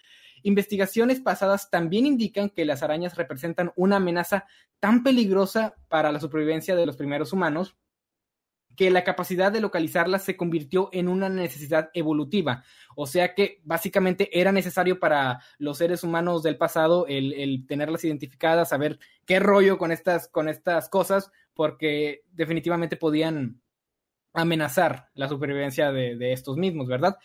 Investigaciones 0.43 1.21
pasadas 1.21 1.69
también 1.69 2.05
indican 2.05 2.49
que 2.49 2.65
las 2.65 2.83
arañas 2.83 3.15
representan 3.15 3.71
una 3.75 3.95
amenaza 3.95 4.45
tan 4.79 5.03
peligrosa 5.03 5.75
para 5.87 6.11
la 6.11 6.19
supervivencia 6.19 6.75
de 6.75 6.85
los 6.85 6.97
primeros 6.97 7.31
humanos 7.31 7.77
que 8.75 8.89
la 8.89 9.03
capacidad 9.03 9.51
de 9.51 9.61
localizarlas 9.61 10.23
se 10.23 10.37
convirtió 10.37 10.89
en 10.91 11.07
una 11.07 11.29
necesidad 11.29 11.89
evolutiva. 11.93 12.63
O 12.95 13.07
sea 13.07 13.33
que 13.33 13.61
básicamente 13.63 14.39
era 14.39 14.51
necesario 14.51 14.99
para 14.99 15.39
los 15.57 15.77
seres 15.77 16.03
humanos 16.03 16.43
del 16.43 16.57
pasado 16.57 17.05
el, 17.07 17.65
tenerlas 17.67 18.03
identificadas, 18.03 18.69
saber 18.69 18.99
qué 19.25 19.39
rollo 19.39 19.77
con 19.77 19.91
estas, 19.91 20.27
con 20.27 20.49
estas 20.49 20.89
cosas, 20.89 21.31
porque 21.53 22.23
definitivamente 22.31 22.97
podían 22.97 23.61
amenazar 24.33 25.09
la 25.13 25.29
supervivencia 25.29 25.91
de, 25.91 26.15
de 26.15 26.33
estos 26.33 26.57
mismos, 26.57 26.87
¿verdad? 26.87 27.17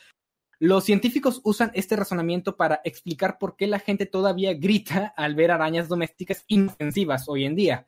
Los 0.60 0.84
científicos 0.84 1.40
usan 1.44 1.70
este 1.74 1.94
razonamiento 1.94 2.56
para 2.56 2.80
explicar 2.82 3.38
por 3.38 3.56
qué 3.56 3.68
la 3.68 3.78
gente 3.78 4.06
todavía 4.06 4.54
grita 4.54 5.14
al 5.16 5.36
ver 5.36 5.52
arañas 5.52 5.86
domésticas 5.88 6.44
inofensivas 6.48 7.28
hoy 7.28 7.44
en 7.44 7.54
día. 7.54 7.86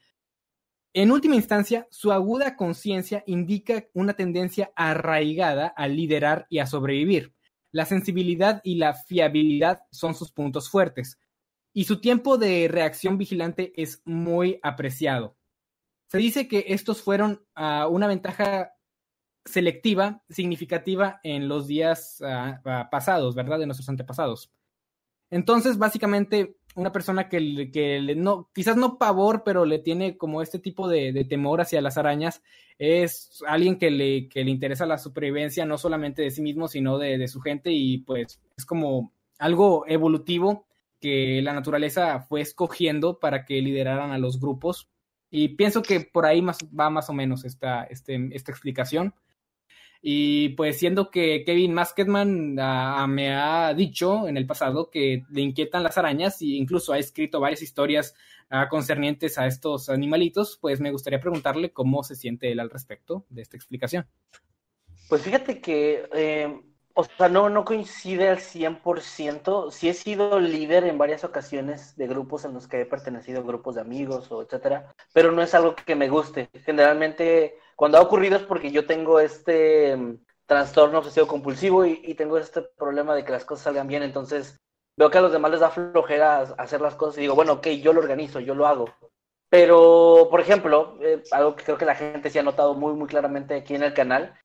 En 0.93 1.12
última 1.12 1.36
instancia, 1.36 1.86
su 1.91 2.11
aguda 2.11 2.57
conciencia 2.57 3.22
indica 3.26 3.86
una 3.95 4.14
tendencia 4.14 4.72
arraigada 4.74 5.68
a 5.68 5.86
liderar 5.86 6.47
y 6.51 6.59
a 6.59 6.66
sobrevivir. 6.66 7.34
La 7.70 7.84
sensibilidad 7.84 8.61
y 8.64 8.74
la 8.74 8.95
fiabilidad 8.95 9.82
son 9.93 10.14
sus 10.14 10.32
puntos 10.32 10.68
fuertes, 10.68 11.18
y 11.72 11.84
su 11.84 12.01
tiempo 12.01 12.36
de 12.36 12.66
reacción 12.68 13.16
vigilante 13.16 13.72
es 13.76 14.03
muy 14.05 14.59
apreciado. 14.62 15.36
Se 16.09 16.18
dice 16.18 16.49
que 16.49 16.64
estos 16.68 17.03
fueron 17.03 17.47
uh, 17.57 17.86
una 17.88 18.09
ventaja 18.09 18.72
selectiva 19.45 20.22
significativa 20.28 21.20
en 21.22 21.49
los 21.49 21.68
días 21.68 22.20
uh, 22.20 22.91
pasados, 22.91 23.36
¿verdad? 23.36 23.61
De 23.61 23.66
nuestros 23.66 23.88
antepasados. 23.88 24.53
Entonces, 25.30 25.78
básicamente, 25.78 26.57
una 26.74 26.92
persona 26.92 27.28
que, 27.28 27.70
que 27.72 28.14
no, 28.16 28.48
quizás 28.54 28.76
no 28.76 28.98
pavor, 28.98 29.42
pero 29.44 29.64
le 29.64 29.78
tiene 29.78 30.16
como 30.16 30.42
este 30.42 30.58
tipo 30.58 30.88
de, 30.88 31.24
temor 31.28 31.60
hacia 31.60 31.80
las 31.80 31.98
arañas, 31.98 32.42
es 32.78 33.42
alguien 33.46 33.78
que 33.78 33.90
le, 33.90 34.28
que 34.28 34.44
le 34.44 34.50
interesa 34.50 34.86
la 34.86 34.98
supervivencia 34.98 35.66
no 35.66 35.78
solamente 35.78 36.22
de 36.22 36.30
sí 36.30 36.42
mismo, 36.42 36.68
sino 36.68 36.98
de, 36.98 37.18
de 37.18 37.28
su 37.28 37.40
gente 37.40 37.72
y 37.72 37.98
pues 37.98 38.40
es 38.56 38.64
como 38.64 39.12
algo 39.38 39.84
evolutivo 39.86 40.66
que 41.00 41.40
la 41.42 41.54
naturaleza 41.54 42.20
fue 42.20 42.42
escogiendo 42.42 43.18
para 43.18 43.44
que 43.44 43.60
lideraran 43.60 44.12
a 44.12 44.18
los 44.18 44.38
grupos. 44.38 44.88
Y 45.30 45.48
pienso 45.48 45.82
que 45.82 46.00
por 46.00 46.26
ahí 46.26 46.42
más, 46.42 46.58
va 46.78 46.90
más 46.90 47.08
o 47.08 47.12
menos 47.12 47.44
esta, 47.44 47.84
este, 47.84 48.28
esta 48.32 48.52
explicación. 48.52 49.14
Y 50.03 50.51
pues 50.51 50.78
siendo 50.78 51.11
que 51.11 51.44
Kevin 51.44 51.74
Masketman 51.74 52.59
uh, 52.59 53.07
me 53.07 53.34
ha 53.34 53.74
dicho 53.74 54.28
en 54.28 54.36
el 54.38 54.46
pasado 54.46 54.90
que 54.90 55.24
le 55.30 55.42
inquietan 55.42 55.82
las 55.82 55.98
arañas 55.98 56.40
e 56.40 56.46
incluso 56.46 56.92
ha 56.92 56.98
escrito 56.98 57.38
varias 57.38 57.61
historias 57.61 58.14
uh, 58.51 58.68
concernientes 58.70 59.36
a 59.36 59.46
estos 59.46 59.90
animalitos, 59.90 60.59
pues 60.61 60.80
me 60.80 60.90
gustaría 60.90 61.20
preguntarle 61.20 61.72
cómo 61.72 62.03
se 62.03 62.14
siente 62.14 62.51
él 62.51 62.61
al 62.61 62.70
respecto 62.70 63.26
de 63.28 63.42
esta 63.42 63.59
explicación. 63.59 64.07
Pues 65.11 65.22
fíjate 65.22 65.61
que, 65.61 66.09
eh, 66.14 66.61
o 66.94 67.05
sea, 67.05 67.28
no, 67.28 67.51
no 67.51 67.64
coincide 67.64 68.28
al 68.28 68.38
100%. 68.38 69.70
Sí 69.70 69.88
he 69.88 69.94
sido 69.94 70.38
líder 70.38 70.84
en 70.84 70.98
varias 70.98 71.24
ocasiones 71.24 71.96
de 71.96 72.07
grupos 72.07 72.44
en 72.44 72.55
los 72.55 72.68
que 72.68 72.80
he 72.80 72.86
pertenecido 72.86 73.40
a 73.40 73.44
grupos 73.44 73.74
de 73.74 73.80
amigos 73.80 74.30
o 74.30 74.40
etcétera, 74.40 74.94
pero 75.12 75.32
no 75.32 75.42
es 75.42 75.53
algo 75.53 75.74
que 75.74 75.96
me 75.96 76.09
guste. 76.09 76.48
Generalmente 76.64 77.59
cuando 77.80 77.96
ha 77.96 78.02
ocurrido 78.02 78.36
es 78.36 78.42
porque 78.42 78.70
yo 78.70 78.84
tengo 78.84 79.20
este 79.20 79.94
um, 79.94 80.18
trastorno 80.44 80.98
obsesivo 80.98 81.26
compulsivo 81.26 81.86
y, 81.86 81.98
y, 82.04 82.12
tengo 82.12 82.36
este 82.36 82.60
problema 82.60 83.14
de 83.14 83.24
que 83.24 83.32
las 83.32 83.46
cosas 83.46 83.64
salgan 83.64 83.88
bien, 83.88 84.02
entonces 84.02 84.58
veo 84.98 85.10
que 85.10 85.16
a 85.16 85.22
los 85.22 85.32
demás 85.32 85.50
les 85.50 85.60
da 85.60 85.70
flojera 85.70 86.40
hacer 86.58 86.82
las 86.82 86.94
cosas 86.94 87.16
y 87.16 87.20
digo, 87.22 87.34
bueno, 87.34 87.54
ok, 87.54 87.68
yo 87.68 87.94
lo 87.94 88.00
organizo, 88.00 88.38
yo 88.38 88.54
lo 88.54 88.66
hago. 88.66 88.84
Pero, 89.48 90.28
por 90.30 90.42
ejemplo, 90.42 90.98
eh, 91.00 91.22
algo 91.30 91.56
que 91.56 91.64
creo 91.64 91.78
que 91.78 91.86
la 91.86 91.94
gente 91.94 92.28
sí 92.28 92.38
ha 92.38 92.42
notado 92.42 92.74
muy, 92.74 92.92
muy 92.92 93.08
claramente 93.08 93.54
aquí 93.54 93.74
en 93.74 93.82
el 93.82 93.94
canal, 93.94 94.38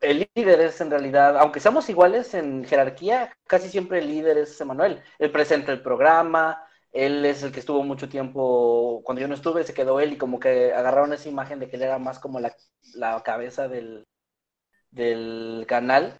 el 0.00 0.26
líder 0.34 0.58
es 0.62 0.80
en 0.80 0.90
realidad, 0.90 1.36
aunque 1.36 1.60
seamos 1.60 1.90
iguales 1.90 2.32
en 2.32 2.64
jerarquía, 2.64 3.36
casi 3.46 3.68
siempre 3.68 3.98
el 3.98 4.08
líder 4.08 4.38
es 4.38 4.58
Emanuel. 4.62 5.02
Él 5.18 5.30
presenta 5.30 5.72
el 5.72 5.82
programa, 5.82 6.66
él 6.92 7.24
es 7.24 7.42
el 7.42 7.52
que 7.52 7.60
estuvo 7.60 7.82
mucho 7.82 8.08
tiempo, 8.08 9.02
cuando 9.04 9.20
yo 9.20 9.28
no 9.28 9.34
estuve, 9.34 9.64
se 9.64 9.74
quedó 9.74 10.00
él 10.00 10.14
y 10.14 10.16
como 10.18 10.40
que 10.40 10.72
agarraron 10.72 11.12
esa 11.12 11.28
imagen 11.28 11.58
de 11.58 11.68
que 11.68 11.76
él 11.76 11.82
era 11.82 11.98
más 11.98 12.18
como 12.18 12.40
la, 12.40 12.54
la 12.94 13.22
cabeza 13.22 13.68
del, 13.68 14.06
del 14.90 15.64
canal. 15.68 16.18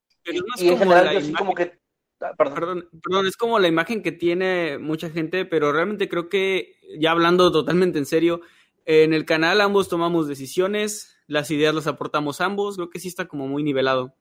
y 0.57 0.69
en 0.69 0.79
general 0.79 1.15
yo 1.15 1.21
sí 1.21 1.33
como 1.33 1.55
que... 1.55 1.79
Ah, 2.21 2.35
perdón. 2.37 2.89
perdón. 3.03 3.27
es 3.27 3.37
como 3.37 3.61
la 3.61 3.69
imagen 3.69 4.03
que 4.03 4.11
tiene 4.11 4.79
mucha 4.79 5.09
gente, 5.09 5.45
pero 5.45 5.73
realmente 5.73 6.09
creo 6.09 6.29
que, 6.29 6.75
ya 6.99 7.13
hablando 7.13 7.53
totalmente 7.53 7.99
en 7.99 8.07
serio, 8.07 8.41
en 8.85 9.13
el 9.13 9.25
canal 9.25 9.61
ambos 9.61 9.89
tomamos 9.89 10.27
decisiones, 10.27 11.17
las 11.27 11.51
ideas 11.51 11.75
las 11.75 11.87
aportamos 11.87 12.41
ambos, 12.41 12.77
creo 12.77 12.91
que 12.91 12.99
sí 12.99 13.09
está 13.09 13.29
como 13.29 13.47
muy 13.47 13.63
nivelado. 13.63 14.15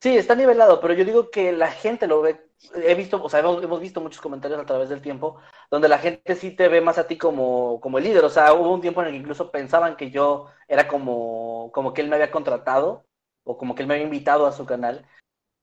Sí, 0.00 0.16
está 0.16 0.34
nivelado, 0.34 0.80
pero 0.80 0.94
yo 0.94 1.04
digo 1.04 1.30
que 1.30 1.52
la 1.52 1.70
gente 1.70 2.08
lo 2.08 2.22
ve, 2.22 2.40
he 2.74 2.94
visto, 2.94 3.22
o 3.22 3.28
sea, 3.28 3.40
hemos, 3.40 3.80
visto 3.80 4.00
muchos 4.00 4.20
comentarios 4.20 4.60
a 4.60 4.66
través 4.66 4.88
del 4.88 5.02
tiempo, 5.02 5.38
donde 5.70 5.88
la 5.88 5.98
gente 5.98 6.34
sí 6.34 6.50
te 6.52 6.68
ve 6.68 6.80
más 6.80 6.98
a 6.98 7.06
ti 7.06 7.18
como, 7.18 7.80
como 7.80 7.98
el 7.98 8.04
líder, 8.04 8.24
o 8.24 8.30
sea, 8.30 8.52
hubo 8.54 8.72
un 8.72 8.80
tiempo 8.80 9.00
en 9.00 9.08
el 9.08 9.12
que 9.12 9.18
incluso 9.18 9.50
pensaban 9.50 9.96
que 9.96 10.10
yo 10.10 10.46
era 10.68 10.88
como, 10.88 11.70
como 11.72 11.92
que 11.92 12.02
él 12.02 12.08
me 12.08 12.16
había 12.16 12.30
contratado, 12.30 13.04
o 13.44 13.58
como 13.58 13.74
que 13.74 13.82
él 13.82 13.88
me 13.88 13.94
había 13.94 14.06
invitado 14.06 14.46
a 14.46 14.52
su 14.52 14.64
canal, 14.66 15.06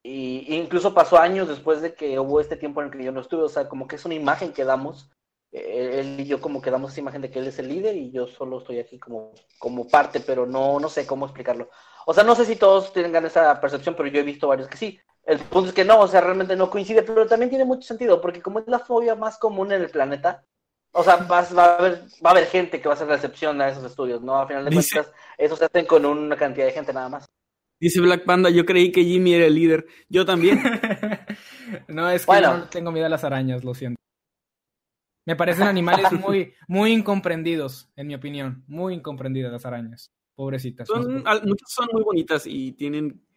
y, 0.04 0.56
incluso 0.56 0.94
pasó 0.94 1.18
años 1.18 1.48
después 1.48 1.82
de 1.82 1.94
que 1.94 2.20
hubo 2.20 2.40
este 2.40 2.56
tiempo 2.56 2.82
en 2.82 2.88
el 2.88 2.94
que 2.98 3.04
yo 3.04 3.12
no 3.12 3.22
estuve, 3.22 3.44
o 3.44 3.50
sea, 3.50 3.68
como 3.70 3.88
que 3.88 3.96
es 3.96 4.06
una 4.06 4.16
imagen 4.16 4.54
que 4.54 4.66
damos, 4.66 5.10
eh, 5.52 6.00
él 6.00 6.20
y 6.20 6.26
yo 6.26 6.40
como 6.42 6.62
que 6.62 6.72
damos 6.72 6.92
esa 6.92 7.02
imagen 7.02 7.22
de 7.22 7.32
que 7.32 7.40
él 7.40 7.48
es 7.48 7.60
el 7.60 7.70
líder 7.70 7.96
y 7.96 8.12
yo 8.12 8.28
solo 8.28 8.60
estoy 8.60 8.80
aquí 8.80 9.00
como, 9.00 9.32
como 9.58 9.88
parte, 9.88 10.20
pero 10.20 10.46
no, 10.46 10.80
no 10.80 10.90
sé 10.90 11.08
cómo 11.08 11.26
explicarlo. 11.26 11.70
O 12.06 12.14
sea, 12.14 12.24
no 12.24 12.36
sé 12.36 12.46
si 12.46 12.56
todos 12.56 12.94
tengan 12.94 13.26
esa 13.26 13.60
percepción, 13.60 13.96
pero 13.96 14.10
yo 14.10 14.20
he 14.20 14.24
visto 14.24 14.48
varios 14.48 14.68
que 14.68 14.78
sí. 14.78 15.00
El 15.30 15.38
punto 15.38 15.70
es 15.70 15.76
que 15.76 15.86
no, 15.86 16.00
o 16.00 16.08
sea, 16.08 16.22
realmente 16.22 16.56
no 16.56 16.72
coincide, 16.72 17.04
pero 17.04 17.28
también 17.28 17.52
tiene 17.52 17.64
mucho 17.64 17.84
sentido, 17.84 18.20
porque 18.20 18.42
como 18.42 18.58
es 18.58 18.68
la 18.68 18.80
fobia 18.80 19.14
más 19.14 19.38
común 19.38 19.72
en 19.72 19.84
el 19.84 19.90
planeta, 19.92 20.44
o 20.92 21.04
sea, 21.04 21.18
va, 21.18 21.42
a 21.42 21.76
haber, 21.78 22.02
va 22.26 22.30
a 22.30 22.32
haber 22.32 22.48
gente 22.48 22.82
que 22.82 22.88
va 22.88 22.94
a 22.94 22.96
hacer 22.96 23.08
recepción 23.08 23.62
a 23.62 23.70
esos 23.70 23.84
estudios, 23.84 24.24
¿no? 24.24 24.42
A 24.42 24.48
final 24.48 24.66
de 24.66 24.72
cuentas, 24.72 25.14
eso 25.38 25.56
se 25.56 25.66
hacen 25.66 25.86
con 25.86 26.04
una 26.04 26.36
cantidad 26.36 26.66
de 26.66 26.72
gente 26.72 26.94
nada 26.94 27.10
más. 27.10 27.26
Dice 27.80 28.02
Black 28.02 28.26
Panda, 28.26 28.50
yo 28.50 28.66
creí 28.66 28.92
que 28.92 29.04
Jimmy 29.04 29.36
era 29.36 29.46
el 29.46 29.54
líder. 29.54 29.86
Yo 30.10 30.26
también. 30.26 30.60
no, 31.88 32.10
es 32.10 32.26
que 32.26 32.42
no 32.42 32.68
tengo 32.68 32.92
miedo 32.92 33.06
a 33.06 33.10
las 33.10 33.24
arañas, 33.24 33.64
lo 33.64 33.76
siento. 33.76 34.02
Me 35.28 35.36
parecen 35.36 35.68
animales 35.68 36.12
muy, 36.12 36.56
muy 36.68 36.92
incomprendidos, 36.92 37.88
en 37.96 38.08
mi 38.08 38.16
opinión. 38.16 38.64
Muy 38.66 38.96
incomprendidas 38.96 39.52
las 39.52 39.66
arañas. 39.68 40.10
Pobrecitas. 40.34 40.88
Son, 40.88 41.24
muchas 41.24 41.72
son 41.72 41.88
muy 41.94 42.02
bonitas 42.02 42.48
y 42.48 42.72
tienen 42.72 43.29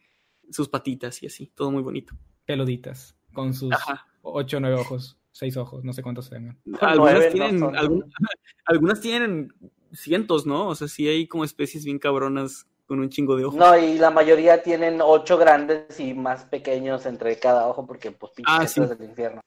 sus 0.52 0.68
patitas 0.68 1.22
y 1.22 1.26
así, 1.26 1.46
todo 1.54 1.70
muy 1.70 1.82
bonito. 1.82 2.14
Peluditas, 2.44 3.16
con 3.32 3.54
sus 3.54 3.74
ocho 4.22 4.56
o 4.56 4.60
nueve 4.60 4.76
ojos, 4.76 5.18
seis 5.30 5.56
ojos, 5.56 5.84
no 5.84 5.92
sé 5.92 6.02
cuántos 6.02 6.30
tengan. 6.30 6.58
Algunas 6.80 7.30
tienen, 7.30 7.62
algunas, 8.64 9.00
tienen 9.00 9.52
cientos, 9.92 10.46
¿no? 10.46 10.68
O 10.68 10.74
sea, 10.74 10.88
sí 10.88 11.08
hay 11.08 11.26
como 11.26 11.44
especies 11.44 11.84
bien 11.84 11.98
cabronas 11.98 12.66
con 12.86 13.00
un 13.00 13.08
chingo 13.08 13.36
de 13.36 13.44
ojos. 13.44 13.58
No, 13.58 13.76
y 13.78 13.98
la 13.98 14.10
mayoría 14.10 14.62
tienen 14.62 15.00
ocho 15.02 15.38
grandes 15.38 15.98
y 15.98 16.14
más 16.14 16.44
pequeños 16.44 17.06
entre 17.06 17.38
cada 17.38 17.66
ojo 17.66 17.86
porque 17.86 18.10
pues 18.10 18.32
pinches 18.32 18.78
ah, 18.78 18.86
del 18.86 19.08
infierno. 19.08 19.40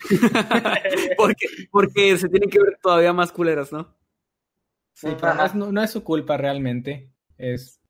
porque, 1.16 1.46
porque 1.70 2.18
se 2.18 2.28
tienen 2.28 2.50
que 2.50 2.60
ver 2.60 2.78
todavía 2.82 3.12
más 3.12 3.32
culeras, 3.32 3.72
¿no? 3.72 3.94
Sí, 4.94 5.08
pero 5.20 5.34
no 5.54 5.82
es, 5.82 5.90
su 5.90 6.04
culpa 6.04 6.36
realmente. 6.36 7.10
Es, 7.36 7.80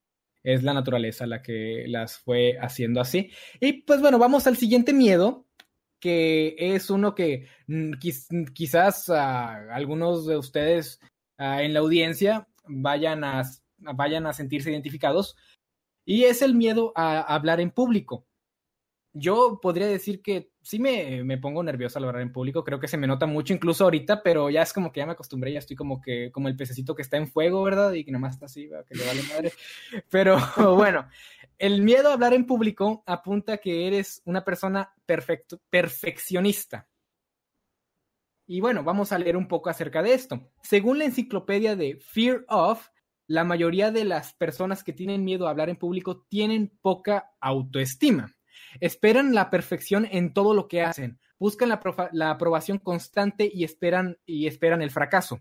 es 0.42 0.62
la 0.62 0.74
naturaleza 0.74 1.26
la 1.26 1.42
que 1.42 1.84
las 1.88 2.18
fue 2.18 2.58
haciendo 2.60 3.00
así. 3.00 3.30
Y 3.60 3.82
pues 3.82 4.00
bueno, 4.00 4.18
vamos 4.18 4.46
al 4.46 4.56
siguiente 4.56 4.92
miedo, 4.92 5.46
que 6.00 6.56
es 6.58 6.90
uno 6.90 7.14
que 7.14 7.46
mm, 7.68 7.92
quizás 8.52 9.08
algunos 9.08 10.26
de 10.26 10.36
ustedes 10.36 11.00
en 11.38 11.74
la 11.74 11.80
audiencia 11.80 12.48
vayan 12.66 13.24
a, 13.24 13.42
vayan 13.78 14.26
a 14.26 14.32
sentirse 14.32 14.70
identificados. 14.70 15.36
Y 16.04 16.24
es 16.24 16.42
el 16.42 16.54
miedo 16.54 16.92
a 16.96 17.20
hablar 17.20 17.60
en 17.60 17.70
público 17.70 18.26
yo 19.14 19.58
podría 19.60 19.86
decir 19.86 20.22
que 20.22 20.50
sí 20.62 20.78
me, 20.78 21.22
me, 21.24 21.38
pongo 21.38 21.62
nervioso 21.62 21.98
al 21.98 22.04
hablar 22.06 22.22
en 22.22 22.32
público, 22.32 22.64
creo 22.64 22.80
que 22.80 22.88
se 22.88 22.96
me 22.96 23.06
nota 23.06 23.26
mucho 23.26 23.52
incluso 23.52 23.84
ahorita, 23.84 24.22
pero 24.22 24.48
ya 24.48 24.62
es 24.62 24.72
como 24.72 24.90
que 24.90 25.00
ya 25.00 25.06
me 25.06 25.12
acostumbré, 25.12 25.52
ya 25.52 25.58
estoy 25.58 25.76
como 25.76 26.00
que 26.00 26.30
como 26.32 26.48
el 26.48 26.56
pececito 26.56 26.94
que 26.94 27.02
está 27.02 27.18
en 27.18 27.28
fuego, 27.28 27.62
¿verdad? 27.62 27.92
Y 27.92 28.04
que 28.04 28.12
nomás 28.12 28.34
está 28.34 28.46
así, 28.46 28.70
que 28.88 28.94
le 28.94 29.06
vale 29.06 29.22
madre. 29.24 29.52
Pero 30.10 30.36
bueno, 30.76 31.08
el 31.58 31.82
miedo 31.82 32.08
a 32.08 32.14
hablar 32.14 32.32
en 32.32 32.46
público 32.46 33.02
apunta 33.06 33.58
que 33.58 33.86
eres 33.86 34.22
una 34.24 34.44
persona 34.44 34.92
perfecto, 35.04 35.60
perfeccionista. 35.68 36.88
Y 38.46 38.60
bueno, 38.60 38.82
vamos 38.82 39.12
a 39.12 39.18
leer 39.18 39.36
un 39.36 39.48
poco 39.48 39.70
acerca 39.70 40.02
de 40.02 40.14
esto. 40.14 40.50
Según 40.62 40.98
la 40.98 41.04
enciclopedia 41.04 41.76
de 41.76 41.98
Fear 42.00 42.44
of, 42.48 42.88
la 43.26 43.44
mayoría 43.44 43.90
de 43.90 44.04
las 44.04 44.34
personas 44.34 44.82
que 44.82 44.92
tienen 44.92 45.24
miedo 45.24 45.46
a 45.46 45.50
hablar 45.50 45.70
en 45.70 45.76
público 45.76 46.26
tienen 46.28 46.76
poca 46.82 47.30
autoestima. 47.40 48.34
Esperan 48.80 49.34
la 49.34 49.50
perfección 49.50 50.06
en 50.10 50.32
todo 50.32 50.54
lo 50.54 50.68
que 50.68 50.82
hacen, 50.82 51.18
buscan 51.38 51.68
la, 51.68 52.30
aprobación 52.30 52.78
constante 52.78 53.50
y 53.52 53.64
esperan, 53.64 54.18
y 54.24 54.46
esperan 54.46 54.82
el 54.82 54.90
fracaso. 54.90 55.40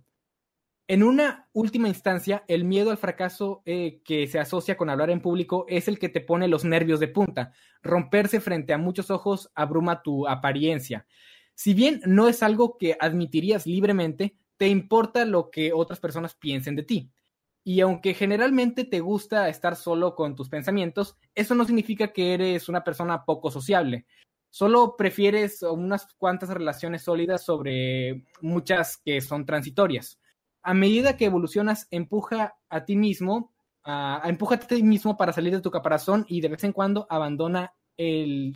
En 0.88 1.04
una 1.04 1.48
última 1.54 1.88
instancia, 1.88 2.44
el 2.48 2.66
miedo 2.66 2.92
al 2.92 2.98
fracaso 2.98 3.62
eh, 3.66 4.02
que 4.04 4.28
se 4.28 4.40
asocia 4.40 4.76
con 4.76 4.90
hablar 4.90 5.10
en 5.10 5.22
público 5.22 5.66
es 5.70 5.88
el 5.88 6.00
que 6.00 6.10
te 6.10 6.20
pone 6.20 6.48
los 6.48 6.66
nervios 6.66 7.00
de 7.00 7.08
punta. 7.08 7.54
Romperse 7.82 8.42
frente 8.42 8.74
a 8.74 8.78
muchos 8.78 9.10
ojos 9.10 9.50
abruma 9.56 10.02
tu 10.02 10.28
apariencia. 10.28 11.06
Si 11.56 11.74
bien 11.74 12.02
no 12.06 12.28
es 12.28 12.44
algo 12.44 12.78
que 12.78 12.98
admitirías 13.00 13.66
libremente, 13.66 14.36
te 14.58 14.68
importa 14.68 15.24
lo 15.26 15.50
que 15.50 15.72
otras 15.74 16.00
personas 16.00 16.36
piensen 16.36 16.76
de 16.76 16.84
ti. 16.84 17.12
Y 17.64 17.82
aunque 17.82 18.14
generalmente 18.14 18.86
te 18.86 19.00
gusta 19.00 19.48
estar 19.50 19.76
solo 19.76 20.16
con 20.16 20.36
tus 20.36 20.50
pensamientos, 20.50 21.18
eso 21.36 21.54
no 21.54 21.66
significa 21.66 22.12
que 22.12 22.34
eres 22.34 22.70
una 22.70 22.84
persona 22.84 23.24
poco 23.24 23.52
sociable. 23.52 24.06
Solo 24.50 24.96
prefieres 24.98 25.62
unas 25.62 26.08
cuantas 26.16 26.50
relaciones 26.50 27.04
sólidas 27.04 27.46
sobre 27.46 28.26
muchas 28.42 28.98
que 28.98 29.22
son 29.22 29.46
transitorias. 29.46 30.20
A 30.64 30.74
medida 30.74 31.18
que 31.18 31.26
evolucionas, 31.26 31.88
empuja 31.92 32.56
a 32.70 32.84
ti 32.84 32.96
mismo, 32.96 33.54
a, 33.84 34.28
a 34.28 34.58
ti 34.68 34.84
mismo 34.84 35.18
para 35.18 35.34
salir 35.34 35.54
de 35.54 35.62
tu 35.62 35.72
caparazón 35.72 36.26
y 36.28 36.42
de 36.42 36.50
vez 36.50 36.64
en 36.64 36.74
cuando 36.74 37.08
abandona 37.10 37.74
el 37.98 38.56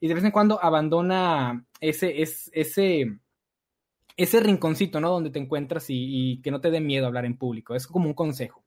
y 0.00 0.08
de 0.08 0.14
vez 0.14 0.24
en 0.24 0.30
cuando 0.30 0.62
abandona 0.62 1.66
ese, 1.80 2.22
ese, 2.22 2.50
ese 2.52 3.18
ese 4.18 4.40
rinconcito, 4.40 5.00
¿no? 5.00 5.10
Donde 5.10 5.30
te 5.30 5.38
encuentras 5.38 5.86
y, 5.88 6.40
que 6.42 6.50
no 6.50 6.60
te 6.60 6.70
dé 6.70 6.80
miedo 6.80 7.06
hablar 7.06 7.24
en 7.24 7.38
público. 7.38 7.74
Es 7.74 7.86
como 7.86 8.06
un 8.06 8.14
consejo. 8.14 8.64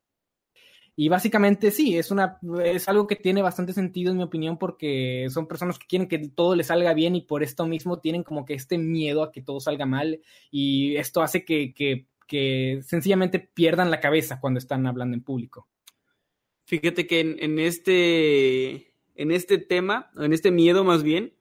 Y 0.95 1.09
básicamente 1.09 1.71
sí, 1.71 1.97
es, 1.97 2.09
una, 2.09 2.39
es 2.63 2.87
algo 2.87 3.05
que 3.05 3.15
tiene 3.15 3.41
bastante 3.41 3.73
sentido 3.73 4.11
en 4.11 4.17
mi 4.17 4.23
opinión 4.23 4.57
porque 4.57 5.27
son 5.29 5.47
personas 5.47 5.77
que 5.77 5.87
quieren 5.87 6.07
que 6.07 6.19
todo 6.29 6.55
les 6.55 6.67
salga 6.67 6.93
bien 6.93 7.15
y 7.15 7.21
por 7.21 7.43
esto 7.43 7.65
mismo 7.65 7.99
tienen 7.99 8.23
como 8.23 8.45
que 8.45 8.53
este 8.53 8.77
miedo 8.77 9.23
a 9.23 9.31
que 9.31 9.41
todo 9.41 9.59
salga 9.59 9.85
mal 9.85 10.21
y 10.51 10.95
esto 10.97 11.21
hace 11.21 11.45
que, 11.45 11.73
que, 11.73 12.07
que 12.27 12.81
sencillamente 12.83 13.39
pierdan 13.39 13.89
la 13.89 13.99
cabeza 13.99 14.39
cuando 14.39 14.57
están 14.57 14.85
hablando 14.85 15.15
en 15.15 15.23
público. 15.23 15.67
Fíjate 16.65 17.07
que 17.07 17.19
en, 17.19 17.59
este, 17.59 18.93
en 19.15 19.31
este 19.31 19.57
tema, 19.57 20.11
en 20.15 20.31
este 20.31 20.51
miedo 20.51 20.85
más 20.85 21.03
bien, 21.03 21.33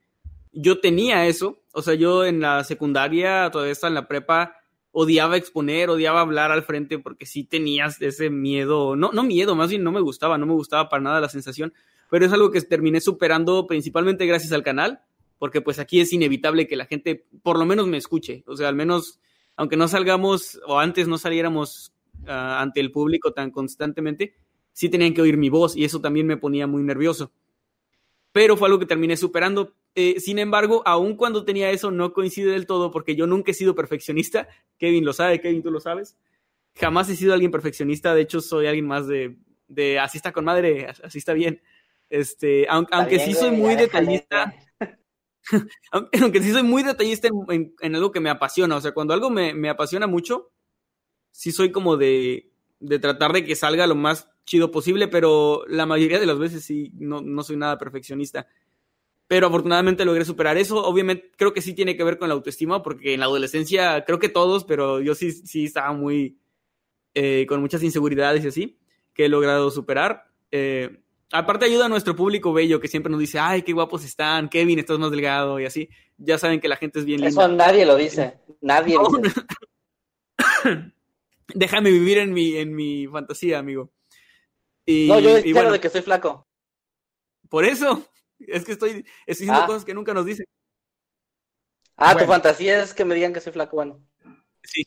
yo 0.53 0.81
tenía 0.81 1.27
eso, 1.27 1.60
o 1.73 1.83
sea, 1.83 1.95
yo 1.95 2.25
en 2.25 2.41
la 2.41 2.65
secundaria, 2.65 3.51
todavía 3.51 3.73
estaba 3.73 3.89
en 3.89 3.95
la 3.95 4.09
prepa, 4.09 4.57
odiaba 4.93 5.37
exponer, 5.37 5.89
odiaba 5.91 6.21
hablar 6.21 6.51
al 6.51 6.63
frente 6.63 6.99
porque 6.99 7.27
sí 7.27 7.45
tenías 7.45 8.01
ese 8.03 8.31
miedo, 8.31 8.97
no, 8.97 9.13
no 9.13 9.23
miedo, 9.23 9.55
más 9.55 9.71
bien 9.71 9.85
no 9.85 9.93
me 9.93 10.01
gustaba, 10.01 10.39
no 10.39 10.47
me 10.47 10.53
gustaba 10.53 10.89
para 10.89 11.03
nada 11.03 11.21
la 11.21 11.29
sensación, 11.29 11.73
pero 12.11 12.27
es 12.27 12.33
algo 12.33 12.51
que 12.51 12.61
terminé 12.63 13.01
superando 13.01 13.67
principalmente 13.67 14.27
gracias 14.27 14.53
al 14.53 14.63
canal, 14.63 15.01
porque 15.39 15.61
pues 15.61 15.79
aquí 15.79 16.01
es 16.01 16.13
inevitable 16.13 16.67
que 16.67 16.77
la 16.77 16.87
gente 16.87 17.27
por 17.43 17.59
lo 17.59 17.65
menos 17.65 17.87
me 17.87 17.97
escuche, 17.97 18.43
o 18.47 18.57
sea, 18.57 18.69
al 18.69 18.75
menos, 18.75 19.21
aunque 19.57 19.77
no 19.77 19.87
salgamos 19.87 20.61
o 20.67 20.79
antes 20.81 21.07
no 21.07 21.19
saliéramos 21.19 21.93
ah, 22.27 22.61
ante 22.61 22.81
el 22.81 22.91
público 22.91 23.33
tan 23.33 23.51
constantemente, 23.51 24.35
sí 24.73 24.89
tenían 24.89 25.15
que 25.15 25.23
oír 25.23 25.37
mi 25.37 25.51
voz 25.51 25.77
y 25.77 25.85
eso 25.85 26.01
también 26.01 26.27
me 26.27 26.37
ponía 26.37 26.67
muy 26.67 26.83
nervioso. 26.83 27.33
Pero 28.33 28.57
fue 28.57 28.69
algo 28.69 28.79
que 28.79 28.87
terminé 28.87 29.17
superando, 29.17 29.75
eh, 29.95 30.21
sin 30.21 30.39
embargo, 30.39 30.83
aun 30.87 31.17
cuando 31.17 31.45
tenía 31.45 31.71
eso, 31.71 31.91
no 31.91 32.13
coincide 32.13 32.53
del 32.53 32.67
todo 32.67 32.91
porque 32.91 33.17
yo 33.17 33.27
nunca 33.27 33.51
he 33.51 33.55
sido 33.55 33.75
perfeccionista. 33.75 34.49
Kevin 34.79 35.05
lo 35.05 35.13
sabe, 35.13 35.41
Kevin, 35.41 35.63
tú 35.63 35.71
lo 35.71 35.81
sabes. 35.81 36.17
Jamás 36.77 37.11
he 37.11 37.17
sido 37.17 37.35
alguien 37.35 37.51
perfeccionista. 37.51 38.15
De 38.15 38.23
hecho, 38.23 38.41
soy 38.41 38.67
alguien 38.67 38.87
más 38.87 39.07
de, 39.07 39.37
de 39.69 39.99
así 39.99 40.19
está 40.19 40.33
con 40.33 40.45
madre, 40.45 40.87
así 41.03 41.19
está 41.19 41.33
bien. 41.33 41.61
Este, 42.09 42.67
aunque, 42.71 43.19
sí 43.19 43.35
soy 43.35 43.51
muy 43.51 43.75
detallista. 43.75 44.55
aunque, 45.91 46.43
sí 46.43 46.53
soy 46.53 46.63
muy 46.63 46.83
detallista 46.83 47.29
en, 47.49 47.95
algo 47.97 48.13
que 48.13 48.21
me 48.21 48.31
apasiona. 48.31 48.77
O 48.77 48.81
sea, 48.81 48.93
cuando 48.93 49.13
algo 49.13 49.29
me, 49.29 49.55
me 49.55 49.69
apasiona 49.69 50.07
mucho, 50.07 50.53
sí 51.33 51.51
soy 51.51 51.73
como 51.73 51.97
de, 51.97 52.51
de 52.79 52.99
tratar 53.01 53.33
de 53.33 53.45
que 53.45 53.57
salga 53.57 53.89
lo 53.89 53.97
más 53.97 54.31
chido 54.45 54.71
posible, 54.71 55.09
pero 55.09 55.65
la 55.69 55.87
mayoría 55.87 56.21
de 56.21 56.27
las 56.27 56.39
veces 56.39 56.65
sí, 56.65 56.93
no, 56.95 57.21
no 57.21 57.43
soy 57.43 57.57
nada 57.57 57.77
perfeccionista. 57.77 58.47
Pero 59.31 59.47
afortunadamente 59.47 60.05
logré 60.05 60.25
superar 60.25 60.59
eso. 60.59 60.85
Obviamente 60.85 61.31
creo 61.37 61.53
que 61.53 61.63
sí 61.63 61.73
tiene 61.73 61.97
que 61.97 62.03
ver 62.03 62.19
con 62.19 62.27
la 62.27 62.35
autoestima, 62.35 62.83
porque 62.83 63.15
en 63.15 63.21
la 63.21 63.27
adolescencia 63.27 64.05
creo 64.05 64.19
que 64.19 64.29
todos, 64.29 64.65
pero 64.65 65.01
yo 65.01 65.15
sí, 65.15 65.31
sí 65.31 65.67
estaba 65.67 65.93
muy 65.93 66.41
eh, 67.15 67.47
con 67.49 67.61
muchas 67.61 67.81
inseguridades 67.85 68.43
y 68.43 68.49
así, 68.49 68.81
que 69.15 69.27
he 69.27 69.29
logrado 69.29 69.71
superar. 69.71 70.25
Eh, 70.51 70.99
aparte 71.31 71.67
ayuda 71.67 71.87
a 71.87 71.89
nuestro 71.89 72.17
público 72.17 72.53
bello 72.53 72.81
que 72.81 72.89
siempre 72.89 73.09
nos 73.09 73.21
dice, 73.21 73.39
ay, 73.39 73.63
qué 73.63 73.73
guapos 73.73 74.05
están, 74.05 74.49
Kevin, 74.49 74.81
estás 74.81 74.99
más 74.99 75.13
delgado 75.13 75.61
y 75.61 75.65
así. 75.65 75.89
Ya 76.19 76.37
saben 76.37 76.59
que 76.59 76.67
la 76.67 76.75
gente 76.75 76.99
es 76.99 77.05
bien 77.05 77.21
linda. 77.21 77.45
Eso 77.45 77.55
nadie 77.55 77.87
lo 77.87 77.95
dice, 77.95 78.41
nadie 78.61 78.97
no, 78.97 79.11
dice. 79.17 79.43
Déjame 81.55 81.93
vivir 81.93 82.19
en 82.19 82.33
mi, 82.33 82.57
en 82.57 82.75
mi 82.75 83.07
fantasía, 83.07 83.61
amigo. 83.61 83.93
Y, 84.85 85.07
no, 85.07 85.21
yo 85.21 85.41
bueno, 85.55 85.71
de 85.71 85.79
que 85.79 85.89
soy 85.89 86.03
flaco. 86.03 86.49
Por 87.49 87.65
eso, 87.65 88.11
es 88.49 88.65
que 88.65 88.73
estoy, 88.73 88.91
estoy 89.27 89.47
diciendo 89.47 89.61
ah. 89.63 89.67
cosas 89.67 89.85
que 89.85 89.95
nunca 89.95 90.15
nos 90.15 90.27
dicen. 90.27 90.47
Ah, 91.97 92.13
bueno. 92.13 92.27
tu 92.27 92.33
fantasía 92.33 92.83
es 92.83 92.95
que 92.95 93.05
me 93.05 93.15
digan 93.15 93.33
que 93.33 93.41
soy 93.41 93.53
flaco, 93.53 93.77
bueno. 93.77 94.01
Sí. 94.63 94.85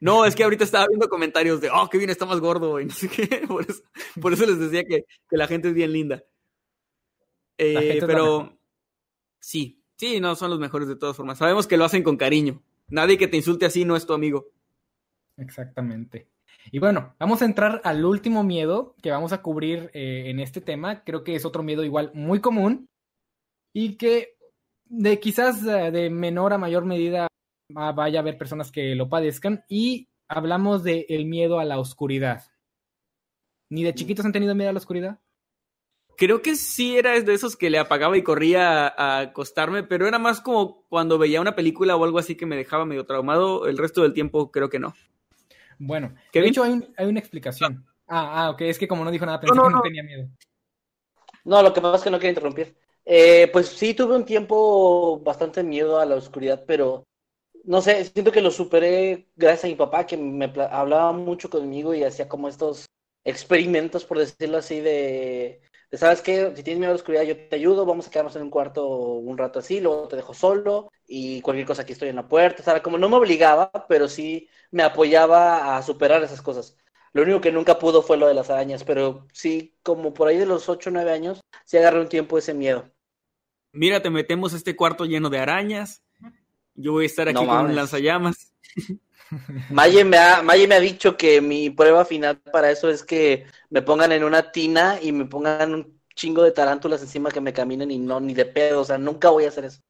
No, 0.00 0.24
es 0.24 0.34
que 0.34 0.44
ahorita 0.44 0.64
estaba 0.64 0.86
viendo 0.88 1.08
comentarios 1.08 1.60
de, 1.60 1.70
oh, 1.70 1.88
qué 1.90 1.98
bien 1.98 2.10
está 2.10 2.26
más 2.26 2.40
gordo, 2.40 2.80
y 2.80 2.84
no 2.86 2.92
sé 2.92 3.08
qué. 3.08 3.46
Por 3.46 3.64
eso, 3.68 3.82
por 4.20 4.32
eso 4.32 4.46
les 4.46 4.58
decía 4.58 4.82
que, 4.84 5.04
que, 5.28 5.36
la 5.36 5.46
gente 5.46 5.68
es 5.68 5.74
bien 5.74 5.92
linda. 5.92 6.24
Eh, 7.58 8.02
pero 8.06 8.58
sí, 9.40 9.82
sí, 9.96 10.20
no, 10.20 10.34
son 10.34 10.50
los 10.50 10.58
mejores 10.58 10.88
de 10.88 10.96
todas 10.96 11.16
formas. 11.16 11.38
Sabemos 11.38 11.66
que 11.66 11.76
lo 11.76 11.84
hacen 11.84 12.02
con 12.02 12.16
cariño. 12.16 12.62
Nadie 12.88 13.18
que 13.18 13.28
te 13.28 13.36
insulte 13.36 13.66
así 13.66 13.84
no 13.84 13.96
es 13.96 14.06
tu 14.06 14.12
amigo. 14.12 14.46
Exactamente. 15.36 16.28
Y 16.70 16.78
bueno, 16.78 17.14
vamos 17.18 17.42
a 17.42 17.44
entrar 17.44 17.80
al 17.84 18.04
último 18.04 18.42
miedo 18.42 18.96
que 19.02 19.10
vamos 19.10 19.32
a 19.32 19.42
cubrir 19.42 19.90
eh, 19.92 20.24
en 20.26 20.40
este 20.40 20.60
tema. 20.60 21.04
Creo 21.04 21.24
que 21.24 21.34
es 21.34 21.44
otro 21.44 21.62
miedo 21.62 21.84
igual 21.84 22.10
muy 22.14 22.40
común 22.40 22.88
y 23.74 23.96
que 23.96 24.36
de 24.86 25.20
quizás 25.20 25.62
eh, 25.66 25.90
de 25.90 26.08
menor 26.08 26.54
a 26.54 26.58
mayor 26.58 26.86
medida 26.86 27.26
vaya 27.68 28.20
a 28.20 28.22
haber 28.22 28.38
personas 28.38 28.70
que 28.70 28.94
lo 28.94 29.08
padezcan. 29.08 29.64
Y 29.68 30.08
hablamos 30.28 30.82
del 30.82 31.04
el 31.08 31.26
miedo 31.26 31.58
a 31.58 31.64
la 31.64 31.78
oscuridad. 31.78 32.44
¿Ni 33.68 33.82
de 33.82 33.94
chiquitos 33.94 34.24
han 34.24 34.32
tenido 34.32 34.54
miedo 34.54 34.70
a 34.70 34.72
la 34.72 34.78
oscuridad? 34.78 35.18
Creo 36.16 36.42
que 36.42 36.54
sí 36.54 36.96
era 36.96 37.20
de 37.20 37.34
esos 37.34 37.56
que 37.56 37.70
le 37.70 37.78
apagaba 37.78 38.16
y 38.16 38.22
corría 38.22 38.86
a 38.86 39.18
acostarme, 39.18 39.82
pero 39.82 40.06
era 40.06 40.20
más 40.20 40.40
como 40.40 40.84
cuando 40.88 41.18
veía 41.18 41.40
una 41.40 41.56
película 41.56 41.96
o 41.96 42.04
algo 42.04 42.20
así 42.20 42.36
que 42.36 42.46
me 42.46 42.54
dejaba 42.54 42.84
medio 42.84 43.04
traumado. 43.04 43.66
El 43.66 43.76
resto 43.76 44.02
del 44.02 44.14
tiempo 44.14 44.52
creo 44.52 44.70
que 44.70 44.78
no. 44.78 44.94
Bueno, 45.76 46.14
de 46.32 46.46
hecho 46.46 46.62
hay, 46.62 46.72
un, 46.72 46.94
hay, 46.96 47.06
una 47.06 47.18
explicación. 47.18 47.84
Ah, 48.06 48.44
ah, 48.44 48.50
ok, 48.50 48.60
es 48.60 48.78
que 48.78 48.86
como 48.86 49.04
no 49.04 49.10
dijo 49.10 49.26
nada, 49.26 49.40
pensé 49.40 49.56
no, 49.56 49.62
no, 49.62 49.68
que 49.68 49.74
no, 49.74 49.82
tenía 49.82 50.04
miedo. 50.04 50.28
No, 51.44 51.62
lo 51.62 51.74
que 51.74 51.80
pasa 51.80 51.96
es 51.96 52.02
que 52.04 52.10
no 52.10 52.18
quiero 52.18 52.30
interrumpir. 52.30 52.76
Eh, 53.06 53.48
pues 53.52 53.68
sí, 53.68 53.94
tuve 53.94 54.16
un 54.16 54.24
tiempo 54.24 55.20
bastante 55.20 55.62
miedo 55.62 55.98
a 56.00 56.06
la 56.06 56.14
oscuridad, 56.16 56.64
pero 56.66 57.04
no 57.64 57.82
sé, 57.82 58.04
siento 58.06 58.32
que 58.32 58.40
lo 58.42 58.50
superé 58.50 59.28
gracias 59.36 59.64
a 59.64 59.68
mi 59.68 59.74
papá, 59.76 60.06
que 60.06 60.16
me 60.16 60.46
hablaba 60.70 61.12
mucho 61.12 61.50
conmigo 61.50 61.94
y 61.94 62.04
hacía 62.04 62.28
como 62.28 62.48
estos 62.48 62.86
experimentos, 63.24 64.04
por 64.06 64.18
decirlo 64.18 64.58
así, 64.58 64.80
de, 64.80 65.62
¿sabes 65.92 66.22
qué? 66.22 66.52
Si 66.56 66.62
tienes 66.64 66.78
miedo 66.80 66.90
a 66.92 66.94
la 66.94 66.96
oscuridad, 67.00 67.24
yo 67.24 67.36
te 67.48 67.56
ayudo, 67.56 67.86
vamos 67.86 68.08
a 68.08 68.10
quedarnos 68.10 68.36
en 68.36 68.42
un 68.44 68.50
cuarto 68.50 68.86
un 68.88 69.38
rato 69.38 69.60
así, 69.60 69.80
luego 69.80 70.08
te 70.08 70.16
dejo 70.16 70.34
solo 70.34 70.92
y 71.06 71.40
cualquier 71.42 71.66
cosa 71.66 71.82
aquí 71.82 71.92
estoy 71.94 72.10
en 72.10 72.16
la 72.16 72.28
puerta, 72.28 72.62
o 72.62 72.64
sea, 72.64 72.82
como 72.82 72.98
no 72.98 73.08
me 73.10 73.16
obligaba, 73.16 73.70
pero 73.88 74.08
sí 74.08 74.48
me 74.72 74.82
apoyaba 74.84 75.76
a 75.76 75.82
superar 75.82 76.22
esas 76.24 76.42
cosas. 76.42 76.76
Lo 77.12 77.22
único 77.22 77.40
que 77.42 77.52
nunca 77.52 77.78
pudo 77.78 78.02
fue 78.02 78.16
lo 78.18 78.28
de 78.28 78.34
las 78.34 78.50
arañas, 78.50 78.84
pero 78.84 79.26
sí, 79.32 79.76
como 79.82 80.14
por 80.14 80.28
ahí 80.28 80.38
de 80.38 80.46
los 80.46 80.68
8 80.70 80.90
o 80.90 80.92
9 80.94 81.12
años, 81.12 81.40
sí 81.66 81.76
agarré 81.78 82.00
un 82.00 82.08
tiempo 82.10 82.38
ese 82.38 82.54
miedo. 82.54 82.90
Mira, 83.74 84.00
te 84.00 84.10
metemos 84.10 84.54
este 84.54 84.76
cuarto 84.76 85.04
lleno 85.04 85.30
de 85.30 85.38
arañas. 85.38 86.02
Yo 86.74 86.92
voy 86.92 87.04
a 87.04 87.06
estar 87.06 87.28
aquí 87.28 87.44
no 87.44 87.46
con 87.46 87.66
un 87.66 87.76
lanzallamas. 87.76 88.54
Maye 89.70 90.04
me, 90.04 90.16
ha, 90.16 90.42
Maye 90.42 90.68
me 90.68 90.76
ha 90.76 90.80
dicho 90.80 91.16
que 91.16 91.40
mi 91.40 91.70
prueba 91.70 92.04
final 92.04 92.38
para 92.38 92.70
eso 92.70 92.88
es 92.88 93.02
que 93.02 93.46
me 93.70 93.82
pongan 93.82 94.12
en 94.12 94.22
una 94.22 94.52
tina 94.52 94.98
y 95.02 95.12
me 95.12 95.24
pongan 95.24 95.74
un 95.74 96.00
chingo 96.14 96.42
de 96.42 96.52
tarántulas 96.52 97.02
encima 97.02 97.30
que 97.30 97.40
me 97.40 97.52
caminen 97.52 97.90
y 97.90 97.98
no, 97.98 98.20
ni 98.20 98.34
de 98.34 98.44
pedo, 98.44 98.82
o 98.82 98.84
sea, 98.84 98.98
nunca 98.98 99.30
voy 99.30 99.44
a 99.44 99.48
hacer 99.48 99.64
eso. 99.64 99.80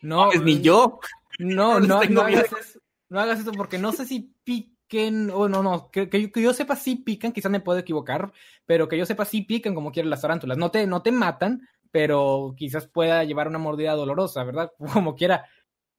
No, 0.00 0.32
es 0.32 0.42
ni 0.42 0.60
yo. 0.60 1.00
No, 1.38 1.80
no, 1.80 2.02
no, 2.04 2.20
hagas 2.20 2.52
eso, 2.60 2.78
no 3.08 3.20
hagas 3.20 3.40
eso 3.40 3.52
porque 3.52 3.78
no 3.78 3.92
sé 3.92 4.06
si 4.06 4.34
piquen, 4.44 5.30
o 5.30 5.48
no, 5.48 5.62
no, 5.62 5.90
que, 5.90 6.08
que, 6.08 6.30
que, 6.30 6.42
yo 6.42 6.52
sepa 6.52 6.76
si 6.76 6.96
pican, 6.96 7.32
quizás 7.32 7.50
me 7.50 7.60
puedo 7.60 7.78
equivocar, 7.78 8.32
pero 8.66 8.88
que 8.88 8.98
yo 8.98 9.06
sepa 9.06 9.24
si 9.24 9.42
pican 9.42 9.74
como 9.74 9.90
quieren 9.90 10.10
las 10.10 10.20
tarántulas. 10.20 10.58
No 10.58 10.70
te, 10.70 10.86
no 10.86 11.02
te 11.02 11.10
matan, 11.10 11.68
pero 11.92 12.54
quizás 12.56 12.88
pueda 12.88 13.22
llevar 13.22 13.46
una 13.46 13.58
mordida 13.58 13.92
dolorosa, 13.92 14.42
¿verdad? 14.42 14.72
Como 14.92 15.14
quiera, 15.14 15.46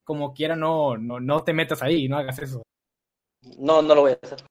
como 0.03 0.33
quiera, 0.33 0.57
no, 0.57 0.97
no, 0.97 1.21
no 1.21 1.43
te 1.45 1.53
metas 1.53 1.81
ahí, 1.81 2.09
no 2.09 2.17
hagas 2.17 2.37
eso. 2.39 2.61
No, 3.57 3.81
no 3.81 3.95
lo 3.95 4.01
voy 4.01 4.11
a 4.11 4.19
hacer. 4.21 4.43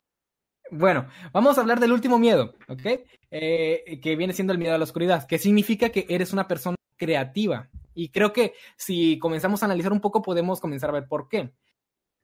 Bueno, 0.70 1.06
vamos 1.30 1.58
a 1.58 1.60
hablar 1.60 1.78
del 1.78 1.92
último 1.92 2.18
miedo, 2.18 2.54
¿ok? 2.68 3.04
Eh, 3.30 4.00
que 4.02 4.16
viene 4.16 4.32
siendo 4.32 4.54
el 4.54 4.58
miedo 4.58 4.74
a 4.74 4.78
la 4.78 4.84
oscuridad, 4.84 5.26
que 5.26 5.38
significa 5.38 5.90
que 5.90 6.06
eres 6.08 6.32
una 6.32 6.48
persona 6.48 6.76
creativa. 6.96 7.68
Y 7.92 8.08
creo 8.08 8.32
que 8.32 8.54
si 8.78 9.18
comenzamos 9.18 9.62
a 9.62 9.66
analizar 9.66 9.92
un 9.92 10.00
poco, 10.00 10.22
podemos 10.22 10.60
comenzar 10.60 10.88
a 10.88 10.94
ver 10.94 11.06
por 11.06 11.28
qué. 11.28 11.52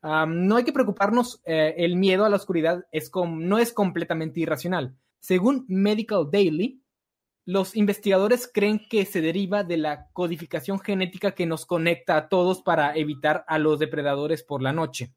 Um, 0.02 0.46
no 0.46 0.56
hay 0.56 0.64
que 0.64 0.72
preocuparnos, 0.72 1.42
eh, 1.44 1.74
el 1.76 1.96
miedo 1.96 2.24
a 2.24 2.30
la 2.30 2.36
oscuridad 2.36 2.86
es 2.92 3.10
no 3.14 3.58
es 3.58 3.74
completamente 3.74 4.40
irracional. 4.40 4.96
Según 5.18 5.66
Medical 5.68 6.30
Daily, 6.30 6.80
los 7.48 7.74
investigadores 7.76 8.46
creen 8.52 8.78
que 8.90 9.06
se 9.06 9.22
deriva 9.22 9.64
de 9.64 9.78
la 9.78 10.10
codificación 10.12 10.80
genética 10.80 11.30
que 11.30 11.46
nos 11.46 11.64
conecta 11.64 12.14
a 12.18 12.28
todos 12.28 12.60
para 12.60 12.94
evitar 12.94 13.46
a 13.48 13.58
los 13.58 13.78
depredadores 13.78 14.42
por 14.42 14.60
la 14.60 14.74
noche. 14.74 15.14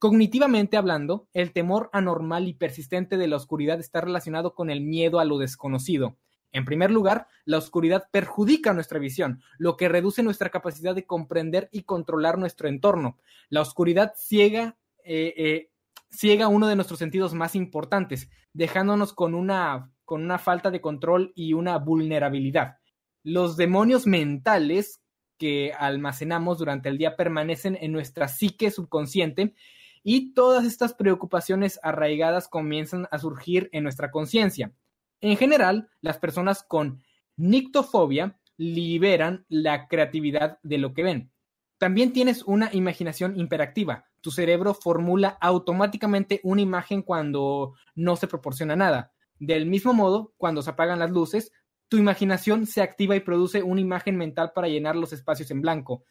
Cognitivamente 0.00 0.76
hablando, 0.76 1.28
el 1.32 1.52
temor 1.52 1.88
anormal 1.92 2.48
y 2.48 2.54
persistente 2.54 3.16
de 3.16 3.28
la 3.28 3.36
oscuridad 3.36 3.78
está 3.78 4.00
relacionado 4.00 4.52
con 4.52 4.68
el 4.68 4.80
miedo 4.80 5.20
a 5.20 5.24
lo 5.24 5.38
desconocido. 5.38 6.16
En 6.50 6.64
primer 6.64 6.90
lugar, 6.90 7.28
la 7.44 7.58
oscuridad 7.58 8.08
perjudica 8.10 8.72
nuestra 8.72 8.98
visión, 8.98 9.40
lo 9.56 9.76
que 9.76 9.88
reduce 9.88 10.24
nuestra 10.24 10.50
capacidad 10.50 10.96
de 10.96 11.06
comprender 11.06 11.68
y 11.70 11.84
controlar 11.84 12.36
nuestro 12.36 12.68
entorno. 12.68 13.16
La 13.48 13.60
oscuridad 13.60 14.14
ciega, 14.16 14.76
eh, 15.04 15.34
eh, 15.36 15.70
ciega 16.10 16.48
uno 16.48 16.66
de 16.66 16.74
nuestros 16.74 16.98
sentidos 16.98 17.32
más 17.32 17.54
importantes, 17.54 18.28
dejándonos 18.52 19.12
con 19.12 19.36
una, 19.36 19.92
con 20.10 20.24
una 20.24 20.38
falta 20.40 20.72
de 20.72 20.80
control 20.80 21.32
y 21.36 21.52
una 21.52 21.78
vulnerabilidad. 21.78 22.78
Los 23.22 23.56
demonios 23.56 24.08
mentales 24.08 25.00
que 25.38 25.72
almacenamos 25.78 26.58
durante 26.58 26.88
el 26.88 26.98
día 26.98 27.14
permanecen 27.14 27.78
en 27.80 27.92
nuestra 27.92 28.26
psique 28.26 28.72
subconsciente 28.72 29.54
y 30.02 30.34
todas 30.34 30.64
estas 30.64 30.94
preocupaciones 30.94 31.78
arraigadas 31.84 32.48
comienzan 32.48 33.06
a 33.12 33.20
surgir 33.20 33.68
en 33.70 33.84
nuestra 33.84 34.10
conciencia. 34.10 34.72
En 35.20 35.36
general, 35.36 35.88
las 36.00 36.18
personas 36.18 36.64
con 36.64 37.04
nictofobia 37.36 38.36
liberan 38.56 39.46
la 39.48 39.86
creatividad 39.86 40.58
de 40.64 40.78
lo 40.78 40.92
que 40.92 41.04
ven. 41.04 41.30
También 41.78 42.12
tienes 42.12 42.42
una 42.42 42.68
imaginación 42.72 43.38
imperactiva. 43.38 44.06
Tu 44.22 44.32
cerebro 44.32 44.74
formula 44.74 45.38
automáticamente 45.40 46.40
una 46.42 46.62
imagen 46.62 47.02
cuando 47.02 47.74
no 47.94 48.16
se 48.16 48.26
proporciona 48.26 48.74
nada. 48.74 49.12
Del 49.40 49.66
mismo 49.66 49.92
modo, 49.92 50.32
cuando 50.36 50.62
se 50.62 50.70
apagan 50.70 51.00
las 51.00 51.10
luces, 51.10 51.50
tu 51.88 51.96
imaginación 51.96 52.66
se 52.66 52.82
activa 52.82 53.16
y 53.16 53.20
produce 53.20 53.64
una 53.64 53.80
imagen 53.80 54.16
mental 54.16 54.52
para 54.54 54.68
llenar 54.68 54.94
los 54.94 55.12
espacios 55.12 55.50
en 55.50 55.60
blanco. 55.60 56.04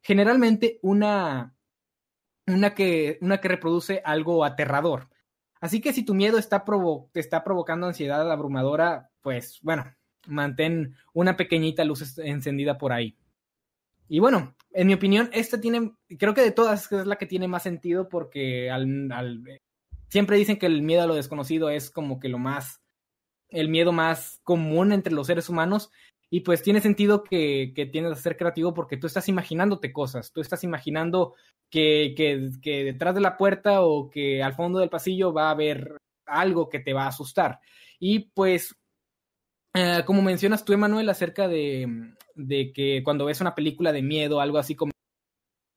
Generalmente 0.00 0.78
una 0.82 1.54
una 2.46 2.74
que, 2.74 3.18
una 3.20 3.40
que 3.40 3.48
reproduce 3.48 4.02
algo 4.04 4.44
aterrador. 4.44 5.08
Así 5.60 5.80
que 5.80 5.92
si 5.92 6.04
tu 6.04 6.14
miedo 6.14 6.38
está 6.38 6.64
provo 6.64 7.10
te 7.12 7.20
está 7.20 7.42
provocando 7.42 7.86
ansiedad 7.86 8.30
abrumadora, 8.30 9.10
pues 9.22 9.60
bueno, 9.62 9.84
mantén 10.26 10.94
una 11.14 11.36
pequeñita 11.36 11.84
luz 11.84 12.18
encendida 12.18 12.76
por 12.76 12.92
ahí. 12.92 13.16
Y 14.06 14.18
bueno, 14.18 14.54
en 14.72 14.86
mi 14.86 14.94
opinión, 14.94 15.30
esta 15.32 15.58
tiene, 15.58 15.92
creo 16.18 16.34
que 16.34 16.42
de 16.42 16.50
todas 16.50 16.92
es 16.92 17.06
la 17.06 17.16
que 17.16 17.26
tiene 17.26 17.48
más 17.48 17.62
sentido 17.62 18.08
porque 18.08 18.70
al, 18.70 19.10
al, 19.10 19.42
siempre 20.14 20.36
dicen 20.36 20.60
que 20.60 20.66
el 20.66 20.80
miedo 20.80 21.02
a 21.02 21.06
lo 21.06 21.16
desconocido 21.16 21.70
es 21.70 21.90
como 21.90 22.20
que 22.20 22.28
lo 22.28 22.38
más, 22.38 22.80
el 23.48 23.68
miedo 23.68 23.90
más 23.90 24.38
común 24.44 24.92
entre 24.92 25.12
los 25.12 25.26
seres 25.26 25.48
humanos 25.48 25.90
y 26.30 26.42
pues 26.42 26.62
tiene 26.62 26.80
sentido 26.80 27.24
que, 27.24 27.72
que 27.74 27.86
tienes 27.86 28.12
a 28.12 28.14
ser 28.14 28.36
creativo 28.36 28.74
porque 28.74 28.96
tú 28.96 29.08
estás 29.08 29.28
imaginándote 29.28 29.92
cosas, 29.92 30.30
tú 30.32 30.40
estás 30.40 30.62
imaginando 30.62 31.34
que, 31.68 32.14
que, 32.16 32.48
que, 32.62 32.84
detrás 32.84 33.16
de 33.16 33.22
la 33.22 33.36
puerta 33.36 33.82
o 33.82 34.08
que 34.08 34.40
al 34.40 34.54
fondo 34.54 34.78
del 34.78 34.88
pasillo 34.88 35.32
va 35.32 35.48
a 35.48 35.50
haber 35.50 35.96
algo 36.26 36.68
que 36.68 36.78
te 36.78 36.92
va 36.92 37.06
a 37.06 37.08
asustar. 37.08 37.58
Y 37.98 38.30
pues, 38.36 38.72
eh, 39.74 40.04
como 40.06 40.22
mencionas 40.22 40.64
tú, 40.64 40.74
Emanuel, 40.74 41.08
acerca 41.08 41.48
de, 41.48 41.88
de, 42.36 42.72
que 42.72 43.02
cuando 43.02 43.24
ves 43.24 43.40
una 43.40 43.56
película 43.56 43.90
de 43.90 44.02
miedo, 44.02 44.40
algo 44.40 44.58
así 44.58 44.76
como 44.76 44.92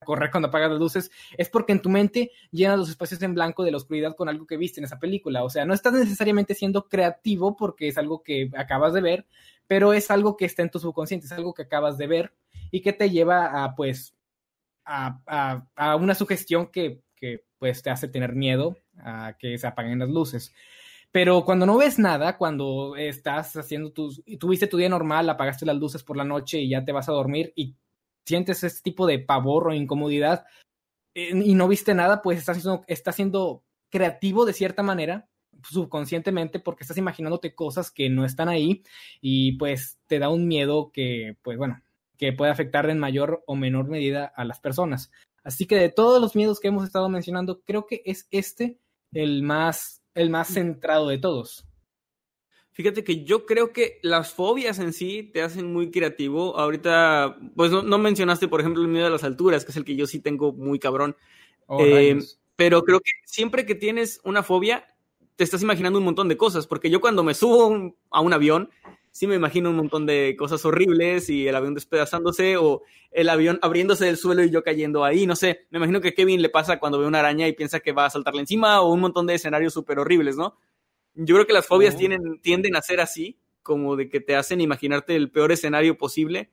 correr 0.06 0.32
cuando 0.32 0.50
apagas 0.50 0.72
las 0.72 0.80
luces, 0.80 1.12
es 1.38 1.50
porque 1.50 1.74
en 1.74 1.82
tu 1.82 1.90
mente 1.90 2.32
llenas 2.52 2.78
los 2.78 2.90
espacios 2.90 3.22
en 3.22 3.34
blanco 3.34 3.64
de 3.64 3.72
la 3.72 3.78
oscuridad 3.78 4.16
con 4.16 4.30
algo 4.30 4.46
que 4.46 4.58
viste 4.58 4.80
en 4.80 4.86
esa 4.86 5.00
película. 5.00 5.44
O 5.44 5.50
sea, 5.50 5.66
no 5.66 5.74
estás 5.74 5.94
necesariamente 5.94 6.54
siendo 6.54 6.88
creativo 6.88 7.56
porque 7.56 7.88
es 7.88 7.98
algo 7.98 8.24
que 8.24 8.50
acabas 8.56 8.94
de 8.94 9.02
ver, 9.02 9.26
pero 9.68 9.94
es 9.94 10.12
algo 10.12 10.38
que 10.38 10.46
está 10.46 10.62
en 10.62 10.72
tu 10.72 10.80
subconsciente, 10.80 11.26
es 11.26 11.32
algo 11.32 11.54
que 11.54 11.64
acabas 11.64 11.98
de 11.98 12.08
ver 12.08 12.34
y 12.72 12.82
que 12.82 12.94
te 12.94 13.10
lleva 13.10 13.64
a, 13.64 13.76
pues, 13.76 14.16
a, 14.86 15.66
una 16.00 16.16
sugestión 16.16 16.68
que, 16.68 17.02
que, 17.16 17.44
pues, 17.58 17.82
te 17.82 17.90
hace 17.90 18.08
tener 18.08 18.36
miedo 18.36 18.78
a 19.00 19.36
que 19.38 19.58
se 19.58 19.68
apaguen 19.68 20.00
las 20.00 20.10
luces. 20.10 20.54
Pero 21.12 21.46
cuando 21.46 21.66
no 21.66 21.78
ves 21.78 22.00
nada, 22.00 22.38
cuando 22.38 22.96
estás 22.96 23.56
haciendo 23.56 23.92
tus, 23.92 24.24
tuviste 24.40 24.68
tu 24.68 24.78
día 24.78 24.90
normal, 24.90 25.30
apagaste 25.30 25.66
las 25.66 25.78
luces 25.78 26.04
por 26.04 26.18
la 26.18 26.26
noche 26.26 26.60
y 26.60 26.70
ya 26.70 26.84
te 26.84 26.92
vas 26.92 27.10
a 27.10 27.14
dormir 27.14 27.54
y 27.56 27.76
sientes 28.28 28.64
ese 28.64 28.82
tipo 28.82 29.08
de 29.08 29.20
pavor 29.20 29.68
o 29.68 29.74
incomodidad 29.74 30.46
eh, 31.16 31.32
y 31.34 31.56
no 31.56 31.68
viste 31.68 31.94
nada, 31.94 32.22
pues 32.22 32.38
estás 32.38 32.62
siendo, 32.62 32.84
estás 32.88 33.16
siendo 33.16 33.64
creativo 33.90 34.46
de 34.46 34.54
cierta 34.54 34.84
manera, 34.84 35.28
subconscientemente, 35.64 36.60
porque 36.60 36.84
estás 36.84 36.98
imaginándote 36.98 37.56
cosas 37.56 37.90
que 37.90 38.10
no 38.10 38.26
están 38.26 38.50
ahí 38.50 38.84
y 39.22 39.54
pues 39.54 39.98
te 40.08 40.20
da 40.20 40.30
un 40.30 40.48
miedo 40.48 40.92
que, 40.92 41.38
pues 41.42 41.58
bueno, 41.58 41.82
que 42.18 42.34
puede 42.34 42.52
afectar 42.52 42.90
en 42.90 43.00
mayor 43.00 43.44
o 43.48 43.56
menor 43.56 43.88
medida 43.88 44.26
a 44.26 44.44
las 44.46 44.60
personas. 44.60 45.12
Así 45.44 45.66
que 45.66 45.78
de 45.78 45.90
todos 45.90 46.22
los 46.22 46.36
miedos 46.36 46.60
que 46.60 46.68
hemos 46.68 46.84
estado 46.84 47.10
mencionando, 47.10 47.62
creo 47.62 47.88
que 47.88 48.02
es 48.06 48.28
este 48.32 48.78
el 49.14 49.44
más, 49.44 50.02
el 50.14 50.30
más 50.30 50.50
centrado 50.50 51.08
de 51.08 51.18
todos. 51.18 51.67
Fíjate 52.78 53.04
que 53.04 53.24
yo 53.24 53.48
creo 53.48 53.74
que 53.74 53.98
las 54.04 54.36
fobias 54.36 54.78
en 54.78 54.94
sí 54.94 55.32
te 55.34 55.42
hacen 55.42 55.74
muy 55.74 55.90
creativo. 55.90 56.56
Ahorita, 56.60 57.36
pues 57.56 57.72
no, 57.72 57.98
mencionaste, 57.98 58.48
por 58.48 58.60
ejemplo, 58.60 58.84
el 58.84 58.88
miedo 58.88 59.08
a 59.08 59.10
las 59.10 59.24
alturas, 59.24 59.66
que 59.66 59.72
es 59.72 59.78
el 59.78 59.84
que 59.84 59.96
yo 59.96 60.06
sí 60.06 60.20
tengo 60.20 60.54
muy 60.54 60.78
cabrón. 60.78 61.16
Oh, 61.66 61.84
eh, 61.84 62.20
pero 62.56 62.84
creo 62.84 63.00
que 63.00 63.10
siempre 63.26 63.66
que 63.66 63.74
tienes 63.74 64.22
una 64.24 64.44
fobia, 64.44 64.86
te 65.36 65.44
estás 65.44 65.64
imaginando 65.64 65.98
un 65.98 66.06
montón 66.06 66.28
de 66.28 66.38
cosas, 66.38 66.68
porque 66.68 66.92
yo 66.92 67.02
cuando 67.02 67.24
me 67.24 67.34
subo 67.34 67.96
a 68.12 68.22
un 68.22 68.34
avión, 68.34 68.70
sí 69.10 69.26
me 69.26 69.34
imagino 69.34 69.72
un 69.72 69.78
montón 69.78 70.06
de 70.06 70.36
cosas 70.38 70.64
horribles 70.64 71.32
y 71.32 71.48
el 71.48 71.56
avión 71.56 71.74
despedazándose 71.74 72.58
o 72.58 72.84
el 73.10 73.30
avión 73.30 73.58
abriéndose 73.64 74.06
del 74.06 74.18
suelo 74.18 74.44
y 74.44 74.52
yo 74.52 74.64
cayendo 74.64 75.04
ahí, 75.04 75.26
no 75.26 75.36
sé, 75.36 75.66
me 75.72 75.80
imagino 75.80 76.00
que 76.00 76.14
Kevin 76.14 76.44
le 76.44 76.50
pasa 76.50 76.78
cuando 76.78 77.00
ve 77.00 77.08
una 77.08 77.22
araña 77.22 77.48
y 77.48 77.54
piensa 77.54 77.80
que 77.80 77.92
va 77.92 78.06
a 78.06 78.12
saltarle 78.12 78.42
encima 78.42 78.82
o 78.82 78.94
un 78.94 79.00
montón 79.00 79.26
de 79.26 79.34
escenarios 79.34 79.74
súper 79.74 79.98
horribles, 79.98 80.38
¿no? 80.38 80.56
Yo 81.20 81.36
creo 81.36 81.48
que 81.48 81.54
las 81.54 81.66
fobias 81.66 81.96
oh. 81.96 81.98
tienen, 81.98 82.40
tienden 82.42 82.76
a 82.76 82.82
ser 82.82 83.00
así, 83.02 83.40
como 83.64 83.96
de 83.96 84.08
que 84.08 84.20
te 84.20 84.36
hacen 84.36 84.62
imaginarte 84.62 85.16
el 85.16 85.32
peor 85.32 85.52
escenario 85.52 85.98
posible 85.98 86.52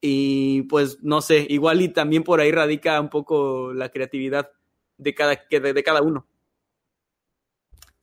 y 0.00 0.62
pues 0.62 1.02
no 1.02 1.20
sé, 1.20 1.46
igual 1.48 1.82
y 1.82 1.88
también 1.88 2.22
por 2.22 2.40
ahí 2.40 2.52
radica 2.52 3.00
un 3.00 3.10
poco 3.10 3.74
la 3.74 3.88
creatividad 3.88 4.52
de 4.96 5.14
cada, 5.14 5.34
de, 5.50 5.82
cada 5.82 6.02
uno. 6.02 6.26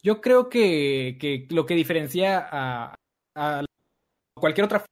Yo 0.04 0.22
creo 0.22 0.50
que, 0.50 1.18
que, 1.20 1.48
lo 1.50 1.66
que 1.66 1.74
diferencia 1.74 2.48
a, 2.52 2.96
a 3.34 3.66
cualquier 4.36 4.66
otra 4.66 4.86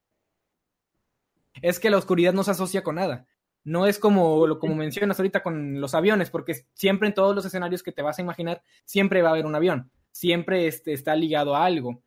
es 1.62 1.80
que 1.80 1.90
la 1.90 1.98
oscuridad 1.98 2.34
no 2.34 2.44
se 2.44 2.52
asocia 2.52 2.84
con 2.84 2.96
nada. 2.96 3.28
No 3.66 3.86
es 3.88 4.00
como, 4.00 4.58
como 4.60 4.76
mencionas 4.76 5.20
ahorita 5.20 5.44
con 5.44 5.80
los 5.80 5.94
aviones, 5.94 6.30
porque 6.30 6.66
siempre 6.74 7.08
en 7.08 7.14
todos 7.14 7.36
los 7.36 7.46
escenarios 7.46 7.84
que 7.84 7.92
te 7.92 8.02
vas 8.02 8.18
a 8.18 8.22
imaginar, 8.22 8.64
siempre 8.86 9.22
va 9.22 9.30
a 9.30 9.32
haber 9.34 9.46
un 9.46 9.56
avión, 9.56 9.92
siempre 10.14 10.68
este, 10.68 10.94
está 10.94 11.16
ligado 11.16 11.56
a 11.56 11.66
algo. 11.66 12.02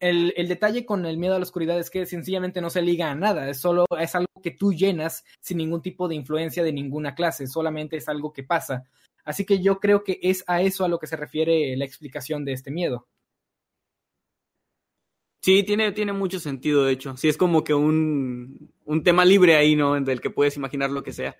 El, 0.00 0.34
el, 0.36 0.48
detalle 0.48 0.84
con 0.84 1.06
el 1.06 1.18
miedo 1.18 1.36
a 1.36 1.38
la 1.38 1.44
oscuridad 1.44 1.78
es 1.78 1.88
que 1.88 2.04
sencillamente 2.04 2.60
no 2.60 2.68
se 2.68 2.82
liga 2.82 3.10
a 3.10 3.14
nada, 3.14 3.48
es 3.48 3.60
solo 3.60 3.86
es 3.98 4.14
algo 4.14 4.28
que 4.42 4.50
tú 4.50 4.72
llenas 4.72 5.24
sin 5.40 5.58
ningún 5.58 5.80
tipo 5.80 6.08
de 6.08 6.16
influencia 6.16 6.64
de 6.64 6.72
ninguna 6.72 7.14
clase, 7.14 7.46
solamente 7.46 7.96
es 7.96 8.08
algo 8.08 8.32
que 8.32 8.42
pasa. 8.42 8.84
Así 9.24 9.46
que 9.46 9.62
yo 9.62 9.78
creo 9.80 10.04
que 10.04 10.18
es 10.22 10.44
a 10.46 10.60
eso 10.60 10.84
a 10.84 10.88
lo 10.88 10.98
que 10.98 11.06
se 11.06 11.16
refiere 11.16 11.76
la 11.76 11.84
explicación 11.84 12.44
de 12.44 12.52
este 12.52 12.70
miedo. 12.70 13.06
Sí, 15.40 15.62
tiene, 15.62 15.92
tiene 15.92 16.12
mucho 16.12 16.40
sentido, 16.40 16.84
de 16.84 16.92
hecho. 16.92 17.16
Sí, 17.16 17.28
es 17.28 17.36
como 17.36 17.64
que 17.64 17.74
un, 17.74 18.72
un 18.84 19.02
tema 19.02 19.24
libre 19.24 19.56
ahí, 19.56 19.76
¿no? 19.76 19.98
Del 20.00 20.20
que 20.20 20.30
puedes 20.30 20.56
imaginar 20.56 20.90
lo 20.90 21.02
que 21.02 21.12
sea. 21.12 21.36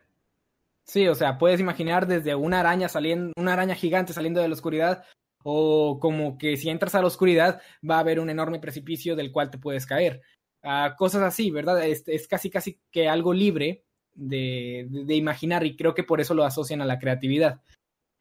Sí, 0.85 1.09
o 1.09 1.15
sea, 1.15 1.39
puedes 1.39 1.61
imaginar 1.61 2.07
desde 2.07 2.35
una 2.35 2.61
araña 2.61 2.89
saliendo, 2.91 3.33
una 3.37 3.55
araña 3.55 3.75
gigante 3.75 4.13
saliendo 4.13 4.43
de 4.43 4.49
la 4.49 4.55
oscuridad, 4.55 5.05
o 5.45 5.99
como 6.01 6.39
que 6.39 6.57
si 6.57 6.71
entras 6.71 6.95
a 6.95 7.01
la 7.01 7.07
oscuridad 7.07 7.61
va 7.89 7.97
a 7.97 8.01
haber 8.01 8.19
un 8.19 8.31
enorme 8.31 8.59
precipicio 8.59 9.15
del 9.15 9.31
cual 9.31 9.51
te 9.51 9.59
puedes 9.59 9.87
caer. 9.87 10.23
Ah, 10.63 10.95
cosas 10.99 11.23
así, 11.23 11.51
¿verdad? 11.51 11.87
Es, 11.87 12.03
es, 12.07 12.27
casi, 12.27 12.49
casi 12.51 12.81
que 12.91 13.09
algo 13.09 13.35
libre 13.35 13.85
de, 14.15 14.87
de, 14.89 15.15
imaginar 15.15 15.67
y 15.67 15.77
creo 15.77 15.95
que 15.95 16.03
por 16.03 16.21
eso 16.21 16.33
lo 16.33 16.45
asocian 16.45 16.81
a 16.81 16.87
la 16.87 16.99
creatividad. 16.99 17.61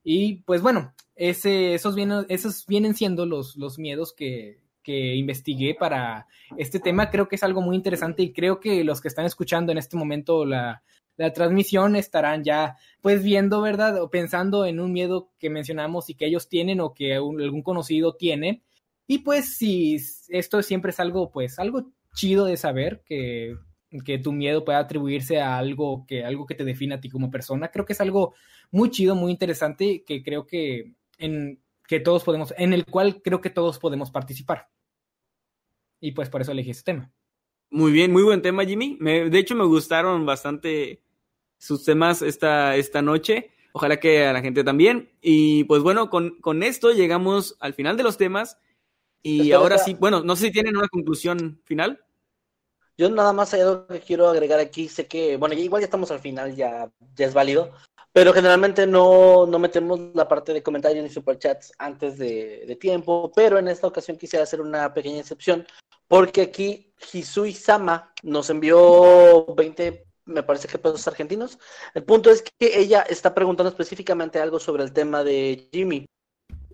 Y 0.04 0.42
pues 0.44 0.62
bueno, 0.62 0.94
ese, 1.16 1.74
esos, 1.74 1.96
vienen, 1.96 2.26
esos 2.28 2.66
vienen 2.68 2.94
siendo 2.94 3.26
los, 3.26 3.56
los 3.56 3.80
miedos 3.80 4.14
que, 4.14 4.60
que 4.84 5.16
investigué 5.16 5.76
para 5.76 6.28
este 6.58 6.82
tema. 6.82 7.10
Creo 7.10 7.30
que 7.30 7.38
es 7.38 7.44
algo 7.44 7.62
muy 7.62 7.78
interesante 7.78 8.22
y 8.22 8.34
creo 8.34 8.60
que 8.60 8.84
los 8.84 9.00
que 9.00 9.08
están 9.08 9.26
escuchando 9.26 9.72
en 9.72 9.78
este 9.78 9.96
momento 9.96 10.44
la, 10.46 10.84
la 11.18 11.34
transmisión 11.34 11.96
estarán 11.96 12.44
ya 12.44 12.78
pues 13.02 13.24
viendo, 13.24 13.62
¿verdad? 13.62 14.02
O 14.02 14.10
pensando 14.10 14.66
en 14.66 14.80
un 14.80 14.92
miedo 14.92 15.32
que 15.40 15.50
mencionamos 15.50 16.10
y 16.10 16.16
que 16.16 16.26
ellos 16.26 16.50
tienen 16.50 16.80
o 16.80 16.94
que 16.94 17.16
algún 17.16 17.62
conocido 17.64 18.16
tiene. 18.16 18.64
Y 19.08 19.20
pues 19.20 19.58
si 19.58 19.98
esto 20.30 20.62
siempre 20.64 20.92
es 20.92 21.00
algo 21.00 21.32
pues 21.32 21.60
algo 21.60 21.92
chido 22.16 22.46
de 22.46 22.58
saber 22.58 23.04
que, 23.06 23.56
que 24.06 24.18
tu 24.18 24.32
miedo 24.32 24.66
pueda 24.66 24.80
atribuirse 24.80 25.40
a 25.40 25.58
algo 25.58 26.06
que, 26.08 26.24
algo 26.24 26.46
que 26.46 26.56
te 26.56 26.64
define 26.64 26.96
a 26.96 27.02
ti 27.02 27.10
como 27.10 27.32
persona. 27.32 27.70
Creo 27.70 27.86
que 27.86 27.94
es 27.94 28.02
algo 28.02 28.34
muy 28.72 28.90
chido, 28.90 29.16
muy 29.16 29.32
interesante 29.32 30.04
que 30.06 30.24
creo 30.24 30.48
que 30.48 30.96
en, 31.18 31.62
que 31.88 32.00
todos 32.00 32.24
podemos, 32.24 32.54
en 32.58 32.74
el 32.74 32.86
cual 32.86 33.22
creo 33.22 33.42
que 33.42 33.50
todos 33.50 33.80
podemos 33.80 34.12
participar. 34.12 34.70
Y 36.00 36.12
pues 36.12 36.30
por 36.30 36.42
eso 36.42 36.52
elegí 36.52 36.72
este 36.72 36.92
tema. 36.92 37.12
Muy 37.74 37.92
bien, 37.92 38.12
muy 38.12 38.22
buen 38.22 38.44
tema, 38.44 38.64
Jimmy. 38.66 39.00
de 39.00 39.40
hecho, 39.40 39.56
me 39.56 39.66
gustaron 39.66 40.28
bastante 40.28 41.02
sus 41.58 41.84
temas 41.84 42.22
esta, 42.22 42.76
esta 42.76 43.02
noche. 43.02 43.50
Ojalá 43.72 44.00
que 44.00 44.28
a 44.28 44.32
la 44.32 44.44
gente 44.44 44.64
también. 44.64 45.12
Y 45.24 45.64
pues 45.64 45.82
bueno, 45.82 46.12
con, 46.12 46.40
con 46.40 46.62
esto 46.62 46.92
llegamos 46.92 47.58
al 47.60 47.74
final 47.74 47.98
de 47.98 48.04
los 48.04 48.16
temas. 48.16 48.60
Y 49.24 49.54
ahora 49.54 49.80
sí, 49.80 49.96
bueno, 50.00 50.22
no 50.22 50.36
sé 50.36 50.46
si 50.46 50.52
tienen 50.52 50.78
una 50.78 50.88
conclusión 50.88 51.62
final. 51.64 52.00
Yo 52.96 53.10
nada 53.10 53.34
más 53.34 53.56
hay 53.56 53.62
algo 53.62 53.88
que 53.88 54.02
quiero 54.02 54.28
agregar 54.28 54.60
aquí. 54.60 54.88
Sé 54.88 55.08
que, 55.08 55.38
bueno, 55.38 55.56
igual 55.56 55.82
ya 55.82 55.86
estamos 55.86 56.12
al 56.12 56.20
final, 56.20 56.56
ya, 56.56 56.92
ya 57.16 57.26
es 57.26 57.34
válido. 57.34 57.72
Pero 58.14 58.32
generalmente 58.32 58.86
no, 58.86 59.48
no 59.48 59.58
metemos 59.58 60.00
la 60.14 60.28
parte 60.28 60.54
de 60.54 60.62
comentarios 60.62 61.04
ni 61.04 61.10
superchats 61.10 61.74
antes 61.80 62.20
de, 62.20 62.64
de, 62.68 62.76
tiempo, 62.76 63.32
pero 63.36 63.58
en 63.58 63.68
esta 63.68 63.88
ocasión 63.88 64.18
quisiera 64.18 64.44
hacer 64.44 64.62
una 64.62 64.94
pequeña 64.94 65.20
excepción, 65.20 65.66
porque 66.08 66.42
aquí 66.42 66.94
Hisui 67.12 67.54
Sama 67.54 68.14
nos 68.22 68.52
envió 68.52 69.46
20, 69.56 70.06
me 70.26 70.44
parece 70.44 70.68
que 70.68 70.78
pesos 70.78 71.08
argentinos. 71.08 71.58
El 71.96 72.04
punto 72.04 72.30
es 72.30 72.44
que 72.44 72.80
ella 72.80 73.02
está 73.02 73.34
preguntando 73.34 73.70
específicamente 73.70 74.40
algo 74.40 74.60
sobre 74.60 74.84
el 74.84 74.94
tema 74.94 75.24
de 75.24 75.68
Jimmy. 75.72 76.06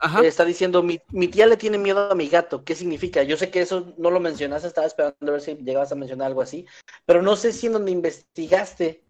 Ajá. 0.02 0.22
Está 0.22 0.44
diciendo, 0.44 0.84
mi, 0.84 1.00
mi, 1.10 1.30
tía 1.30 1.46
le 1.46 1.56
tiene 1.56 1.78
miedo 1.78 2.12
a 2.12 2.16
mi 2.16 2.28
gato. 2.28 2.66
¿Qué 2.66 2.76
significa? 2.76 3.24
Yo 3.24 3.38
sé 3.38 3.50
que 3.50 3.62
eso 3.62 3.94
no 3.98 4.12
lo 4.12 4.20
mencionaste, 4.20 4.68
estaba 4.68 4.88
esperando 4.88 5.18
a 5.28 5.32
ver 5.32 5.42
si 5.42 5.56
llegabas 5.56 5.92
a 5.92 5.96
mencionar 5.96 6.28
algo 6.28 6.42
así, 6.42 6.66
pero 7.06 7.22
no 7.22 7.36
sé 7.36 7.54
si 7.54 7.68
en 7.68 7.74
donde 7.74 7.92
investigaste 7.92 9.04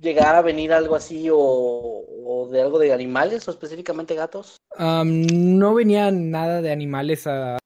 llegar 0.00 0.34
a 0.34 0.42
venir 0.42 0.72
algo 0.72 0.94
así 0.94 1.28
o, 1.32 2.48
de 2.50 2.62
algo 2.62 2.78
de 2.78 2.92
animales 2.92 3.46
o 3.48 3.50
específicamente 3.50 4.14
gatos? 4.14 4.56
no 4.78 5.74
venía 5.74 6.10
nada 6.10 6.60
de 6.60 6.70
animales 6.70 7.26
a 7.26 7.58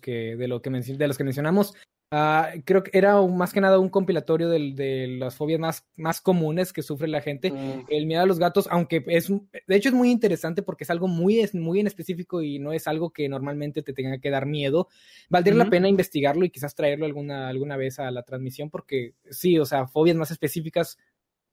que 0.00 0.36
de 0.36 0.48
lo 0.48 0.62
que 0.62 0.70
de 0.70 1.08
los 1.08 1.18
que 1.18 1.24
mencionamos. 1.24 1.74
Uh, 2.12 2.60
creo 2.64 2.82
que 2.82 2.90
era 2.92 3.22
más 3.22 3.52
que 3.52 3.60
nada 3.60 3.78
un 3.78 3.88
compilatorio 3.88 4.48
de, 4.48 4.72
de 4.74 5.06
las 5.06 5.36
fobias 5.36 5.60
más, 5.60 5.86
más 5.94 6.20
comunes 6.20 6.72
que 6.72 6.82
sufre 6.82 7.06
la 7.06 7.20
gente. 7.20 7.52
Mm. 7.52 7.84
El 7.88 8.06
miedo 8.06 8.22
a 8.22 8.26
los 8.26 8.40
gatos, 8.40 8.66
aunque 8.68 9.04
es, 9.06 9.28
de 9.28 9.76
hecho 9.76 9.90
es 9.90 9.94
muy 9.94 10.10
interesante 10.10 10.62
porque 10.62 10.82
es 10.82 10.90
algo 10.90 11.06
muy, 11.06 11.48
muy 11.52 11.78
en 11.78 11.86
específico 11.86 12.42
y 12.42 12.58
no 12.58 12.72
es 12.72 12.88
algo 12.88 13.10
que 13.10 13.28
normalmente 13.28 13.82
te 13.82 13.92
tenga 13.92 14.18
que 14.18 14.30
dar 14.30 14.44
miedo. 14.44 14.88
Valdría 15.28 15.54
la 15.54 15.70
pena 15.70 15.88
investigarlo 15.88 16.44
y 16.44 16.50
quizás 16.50 16.74
traerlo 16.74 17.06
alguna, 17.06 17.48
alguna 17.48 17.76
vez 17.76 18.00
a 18.00 18.10
la 18.10 18.24
transmisión 18.24 18.70
porque 18.70 19.14
sí, 19.30 19.60
o 19.60 19.64
sea, 19.64 19.86
fobias 19.86 20.16
más 20.16 20.32
específicas 20.32 20.98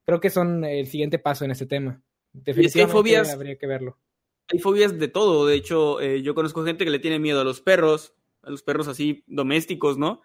creo 0.08 0.22
que 0.22 0.30
son 0.30 0.64
el 0.64 0.88
siguiente 0.88 1.20
paso 1.20 1.44
en 1.44 1.52
este 1.52 1.66
tema. 1.66 2.02
Definitivamente 2.32 2.92
hay 2.92 2.98
fobias, 2.98 3.34
habría 3.34 3.58
que 3.58 3.68
verlo. 3.68 4.00
Hay 4.48 4.60
fobias 4.60 4.98
de 4.98 5.10
todo. 5.10 5.46
De 5.46 5.56
hecho, 5.56 6.00
eh, 6.00 6.22
yo 6.22 6.34
conozco 6.34 6.64
gente 6.64 6.86
que 6.86 6.92
le 6.92 7.00
tiene 7.00 7.20
miedo 7.20 7.42
a 7.42 7.44
los 7.44 7.60
perros, 7.60 8.16
a 8.42 8.50
los 8.50 8.64
perros 8.64 8.88
así 8.88 9.26
domésticos, 9.28 9.98
¿no? 9.98 10.22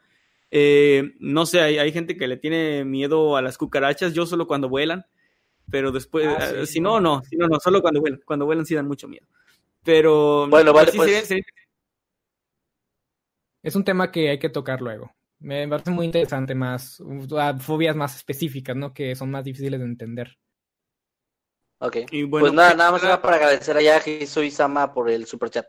Eh, 0.52 1.14
no 1.18 1.46
sé, 1.46 1.60
hay, 1.60 1.78
hay, 1.78 1.90
gente 1.90 2.16
que 2.16 2.28
le 2.28 2.36
tiene 2.36 2.84
miedo 2.84 3.36
a 3.36 3.42
las 3.42 3.58
cucarachas, 3.58 4.14
yo 4.14 4.24
solo 4.24 4.46
cuando 4.46 4.68
vuelan, 4.68 5.04
pero 5.68 5.90
después, 5.90 6.28
ah, 6.28 6.52
eh, 6.58 6.66
si 6.66 6.78
no, 6.78 7.00
no, 7.00 7.24
si 7.24 7.36
no, 7.36 7.48
no, 7.48 7.58
solo 7.58 7.82
cuando 7.82 8.00
vuelan, 8.00 8.20
cuando 8.24 8.46
vuelan 8.46 8.64
sí 8.64 8.76
dan 8.76 8.86
mucho 8.86 9.08
miedo. 9.08 9.26
Pero 9.82 10.46
bueno, 10.48 10.72
vale, 10.72 10.92
pues... 10.94 11.28
Es 13.64 13.74
un 13.74 13.82
tema 13.84 14.12
que 14.12 14.30
hay 14.30 14.38
que 14.38 14.48
tocar 14.48 14.80
luego. 14.80 15.12
Me 15.42 15.66
parece 15.68 15.90
muy 15.90 16.06
interesante 16.06 16.54
más, 16.54 17.02
fobias 17.60 17.96
más 17.96 18.16
específicas, 18.16 18.76
¿no? 18.76 18.94
Que 18.94 19.14
son 19.16 19.30
más 19.30 19.44
difíciles 19.44 19.80
de 19.80 19.86
entender. 19.86 20.38
Ok. 21.78 21.96
Y 22.12 22.22
bueno, 22.22 22.44
pues 22.44 22.52
nada, 22.54 22.74
nada 22.74 22.92
más 22.92 23.02
era 23.02 23.20
para 23.20 23.36
agradecer 23.36 23.76
a 23.76 23.82
Yaji 23.82 24.26
Soy 24.26 24.50
Sama 24.50 24.94
por 24.94 25.10
el 25.10 25.26
super 25.26 25.50
chat. 25.50 25.66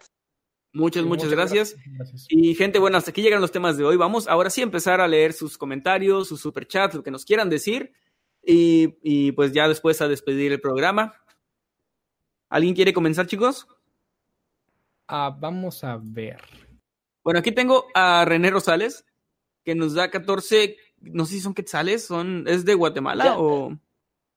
Muchas, 0.72 1.04
Sí, 1.04 1.10
muchas, 1.10 1.30
gracias. 1.30 1.76
gracias. 1.86 2.26
Y 2.30 2.56
gente, 2.56 2.80
bueno, 2.80 2.98
hasta 2.98 3.12
aquí 3.12 3.22
llegan 3.22 3.42
los 3.42 3.52
temas 3.52 3.78
de 3.78 3.84
hoy. 3.84 3.96
Vamos 3.96 4.28
ahora 4.28 4.50
sí 4.50 4.62
a 4.62 4.64
empezar 4.64 5.02
a 5.02 5.08
leer 5.08 5.34
sus 5.34 5.58
comentarios, 5.58 6.28
sus 6.28 6.42
superchats, 6.42 6.96
lo 6.96 7.04
que 7.04 7.12
nos 7.12 7.26
quieran 7.26 7.50
decir. 7.50 7.94
Y, 8.44 8.98
y 9.02 9.32
pues 9.32 9.54
ya 9.54 9.68
después 9.68 10.02
a 10.02 10.08
despedir 10.08 10.52
el 10.52 10.62
programa. 10.62 11.16
¿Alguien 12.50 12.76
quiere 12.76 12.94
comenzar, 12.94 13.26
chicos? 13.26 13.68
Ah, 15.08 15.36
vamos 15.40 15.84
a 15.84 16.00
ver. 16.02 16.42
Bueno, 17.24 17.40
aquí 17.40 17.52
tengo 17.52 17.88
a 17.94 18.26
René 18.26 18.52
Rosales, 18.52 19.06
que 19.64 19.76
nos 19.76 19.94
da 19.94 20.10
14, 20.10 20.78
no 21.02 21.26
sé 21.26 21.34
si 21.36 21.40
son 21.42 21.54
quetzales, 21.54 22.06
son, 22.06 22.46
¿es 22.48 22.66
de 22.66 22.74
Guatemala 22.74 23.26
Ya. 23.26 23.40
o...? 23.40 23.78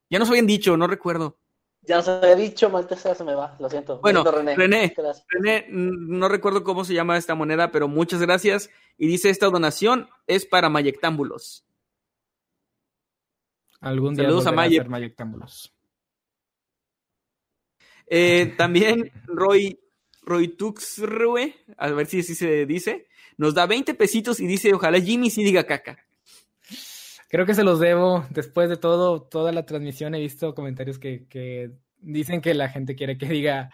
Ya 0.09 0.21
nos 0.21 0.29
habían 0.29 0.47
dicho, 0.47 0.77
no 0.77 0.87
recuerdo. 0.87 1.37
Ya 1.83 1.97
nos 1.97 2.09
había 2.09 2.37
dicho, 2.37 2.71
maldita 2.71 2.97
sea, 2.97 3.15
se 3.15 3.25
me 3.25 3.35
va, 3.35 3.57
lo 3.59 3.69
siento. 3.69 4.01
Bueno, 4.01 4.23
Lo 4.25 4.33
siento, 4.33 4.57
René. 4.57 4.95
René, 5.29 5.67
mm, 5.69 6.19
no 6.19 6.29
recuerdo 6.29 6.63
cómo 6.65 6.85
se 6.85 6.95
llama 6.95 7.17
esta 7.17 7.35
moneda, 7.35 7.71
pero 7.71 7.89
muchas 7.89 8.21
gracias. 8.21 8.71
Y 8.99 9.07
dice, 9.07 9.31
esta 9.31 9.47
donación 9.47 10.09
es 10.27 10.47
para 10.47 10.69
Mayectámbulos. 10.69 11.65
Algún 13.81 14.15
día 14.15 14.25
Saludos 14.25 14.47
a 14.47 14.51
hacer 14.51 14.89
mayectámbulos. 14.89 15.73
Eh, 18.07 18.55
también 18.57 19.13
Roy, 19.27 19.79
Roy 20.23 20.49
Tuxrue, 20.49 21.55
a 21.77 21.91
ver 21.91 22.07
si 22.07 22.21
así 22.21 22.35
se 22.35 22.67
dice, 22.67 23.07
nos 23.37 23.55
da 23.55 23.67
20 23.67 23.95
pesitos 23.95 24.41
y 24.41 24.47
dice, 24.47 24.73
ojalá 24.75 25.01
Jimmy 25.01 25.31
sí 25.31 25.45
diga 25.45 25.65
caca. 25.65 25.99
Creo 27.29 27.45
que 27.45 27.55
se 27.55 27.65
los 27.65 27.81
debo. 27.81 28.25
Después 28.31 28.69
de 28.69 28.77
todo, 28.77 29.23
toda 29.23 29.53
la 29.53 29.67
transmisión 29.67 30.15
he 30.15 30.21
visto 30.21 30.55
comentarios 30.55 30.99
que, 30.99 31.27
que 31.29 31.73
dicen 31.99 32.41
que 32.41 32.55
la 32.55 32.69
gente 32.69 32.95
quiere 32.95 33.19
que 33.19 33.27
diga, 33.27 33.71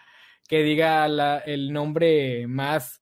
que 0.47 0.63
diga 0.63 1.07
la- 1.07 1.37
el 1.39 1.71
nombre 1.71 2.47
más, 2.47 3.01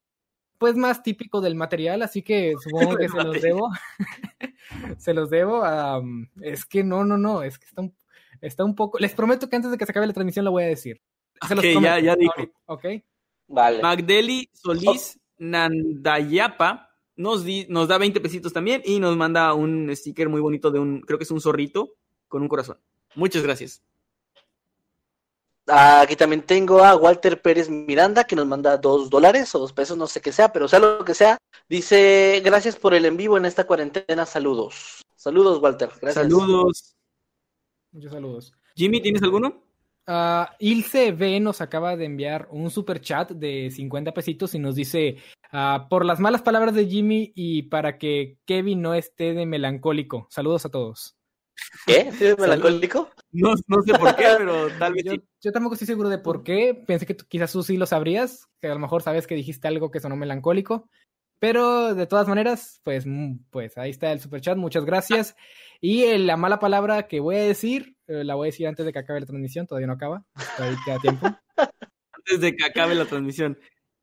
pues 0.58 0.76
más 0.76 1.04
típico 1.04 1.40
del 1.42 1.56
material, 1.56 2.02
así 2.02 2.22
que 2.22 2.54
supongo 2.64 2.96
que 2.98 3.08
se 3.10 3.24
los 3.24 3.42
debo. 3.42 3.70
se 4.98 5.14
los 5.14 5.30
debo. 5.30 5.64
es 6.42 6.66
que 6.66 6.84
no, 6.84 7.04
no, 7.06 7.18
no, 7.18 7.44
es 7.44 7.58
que 7.58 7.66
está 7.66 7.82
un, 7.82 7.96
está 8.42 8.64
un 8.66 8.76
poco. 8.76 9.00
Les 9.00 9.14
prometo 9.14 9.50
que 9.50 9.56
antes 9.56 9.72
de 9.72 9.78
que 9.78 9.86
se 9.86 9.92
acabe 9.92 10.08
la 10.08 10.14
transmisión 10.14 10.46
lo 10.46 10.52
voy 10.52 10.64
a 10.64 10.68
decir. 10.68 11.02
Se 11.48 11.56
los 11.56 11.64
Ok, 11.66 11.82
ya- 11.82 12.00
ya 12.00 12.16
dijo. 12.16 12.34
Ahorita, 12.38 12.58
¿Ok? 12.66 12.86
Vale. 13.48 13.82
Magdeli 13.82 14.50
Solís 14.54 15.20
Nandayapa 15.42 16.90
nos, 17.16 17.44
di- 17.44 17.66
nos 17.68 17.88
da 17.88 17.98
20 17.98 18.22
pesitos 18.22 18.54
también 18.54 18.82
y 18.86 19.00
nos 19.00 19.18
manda 19.18 19.54
un 19.54 19.94
sticker 19.96 20.30
muy 20.30 20.40
bonito 20.40 20.72
de 20.72 20.80
un, 20.80 21.02
creo 21.02 21.18
que 21.18 21.24
es 21.26 21.32
un 21.32 21.42
zorrito 21.42 21.94
con 22.28 22.42
un 22.42 22.48
corazón. 22.48 22.78
Muchas 23.16 23.44
gracias. 23.44 23.82
Aquí 25.68 26.16
también 26.16 26.42
tengo 26.42 26.84
a 26.84 26.96
Walter 26.96 27.42
Pérez 27.42 27.70
Miranda 27.70 28.24
que 28.26 28.36
nos 28.36 28.46
manda 28.48 28.78
dos 28.78 29.10
dólares 29.10 29.54
o 29.56 29.60
dos 29.60 29.74
pesos, 29.74 29.98
no 29.98 30.08
sé 30.08 30.20
qué 30.22 30.32
sea, 30.32 30.52
pero 30.52 30.68
sea 30.68 30.80
lo 30.80 31.06
que 31.06 31.14
sea. 31.14 31.38
Dice, 31.70 32.42
gracias 32.44 32.76
por 32.76 32.94
el 32.94 33.06
en 33.06 33.16
vivo 33.16 33.38
en 33.38 33.46
esta 33.46 33.66
cuarentena, 33.66 34.26
saludos. 34.26 35.04
Saludos, 35.16 35.62
Walter. 35.62 35.90
Gracias. 36.02 36.24
Saludos. 36.26 36.96
Muchos 37.92 38.12
saludos. 38.12 38.54
Jimmy, 38.76 39.02
¿tienes 39.02 39.22
alguno? 39.22 39.64
Ah, 40.14 40.58
Ilse 40.60 41.14
B 41.14 41.40
nos 41.40 41.62
acaba 41.62 41.96
de 41.96 42.04
enviar 42.04 42.50
un 42.52 42.70
super 42.70 43.00
chat 43.00 43.32
de 43.32 43.72
50 43.72 44.14
pesitos 44.14 44.54
y 44.54 44.60
nos 44.60 44.76
dice 44.76 45.16
ah, 45.54 45.88
por 45.90 46.04
las 46.04 46.20
malas 46.20 46.42
palabras 46.42 46.76
de 46.76 46.86
Jimmy 46.86 47.32
y 47.34 47.64
para 47.64 47.98
que 47.98 48.38
Kevin 48.46 48.82
no 48.82 48.94
esté 48.94 49.34
de 49.34 49.46
melancólico. 49.46 50.28
Saludos 50.30 50.66
a 50.66 50.70
todos. 50.70 51.16
¿Qué? 51.88 52.12
¿Sí, 52.12 52.26
melancólico? 52.38 53.10
No, 53.32 53.54
no 53.68 53.82
sé 53.84 53.94
por 53.98 54.14
qué, 54.18 54.26
pero 54.38 54.68
tal 54.78 54.96
vez 54.96 55.06
Yo, 55.06 55.12
sí. 55.14 55.22
yo 55.44 55.52
tampoco 55.54 55.76
estoy 55.76 55.88
seguro 55.88 56.10
de 56.10 56.18
por 56.18 56.44
qué. 56.44 56.74
Pensé 56.86 57.06
que 57.06 57.14
tú, 57.14 57.24
quizás 57.30 57.54
tú 57.54 57.64
sí 57.64 57.78
lo 57.78 57.86
sabrías, 57.86 58.50
que 58.60 58.68
a 58.68 58.74
lo 58.74 58.80
mejor 58.82 59.04
sabes 59.04 59.28
que 59.28 59.36
dijiste 59.36 59.70
algo 59.70 59.92
que 59.92 60.02
sonó 60.02 60.18
melancólico. 60.18 60.90
Pero 61.40 61.96
de 61.96 62.06
todas 62.06 62.28
maneras, 62.28 62.82
pues, 62.84 63.06
mm, 63.08 63.46
pues 63.50 63.78
ahí 63.78 63.92
está 63.92 64.12
el 64.12 64.20
super 64.20 64.42
chat. 64.42 64.58
Muchas 64.58 64.84
gracias. 64.84 65.38
Y 65.80 66.18
la 66.18 66.36
mala 66.36 66.60
palabra 66.60 67.08
que 67.08 67.22
voy 67.22 67.38
a 67.38 67.44
decir, 67.44 67.96
la 68.24 68.36
voy 68.36 68.46
a 68.48 68.52
decir 68.52 68.68
antes 68.68 68.86
de 68.86 68.94
que 68.94 69.00
acabe 69.00 69.20
la 69.20 69.26
transmisión. 69.26 69.68
Todavía 69.68 69.88
no 69.88 69.94
acaba. 69.94 70.24
Todavía 70.58 70.78
queda 70.86 71.00
tiempo. 71.00 71.28
Antes 72.14 72.40
de 72.42 72.56
que 72.56 72.66
acabe 72.66 72.94
la 72.96 73.06
transmisión. 73.06 73.58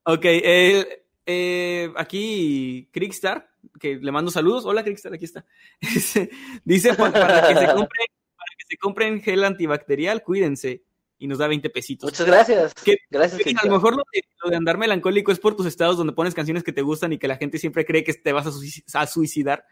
Ok, 0.04 0.24
eh, 0.24 1.04
eh, 1.26 1.92
aquí 1.96 2.88
Crickstar, 2.92 3.48
que 3.78 3.96
le 3.96 4.10
mando 4.10 4.30
saludos. 4.30 4.64
Hola 4.64 4.82
Crickstar, 4.82 5.12
aquí 5.14 5.24
está. 5.26 5.44
Dice, 5.80 6.30
dice 6.64 6.94
pa- 6.94 7.12
para, 7.12 7.46
que 7.48 7.54
se 7.54 7.66
compre, 7.66 8.04
para 8.36 8.52
que 8.58 8.64
se 8.68 8.76
compren 8.78 9.20
gel 9.22 9.44
antibacterial, 9.44 10.22
cuídense. 10.22 10.82
Y 11.20 11.26
nos 11.26 11.38
da 11.38 11.48
20 11.48 11.68
pesitos. 11.70 12.10
Muchas 12.10 12.26
gracias. 12.26 12.74
¿Qué- 12.74 12.98
Gracias, 13.10 13.40
Kevin, 13.42 13.58
a 13.58 13.64
lo 13.66 13.72
mejor 13.72 13.96
lo 13.96 14.02
de, 14.12 14.22
lo 14.42 14.50
de 14.50 14.56
andar 14.56 14.78
melancólico 14.78 15.30
es 15.32 15.40
por 15.40 15.56
tus 15.56 15.66
estados 15.66 15.96
donde 15.96 16.12
pones 16.12 16.32
canciones 16.34 16.62
que 16.64 16.72
te 16.72 16.82
gustan 16.82 17.12
y 17.12 17.18
que 17.18 17.26
la 17.28 17.36
gente 17.36 17.58
siempre 17.58 17.84
cree 17.84 18.04
que 18.04 18.14
te 18.14 18.32
vas 18.32 18.46
a, 18.46 18.50
suici- 18.50 18.84
a 18.94 19.06
suicidar. 19.06 19.64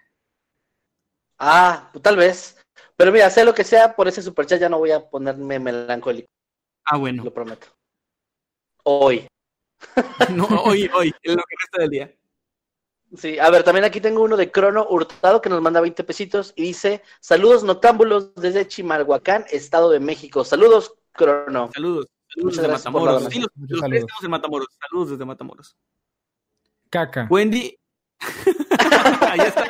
Ah, 1.39 1.91
tal 2.03 2.17
vez. 2.17 2.56
Pero 2.97 3.13
mira, 3.13 3.29
sea 3.31 3.45
lo 3.45 3.55
que 3.55 3.65
sea, 3.65 3.95
por 3.95 4.09
ese 4.09 4.23
superchat 4.23 4.61
ya 4.61 4.69
no 4.69 4.79
voy 4.79 4.91
a 4.91 5.09
ponerme 5.09 5.59
melancólico, 5.59 6.29
Ah, 6.85 6.97
bueno. 6.97 7.25
lo 7.25 7.33
prometo. 7.33 7.67
Hoy. 8.85 9.27
No, 10.35 10.47
hoy, 10.65 10.91
hoy, 10.95 11.13
en 11.23 11.37
lo 11.37 11.43
que 11.43 11.55
resta 11.61 11.81
del 11.83 11.91
día. 11.91 12.15
Sí, 13.17 13.39
a 13.39 13.51
ver, 13.51 13.63
también 13.63 13.85
aquí 13.85 14.01
tengo 14.01 14.23
uno 14.23 14.37
de 14.37 14.51
Crono 14.51 14.87
Hurtado 14.89 15.41
que 15.41 15.49
nos 15.49 15.61
manda 15.63 15.81
20 15.81 16.03
pesitos 16.05 16.53
y 16.57 16.63
dice, 16.65 17.03
saludos 17.21 17.63
noctámbulos 17.63 18.35
desde 18.35 18.67
Chimalhuacán, 18.67 19.45
Estado 19.51 19.91
de 19.91 20.01
México. 20.01 20.45
Saludos, 20.45 20.95
Crono. 21.13 21.71
Saludos. 21.73 22.07
Saludos 22.29 22.57
Muchas 22.57 22.57
desde 22.63 22.73
Matamoros. 22.73 23.25
Sí, 23.33 23.39
los, 23.41 23.49
los 23.57 23.69
tres 23.69 23.81
saludos. 23.81 24.01
estamos 24.01 24.25
en 24.25 24.31
Matamoros. 24.31 24.69
Saludos 24.81 25.11
desde 25.11 25.25
Matamoros. 25.25 25.77
Caca. 26.91 27.27
Wendy. 27.31 27.79
Ahí 29.21 29.41
está. 29.41 29.65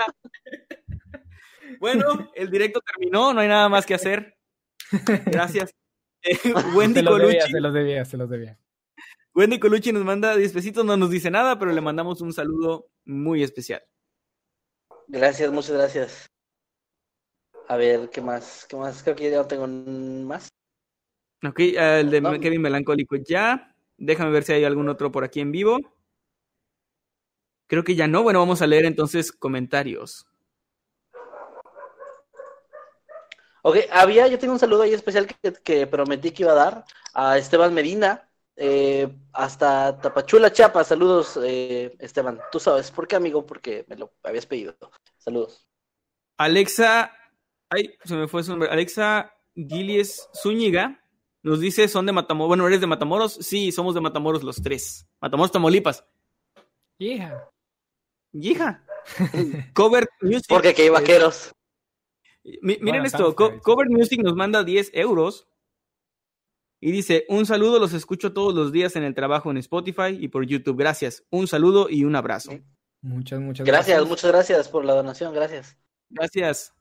Bueno, 1.81 2.05
el 2.35 2.51
directo 2.51 2.81
terminó, 2.81 3.33
no 3.33 3.41
hay 3.41 3.49
nada 3.49 3.69
más 3.69 3.87
que 3.87 3.95
hacer. 3.95 4.37
Gracias. 5.27 5.71
Eh, 6.23 6.39
Wendy 6.75 7.01
Se 7.01 7.03
los 7.03 7.19
debía, 7.19 7.39
Colucci. 7.41 7.53
se 7.53 7.61
los 7.61 7.75
debía, 7.75 8.05
se 8.05 8.17
los 8.17 8.31
debía. 8.31 8.59
Wendy 9.35 9.59
Colucci 9.59 9.93
nos 9.93 10.05
manda 10.05 10.35
10 10.35 10.53
pesitos, 10.53 10.85
no 10.85 10.97
nos 10.97 11.11
dice 11.11 11.31
nada, 11.31 11.59
pero 11.59 11.73
le 11.73 11.81
mandamos 11.81 12.21
un 12.21 12.33
saludo 12.33 12.89
muy 13.05 13.43
especial. 13.43 13.83
Gracias, 15.09 15.53
muchas 15.53 15.73
gracias. 15.73 16.27
A 17.69 17.77
ver, 17.77 18.09
¿qué 18.11 18.21
más? 18.21 18.67
¿Qué 18.69 18.77
más? 18.77 19.03
Creo 19.03 19.15
que 19.17 19.31
ya 19.31 19.39
no 19.39 19.47
tengo 19.47 19.67
más. 19.67 20.49
Ok, 21.47 21.61
el 21.61 22.11
de 22.11 22.21
No. 22.21 22.41
Kevin 22.41 22.63
Melancólico 22.63 23.17
ya. 23.17 23.75
Déjame 23.99 24.31
ver 24.31 24.43
si 24.45 24.53
hay 24.53 24.65
algún 24.65 24.89
otro 24.89 25.13
por 25.13 25.25
aquí 25.25 25.41
en 25.41 25.53
vivo. 25.53 25.79
Creo 27.69 27.85
que 27.85 27.95
ya 27.95 28.07
no. 28.07 28.23
Bueno, 28.23 28.39
vamos 28.39 28.63
a 28.63 28.67
leer 28.67 28.85
entonces 28.85 29.33
comentarios. 29.33 30.27
Ok, 33.69 33.79
había, 33.91 34.29
yo 34.29 34.39
tengo 34.39 34.53
un 34.53 34.61
saludo 34.61 34.83
ahí 34.83 34.93
especial 34.93 35.27
que, 35.27 35.53
que 35.55 35.89
prometí 35.89 36.31
que 36.31 36.45
iba 36.45 36.53
a 36.53 36.55
dar 36.55 36.85
a 37.15 37.37
Esteban 37.37 37.75
Medina, 37.75 38.31
eh, 38.55 39.09
hasta 39.33 40.01
Tapachula, 40.01 40.53
Chiapas. 40.53 40.87
Saludos, 40.87 41.37
eh, 41.43 41.93
Esteban. 41.99 42.39
Tú 42.53 42.61
sabes, 42.61 42.93
¿por 42.93 43.09
qué, 43.09 43.17
amigo? 43.17 43.45
Porque 43.45 43.85
me 43.89 43.97
lo 43.97 44.13
habías 44.23 44.47
pedido. 44.47 44.77
Saludos. 45.19 45.67
Alexa, 46.39 47.11
ay, 47.69 47.93
se 48.05 48.15
me 48.15 48.29
fue 48.29 48.45
su 48.45 48.53
nombre. 48.53 48.69
Alexa 48.71 49.35
Gilies 49.57 50.29
Zúñiga 50.41 51.05
nos 51.43 51.59
dice, 51.59 51.89
son 51.89 52.07
de 52.07 52.13
Matamoros. 52.13 52.47
Bueno, 52.47 52.69
¿eres 52.69 52.81
de 52.81 52.87
Matamoros? 52.87 53.33
Sí, 53.33 53.73
somos 53.73 53.97
de 53.97 54.01
Matamoros 54.01 54.45
los 54.45 54.63
tres. 54.63 55.09
Matamoros, 55.21 55.51
Tamaulipas. 55.51 56.05
Yeah. 56.99 57.51
Hija. 58.33 58.85
Cover 59.75 60.09
Music. 60.21 60.47
Porque 60.51 60.69
aquí 60.69 60.83
hay 60.83 60.91
vaqueros. 60.91 61.53
Mi- 62.63 62.79
miren 62.81 62.83
Bueno, 62.85 63.05
esto, 63.05 63.35
Co-. 63.35 63.61
Cover 63.61 63.89
Music 63.91 64.21
nos 64.23 64.35
manda 64.37 64.63
10 64.63 64.91
euros 64.95 65.49
y 66.81 66.93
dice, 66.93 67.25
un 67.29 67.47
saludo, 67.47 67.79
los 67.81 67.93
escucho 67.93 68.33
todos 68.33 68.55
los 68.55 68.71
días 68.71 68.95
en 68.97 69.03
el 69.03 69.15
trabajo 69.15 69.51
en 69.51 69.57
Spotify 69.57 70.11
y 70.19 70.29
por 70.29 70.47
YouTube. 70.47 70.77
Gracias. 70.79 71.25
Un 71.31 71.49
saludo 71.49 71.89
y 71.91 72.05
un 72.05 72.15
abrazo. 72.15 72.53
Muchas, 73.03 73.41
muchas 73.41 73.67
Gracias, 73.67 73.89
gracias. 73.97 74.09
muchas 74.09 74.31
gracias 74.33 74.69
por 74.69 74.85
la 74.85 74.95
donación, 74.95 75.33
gracias. 75.35 75.77
Gracias. 76.11 76.75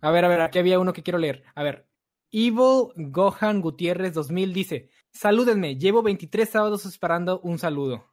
A 0.00 0.10
ver, 0.10 0.24
a 0.24 0.28
ver, 0.28 0.40
aquí 0.40 0.58
había 0.58 0.78
uno 0.78 0.92
que 0.92 1.02
quiero 1.02 1.18
leer. 1.18 1.44
A 1.54 1.62
ver, 1.62 1.86
Evil 2.30 2.92
Gohan 2.96 3.60
Gutiérrez 3.60 4.12
2000 4.14 4.52
dice, 4.52 4.90
salúdenme, 5.12 5.76
llevo 5.76 6.02
23 6.02 6.48
sábados 6.48 6.84
esperando 6.86 7.40
un 7.40 7.58
saludo. 7.58 8.04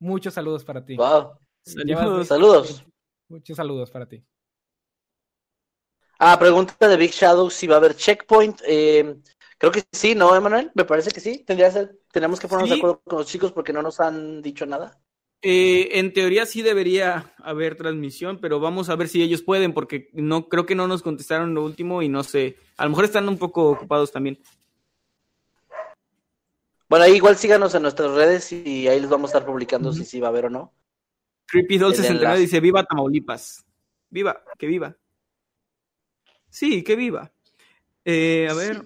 Muchos 0.00 0.34
saludos 0.34 0.64
para 0.64 0.84
ti. 0.84 0.96
Wow. 0.96 1.38
Saludos. 1.64 2.26
Saludos. 2.28 2.84
Muchos 3.28 3.56
saludos 3.56 3.90
para 3.90 4.06
ti. 4.08 4.24
Ah, 6.18 6.38
pregunta 6.38 6.88
de 6.88 6.96
Big 6.96 7.10
Shadow 7.12 7.50
si 7.50 7.66
va 7.66 7.74
a 7.76 7.78
haber 7.78 7.96
checkpoint. 7.96 8.60
Eh, 8.66 9.16
creo 9.58 9.72
que 9.72 9.82
sí, 9.92 10.14
¿no, 10.14 10.34
Emanuel? 10.34 10.70
Me 10.74 10.84
parece 10.84 11.10
que 11.10 11.20
sí. 11.20 11.44
Tendría 11.44 11.68
que 11.68 11.72
ser- 11.74 11.98
tenemos 12.12 12.38
que 12.40 12.48
ponernos 12.48 12.68
Sí. 12.70 12.74
de 12.76 12.80
acuerdo 12.80 13.02
con 13.04 13.18
los 13.18 13.26
chicos 13.26 13.52
porque 13.52 13.72
no 13.72 13.82
nos 13.82 14.00
han 14.00 14.40
dicho 14.42 14.64
nada. 14.66 14.98
Eh, 15.42 15.98
en 15.98 16.12
teoría 16.14 16.46
sí 16.46 16.62
debería 16.62 17.34
haber 17.38 17.76
transmisión, 17.76 18.38
pero 18.40 18.60
vamos 18.60 18.88
a 18.88 18.96
ver 18.96 19.08
si 19.08 19.22
ellos 19.22 19.42
pueden, 19.42 19.74
porque 19.74 20.08
no 20.14 20.48
creo 20.48 20.64
que 20.64 20.74
no 20.74 20.88
nos 20.88 21.02
contestaron 21.02 21.52
lo 21.54 21.64
último 21.64 22.00
y 22.00 22.08
no 22.08 22.22
sé. 22.22 22.56
A 22.78 22.84
lo 22.84 22.90
mejor 22.90 23.04
están 23.04 23.28
un 23.28 23.36
poco 23.36 23.68
ocupados 23.68 24.10
también. 24.10 24.38
Bueno, 26.88 27.04
ahí 27.04 27.14
igual 27.16 27.36
síganos 27.36 27.74
en 27.74 27.82
nuestras 27.82 28.12
redes 28.12 28.52
y 28.52 28.88
ahí 28.88 29.00
les 29.00 29.10
vamos 29.10 29.30
a 29.30 29.38
estar 29.38 29.46
publicando 29.46 29.92
si 29.92 30.04
sí 30.04 30.20
va 30.20 30.28
a 30.28 30.30
haber 30.30 30.46
o 30.46 30.50
no. 30.50 30.72
Creepy 31.46 31.76
Doll 31.78 31.94
69 31.94 32.38
dice: 32.38 32.60
Viva 32.60 32.84
Tamaulipas. 32.84 33.64
Viva, 34.10 34.42
que 34.58 34.66
viva. 34.66 34.96
Sí, 36.54 36.84
que 36.84 36.94
viva. 36.94 37.32
Eh, 38.04 38.46
a 38.48 38.54
ver. 38.54 38.84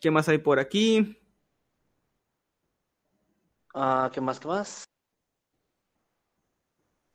¿Qué 0.00 0.10
más 0.10 0.28
hay 0.28 0.38
por 0.38 0.58
aquí? 0.58 1.16
Ah, 3.72 4.10
¿Qué 4.12 4.20
más? 4.20 4.40
¿Qué 4.40 4.48
más? 4.48 4.88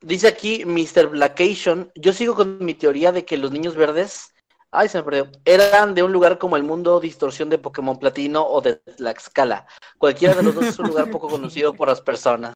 Dice 0.00 0.28
aquí 0.28 0.64
Mr. 0.64 1.08
Blackation. 1.08 1.92
Yo 1.94 2.14
sigo 2.14 2.34
con 2.34 2.64
mi 2.64 2.72
teoría 2.72 3.12
de 3.12 3.26
que 3.26 3.36
los 3.36 3.52
niños 3.52 3.76
verdes, 3.76 4.34
ay, 4.70 4.88
se 4.88 4.96
me 4.96 5.04
perdió, 5.04 5.30
eran 5.44 5.94
de 5.94 6.02
un 6.02 6.12
lugar 6.12 6.38
como 6.38 6.56
el 6.56 6.62
mundo 6.62 7.00
distorsión 7.00 7.50
de 7.50 7.58
Pokémon 7.58 7.98
Platino 7.98 8.46
o 8.46 8.62
de 8.62 8.76
Tlaxcala. 8.76 9.66
Cualquiera 9.98 10.36
de 10.36 10.42
los 10.42 10.54
dos 10.54 10.64
es 10.64 10.78
un 10.78 10.88
lugar 10.88 11.10
poco 11.10 11.28
conocido 11.28 11.74
por 11.74 11.88
las 11.88 12.00
personas. 12.00 12.54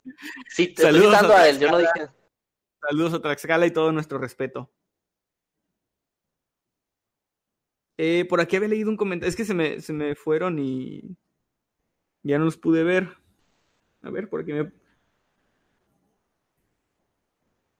Sí, 0.48 0.68
te 0.68 0.85
estoy 0.85 1.02
citando 1.02 1.35
a, 1.35 1.40
a 1.40 1.48
él, 1.51 1.59
yo 1.59 1.70
no 1.70 1.76
dije. 1.76 2.09
Saludos 2.80 3.12
a 3.12 3.20
Tlaxcala 3.20 3.66
y 3.66 3.72
todo 3.72 3.93
nuestro 3.93 4.16
respeto. 4.16 4.70
Eh, 7.98 8.24
por 8.28 8.40
aquí 8.40 8.56
había 8.56 8.68
leído 8.68 8.90
un 8.90 8.96
comentario. 8.96 9.28
Es 9.28 9.36
que 9.36 9.44
se 9.44 9.54
me, 9.54 9.80
se 9.80 9.92
me 9.92 10.14
fueron 10.14 10.58
y 10.58 11.16
ya 12.22 12.38
no 12.38 12.44
los 12.44 12.56
pude 12.56 12.84
ver. 12.84 13.08
A 14.02 14.10
ver, 14.10 14.28
por 14.28 14.40
aquí 14.40 14.52
me. 14.52 14.72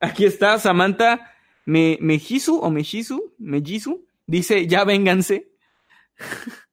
Aquí 0.01 0.25
está 0.25 0.59
Samantha 0.59 1.35
me, 1.65 1.99
Mejisu 2.01 2.59
o 2.59 2.71
Mejisu, 2.71 3.35
Mejisu. 3.39 4.07
Dice, 4.27 4.67
ya 4.67 4.85
vénganse. 4.85 5.51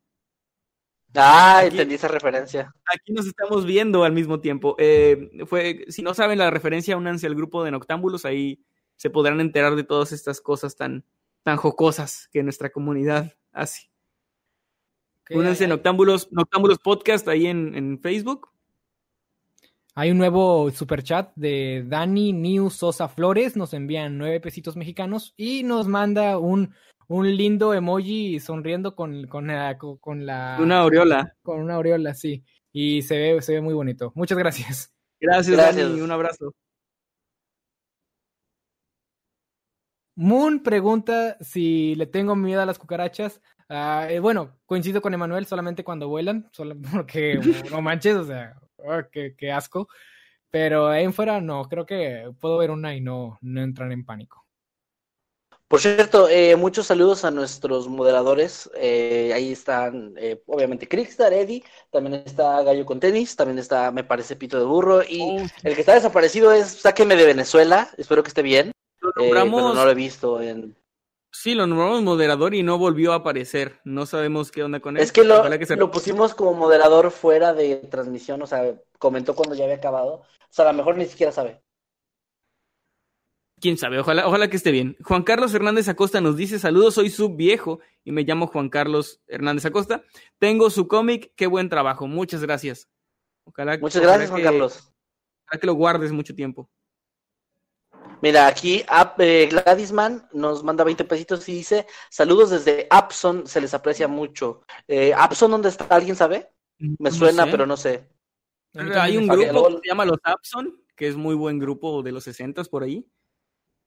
Ah, 1.17 1.61
entendí 1.63 1.95
esa 1.95 2.09
referencia. 2.09 2.76
Aquí 2.93 3.13
nos 3.13 3.26
estamos 3.26 3.65
viendo 3.65 4.03
al 4.03 4.11
mismo 4.11 4.41
tiempo. 4.41 4.76
Eh, 4.77 5.45
fue, 5.47 5.85
si 5.88 6.01
no 6.01 6.13
saben 6.13 6.39
la 6.39 6.51
referencia, 6.51 6.97
únanse 6.97 7.26
al 7.26 7.35
grupo 7.35 7.63
de 7.63 7.72
Noctámbulos, 7.72 8.26
ahí 8.26 8.65
se 8.97 9.09
podrán 9.09 9.39
enterar 9.39 9.77
de 9.77 9.85
todas 9.85 10.11
estas 10.11 10.41
cosas 10.41 10.76
tan, 10.76 11.05
tan 11.45 11.57
jocosas 11.57 12.27
que 12.31 12.41
nuestra 12.41 12.72
comunidad 12.72 13.31
hace. 13.51 13.91
únanse 15.30 15.65
a 15.65 15.67
Noctámbulos, 15.67 16.27
Noctámbulos 16.31 16.80
Podcast 16.80 17.27
ahí 17.27 17.45
en, 17.45 17.76
en 17.76 17.99
Facebook. 17.99 18.49
Hay 19.93 20.09
un 20.09 20.17
nuevo 20.17 20.72
super 20.72 21.03
chat 21.03 21.31
de 21.35 21.85
Dani 21.88 22.34
New 22.34 22.72
Sosa 22.72 23.07
Flores, 23.07 23.55
nos 23.55 23.76
envían 23.76 24.17
nueve 24.17 24.39
pesitos 24.39 24.76
mexicanos 24.76 25.35
y 25.38 25.61
nos 25.61 25.88
manda 25.88 26.39
un, 26.39 26.73
un 27.07 27.38
lindo 27.38 27.76
emoji 27.76 28.39
sonriendo 28.39 28.95
con, 28.95 29.27
con, 29.27 29.45
la, 29.45 29.77
con 29.77 30.26
la... 30.26 30.57
Una 30.59 30.80
aureola. 30.80 31.35
Con 31.43 31.61
una 31.61 31.76
aureola, 31.76 32.15
sí. 32.15 32.43
Y 32.73 33.03
se 33.03 33.19
ve, 33.19 33.41
se 33.43 33.53
ve 33.53 33.61
muy 33.61 33.76
bonito. 33.76 34.11
Muchas 34.15 34.39
gracias. 34.39 34.91
Gracias, 35.22 35.55
gracias. 35.55 35.89
Dani. 35.89 36.01
Un 36.01 36.11
abrazo. 36.11 36.55
Moon 40.16 40.64
pregunta 40.64 41.38
si 41.42 41.96
le 41.96 42.06
tengo 42.06 42.36
miedo 42.36 42.62
a 42.62 42.66
las 42.66 42.80
cucarachas. 42.80 43.42
Uh, 43.70 44.10
eh, 44.10 44.20
bueno, 44.20 44.58
coincido 44.66 45.02
con 45.02 45.14
Emanuel 45.14 45.46
solamente 45.46 45.84
cuando 45.84 46.08
vuelan, 46.08 46.50
solo 46.52 46.76
porque 46.94 47.40
no 47.72 47.82
manches, 47.82 48.16
o 48.16 48.26
sea, 48.26 48.60
oh, 48.78 49.02
qué, 49.12 49.36
qué, 49.38 49.52
asco. 49.52 49.88
Pero 50.50 50.88
ahí 50.88 51.04
en 51.04 51.14
fuera 51.14 51.42
no, 51.42 51.66
creo 51.68 51.86
que 51.86 52.32
puedo 52.40 52.58
ver 52.58 52.72
una 52.72 52.96
y 52.96 53.02
no, 53.02 53.38
no 53.42 53.62
entrar 53.62 53.92
en 53.92 54.06
pánico. 54.06 54.46
Por 55.68 55.80
cierto, 55.80 56.30
eh, 56.30 56.56
muchos 56.56 56.86
saludos 56.88 57.26
a 57.26 57.32
nuestros 57.32 57.88
moderadores. 57.88 58.70
Eh, 58.76 59.32
ahí 59.34 59.52
están, 59.52 60.14
eh, 60.16 60.42
obviamente, 60.46 60.88
Crickstar, 60.88 61.34
Eddie, 61.34 61.64
también 61.92 62.22
está 62.24 62.62
Gallo 62.62 62.86
con 62.86 63.00
tenis, 63.00 63.36
también 63.36 63.58
está, 63.58 63.92
me 63.92 64.04
parece, 64.04 64.36
Pito 64.36 64.60
de 64.60 64.66
Burro. 64.66 65.02
Y 65.04 65.22
oh, 65.22 65.46
el 65.64 65.74
que 65.74 65.82
está 65.82 65.96
desaparecido 65.96 66.54
es 66.54 66.68
Sáqueme 66.68 67.16
de 67.16 67.26
Venezuela. 67.26 67.90
Espero 67.98 68.22
que 68.22 68.30
esté 68.30 68.44
bien. 68.44 68.74
Pero 69.16 69.46
no 69.46 69.74
lo 69.74 69.90
he 69.90 69.96
visto 69.96 70.42
en. 70.42 70.76
Sí, 71.32 71.54
lo 71.54 71.68
nombramos 71.68 72.02
moderador 72.04 72.54
y 72.54 72.64
no 72.64 72.78
volvió 72.78 73.12
a 73.12 73.18
aparecer. 73.18 73.80
No 73.84 74.06
sabemos 74.06 74.52
qué 74.52 74.64
onda 74.64 74.80
con 74.80 74.96
él. 74.96 75.04
Es 75.04 75.12
que 75.12 75.24
lo, 75.24 75.44
que 75.58 75.66
se... 75.66 75.76
lo 75.76 75.92
pusimos 75.92 76.34
como 76.34 76.54
moderador 76.54 77.12
fuera 77.12 77.54
de 77.54 77.76
transmisión, 77.76 78.42
o 78.42 78.48
sea, 78.48 78.74
comentó 79.00 79.36
cuando 79.36 79.56
ya 79.56 79.66
había 79.66 79.76
acabado. 79.76 80.14
O 80.16 80.26
sea, 80.50 80.70
a 80.70 80.72
lo 80.72 80.78
mejor 80.78 80.98
ni 80.98 81.06
siquiera 81.06 81.32
sabe. 81.32 81.62
Quién 83.60 83.78
sabe, 83.78 84.00
ojalá, 84.00 84.28
ojalá 84.28 84.50
que 84.50 84.58
esté 84.58 84.72
bien. 84.72 84.98
Juan 85.04 85.24
Carlos 85.24 85.54
Hernández 85.54 85.88
Acosta 85.88 86.22
nos 86.22 86.38
dice: 86.38 86.60
Saludos, 86.60 86.94
soy 86.94 87.10
su 87.10 87.36
viejo 87.36 87.80
y 88.04 88.12
me 88.12 88.24
llamo 88.24 88.48
Juan 88.48 88.70
Carlos 88.70 89.22
Hernández 89.28 89.66
Acosta. 89.66 90.04
Tengo 90.40 90.70
su 90.70 90.88
cómic, 90.88 91.32
qué 91.36 91.48
buen 91.48 91.70
trabajo. 91.70 92.08
Muchas 92.08 92.42
gracias. 92.42 92.90
Ojalá, 93.46 93.78
Muchas 93.78 94.02
ojalá 94.02 94.18
gracias, 94.18 94.30
que, 94.30 94.42
Juan 94.42 94.54
Carlos. 94.54 94.94
Ojalá 95.48 95.60
que 95.60 95.68
lo 95.68 95.74
guardes 95.74 96.12
mucho 96.12 96.36
tiempo. 96.36 96.70
Mira, 98.22 98.48
aquí 98.48 98.84
eh, 99.19 99.49
Gladysman 99.52 100.27
nos 100.34 100.64
manda 100.64 100.84
20 100.84 101.03
pesitos 101.06 101.48
y 101.49 101.53
dice, 101.53 101.86
saludos 102.10 102.49
desde 102.49 102.88
Apson, 102.90 103.45
se 103.45 103.61
les 103.61 103.73
aprecia 103.73 104.07
mucho. 104.07 104.61
Eh, 104.88 105.14
¿Apson 105.14 105.52
dónde 105.52 105.69
está? 105.69 105.86
¿Alguien 105.90 106.15
sabe? 106.15 106.49
Me 106.77 107.11
suena, 107.11 107.45
pero 107.45 107.65
no 107.65 107.77
sé. 107.77 108.10
Hay 108.73 109.18
un 109.18 109.27
grupo 109.27 109.68
que 109.68 109.73
se 109.82 109.88
llama 109.88 110.06
los 110.06 110.19
Apson, 110.23 110.84
que 110.95 111.07
es 111.07 111.15
muy 111.15 111.36
buen 111.36 111.60
grupo 111.60 112.03
de 112.03 112.11
los 112.11 112.23
60 112.23 112.64
por 112.65 112.84
ahí, 112.84 113.06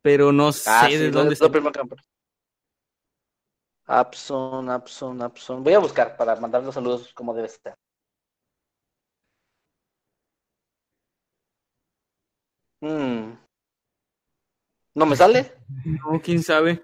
pero 0.03 0.32
no 0.32 0.53
sé 0.53 0.70
ah, 0.70 0.89
de 0.89 0.99
sí, 0.99 1.11
dónde 1.11 1.35
está. 1.35 1.49
Apson, 3.86 4.70
Apson, 4.70 5.23
Apson. 5.23 5.65
Voy 5.65 5.73
a 5.73 5.78
buscar 5.78 6.16
para 6.16 6.36
mandar 6.36 6.62
los 6.62 6.74
saludos 6.74 7.12
como 7.15 7.35
debe 7.35 7.49
estar. 7.49 7.77
Hmm. 12.81 13.48
¿No 14.99 15.07
me 15.07 15.15
sale? 15.15 15.53
No, 15.85 16.20
quién 16.20 16.43
sabe. 16.43 16.83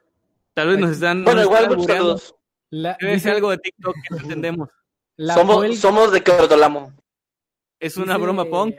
Tal 0.55 0.69
vez 0.69 0.79
nos 0.79 0.91
están. 0.93 1.25
Bueno, 1.25 1.41
nos 1.41 1.47
igual, 1.47 1.63
están 1.65 1.79
muchos 1.79 1.97
saludos. 1.97 2.35
La, 2.71 2.97
Debe 3.01 3.19
ser 3.19 3.33
algo 3.35 3.51
de 3.51 3.59
TikTok 3.59 3.95
que 3.95 4.15
no 4.15 4.17
entendemos. 4.23 4.69
la 5.17 5.35
Somos, 5.35 5.79
somos 5.79 6.13
de 6.13 6.23
Cordolamo. 6.23 6.93
Es 7.81 7.97
una 7.97 8.15
dice- 8.15 8.23
broma 8.23 8.45
punk. 8.45 8.77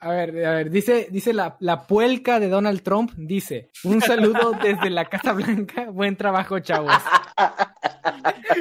A 0.00 0.10
ver, 0.10 0.44
a 0.44 0.50
ver, 0.56 0.70
dice, 0.70 1.08
dice 1.10 1.32
la, 1.32 1.56
la 1.60 1.86
puelca 1.86 2.38
de 2.38 2.50
Donald 2.50 2.82
Trump, 2.82 3.12
dice, 3.16 3.70
un 3.84 4.02
saludo 4.02 4.52
desde 4.62 4.90
la 4.90 5.06
Casa 5.06 5.32
Blanca, 5.32 5.88
buen 5.90 6.14
trabajo, 6.16 6.58
chavos. 6.58 6.92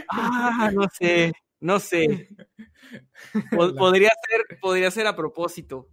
Ah, 0.10 0.72
no 0.74 0.88
sé, 0.98 1.34
no 1.60 1.80
sé. 1.80 2.30
Po- 3.52 3.76
podría 3.76 4.12
ser, 4.30 4.60
podría 4.62 4.90
ser 4.90 5.06
a 5.08 5.16
propósito. 5.18 5.90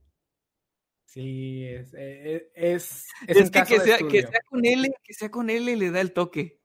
Sí, 1.12 1.66
es, 1.66 1.92
es, 1.92 2.42
es, 2.54 3.08
Es, 3.26 3.36
un 3.38 3.50
que, 3.50 3.58
caso 3.58 3.74
que 3.74 3.78
de 3.80 3.84
sea, 3.84 3.98
que 3.98 4.20
sea 4.22 4.40
con 4.48 4.64
L, 4.64 4.92
que 5.02 5.12
sea 5.12 5.28
con 5.28 5.50
L 5.50 5.76
le 5.76 5.90
da 5.90 6.00
el 6.00 6.12
toque. 6.12 6.60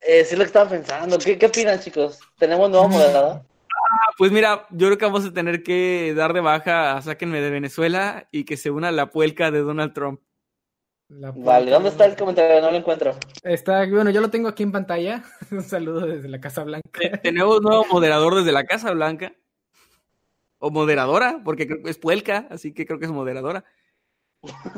Eh, 0.00 0.24
sí, 0.24 0.34
lo 0.34 0.44
que 0.44 0.46
estaba 0.46 0.70
pensando. 0.70 1.18
¿Qué, 1.18 1.36
qué 1.36 1.44
opinan, 1.44 1.78
chicos? 1.78 2.20
¿Tenemos 2.38 2.70
nuevo 2.70 2.88
moderador? 2.88 3.42
Ah, 3.42 4.12
pues 4.16 4.32
mira, 4.32 4.66
yo 4.70 4.86
creo 4.86 4.96
que 4.96 5.04
vamos 5.04 5.26
a 5.26 5.34
tener 5.34 5.62
que 5.62 6.14
dar 6.16 6.32
de 6.32 6.40
baja 6.40 6.96
a 6.96 7.02
Sáquenme 7.02 7.42
de 7.42 7.50
Venezuela 7.50 8.28
y 8.32 8.44
que 8.44 8.56
se 8.56 8.70
una 8.70 8.88
a 8.88 8.92
la 8.92 9.10
puelca 9.10 9.50
de 9.50 9.60
Donald 9.60 9.92
Trump. 9.92 10.22
La 11.08 11.30
Vale, 11.32 11.70
¿dónde 11.70 11.90
de 11.90 11.92
está 11.92 12.06
el 12.06 12.16
comentario? 12.16 12.62
No 12.62 12.70
lo 12.70 12.78
encuentro. 12.78 13.18
Está, 13.42 13.86
bueno, 13.86 14.08
yo 14.08 14.22
lo 14.22 14.30
tengo 14.30 14.48
aquí 14.48 14.62
en 14.62 14.72
pantalla. 14.72 15.22
un 15.50 15.62
saludo 15.62 16.06
desde 16.06 16.30
la 16.30 16.40
Casa 16.40 16.64
Blanca. 16.64 16.88
Te- 16.98 17.18
Tenemos 17.18 17.60
nuevo 17.60 17.84
moderador 17.90 18.36
desde 18.36 18.52
la 18.52 18.64
Casa 18.64 18.90
Blanca. 18.92 19.34
O 20.62 20.70
moderadora, 20.70 21.40
porque 21.44 21.66
creo 21.66 21.82
que 21.82 21.90
es 21.90 21.98
puelca, 21.98 22.46
así 22.50 22.72
que 22.74 22.86
creo 22.86 22.98
que 22.98 23.06
es 23.06 23.10
moderadora. 23.10 23.64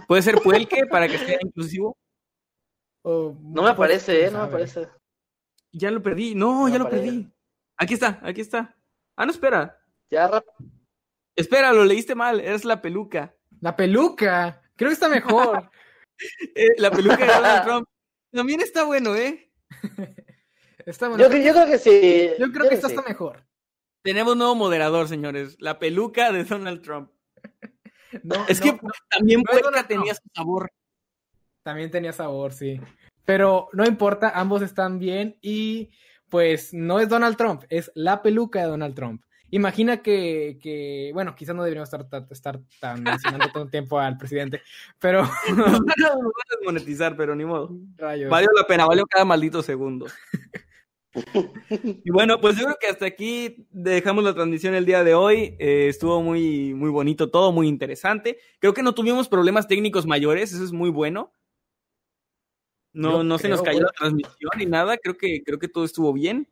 Puede 0.06 0.22
ser 0.22 0.36
puelque 0.40 0.86
para 0.86 1.08
que 1.08 1.18
sea 1.18 1.38
inclusivo. 1.42 1.96
No 3.04 3.62
me 3.62 3.70
aparece, 3.70 4.26
¿eh? 4.26 4.30
No 4.30 4.38
me 4.38 4.44
aparece. 4.44 4.88
Ya 5.72 5.90
lo 5.90 6.00
perdí. 6.02 6.34
No, 6.34 6.62
No 6.62 6.68
ya 6.68 6.78
lo 6.78 6.84
aparece. 6.86 7.04
perdí. 7.06 7.32
Aquí 7.76 7.94
está, 7.94 8.20
aquí 8.22 8.40
está. 8.40 8.76
Ah, 9.16 9.26
no, 9.26 9.32
espera. 9.32 9.78
Ya. 10.10 10.30
Espera, 11.36 11.72
lo 11.72 11.84
leíste 11.84 12.14
mal. 12.14 12.38
Es 12.40 12.64
la 12.64 12.80
peluca. 12.80 13.34
La 13.60 13.74
peluca, 13.76 14.62
creo 14.76 14.88
que 14.90 14.94
está 14.94 15.08
mejor. 15.08 15.70
Eh, 16.54 16.68
la 16.78 16.90
peluca 16.92 17.16
de 17.16 17.26
Donald 17.26 17.62
Trump. 17.64 17.88
También 18.30 18.60
está 18.60 18.84
bueno, 18.84 19.16
¿eh? 19.16 19.50
Está 20.86 21.08
bueno. 21.08 21.24
Yo, 21.24 21.30
cre- 21.30 21.42
yo 21.44 21.52
creo 21.52 21.66
que 21.66 21.78
sí. 21.78 22.30
Yo 22.38 22.52
creo 22.52 22.68
que 22.68 22.74
esta 22.76 22.88
sí. 22.88 22.94
está 22.94 23.08
mejor. 23.08 23.44
Tenemos 24.02 24.36
nuevo 24.36 24.54
moderador, 24.54 25.08
señores. 25.08 25.56
La 25.60 25.78
peluca 25.78 26.32
de 26.32 26.44
Donald 26.44 26.82
Trump. 26.82 27.10
No, 28.22 28.44
Es 28.46 28.60
no, 28.60 28.66
que 28.66 28.72
no, 28.72 28.90
también 29.08 29.42
no 29.50 29.58
Donald 29.58 29.86
tenía 29.86 30.12
Trump. 30.12 30.18
su 30.22 30.30
sabor. 30.34 30.70
También 31.62 31.90
tenía 31.90 32.12
sabor, 32.12 32.52
sí. 32.52 32.78
Pero 33.24 33.68
no 33.72 33.86
importa, 33.86 34.32
ambos 34.34 34.60
están 34.60 34.98
bien 34.98 35.38
y 35.40 35.92
pues 36.28 36.74
no 36.74 37.00
es 37.00 37.08
Donald 37.08 37.38
Trump, 37.38 37.62
es 37.70 37.90
la 37.94 38.20
peluca 38.20 38.60
de 38.60 38.66
Donald 38.66 38.94
Trump. 38.94 39.22
Imagina 39.50 40.02
que, 40.02 40.58
que 40.62 41.10
bueno, 41.14 41.34
quizás 41.34 41.54
no 41.54 41.62
deberíamos 41.62 41.92
estar, 41.92 42.26
estar 42.30 42.60
tan 42.80 43.02
mencionando 43.38 43.48
todo 43.50 43.62
el 43.64 43.70
tiempo 43.70 43.98
al 43.98 44.18
presidente, 44.18 44.60
pero... 44.98 45.22
no 45.56 45.64
van 45.64 45.90
a 45.90 46.56
desmonetizar, 46.58 47.16
pero 47.16 47.34
ni 47.34 47.46
modo. 47.46 47.70
Rayos. 47.96 48.30
Valió 48.30 48.48
la 48.54 48.66
pena, 48.66 48.84
valió 48.84 49.06
cada 49.06 49.24
maldito 49.24 49.62
segundo. 49.62 50.06
Y 51.70 52.10
bueno, 52.10 52.40
pues 52.40 52.56
yo 52.56 52.64
creo 52.64 52.76
que 52.80 52.86
hasta 52.86 53.06
aquí 53.06 53.66
dejamos 53.70 54.24
la 54.24 54.34
transmisión 54.34 54.74
el 54.74 54.86
día 54.86 55.04
de 55.04 55.14
hoy. 55.14 55.56
Eh, 55.58 55.88
estuvo 55.88 56.22
muy, 56.22 56.74
muy 56.74 56.90
bonito 56.90 57.30
todo, 57.30 57.52
muy 57.52 57.68
interesante. 57.68 58.38
Creo 58.58 58.72
que 58.72 58.82
no 58.82 58.94
tuvimos 58.94 59.28
problemas 59.28 59.68
técnicos 59.68 60.06
mayores, 60.06 60.52
eso 60.52 60.64
es 60.64 60.72
muy 60.72 60.90
bueno. 60.90 61.32
No, 62.94 63.24
no 63.24 63.38
se 63.38 63.48
nos 63.48 63.62
cayó 63.62 63.80
la 63.80 63.92
transmisión 63.96 64.50
ni 64.58 64.66
nada. 64.66 64.98
Creo 64.98 65.16
que, 65.16 65.42
creo 65.42 65.58
que 65.58 65.68
todo 65.68 65.84
estuvo 65.84 66.12
bien. 66.12 66.48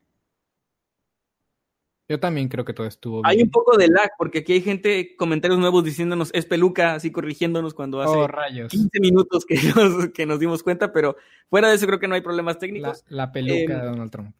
Yo 2.08 2.18
también 2.18 2.48
creo 2.48 2.64
que 2.64 2.72
todo 2.72 2.88
estuvo 2.88 3.22
bien. 3.22 3.26
Hay 3.26 3.40
un 3.40 3.50
poco 3.50 3.76
de 3.76 3.86
lag, 3.86 4.10
porque 4.18 4.38
aquí 4.38 4.54
hay 4.54 4.62
gente, 4.62 5.14
comentarios 5.16 5.60
nuevos 5.60 5.84
diciéndonos 5.84 6.30
es 6.34 6.44
peluca, 6.44 6.94
así 6.94 7.12
corrigiéndonos 7.12 7.72
cuando 7.72 8.00
hace 8.00 8.16
oh, 8.16 8.68
15 8.68 9.00
minutos 9.00 9.44
que 9.44 9.54
nos, 9.76 10.08
que 10.08 10.26
nos 10.26 10.40
dimos 10.40 10.64
cuenta, 10.64 10.92
pero 10.92 11.16
fuera 11.48 11.68
de 11.68 11.76
eso 11.76 11.86
creo 11.86 12.00
que 12.00 12.08
no 12.08 12.16
hay 12.16 12.20
problemas 12.20 12.58
técnicos. 12.58 13.04
La, 13.08 13.30
peluca 13.30 13.54
de 13.54 13.86
em, 13.86 13.92
Donald 13.92 14.10
Trump. 14.10 14.34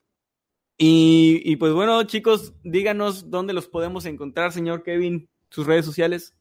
Y, 0.82 1.42
y, 1.44 1.56
pues 1.56 1.74
bueno, 1.74 2.02
chicos, 2.04 2.54
díganos 2.64 3.30
dónde 3.30 3.52
los 3.52 3.68
podemos 3.68 4.06
encontrar, 4.06 4.50
señor 4.50 4.82
Kevin, 4.82 5.28
sus 5.50 5.66
redes 5.66 5.84
sociales. 5.84 6.34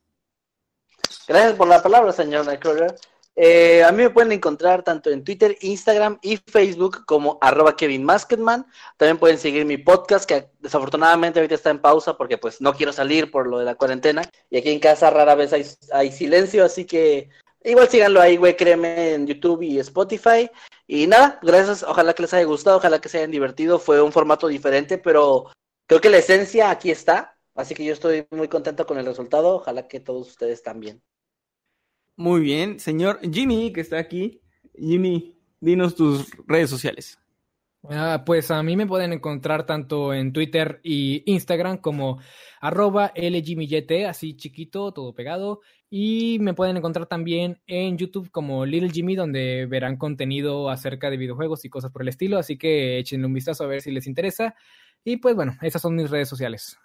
Gracias 1.28 1.56
por 1.56 1.68
la 1.68 1.84
palabra, 1.84 2.14
señor 2.14 2.46
Nightcrawler. 2.46 2.96
Eh, 3.36 3.84
a 3.84 3.92
mí 3.92 4.04
me 4.04 4.10
pueden 4.10 4.32
encontrar 4.32 4.82
tanto 4.82 5.10
en 5.10 5.26
Twitter, 5.26 5.58
Instagram 5.60 6.20
y 6.22 6.38
Facebook 6.38 7.06
como 7.06 7.38
arroba 7.42 7.76
Kevin 7.76 8.06
Masketman. 8.06 8.66
También 8.96 9.18
pueden 9.18 9.38
seguir 9.38 9.66
mi 9.66 9.78
podcast, 9.78 10.24
que 10.24 10.50
desafortunadamente 10.60 11.40
ahorita 11.40 11.56
está 11.56 11.72
en 11.72 11.80
pausa 11.80 12.16
porque 12.16 12.38
pues 12.38 12.62
no 12.62 12.74
quiero 12.74 12.94
salir 12.94 13.32
por 13.32 13.46
lo 13.46 13.60
de 13.60 13.66
la 13.66 13.76
cuarentena. 13.76 14.22
Y 14.50 14.58
aquí 14.58 14.70
en 14.70 14.80
casa 14.80 15.10
rara 15.10 15.36
vez 15.36 15.52
hay, 15.92 16.12
silencio, 16.14 16.64
así 16.64 16.86
que 16.86 17.28
igual 17.66 17.90
síganlo 17.90 18.22
ahí, 18.22 18.38
güey, 18.38 18.56
créeme, 18.56 19.16
en 19.16 19.28
YouTube 19.28 19.64
y 19.64 19.80
Spotify. 19.80 20.50
Y 20.92 21.06
nada, 21.06 21.40
gracias, 21.44 21.84
ojalá 21.84 22.16
que 22.16 22.24
les 22.24 22.34
haya 22.34 22.46
gustado, 22.46 22.78
ojalá 22.78 23.00
que 23.00 23.10
se 23.10 23.20
hayan 23.20 23.30
divertido. 23.30 23.78
Fue 23.78 24.02
un 24.02 24.12
formato 24.12 24.48
diferente, 24.48 24.98
pero 24.98 25.46
creo 25.86 26.02
que 26.02 26.10
la 26.10 26.18
esencia 26.18 26.72
aquí 26.72 26.90
está. 26.90 27.38
Así 27.54 27.76
que 27.76 27.86
yo 27.86 27.94
estoy 27.94 28.26
muy 28.32 28.48
contento 28.48 28.88
con 28.88 28.98
el 28.98 29.06
resultado, 29.06 29.58
ojalá 29.58 29.88
que 29.88 30.00
todos 30.00 30.28
ustedes 30.28 30.64
también. 30.64 31.00
Muy 32.16 32.42
bien, 32.42 32.80
señor 32.80 33.20
Jimmy, 33.22 33.72
que 33.72 33.82
está 33.82 34.00
aquí. 34.00 34.42
Jimmy, 34.76 35.38
dinos 35.60 35.94
tus 35.94 36.28
redes 36.48 36.72
sociales. 36.72 37.20
Ah, 37.88 38.24
pues 38.26 38.50
a 38.50 38.64
mí 38.64 38.76
me 38.76 38.88
pueden 38.88 39.14
encontrar 39.14 39.68
tanto 39.68 40.12
en 40.12 40.34
Twitter 40.34 40.80
y 40.82 41.22
Instagram 41.32 41.78
como 41.78 42.20
arroba 42.62 43.14
LJimmyYT, 43.16 44.06
así 44.08 44.36
chiquito, 44.36 44.92
todo 44.92 45.14
pegado. 45.14 45.62
Y 45.92 46.38
me 46.40 46.54
pueden 46.54 46.78
encontrar 46.78 47.08
también 47.08 47.60
en 47.66 47.98
YouTube 47.98 48.30
como 48.30 48.66
Little 48.66 48.92
Jimmy, 48.92 49.16
donde 49.16 49.66
verán 49.66 49.98
contenido 49.98 50.70
acerca 50.70 51.10
de 51.10 51.18
videojuegos 51.18 51.66
y 51.66 51.70
cosas 51.70 51.92
por 51.92 52.04
el 52.04 52.10
estilo. 52.10 52.38
Así 52.38 52.58
que 52.58 53.00
échenle 53.00 53.26
un 53.26 53.34
vistazo 53.34 53.64
a 53.64 53.68
ver 53.68 53.82
si 53.82 53.92
les 53.92 54.06
interesa. 54.06 54.56
Y 55.04 55.18
pues 55.18 55.36
bueno, 55.36 55.58
esas 55.62 55.82
son 55.82 55.96
mis 55.96 56.10
redes 56.10 56.30
sociales. 56.30 56.78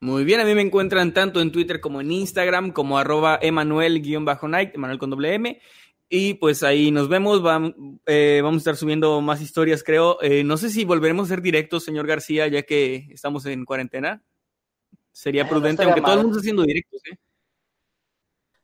Muy 0.00 0.24
bien, 0.24 0.38
a 0.38 0.44
mí 0.44 0.54
me 0.54 0.62
encuentran 0.62 1.12
tanto 1.12 1.40
en 1.40 1.50
Twitter 1.50 1.80
como 1.80 2.00
en 2.00 2.12
Instagram, 2.12 2.70
como 2.72 2.98
arroba 2.98 3.38
Emanuel-Night, 3.42 4.74
Emanuel 4.74 4.98
con 4.98 5.10
doble 5.10 5.34
M. 5.34 5.60
Y 6.10 6.34
pues 6.34 6.62
ahí 6.62 6.90
nos 6.90 7.08
vemos, 7.08 7.42
eh, 8.06 8.40
vamos 8.42 8.56
a 8.56 8.62
estar 8.62 8.76
subiendo 8.76 9.20
más 9.20 9.40
historias, 9.40 9.82
creo. 9.82 10.20
Eh, 10.22 10.44
no 10.44 10.56
sé 10.56 10.70
si 10.70 10.84
volveremos 10.84 11.26
a 11.26 11.34
ser 11.34 11.42
directos, 11.42 11.84
señor 11.84 12.06
García, 12.06 12.46
ya 12.48 12.62
que 12.62 13.08
estamos 13.10 13.44
en 13.46 13.64
cuarentena. 13.64 14.22
Sería 15.10 15.44
ah, 15.44 15.48
prudente, 15.48 15.82
aunque 15.82 16.00
todo 16.00 16.12
el 16.12 16.18
mundo 16.20 16.36
está 16.36 16.42
haciendo 16.42 16.62
directos, 16.62 17.02
¿eh? 17.10 17.18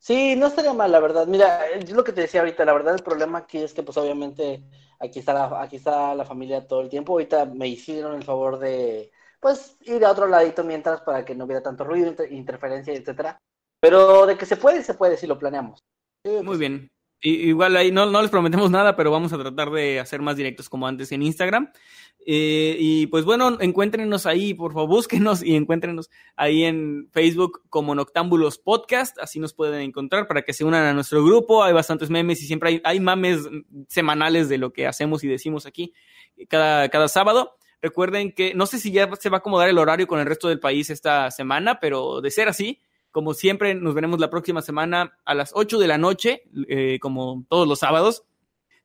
Sí, 0.05 0.35
no 0.35 0.45
estaría 0.45 0.71
mal, 0.71 0.91
la 0.91 0.99
verdad. 0.99 1.25
Mira, 1.25 1.67
es 1.67 1.89
lo 1.89 2.03
que 2.03 2.11
te 2.11 2.21
decía 2.21 2.41
ahorita, 2.41 2.63
la 2.63 2.73
verdad 2.73 2.93
el 2.93 3.01
problema 3.01 3.39
aquí 3.39 3.57
es 3.57 3.73
que 3.73 3.81
pues 3.81 3.97
obviamente 3.97 4.63
aquí 4.99 5.17
está 5.17 5.33
la, 5.33 5.63
aquí 5.63 5.77
está 5.77 6.13
la 6.13 6.23
familia 6.23 6.67
todo 6.67 6.81
el 6.81 6.89
tiempo. 6.89 7.13
Ahorita 7.13 7.45
me 7.45 7.67
hicieron 7.67 8.13
el 8.13 8.23
favor 8.23 8.59
de 8.59 9.11
pues 9.39 9.77
ir 9.81 10.05
a 10.05 10.11
otro 10.11 10.27
ladito 10.27 10.63
mientras 10.63 11.01
para 11.01 11.25
que 11.25 11.33
no 11.33 11.45
hubiera 11.45 11.63
tanto 11.63 11.83
ruido, 11.85 12.13
interferencia, 12.29 12.93
etcétera. 12.93 13.41
Pero 13.79 14.27
de 14.27 14.37
que 14.37 14.45
se 14.45 14.57
puede, 14.57 14.83
se 14.83 14.93
puede 14.93 15.17
si 15.17 15.25
lo 15.25 15.39
planeamos. 15.39 15.83
Muy 16.23 16.43
pues 16.43 16.59
bien. 16.59 16.87
Igual 17.21 17.75
ahí 17.77 17.91
no, 17.91 18.05
no 18.05 18.21
les 18.21 18.31
prometemos 18.31 18.69
nada, 18.69 18.95
pero 18.95 19.11
vamos 19.11 19.33
a 19.33 19.37
tratar 19.37 19.71
de 19.71 19.99
hacer 19.99 20.21
más 20.21 20.37
directos 20.37 20.69
como 20.69 20.87
antes 20.87 21.11
en 21.11 21.21
Instagram. 21.21 21.71
Eh, 22.27 22.77
y 22.79 23.07
pues 23.07 23.23
bueno, 23.23 23.57
encuéntrenos 23.61 24.25
ahí, 24.25 24.55
por 24.55 24.73
favor, 24.73 24.89
búsquenos 24.89 25.43
y 25.43 25.55
encuéntrenos 25.55 26.09
ahí 26.35 26.63
en 26.63 27.07
Facebook 27.11 27.61
como 27.69 27.93
Noctámbulos 27.93 28.57
Podcast, 28.57 29.19
así 29.19 29.39
nos 29.39 29.53
pueden 29.53 29.81
encontrar 29.81 30.27
para 30.27 30.41
que 30.41 30.53
se 30.53 30.63
unan 30.63 30.85
a 30.85 30.93
nuestro 30.93 31.23
grupo. 31.23 31.63
Hay 31.63 31.73
bastantes 31.73 32.09
memes 32.09 32.41
y 32.41 32.47
siempre 32.47 32.69
hay, 32.69 32.81
hay 32.83 32.99
mames 32.99 33.41
semanales 33.89 34.49
de 34.49 34.57
lo 34.57 34.73
que 34.73 34.87
hacemos 34.87 35.23
y 35.23 35.27
decimos 35.27 35.67
aquí 35.67 35.93
cada, 36.47 36.89
cada 36.89 37.07
sábado. 37.07 37.57
Recuerden 37.79 38.31
que 38.31 38.55
no 38.55 38.65
sé 38.65 38.79
si 38.79 38.91
ya 38.91 39.07
se 39.19 39.29
va 39.29 39.37
a 39.37 39.39
acomodar 39.39 39.69
el 39.69 39.77
horario 39.77 40.07
con 40.07 40.19
el 40.19 40.25
resto 40.25 40.47
del 40.47 40.59
país 40.59 40.89
esta 40.89 41.29
semana, 41.29 41.79
pero 41.79 42.21
de 42.21 42.31
ser 42.31 42.47
así, 42.47 42.81
como 43.15 43.33
siempre, 43.33 43.75
nos 43.75 43.93
veremos 43.93 44.19
la 44.19 44.29
próxima 44.29 44.61
semana 44.61 45.17
a 45.23 45.33
las 45.33 45.51
8 45.55 45.79
de 45.79 45.87
la 45.87 45.97
noche, 45.97 46.43
eh, 46.67 46.99
como 46.99 47.45
todos 47.47 47.65
los 47.65 47.79
sábados. 47.79 48.25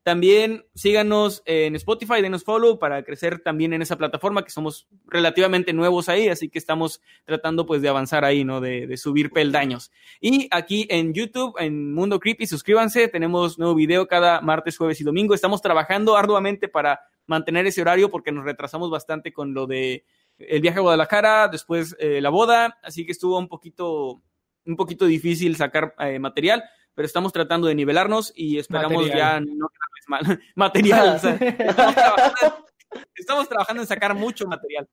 También 0.05 0.67
síganos 0.73 1.43
en 1.47 1.75
Spotify, 1.75 2.23
denos 2.23 2.45
follow 2.45 2.79
para 2.79 3.03
crecer 3.03 3.41
también 3.41 3.73
en 3.73 3.83
esa 3.83 3.99
plataforma, 3.99 4.45
que 4.45 4.53
somos 4.53 4.87
relativamente 5.09 5.73
nuevos 5.73 6.09
ahí, 6.09 6.29
así 6.29 6.49
que 6.49 6.61
estamos 6.61 7.03
tratando 7.25 7.67
pues 7.67 7.83
de 7.83 7.89
avanzar 7.89 8.25
ahí, 8.25 8.45
¿no? 8.45 8.61
De, 8.61 8.87
de, 8.87 8.97
subir 8.97 9.33
peldaños. 9.33 9.91
Y 10.21 10.47
aquí 10.53 10.87
en 10.91 11.13
YouTube, 11.13 11.57
en 11.59 11.93
Mundo 11.93 12.21
Creepy, 12.21 12.47
suscríbanse, 12.47 13.09
tenemos 13.09 13.59
nuevo 13.59 13.75
video 13.75 14.07
cada 14.07 14.41
martes, 14.43 14.79
jueves 14.79 15.01
y 15.01 15.05
domingo. 15.05 15.35
Estamos 15.35 15.61
trabajando 15.61 16.17
arduamente 16.17 16.69
para 16.69 17.01
mantener 17.27 17.67
ese 17.67 17.81
horario 17.81 18.13
porque 18.13 18.31
nos 18.31 18.45
retrasamos 18.45 18.91
bastante 18.91 19.33
con 19.33 19.55
lo 19.55 19.67
de 19.67 20.05
el 20.49 20.61
viaje 20.61 20.79
a 20.79 20.83
Guadalajara, 20.83 21.49
después 21.49 21.97
eh, 21.99 22.21
la 22.21 22.31
boda, 22.31 22.79
así 22.83 23.05
que 23.05 23.13
estuvo 23.13 23.39
un 23.39 23.49
poquito, 23.49 24.23
un 24.65 24.77
poquito 24.77 25.07
difícil 25.07 25.57
sacar 25.57 25.95
eh, 25.99 26.19
material, 26.19 26.65
pero 26.95 27.07
estamos 27.07 27.33
tratando 27.33 27.67
de 27.67 27.75
nivelarnos 27.75 28.33
y 28.35 28.59
esperamos 28.59 29.07
ya 29.09 29.41
no 29.41 29.69
quedarles 29.69 30.09
mal. 30.09 30.43
material. 30.55 31.17
estamos, 33.15 33.49
trabajando, 33.49 33.83
en 33.83 33.89
sacar 33.89 34.15
mucho 34.15 34.47
material, 34.47 34.89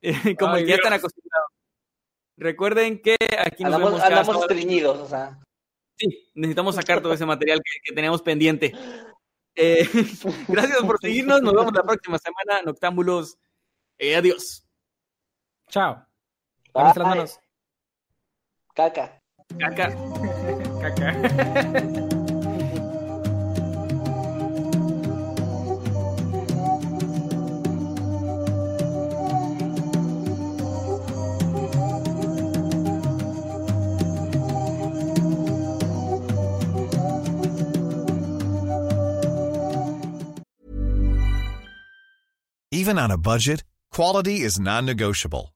eh, 0.00 0.36
como 0.38 0.58
ya 0.58 0.76
están 0.76 0.92
acostumbrados. 0.92 1.50
Recuerden 2.38 3.00
que 3.00 3.16
aquí 3.38 3.64
nos 3.64 3.74
andamos, 3.74 3.92
vemos 3.92 4.02
andamos 4.02 5.00
o 5.00 5.08
sea. 5.08 5.40
Sí, 5.98 6.30
necesitamos 6.34 6.74
sacar 6.74 7.00
todo 7.00 7.14
ese 7.14 7.24
material 7.24 7.62
que, 7.64 7.80
que 7.82 7.94
teníamos 7.94 8.20
pendiente. 8.20 8.74
Eh, 9.56 9.88
gracias 10.48 10.78
por 10.82 11.00
seguirnos. 11.00 11.40
Nos 11.40 11.54
vemos 11.54 11.72
la 11.72 11.82
próxima 11.82 12.18
semana. 12.18 12.62
Noctámbulos. 12.62 13.38
Eh, 13.98 14.14
adiós. 14.14 14.65
Chao. 15.70 16.02
Caca. 18.76 19.10
Caca. 19.58 19.86
Caca. 20.82 22.16
Even 42.72 42.98
on 42.98 43.10
a 43.10 43.18
budget, 43.18 43.64
quality 43.90 44.42
is 44.42 44.60
non-negotiable. 44.60 45.55